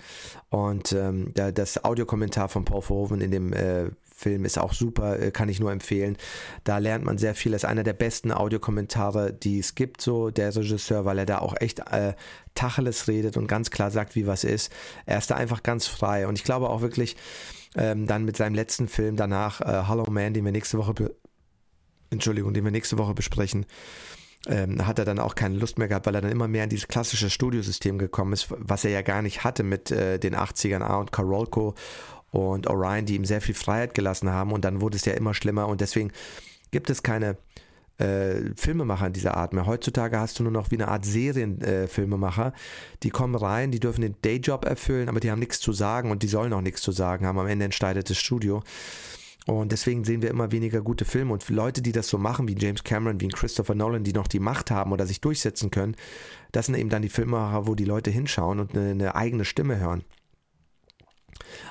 Und 0.50 0.94
ähm, 0.94 1.32
das 1.34 1.84
Audiokommentar 1.84 2.50
von 2.50 2.66
Paul 2.66 2.82
Verhoeven 2.82 3.22
in 3.22 3.32
dem 3.32 3.54
äh, 3.54 3.90
Film 4.20 4.46
ist 4.46 4.58
auch 4.58 4.74
super, 4.74 5.20
äh, 5.20 5.30
kann 5.30 5.48
ich 5.48 5.60
nur 5.60 5.72
empfehlen. 5.72 6.18
Da 6.64 6.80
lernt 6.80 7.06
man 7.06 7.20
sehr 7.20 7.36
viel. 7.36 7.52
Das 7.52 7.62
ist 7.64 7.70
einer 7.70 7.84
der 7.84 7.94
besten 7.94 8.32
Audiokommentare, 8.32 9.32
die 9.32 9.60
es 9.60 9.76
gibt, 9.76 10.02
so 10.02 10.32
der 10.32 10.56
Regisseur, 10.56 11.06
weil 11.06 11.20
er 11.20 11.28
da 11.28 11.38
auch 11.38 11.56
echt 11.60 11.82
äh, 11.92 12.14
Tacheles 12.56 13.08
redet 13.08 13.38
und 13.38 13.46
ganz 13.46 13.70
klar 13.70 13.92
sagt, 13.92 14.16
wie 14.16 14.26
was 14.26 14.44
ist. 14.44 14.72
Er 15.06 15.20
ist 15.20 15.30
da 15.30 15.36
einfach 15.36 15.62
ganz 15.62 15.86
frei. 15.86 16.28
Und 16.28 16.36
ich 16.36 16.44
glaube 16.44 16.72
auch 16.72 16.82
wirklich, 16.82 17.16
ähm, 17.76 18.08
dann 18.08 18.26
mit 18.26 18.38
seinem 18.38 18.56
letzten 18.56 18.88
Film 18.88 19.18
danach, 19.18 19.62
äh, 19.62 19.88
Hollow 19.88 20.10
Man, 20.10 20.34
den 20.34 20.46
wir 20.46 20.52
nächste 20.52 20.80
Woche, 20.80 21.14
Entschuldigung, 22.10 22.56
den 22.56 22.64
wir 22.64 22.72
nächste 22.72 22.98
Woche 22.98 23.14
besprechen, 23.14 23.68
ähm, 24.48 24.88
hat 24.88 24.98
er 24.98 25.06
dann 25.06 25.20
auch 25.20 25.36
keine 25.36 25.58
Lust 25.58 25.78
mehr 25.78 25.88
gehabt, 25.88 26.08
weil 26.08 26.16
er 26.16 26.22
dann 26.22 26.32
immer 26.32 26.48
mehr 26.48 26.64
in 26.64 26.72
dieses 26.72 26.88
klassische 26.88 27.30
Studiosystem 27.30 28.00
gekommen 28.00 28.34
ist, 28.34 28.48
was 28.50 28.84
er 28.84 28.92
ja 28.92 29.04
gar 29.04 29.22
nicht 29.22 29.44
hatte 29.44 29.62
mit 29.62 29.92
äh, 29.92 30.18
den 30.18 30.36
80ern 30.36 30.82
A 30.82 30.98
und 30.98 31.12
Carolco 31.12 31.76
und 32.32 32.68
Orion, 32.68 33.06
die 33.06 33.16
ihm 33.16 33.26
sehr 33.26 33.42
viel 33.42 33.56
Freiheit 33.56 33.94
gelassen 33.94 34.30
haben 34.30 34.52
und 34.52 34.66
dann 34.66 34.82
wurde 34.82 34.98
es 34.98 35.06
ja 35.06 35.14
immer 35.14 35.34
schlimmer 35.34 35.68
und 35.68 35.82
deswegen 35.82 36.12
gibt 36.72 36.90
es 36.90 37.04
keine 37.04 37.38
äh, 37.98 38.54
Filmemacher 38.56 39.10
dieser 39.10 39.36
Art 39.36 39.54
mehr. 39.54 39.66
Heutzutage 39.66 40.20
hast 40.20 40.40
du 40.40 40.44
nur 40.44 40.52
noch 40.52 40.72
wie 40.72 40.76
eine 40.76 40.88
Art 40.88 41.06
Serienfilmemacher. 41.06 42.48
Äh, 42.48 42.52
die 43.04 43.10
kommen 43.10 43.36
rein, 43.36 43.72
die 43.72 43.80
dürfen 43.80 44.02
den 44.02 44.16
Dayjob 44.22 44.66
erfüllen, 44.66 45.10
aber 45.10 45.20
die 45.20 45.32
haben 45.32 45.40
nichts 45.40 45.60
zu 45.60 45.74
sagen 45.74 46.12
und 46.12 46.24
die 46.24 46.28
sollen 46.28 46.54
auch 46.54 46.62
nichts 46.62 46.82
zu 46.82 46.92
sagen 46.92 47.26
haben. 47.26 47.40
Am 47.40 47.48
Ende 47.48 47.66
entscheidet 47.66 48.10
das 48.10 48.18
Studio. 48.18 48.64
Und 49.48 49.72
deswegen 49.72 50.04
sehen 50.04 50.22
wir 50.22 50.30
immer 50.30 50.52
weniger 50.52 50.82
gute 50.82 51.06
Filme. 51.06 51.32
Und 51.32 51.48
Leute, 51.50 51.82
die 51.82 51.94
das 51.94 52.10
so 52.10 52.18
machen, 52.18 52.50
wie 52.50 52.58
James 52.58 52.84
Cameron, 52.84 53.22
wie 53.22 53.30
Christopher 53.30 53.76
Nolan, 53.76 54.04
die 54.04 54.12
noch 54.12 54.28
die 54.28 54.42
Macht 54.42 54.72
haben 54.72 54.92
oder 54.92 55.08
sich 55.08 55.22
durchsetzen 55.22 55.72
können, 55.72 55.96
das 56.52 56.66
sind 56.66 56.76
eben 56.76 56.90
dann 56.90 57.02
die 57.02 57.10
Filmemacher, 57.10 57.66
wo 57.66 57.74
die 57.74 57.86
Leute 57.86 58.12
hinschauen 58.12 58.60
und 58.60 58.76
eine, 58.76 58.92
eine 58.92 59.16
eigene 59.16 59.46
Stimme 59.46 59.80
hören. 59.80 60.04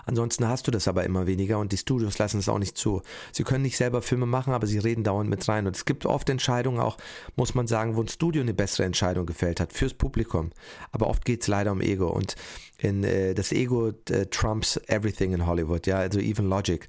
Ansonsten 0.05 0.49
hast 0.49 0.67
du 0.67 0.71
das 0.71 0.89
aber 0.89 1.05
immer 1.05 1.27
weniger 1.27 1.59
und 1.59 1.73
die 1.73 1.77
Studios 1.77 2.19
lassen 2.19 2.39
es 2.39 2.49
auch 2.49 2.59
nicht 2.59 2.77
zu. 2.77 3.03
Sie 3.33 3.45
können 3.45 3.62
nicht 3.62 3.77
selber 3.77 4.03
Filme 4.03 4.27
machen, 4.27 4.53
aber 4.53 4.67
sie 4.67 4.79
reden 4.79 5.05
dauernd 5.05 5.31
mit 5.31 5.47
rein. 5.49 5.67
Und 5.67 5.77
es 5.77 5.85
gibt 5.85 6.07
oft 6.07 6.29
Entscheidungen 6.29 6.81
auch, 6.81 6.97
muss 7.37 7.55
man 7.55 7.67
sagen, 7.67 7.97
wo 7.97 8.03
ein 8.03 8.09
Studio 8.09 8.43
eine 8.43 8.55
bessere 8.55 8.85
Entscheidung 8.85 9.27
gefällt 9.27 9.61
hat, 9.61 9.73
fürs 9.73 9.95
Publikum. 9.95 10.51
Aber 10.93 11.09
oft 11.09 11.25
geht 11.25 11.43
es 11.43 11.49
leider 11.49 11.73
um 11.73 11.81
Ego. 11.81 12.09
Und 12.09 12.37
in, 12.79 13.05
äh, 13.05 13.35
das 13.35 13.53
Ego 13.53 13.93
äh, 14.11 14.27
trumps 14.27 14.77
everything 14.87 15.33
in 15.33 15.47
Hollywood, 15.47 15.87
ja, 15.87 15.99
also 15.99 16.19
even 16.19 16.49
Logic. 16.49 16.87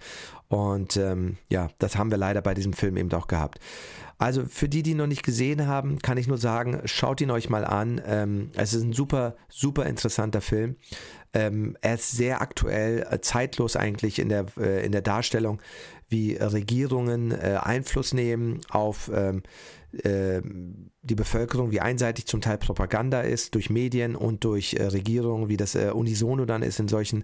Und 0.49 0.95
ähm, 0.97 1.37
ja, 1.49 1.69
das 1.79 1.97
haben 1.97 2.11
wir 2.11 2.17
leider 2.17 2.41
bei 2.41 2.53
diesem 2.53 2.73
Film 2.73 2.97
eben 2.97 3.11
auch 3.11 3.27
gehabt. 3.27 3.59
Also 4.19 4.45
für 4.45 4.67
die, 4.67 4.81
die 4.81 4.95
noch 4.95 5.05
nicht 5.05 5.23
gesehen 5.23 5.67
haben, 5.67 5.99
kann 5.99 6.17
ich 6.17 6.27
nur 6.27 6.39
sagen, 6.39 6.81
schaut 6.85 7.21
ihn 7.21 7.29
euch 7.29 7.49
mal 7.49 7.63
an. 7.63 8.01
Ähm, 8.05 8.49
es 8.55 8.73
ist 8.73 8.83
ein 8.83 8.93
super, 8.93 9.35
super 9.47 9.85
interessanter 9.85 10.41
Film. 10.41 10.75
Ähm, 11.33 11.77
er 11.81 11.95
ist 11.95 12.11
sehr 12.11 12.41
aktuell, 12.41 13.05
äh, 13.09 13.19
zeitlos 13.21 13.75
eigentlich 13.75 14.19
in 14.19 14.29
der, 14.29 14.45
äh, 14.57 14.85
in 14.85 14.91
der 14.91 15.01
Darstellung, 15.01 15.61
wie 16.09 16.35
Regierungen 16.35 17.31
äh, 17.31 17.59
Einfluss 17.61 18.13
nehmen 18.13 18.61
auf 18.69 19.11
ähm, 19.13 19.43
äh, 20.03 20.41
die 21.01 21.15
Bevölkerung, 21.15 21.71
wie 21.71 21.79
einseitig 21.79 22.27
zum 22.27 22.41
Teil 22.41 22.57
Propaganda 22.57 23.21
ist 23.21 23.55
durch 23.55 23.69
Medien 23.69 24.15
und 24.15 24.43
durch 24.43 24.73
äh, 24.73 24.83
Regierungen, 24.83 25.47
wie 25.47 25.57
das 25.57 25.75
äh, 25.75 25.91
unisono 25.93 26.45
dann 26.45 26.63
ist 26.63 26.79
in 26.79 26.87
solchen 26.87 27.23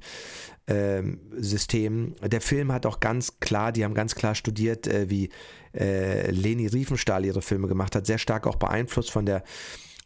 ähm, 0.67 1.19
Systemen. 1.37 2.15
Der 2.21 2.41
Film 2.41 2.71
hat 2.71 2.85
auch 2.85 2.99
ganz 2.99 3.39
klar, 3.39 3.71
die 3.71 3.83
haben 3.83 3.93
ganz 3.93 4.15
klar 4.15 4.35
studiert, 4.35 4.89
wie 5.09 5.29
Leni 5.73 6.67
Riefenstahl 6.67 7.25
ihre 7.25 7.41
Filme 7.41 7.67
gemacht 7.67 7.95
hat, 7.95 8.05
sehr 8.05 8.19
stark 8.19 8.45
auch 8.45 8.57
beeinflusst 8.57 9.09
von 9.09 9.25
der 9.25 9.43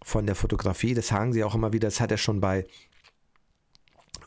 von 0.01 0.25
der 0.25 0.35
Fotografie. 0.35 0.93
Das 0.93 1.07
sagen 1.07 1.33
sie 1.33 1.43
auch 1.43 1.55
immer 1.55 1.73
wieder. 1.73 1.87
Das 1.87 1.99
hat 1.99 2.11
er 2.11 2.17
schon 2.17 2.39
bei 2.39 2.65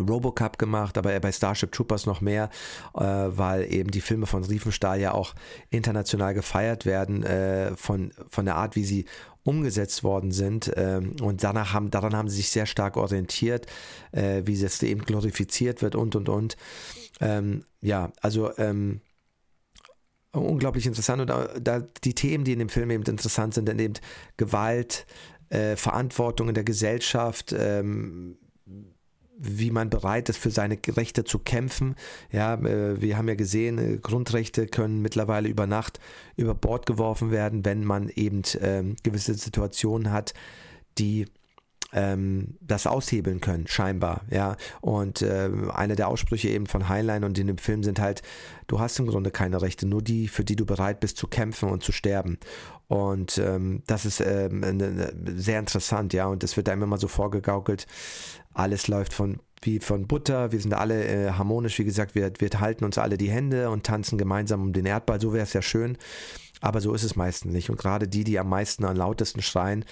Robocup 0.09 0.59
gemacht, 0.59 0.99
aber 0.99 1.19
bei 1.21 1.33
Starship 1.33 1.73
Troopers 1.73 2.07
noch 2.07 2.21
mehr, 2.21 2.51
äh, 2.95 3.01
weil 3.03 3.73
eben 3.73 3.91
die 3.91 4.01
Filme 4.01 4.27
von 4.27 4.45
Riefenstahl 4.45 5.01
ja 5.01 5.13
auch 5.13 5.35
international 5.71 6.35
gefeiert 6.35 6.87
werden, 6.87 7.23
äh, 7.23 7.77
von, 7.77 8.13
von 8.29 8.45
der 8.45 8.57
Art, 8.57 8.77
wie 8.77 8.85
sie 8.85 9.05
umgesetzt 9.43 10.05
worden 10.05 10.33
sind. 10.33 10.71
Ähm, 10.77 11.15
und 11.23 11.43
danach 11.43 11.73
haben, 11.73 11.91
daran 11.91 12.15
haben 12.15 12.29
sie 12.29 12.37
sich 12.37 12.51
sehr 12.51 12.67
stark 12.67 12.97
orientiert, 12.97 13.67
äh, 14.13 14.43
wie 14.45 14.61
es 14.63 14.83
eben 14.83 15.03
glorifiziert 15.03 15.83
wird 15.83 15.95
und 15.95 16.17
und 16.17 16.29
und. 16.29 16.57
Ähm, 17.21 17.65
ja, 17.81 18.13
also 18.21 18.57
ähm, 18.59 19.01
unglaublich 20.33 20.87
interessant 20.87 21.23
und 21.23 21.29
da, 21.29 21.49
da, 21.61 21.81
die 22.05 22.15
Themen, 22.15 22.45
die 22.45 22.53
in 22.53 22.59
dem 22.59 22.69
Film 22.69 22.91
eben 22.91 23.05
interessant 23.05 23.55
sind, 23.55 23.69
sind 23.69 23.81
eben 23.81 23.95
Gewalt, 24.37 25.07
äh, 25.49 25.77
Verantwortung 25.77 26.49
in 26.49 26.55
der 26.55 26.65
Gesellschaft, 26.65 27.55
ähm, 27.57 28.39
wie 29.43 29.71
man 29.71 29.89
bereit 29.89 30.29
ist, 30.29 30.39
für 30.39 30.51
seine 30.51 30.79
Rechte 30.89 31.25
zu 31.25 31.39
kämpfen. 31.39 31.97
Ja, 32.31 32.55
äh, 32.55 33.01
wir 33.01 33.17
haben 33.17 33.29
ja 33.29 33.35
gesehen, 33.35 33.79
äh, 33.79 33.97
Grundrechte 33.97 34.67
können 34.67 35.01
mittlerweile 35.01 35.49
über 35.49 35.67
Nacht 35.67 35.99
über 36.37 36.55
Bord 36.55 36.87
geworfen 36.87 37.31
werden, 37.31 37.65
wenn 37.65 37.85
man 37.85 38.11
eben 38.11 38.43
ähm, 38.61 38.97
gewisse 39.03 39.35
Situationen 39.35 40.13
hat, 40.13 40.35
die 40.99 41.27
ähm, 41.93 42.59
das 42.61 42.87
aushebeln 42.87 43.41
können, 43.41 43.67
scheinbar, 43.67 44.23
ja. 44.31 44.57
Und 44.81 45.23
äh, 45.23 45.51
einer 45.73 45.97
der 45.97 46.09
Aussprüche 46.09 46.49
eben 46.49 46.67
von 46.67 46.89
Heinlein 46.89 47.25
und 47.25 47.39
in 47.39 47.47
dem 47.47 47.59
Film 47.59 47.83
sind 47.83 47.99
halt, 47.99 48.23
du 48.67 48.79
hast 48.79 48.99
im 48.99 49.07
Grunde 49.07 49.31
keine 49.31 49.61
Rechte, 49.61 49.87
nur 49.87 50.03
die, 50.03 50.29
für 50.29 50.45
die 50.45 50.57
du 50.57 50.67
bereit 50.67 51.01
bist 51.01 51.17
zu 51.17 51.27
kämpfen 51.27 51.69
und 51.69 51.83
zu 51.83 51.93
sterben. 51.93 52.39
Und 52.91 53.39
ähm, 53.39 53.85
das 53.87 54.05
ist 54.05 54.21
ähm, 54.21 54.65
sehr 55.37 55.61
interessant, 55.61 56.13
ja. 56.13 56.27
Und 56.27 56.43
es 56.43 56.57
wird 56.57 56.69
einem 56.69 56.83
immer 56.83 56.99
so 56.99 57.07
vorgegaukelt, 57.07 57.87
alles 58.53 58.89
läuft 58.89 59.15
von 59.15 59.39
wie 59.63 59.79
von 59.79 60.09
Butter, 60.09 60.51
wir 60.51 60.61
sind 60.61 60.75
alle 60.75 61.05
äh, 61.05 61.31
harmonisch, 61.31 61.79
wie 61.79 61.85
gesagt, 61.85 62.17
wir, 62.17 62.33
wir 62.39 62.49
halten 62.59 62.85
uns 62.85 62.99
alle 62.99 63.17
die 63.17 63.31
Hände 63.31 63.71
und 63.71 63.87
tanzen 63.87 64.19
gemeinsam 64.19 64.63
um 64.63 64.73
den 64.73 64.87
Erdball, 64.87 65.21
so 65.21 65.33
wäre 65.33 65.45
es 65.45 65.53
ja 65.53 65.63
schön. 65.63 65.99
Aber 66.61 66.81
so 66.81 66.93
ist 66.93 67.05
es 67.05 67.15
meistens 67.15 67.53
nicht. 67.53 67.71
Und 67.71 67.79
gerade 67.79 68.09
die, 68.09 68.25
die 68.25 68.41
am 68.41 68.49
meisten, 68.49 68.85
am 68.85 68.97
lautesten 68.97 69.41
schreien 69.41 69.85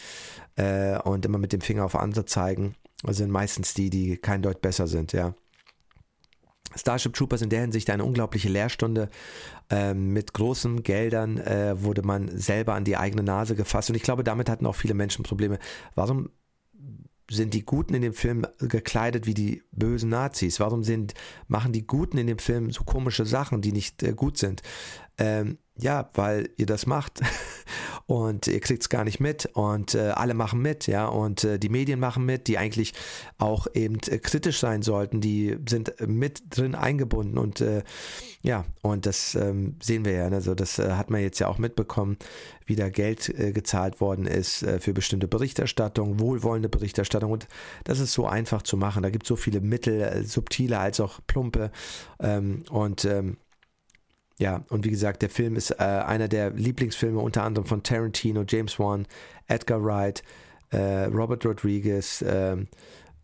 äh, 0.57 0.99
und 0.99 1.25
immer 1.25 1.39
mit 1.39 1.53
dem 1.53 1.61
Finger 1.61 1.85
auf 1.85 1.95
andere 1.95 2.25
zeigen, 2.25 2.75
sind 3.07 3.31
meistens 3.31 3.75
die, 3.75 3.91
die 3.91 4.17
kein 4.17 4.43
Deut 4.43 4.61
besser 4.61 4.89
sind, 4.89 5.13
ja. 5.13 5.35
Starship 6.75 7.15
Troopers 7.15 7.43
in 7.43 7.51
der 7.51 7.61
Hinsicht 7.61 7.91
eine 7.91 8.05
unglaubliche 8.05 8.49
Lehrstunde. 8.49 9.09
Ähm, 9.71 10.13
mit 10.15 10.33
großen 10.33 10.83
Geldern 10.83 11.39
äh, 11.39 11.83
wurde 11.83 12.03
man 12.03 12.29
selber 12.39 12.75
an 12.75 12.85
die 12.85 12.97
eigene 12.97 13.23
Nase 13.23 13.55
gefasst. 13.55 13.91
Und 13.91 13.97
ich 13.97 14.03
glaube, 14.03 14.25
damit 14.25 14.49
hatten 14.49 14.67
auch 14.67 14.75
viele 14.75 14.95
Menschen 14.95 15.25
Probleme. 15.25 15.59
Warum 15.95 16.31
sind 17.31 17.53
die 17.53 17.65
Guten 17.65 17.95
in 17.95 18.03
dem 18.03 18.15
Film 18.15 18.47
gekleidet 18.59 19.27
wie 19.27 19.35
die 19.35 19.63
bösen 19.73 20.09
Nazis? 20.09 20.61
Warum 20.61 20.83
sind, 20.85 21.15
machen 21.47 21.73
die 21.73 21.87
Guten 21.87 22.19
in 22.19 22.27
dem 22.27 22.39
Film 22.39 22.71
so 22.71 22.85
komische 22.85 23.27
Sachen, 23.27 23.61
die 23.61 23.73
nicht 23.73 24.03
äh, 24.03 24.15
gut 24.15 24.39
sind? 24.39 24.63
Ähm, 25.19 25.59
ja, 25.79 26.11
weil 26.15 26.51
ihr 26.57 26.67
das 26.67 26.87
macht. 26.87 27.21
Und 28.07 28.47
ihr 28.47 28.61
kriegt 28.61 28.83
es 28.83 28.89
gar 28.89 29.05
nicht 29.05 29.21
mit. 29.21 29.47
Und 29.53 29.95
äh, 29.95 30.09
alle 30.15 30.33
machen 30.33 30.63
mit, 30.63 30.87
ja, 30.87 31.07
und 31.07 31.45
äh, 31.45 31.59
die 31.59 31.69
Medien 31.69 32.01
machen 32.01 32.25
mit, 32.25 32.49
die 32.49 32.57
eigentlich 32.57 32.95
auch 33.37 33.67
eben 33.75 33.99
äh, 34.07 34.19
kritisch 34.19 34.61
sein 34.61 34.81
sollten, 34.81 35.21
die 35.21 35.59
sind 35.69 35.93
mit 36.07 36.43
drin 36.49 36.75
eingebunden. 36.75 37.37
Und 37.37 37.61
äh, 37.61 37.83
ja, 38.43 38.65
und 38.81 39.05
das 39.05 39.35
ähm, 39.35 39.77
sehen 39.83 40.07
wir 40.07 40.13
ja, 40.13 40.31
ne? 40.31 40.37
also 40.37 40.55
das 40.55 40.79
äh, 40.79 40.93
hat 40.93 41.11
man 41.11 41.21
jetzt 41.21 41.39
ja 41.39 41.49
auch 41.49 41.59
mitbekommen, 41.59 42.17
wie 42.65 42.77
da 42.77 42.89
Geld 42.89 43.29
äh, 43.29 43.53
gezahlt 43.53 44.01
worden 44.01 44.27
ist 44.27 44.65
für 44.81 44.95
bestimmte 44.95 45.29
Berichterstattung, 45.29 46.19
wohlwollende 46.19 46.71
Berichterstattung. 46.71 47.31
Und 47.31 47.47
das 47.85 48.01
ist 48.01 48.15
so 48.15 48.27
einfach 48.27 48.63
zu 48.63 48.79
machen, 48.79 49.03
da 49.03 49.11
gibt 49.11 49.25
es 49.25 49.29
so 49.29 49.37
viele 49.37 49.61
Mittel, 49.61 50.25
subtile 50.25 50.79
als 50.79 50.99
auch 51.01 51.21
plumpe. 51.27 51.71
Ähm, 52.21 52.63
und 52.71 53.05
ähm, 53.05 53.37
ja, 54.39 54.65
und 54.69 54.85
wie 54.85 54.91
gesagt, 54.91 55.23
der 55.23 55.31
Film 55.31 55.57
ist 55.57 55.73
äh, 55.73 55.83
einer 55.83 56.29
der 56.29 56.51
Lieblingsfilme 56.51 57.19
unter 57.19 57.43
anderem 57.43 57.67
von 57.67 57.83
Tarantino, 57.83 58.45
James 58.47 58.79
Wan, 58.79 59.07
Edgar 59.49 59.85
Wright, 59.85 60.23
äh, 60.71 61.05
Robert 61.05 61.45
Rodriguez, 61.45 62.25
ähm, 62.27 62.69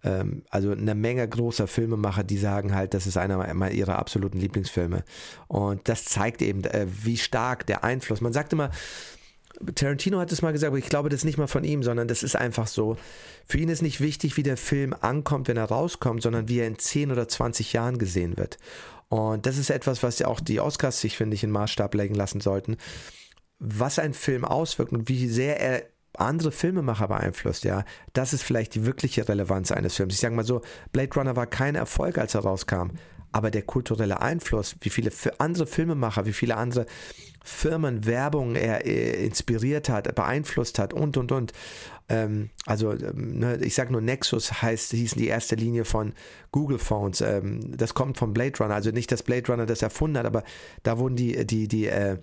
ähm, 0.03 0.43
also 0.51 0.73
eine 0.73 0.95
Menge 0.95 1.27
großer 1.27 1.69
Filmemacher, 1.69 2.25
die 2.25 2.39
sagen 2.39 2.75
halt, 2.75 2.95
das 2.95 3.07
ist 3.07 3.17
einer 3.17 3.71
ihrer 3.71 3.99
absoluten 3.99 4.39
Lieblingsfilme. 4.39 5.05
Und 5.47 5.89
das 5.89 6.05
zeigt 6.05 6.43
eben, 6.43 6.65
äh, 6.65 6.87
wie 6.89 7.17
stark 7.17 7.67
der 7.67 7.85
Einfluss. 7.85 8.21
Man 8.21 8.33
sagt 8.33 8.53
immer, 8.53 8.71
Tarantino 9.75 10.19
hat 10.19 10.33
es 10.33 10.43
mal 10.43 10.53
gesagt, 10.53 10.69
aber 10.69 10.79
ich 10.79 10.89
glaube 10.89 11.09
das 11.09 11.19
ist 11.19 11.25
nicht 11.25 11.39
mal 11.39 11.47
von 11.47 11.65
ihm, 11.65 11.83
sondern 11.83 12.09
das 12.09 12.23
ist 12.23 12.37
einfach 12.37 12.67
so. 12.67 12.97
Für 13.47 13.59
ihn 13.59 13.69
ist 13.69 13.83
nicht 13.83 14.01
wichtig, 14.01 14.37
wie 14.37 14.43
der 14.43 14.57
Film 14.57 14.95
ankommt, 15.01 15.49
wenn 15.49 15.57
er 15.57 15.67
rauskommt, 15.67 16.23
sondern 16.23 16.49
wie 16.49 16.59
er 16.59 16.67
in 16.67 16.79
10 16.79 17.13
oder 17.13 17.29
20 17.29 17.73
Jahren 17.73 17.99
gesehen 17.99 18.37
wird. 18.37 18.59
Und 19.09 19.47
das 19.47 19.59
ist 19.59 19.71
etwas, 19.71 20.03
was 20.03 20.19
ja 20.19 20.27
auch 20.27 20.41
die 20.41 20.61
Oscars 20.61 21.01
sich, 21.01 21.17
finde 21.17 21.35
ich, 21.35 21.45
in 21.45 21.51
Maßstab 21.51 21.95
legen 21.95 22.15
lassen 22.15 22.41
sollten. 22.41 22.77
Was 23.59 23.99
ein 23.99 24.15
Film 24.15 24.45
auswirkt 24.45 24.93
und 24.93 25.09
wie 25.09 25.29
sehr 25.29 25.61
er 25.61 25.85
andere 26.17 26.53
Filmemacher 26.53 27.09
beeinflusst, 27.09 27.65
ja, 27.65 27.85
das 28.13 28.33
ist 28.33 28.43
vielleicht 28.43 28.75
die 28.75 28.87
wirkliche 28.87 29.29
Relevanz 29.29 29.73
eines 29.73 29.97
Films. 29.97 30.15
Ich 30.15 30.21
sage 30.21 30.35
mal 30.35 30.45
so, 30.45 30.63
Blade 30.93 31.15
Runner 31.15 31.37
war 31.37 31.47
kein 31.47 31.75
Erfolg, 31.75 32.19
als 32.19 32.35
er 32.35 32.43
rauskam, 32.43 32.91
aber 33.33 33.51
der 33.51 33.63
kulturelle 33.63 34.23
Einfluss, 34.23 34.77
wie 34.81 34.91
viele 34.91 35.11
andere 35.39 35.67
Filmemacher, 35.67 36.27
wie 36.27 36.33
viele 36.33 36.57
andere 36.57 36.87
Firmen 37.45 38.07
Werbung 38.07 38.57
er 38.57 38.87
äh, 38.87 39.25
inspiriert 39.25 39.89
hat, 39.91 40.13
beeinflusst 40.15 40.79
hat 40.79 40.93
und 40.93 41.17
und 41.17 41.31
und. 41.31 41.53
Ähm, 42.09 42.51
also 42.67 42.93
ähm, 42.93 43.39
ne, 43.39 43.59
ich 43.63 43.75
sage 43.75 43.93
nur 43.93 44.01
Nexus 44.01 44.63
heißt, 44.63 44.93
hießen 44.93 45.21
die 45.21 45.29
erste 45.29 45.55
Linie 45.55 45.85
von 45.85 46.15
Google 46.53 46.79
Phones. 46.79 47.21
Ähm, 47.21 47.77
das 47.77 47.95
kommt 47.95 48.19
von 48.19 48.33
Blade 48.33 48.59
Runner, 48.59 48.75
also 48.75 48.91
nicht, 48.91 49.13
dass 49.13 49.23
Blade 49.23 49.47
Runner 49.53 49.67
das 49.67 49.83
erfunden 49.83 50.19
hat, 50.19 50.27
aber 50.27 50.43
da 50.83 50.99
wurden 50.99 51.17
die, 51.17 51.47
die, 51.47 51.69
die 51.69 51.87
äh, 51.87 52.19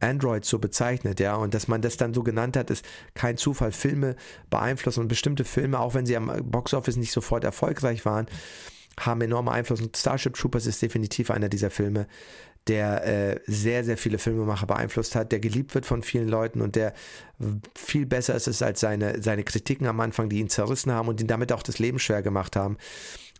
Androids 0.00 0.48
so 0.48 0.58
bezeichnet, 0.58 1.20
ja, 1.20 1.34
und 1.34 1.52
dass 1.52 1.68
man 1.68 1.82
das 1.82 1.96
dann 1.96 2.14
so 2.14 2.22
genannt 2.22 2.56
hat, 2.56 2.70
ist 2.70 2.84
kein 3.14 3.36
Zufall. 3.36 3.72
Filme 3.72 4.16
beeinflussen 4.48 5.00
und 5.00 5.08
bestimmte 5.08 5.44
Filme, 5.44 5.78
auch 5.78 5.94
wenn 5.94 6.06
sie 6.06 6.16
am 6.16 6.32
Boxoffice 6.44 6.96
nicht 6.96 7.12
sofort 7.12 7.44
erfolgreich 7.44 8.04
waren, 8.04 8.26
haben 8.98 9.20
enorme 9.20 9.52
Einfluss. 9.52 9.80
Und 9.80 9.96
Starship 9.96 10.34
Troopers 10.34 10.66
ist 10.66 10.82
definitiv 10.82 11.30
einer 11.30 11.48
dieser 11.48 11.70
Filme, 11.70 12.06
der 12.68 13.06
äh, 13.06 13.40
sehr, 13.46 13.84
sehr 13.84 13.96
viele 13.96 14.18
Filmemacher 14.18 14.66
beeinflusst 14.66 15.14
hat, 15.14 15.32
der 15.32 15.40
geliebt 15.40 15.74
wird 15.74 15.86
von 15.86 16.02
vielen 16.02 16.28
Leuten 16.28 16.60
und 16.60 16.76
der 16.76 16.92
viel 17.74 18.06
besser 18.06 18.34
ist 18.34 18.62
als 18.62 18.80
seine, 18.80 19.22
seine 19.22 19.44
Kritiken 19.44 19.86
am 19.86 20.00
Anfang, 20.00 20.28
die 20.28 20.38
ihn 20.38 20.50
zerrissen 20.50 20.92
haben 20.92 21.08
und 21.08 21.20
ihn 21.20 21.26
damit 21.26 21.52
auch 21.52 21.62
das 21.62 21.78
Leben 21.78 21.98
schwer 21.98 22.22
gemacht 22.22 22.56
haben. 22.56 22.76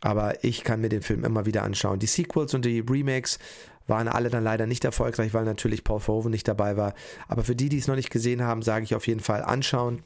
Aber 0.01 0.43
ich 0.43 0.65
kann 0.65 0.81
mir 0.81 0.89
den 0.89 1.03
Film 1.03 1.25
immer 1.25 1.45
wieder 1.45 1.63
anschauen. 1.63 1.99
Die 1.99 2.07
Sequels 2.07 2.55
und 2.55 2.65
die 2.65 2.81
Remakes 2.81 3.39
waren 3.87 4.09
alle 4.09 4.31
dann 4.31 4.45
leider 4.45 4.67
nicht 4.67 4.85
erfolgreich, 4.85 5.35
weil 5.35 5.45
natürlich 5.45 5.85
Paul 5.85 6.01
Verhoeven 6.01 6.31
nicht 6.31 6.49
dabei 6.49 6.77
war. 6.77 6.95
Aber 7.29 7.45
für 7.45 7.57
die, 7.57 7.69
die 7.69 7.79
es 7.79 7.89
noch 7.89 7.97
nicht 7.97 8.11
gesehen 8.11 8.43
haben, 8.43 8.63
sage 8.63 8.85
ich 8.85 8.95
auf 8.95 9.07
jeden 9.07 9.21
Fall 9.21 9.43
anschauen. 9.43 10.03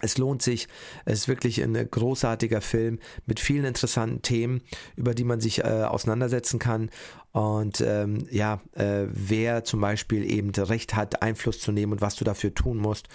Es 0.00 0.16
lohnt 0.16 0.42
sich, 0.42 0.68
es 1.04 1.20
ist 1.20 1.28
wirklich 1.28 1.62
ein 1.62 1.74
großartiger 1.74 2.60
Film 2.60 2.98
mit 3.26 3.40
vielen 3.40 3.64
interessanten 3.64 4.22
Themen, 4.22 4.62
über 4.96 5.14
die 5.14 5.24
man 5.24 5.40
sich 5.40 5.60
äh, 5.64 5.84
auseinandersetzen 5.84 6.58
kann. 6.58 6.90
Und 7.32 7.80
ähm, 7.80 8.26
ja, 8.30 8.60
äh, 8.74 9.06
wer 9.08 9.64
zum 9.64 9.80
Beispiel 9.80 10.30
eben 10.30 10.50
Recht 10.50 10.94
hat, 10.94 11.22
Einfluss 11.22 11.60
zu 11.60 11.72
nehmen 11.72 11.92
und 11.92 12.00
was 12.00 12.16
du 12.16 12.24
dafür 12.24 12.54
tun 12.54 12.78
musst. 12.78 13.08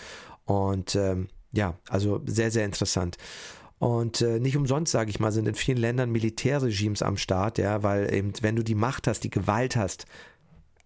Und 0.45 0.95
ähm, 0.95 1.29
ja, 1.51 1.77
also 1.87 2.21
sehr, 2.25 2.51
sehr 2.51 2.65
interessant. 2.65 3.17
Und 3.79 4.21
äh, 4.21 4.39
nicht 4.39 4.55
umsonst, 4.55 4.91
sage 4.91 5.09
ich 5.09 5.19
mal, 5.19 5.31
sind 5.31 5.47
in 5.47 5.55
vielen 5.55 5.77
Ländern 5.77 6.09
Militärregimes 6.09 7.01
am 7.01 7.17
Start, 7.17 7.57
ja, 7.57 7.83
weil 7.83 8.13
eben, 8.13 8.31
wenn 8.41 8.55
du 8.55 8.63
die 8.63 8.75
Macht 8.75 9.07
hast, 9.07 9.25
die 9.25 9.29
Gewalt 9.29 9.75
hast, 9.75 10.05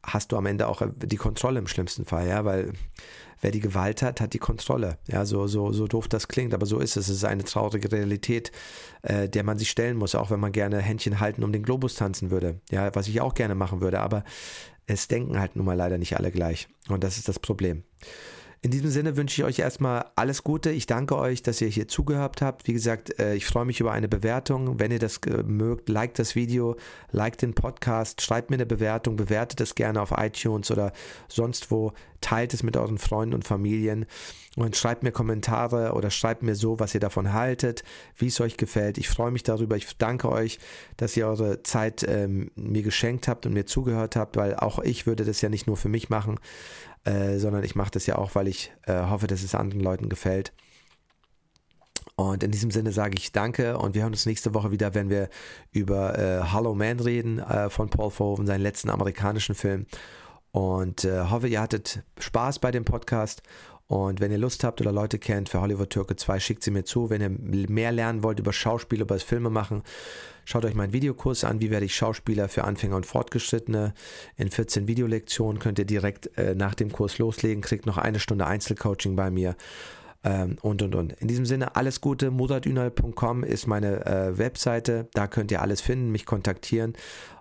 hast 0.07 0.31
du 0.31 0.37
am 0.37 0.45
Ende 0.45 0.67
auch 0.67 0.81
die 0.95 1.17
Kontrolle 1.17 1.59
im 1.59 1.67
schlimmsten 1.67 2.05
Fall, 2.05 2.27
ja, 2.27 2.45
weil 2.45 2.71
wer 3.41 3.51
die 3.51 3.59
Gewalt 3.59 4.01
hat, 4.01 4.21
hat 4.21 4.33
die 4.33 4.39
Kontrolle. 4.39 4.97
Ja, 5.07 5.25
so, 5.25 5.47
so, 5.47 5.71
so 5.71 5.87
doof 5.87 6.07
das 6.07 6.27
klingt, 6.27 6.53
aber 6.53 6.65
so 6.65 6.79
ist 6.79 6.97
es. 6.97 7.09
Es 7.09 7.17
ist 7.17 7.25
eine 7.25 7.43
traurige 7.43 7.91
Realität, 7.91 8.51
äh, 9.03 9.29
der 9.29 9.43
man 9.43 9.59
sich 9.59 9.69
stellen 9.69 9.97
muss, 9.97 10.15
auch 10.15 10.31
wenn 10.31 10.39
man 10.39 10.51
gerne 10.51 10.79
Händchen 10.79 11.19
halten 11.19 11.43
um 11.43 11.51
den 11.51 11.63
Globus 11.63 11.95
tanzen 11.95 12.31
würde. 12.31 12.61
Ja, 12.71 12.93
was 12.95 13.07
ich 13.07 13.21
auch 13.21 13.33
gerne 13.33 13.53
machen 13.53 13.81
würde, 13.81 13.99
aber 13.99 14.23
es 14.87 15.07
denken 15.07 15.39
halt 15.39 15.55
nun 15.55 15.65
mal 15.65 15.75
leider 15.75 15.97
nicht 15.97 16.17
alle 16.17 16.31
gleich. 16.31 16.67
Und 16.87 17.03
das 17.03 17.17
ist 17.17 17.27
das 17.27 17.39
Problem. 17.39 17.83
In 18.63 18.71
diesem 18.71 18.89
Sinne 18.89 19.15
wünsche 19.15 19.41
ich 19.41 19.45
euch 19.45 19.59
erstmal 19.59 20.05
alles 20.15 20.43
Gute. 20.43 20.71
Ich 20.71 20.87
danke 20.87 21.15
euch, 21.15 21.43
dass 21.43 21.61
ihr 21.61 21.67
hier 21.67 21.87
zugehört 21.87 22.41
habt. 22.41 22.67
Wie 22.67 22.73
gesagt, 22.73 23.19
äh, 23.19 23.35
ich 23.35 23.45
freue 23.45 23.65
mich 23.65 23.79
über 23.79 23.91
eine 23.91 24.07
Bewertung. 24.07 24.79
Wenn 24.79 24.91
ihr 24.91 24.99
das 24.99 25.17
äh, 25.27 25.43
mögt, 25.43 25.89
liked 25.89 26.17
das 26.17 26.35
Video, 26.35 26.75
liked 27.11 27.43
den 27.43 27.53
Podcast, 27.53 28.21
schreibt 28.21 28.49
mir 28.49 28.55
eine 28.55 28.65
Bewertung, 28.65 29.15
bewertet 29.15 29.61
es 29.61 29.75
gerne 29.75 30.01
auf 30.01 30.11
iTunes 30.17 30.71
oder 30.71 30.91
sonst 31.27 31.69
wo, 31.69 31.93
teilt 32.19 32.53
es 32.55 32.63
mit 32.63 32.75
euren 32.77 32.97
Freunden 32.97 33.35
und 33.35 33.45
Familien 33.45 34.07
und 34.55 34.75
schreibt 34.75 35.03
mir 35.03 35.11
Kommentare 35.11 35.93
oder 35.93 36.09
schreibt 36.09 36.41
mir 36.41 36.55
so, 36.55 36.79
was 36.79 36.95
ihr 36.95 36.99
davon 36.99 37.33
haltet, 37.33 37.83
wie 38.15 38.25
es 38.25 38.41
euch 38.41 38.57
gefällt. 38.57 38.97
Ich 38.97 39.07
freue 39.07 39.29
mich 39.29 39.43
darüber. 39.43 39.75
Ich 39.75 39.97
danke 39.97 40.29
euch, 40.29 40.57
dass 40.97 41.15
ihr 41.15 41.27
eure 41.27 41.61
Zeit 41.61 42.03
ähm, 42.09 42.49
mir 42.55 42.81
geschenkt 42.81 43.27
habt 43.27 43.45
und 43.45 43.53
mir 43.53 43.67
zugehört 43.67 44.15
habt, 44.15 44.35
weil 44.35 44.55
auch 44.55 44.79
ich 44.79 45.05
würde 45.05 45.25
das 45.25 45.41
ja 45.41 45.49
nicht 45.49 45.67
nur 45.67 45.77
für 45.77 45.89
mich 45.89 46.09
machen, 46.09 46.39
äh, 47.07 47.39
sondern 47.39 47.63
ich 47.63 47.75
mache 47.75 47.91
das 47.91 48.05
ja 48.05 48.17
auch, 48.17 48.35
weil 48.35 48.47
ich 48.47 48.73
äh, 48.85 49.01
hoffe, 49.03 49.27
dass 49.27 49.43
es 49.43 49.55
anderen 49.55 49.81
Leuten 49.81 50.09
gefällt. 50.09 50.53
Und 52.15 52.43
in 52.43 52.51
diesem 52.51 52.71
Sinne 52.71 52.91
sage 52.91 53.15
ich 53.17 53.31
danke 53.31 53.77
und 53.77 53.93
wir 53.95 54.01
hören 54.01 54.13
uns 54.13 54.25
nächste 54.25 54.53
Woche 54.53 54.71
wieder, 54.71 54.93
wenn 54.95 55.09
wir 55.09 55.29
über 55.71 56.17
äh, 56.17 56.41
Hollow 56.51 56.73
Man 56.73 56.99
reden 56.99 57.39
äh, 57.39 57.69
von 57.69 57.89
Paul 57.89 58.09
Verhoeven, 58.09 58.47
seinen 58.47 58.61
letzten 58.61 58.89
amerikanischen 58.89 59.55
Film. 59.55 59.85
Und 60.51 61.05
äh, 61.05 61.29
hoffe, 61.29 61.47
ihr 61.47 61.61
hattet 61.61 62.03
Spaß 62.19 62.59
bei 62.59 62.71
dem 62.71 62.85
Podcast. 62.85 63.43
Und 63.85 64.19
wenn 64.19 64.31
ihr 64.31 64.37
Lust 64.37 64.63
habt 64.63 64.81
oder 64.81 64.91
Leute 64.91 65.19
kennt 65.19 65.47
für 65.47 65.61
Hollywood 65.61 65.91
Türke 65.91 66.15
2, 66.15 66.39
schickt 66.39 66.63
sie 66.63 66.71
mir 66.71 66.83
zu. 66.83 67.09
Wenn 67.09 67.21
ihr 67.21 67.29
mehr 67.69 67.91
lernen 67.91 68.23
wollt 68.23 68.39
über 68.39 68.51
Schauspiel, 68.51 69.01
über 69.01 69.15
das 69.15 69.23
Filme 69.23 69.49
machen, 69.49 69.83
Schaut 70.49 70.63
euch 70.63 70.75
meinen 70.75 70.93
Videokurs 70.93 71.43
an, 71.43 71.59
wie 71.59 71.71
werde 71.71 71.85
ich 71.85 71.93
Schauspieler 71.93 72.47
für 72.47 72.63
Anfänger 72.63 72.95
und 72.95 73.05
Fortgeschrittene. 73.05 73.93
In 74.37 74.49
14 74.49 74.87
Videolektionen 74.87 75.59
könnt 75.59 75.77
ihr 75.77 75.83
direkt 75.83 76.37
äh, 76.37 76.55
nach 76.55 76.73
dem 76.73 76.89
Kurs 76.89 77.17
loslegen, 77.17 77.61
kriegt 77.61 77.85
noch 77.85 77.97
eine 77.97 78.21
Stunde 78.21 78.47
Einzelcoaching 78.47 79.17
bei 79.17 79.29
mir. 79.29 79.57
Ähm, 80.23 80.55
und 80.61 80.81
und 80.81 80.95
und. 80.95 81.11
In 81.19 81.27
diesem 81.27 81.45
Sinne, 81.45 81.75
alles 81.75 81.99
Gute. 81.99 82.31
Muratünal.com 82.31 83.43
ist 83.43 83.67
meine 83.67 84.05
äh, 84.05 84.37
Webseite. 84.37 85.09
Da 85.11 85.27
könnt 85.27 85.51
ihr 85.51 85.61
alles 85.61 85.81
finden, 85.81 86.13
mich 86.13 86.25
kontaktieren. 86.25 86.93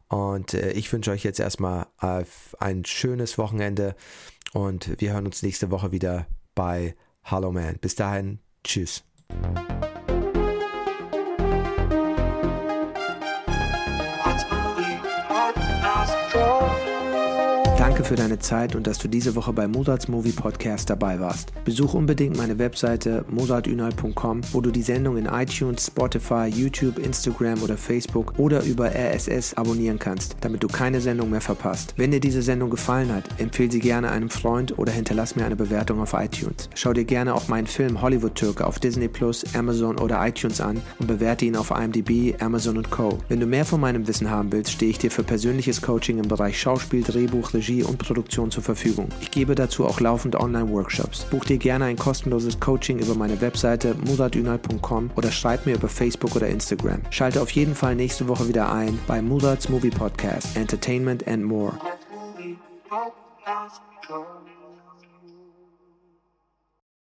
Und 0.09 0.54
äh, 0.54 0.72
ich 0.72 0.92
wünsche 0.92 1.12
euch 1.12 1.22
jetzt 1.22 1.38
erstmal 1.38 1.86
äh, 2.02 2.24
ein 2.59 2.84
schönes 2.84 3.38
Wochenende 3.38 3.94
und 4.52 5.00
wir 5.00 5.12
hören 5.12 5.26
uns 5.26 5.44
nächste 5.44 5.70
Woche 5.70 5.92
wieder 5.92 6.26
bei 6.57 6.96
Hello 7.22 7.52
Man. 7.52 7.76
Bis 7.80 7.94
dahin, 7.94 8.40
tschüss. 8.64 9.04
Danke 17.87 18.03
für 18.03 18.16
deine 18.16 18.41
Zeit 18.41 18.74
und 18.74 18.89
dass 18.89 18.99
du 18.99 19.07
diese 19.07 19.37
Woche 19.37 19.53
bei 19.53 19.68
Mozarts 19.68 20.09
Movie 20.09 20.32
Podcast 20.32 20.91
dabei 20.91 21.20
warst. 21.20 21.53
Besuch 21.64 21.95
unbedingt 21.95 22.37
meine 22.37 22.59
Webseite 22.59 23.24
mozartünal.com, 23.30 24.41
wo 24.51 24.61
du 24.61 24.72
die 24.72 24.82
Sendung 24.82 25.16
in 25.16 25.26
iTunes, 25.26 25.87
Spotify, 25.87 26.49
YouTube, 26.49 26.99
Instagram 26.99 27.62
oder 27.62 27.76
Facebook 27.76 28.41
oder 28.41 28.64
über 28.64 28.87
RSS 28.87 29.55
abonnieren 29.55 30.01
kannst, 30.01 30.34
damit 30.41 30.64
du 30.64 30.66
keine 30.66 31.01
Sendung 31.01 31.30
mehr 31.30 31.41
verpasst. 31.41 31.95
Wenn 31.97 32.11
dir 32.11 32.18
diese 32.18 32.43
Sendung 32.43 32.70
gefallen 32.70 33.14
hat, 33.14 33.22
empfehle 33.39 33.70
sie 33.70 33.78
gerne 33.78 34.11
einem 34.11 34.30
Freund 34.30 34.76
oder 34.76 34.91
hinterlass 34.91 35.37
mir 35.37 35.47
eine 35.47 35.55
Bewertung 35.55 36.01
auf 36.01 36.12
iTunes. 36.12 36.68
Schau 36.74 36.93
dir 36.93 37.05
gerne 37.05 37.37
auch 37.37 37.47
meinen 37.47 37.68
Film 37.68 38.03
Hollywood 38.03 38.34
Türke 38.34 38.66
auf 38.66 38.80
Disney 38.80 39.07
Plus, 39.07 39.45
Amazon 39.55 39.97
oder 39.99 40.26
iTunes 40.26 40.61
an 40.61 40.82
und 40.99 41.07
bewerte 41.07 41.45
ihn 41.45 41.55
auf 41.55 41.70
IMDb, 41.70 42.34
Amazon 42.43 42.78
und 42.78 42.91
Co. 42.91 43.20
Wenn 43.28 43.39
du 43.39 43.47
mehr 43.47 43.64
von 43.64 43.80
meinem 43.80 44.09
Wissen 44.09 44.28
haben 44.28 44.51
willst, 44.51 44.72
stehe 44.72 44.91
ich 44.91 44.99
dir 44.99 45.12
für 45.12 45.22
persönliches 45.22 45.80
Coaching 45.80 46.18
im 46.18 46.26
Bereich 46.26 46.61
Schauspiel, 46.61 47.05
Drehbuch, 47.05 47.55
Regie 47.55 47.76
Regie 47.77 47.83
und 47.85 47.99
Produktion 47.99 48.51
zur 48.51 48.62
Verfügung. 48.62 49.09
Ich 49.20 49.31
gebe 49.31 49.55
dazu 49.55 49.87
auch 49.87 50.01
laufend 50.01 50.37
Online-Workshops. 50.37 51.24
Buch 51.24 51.45
dir 51.45 51.59
gerne 51.59 51.87
ein 51.87 51.97
kostenloses 51.97 52.59
Coaching 52.61 52.99
über 52.99 53.14
meine 53.14 53.41
Webseite 53.41 53.95
muradünal.com 54.07 55.11
oder 55.16 55.31
schreib 55.31 55.66
mir 55.66 55.74
über 55.74 55.89
Facebook 55.89 56.37
oder 56.37 56.49
Instagram. 56.49 57.01
Schalte 57.11 57.41
auf 57.41 57.51
jeden 57.51 57.74
Fall 57.74 57.95
nächste 57.95 58.29
Woche 58.29 58.49
wieder 58.49 58.72
ein 58.72 58.99
bei 59.07 59.20
Mudats 59.20 59.68
Movie 59.68 59.91
Podcast, 59.91 60.57
Entertainment 60.57 61.27
and 61.29 61.45
More. 61.45 61.79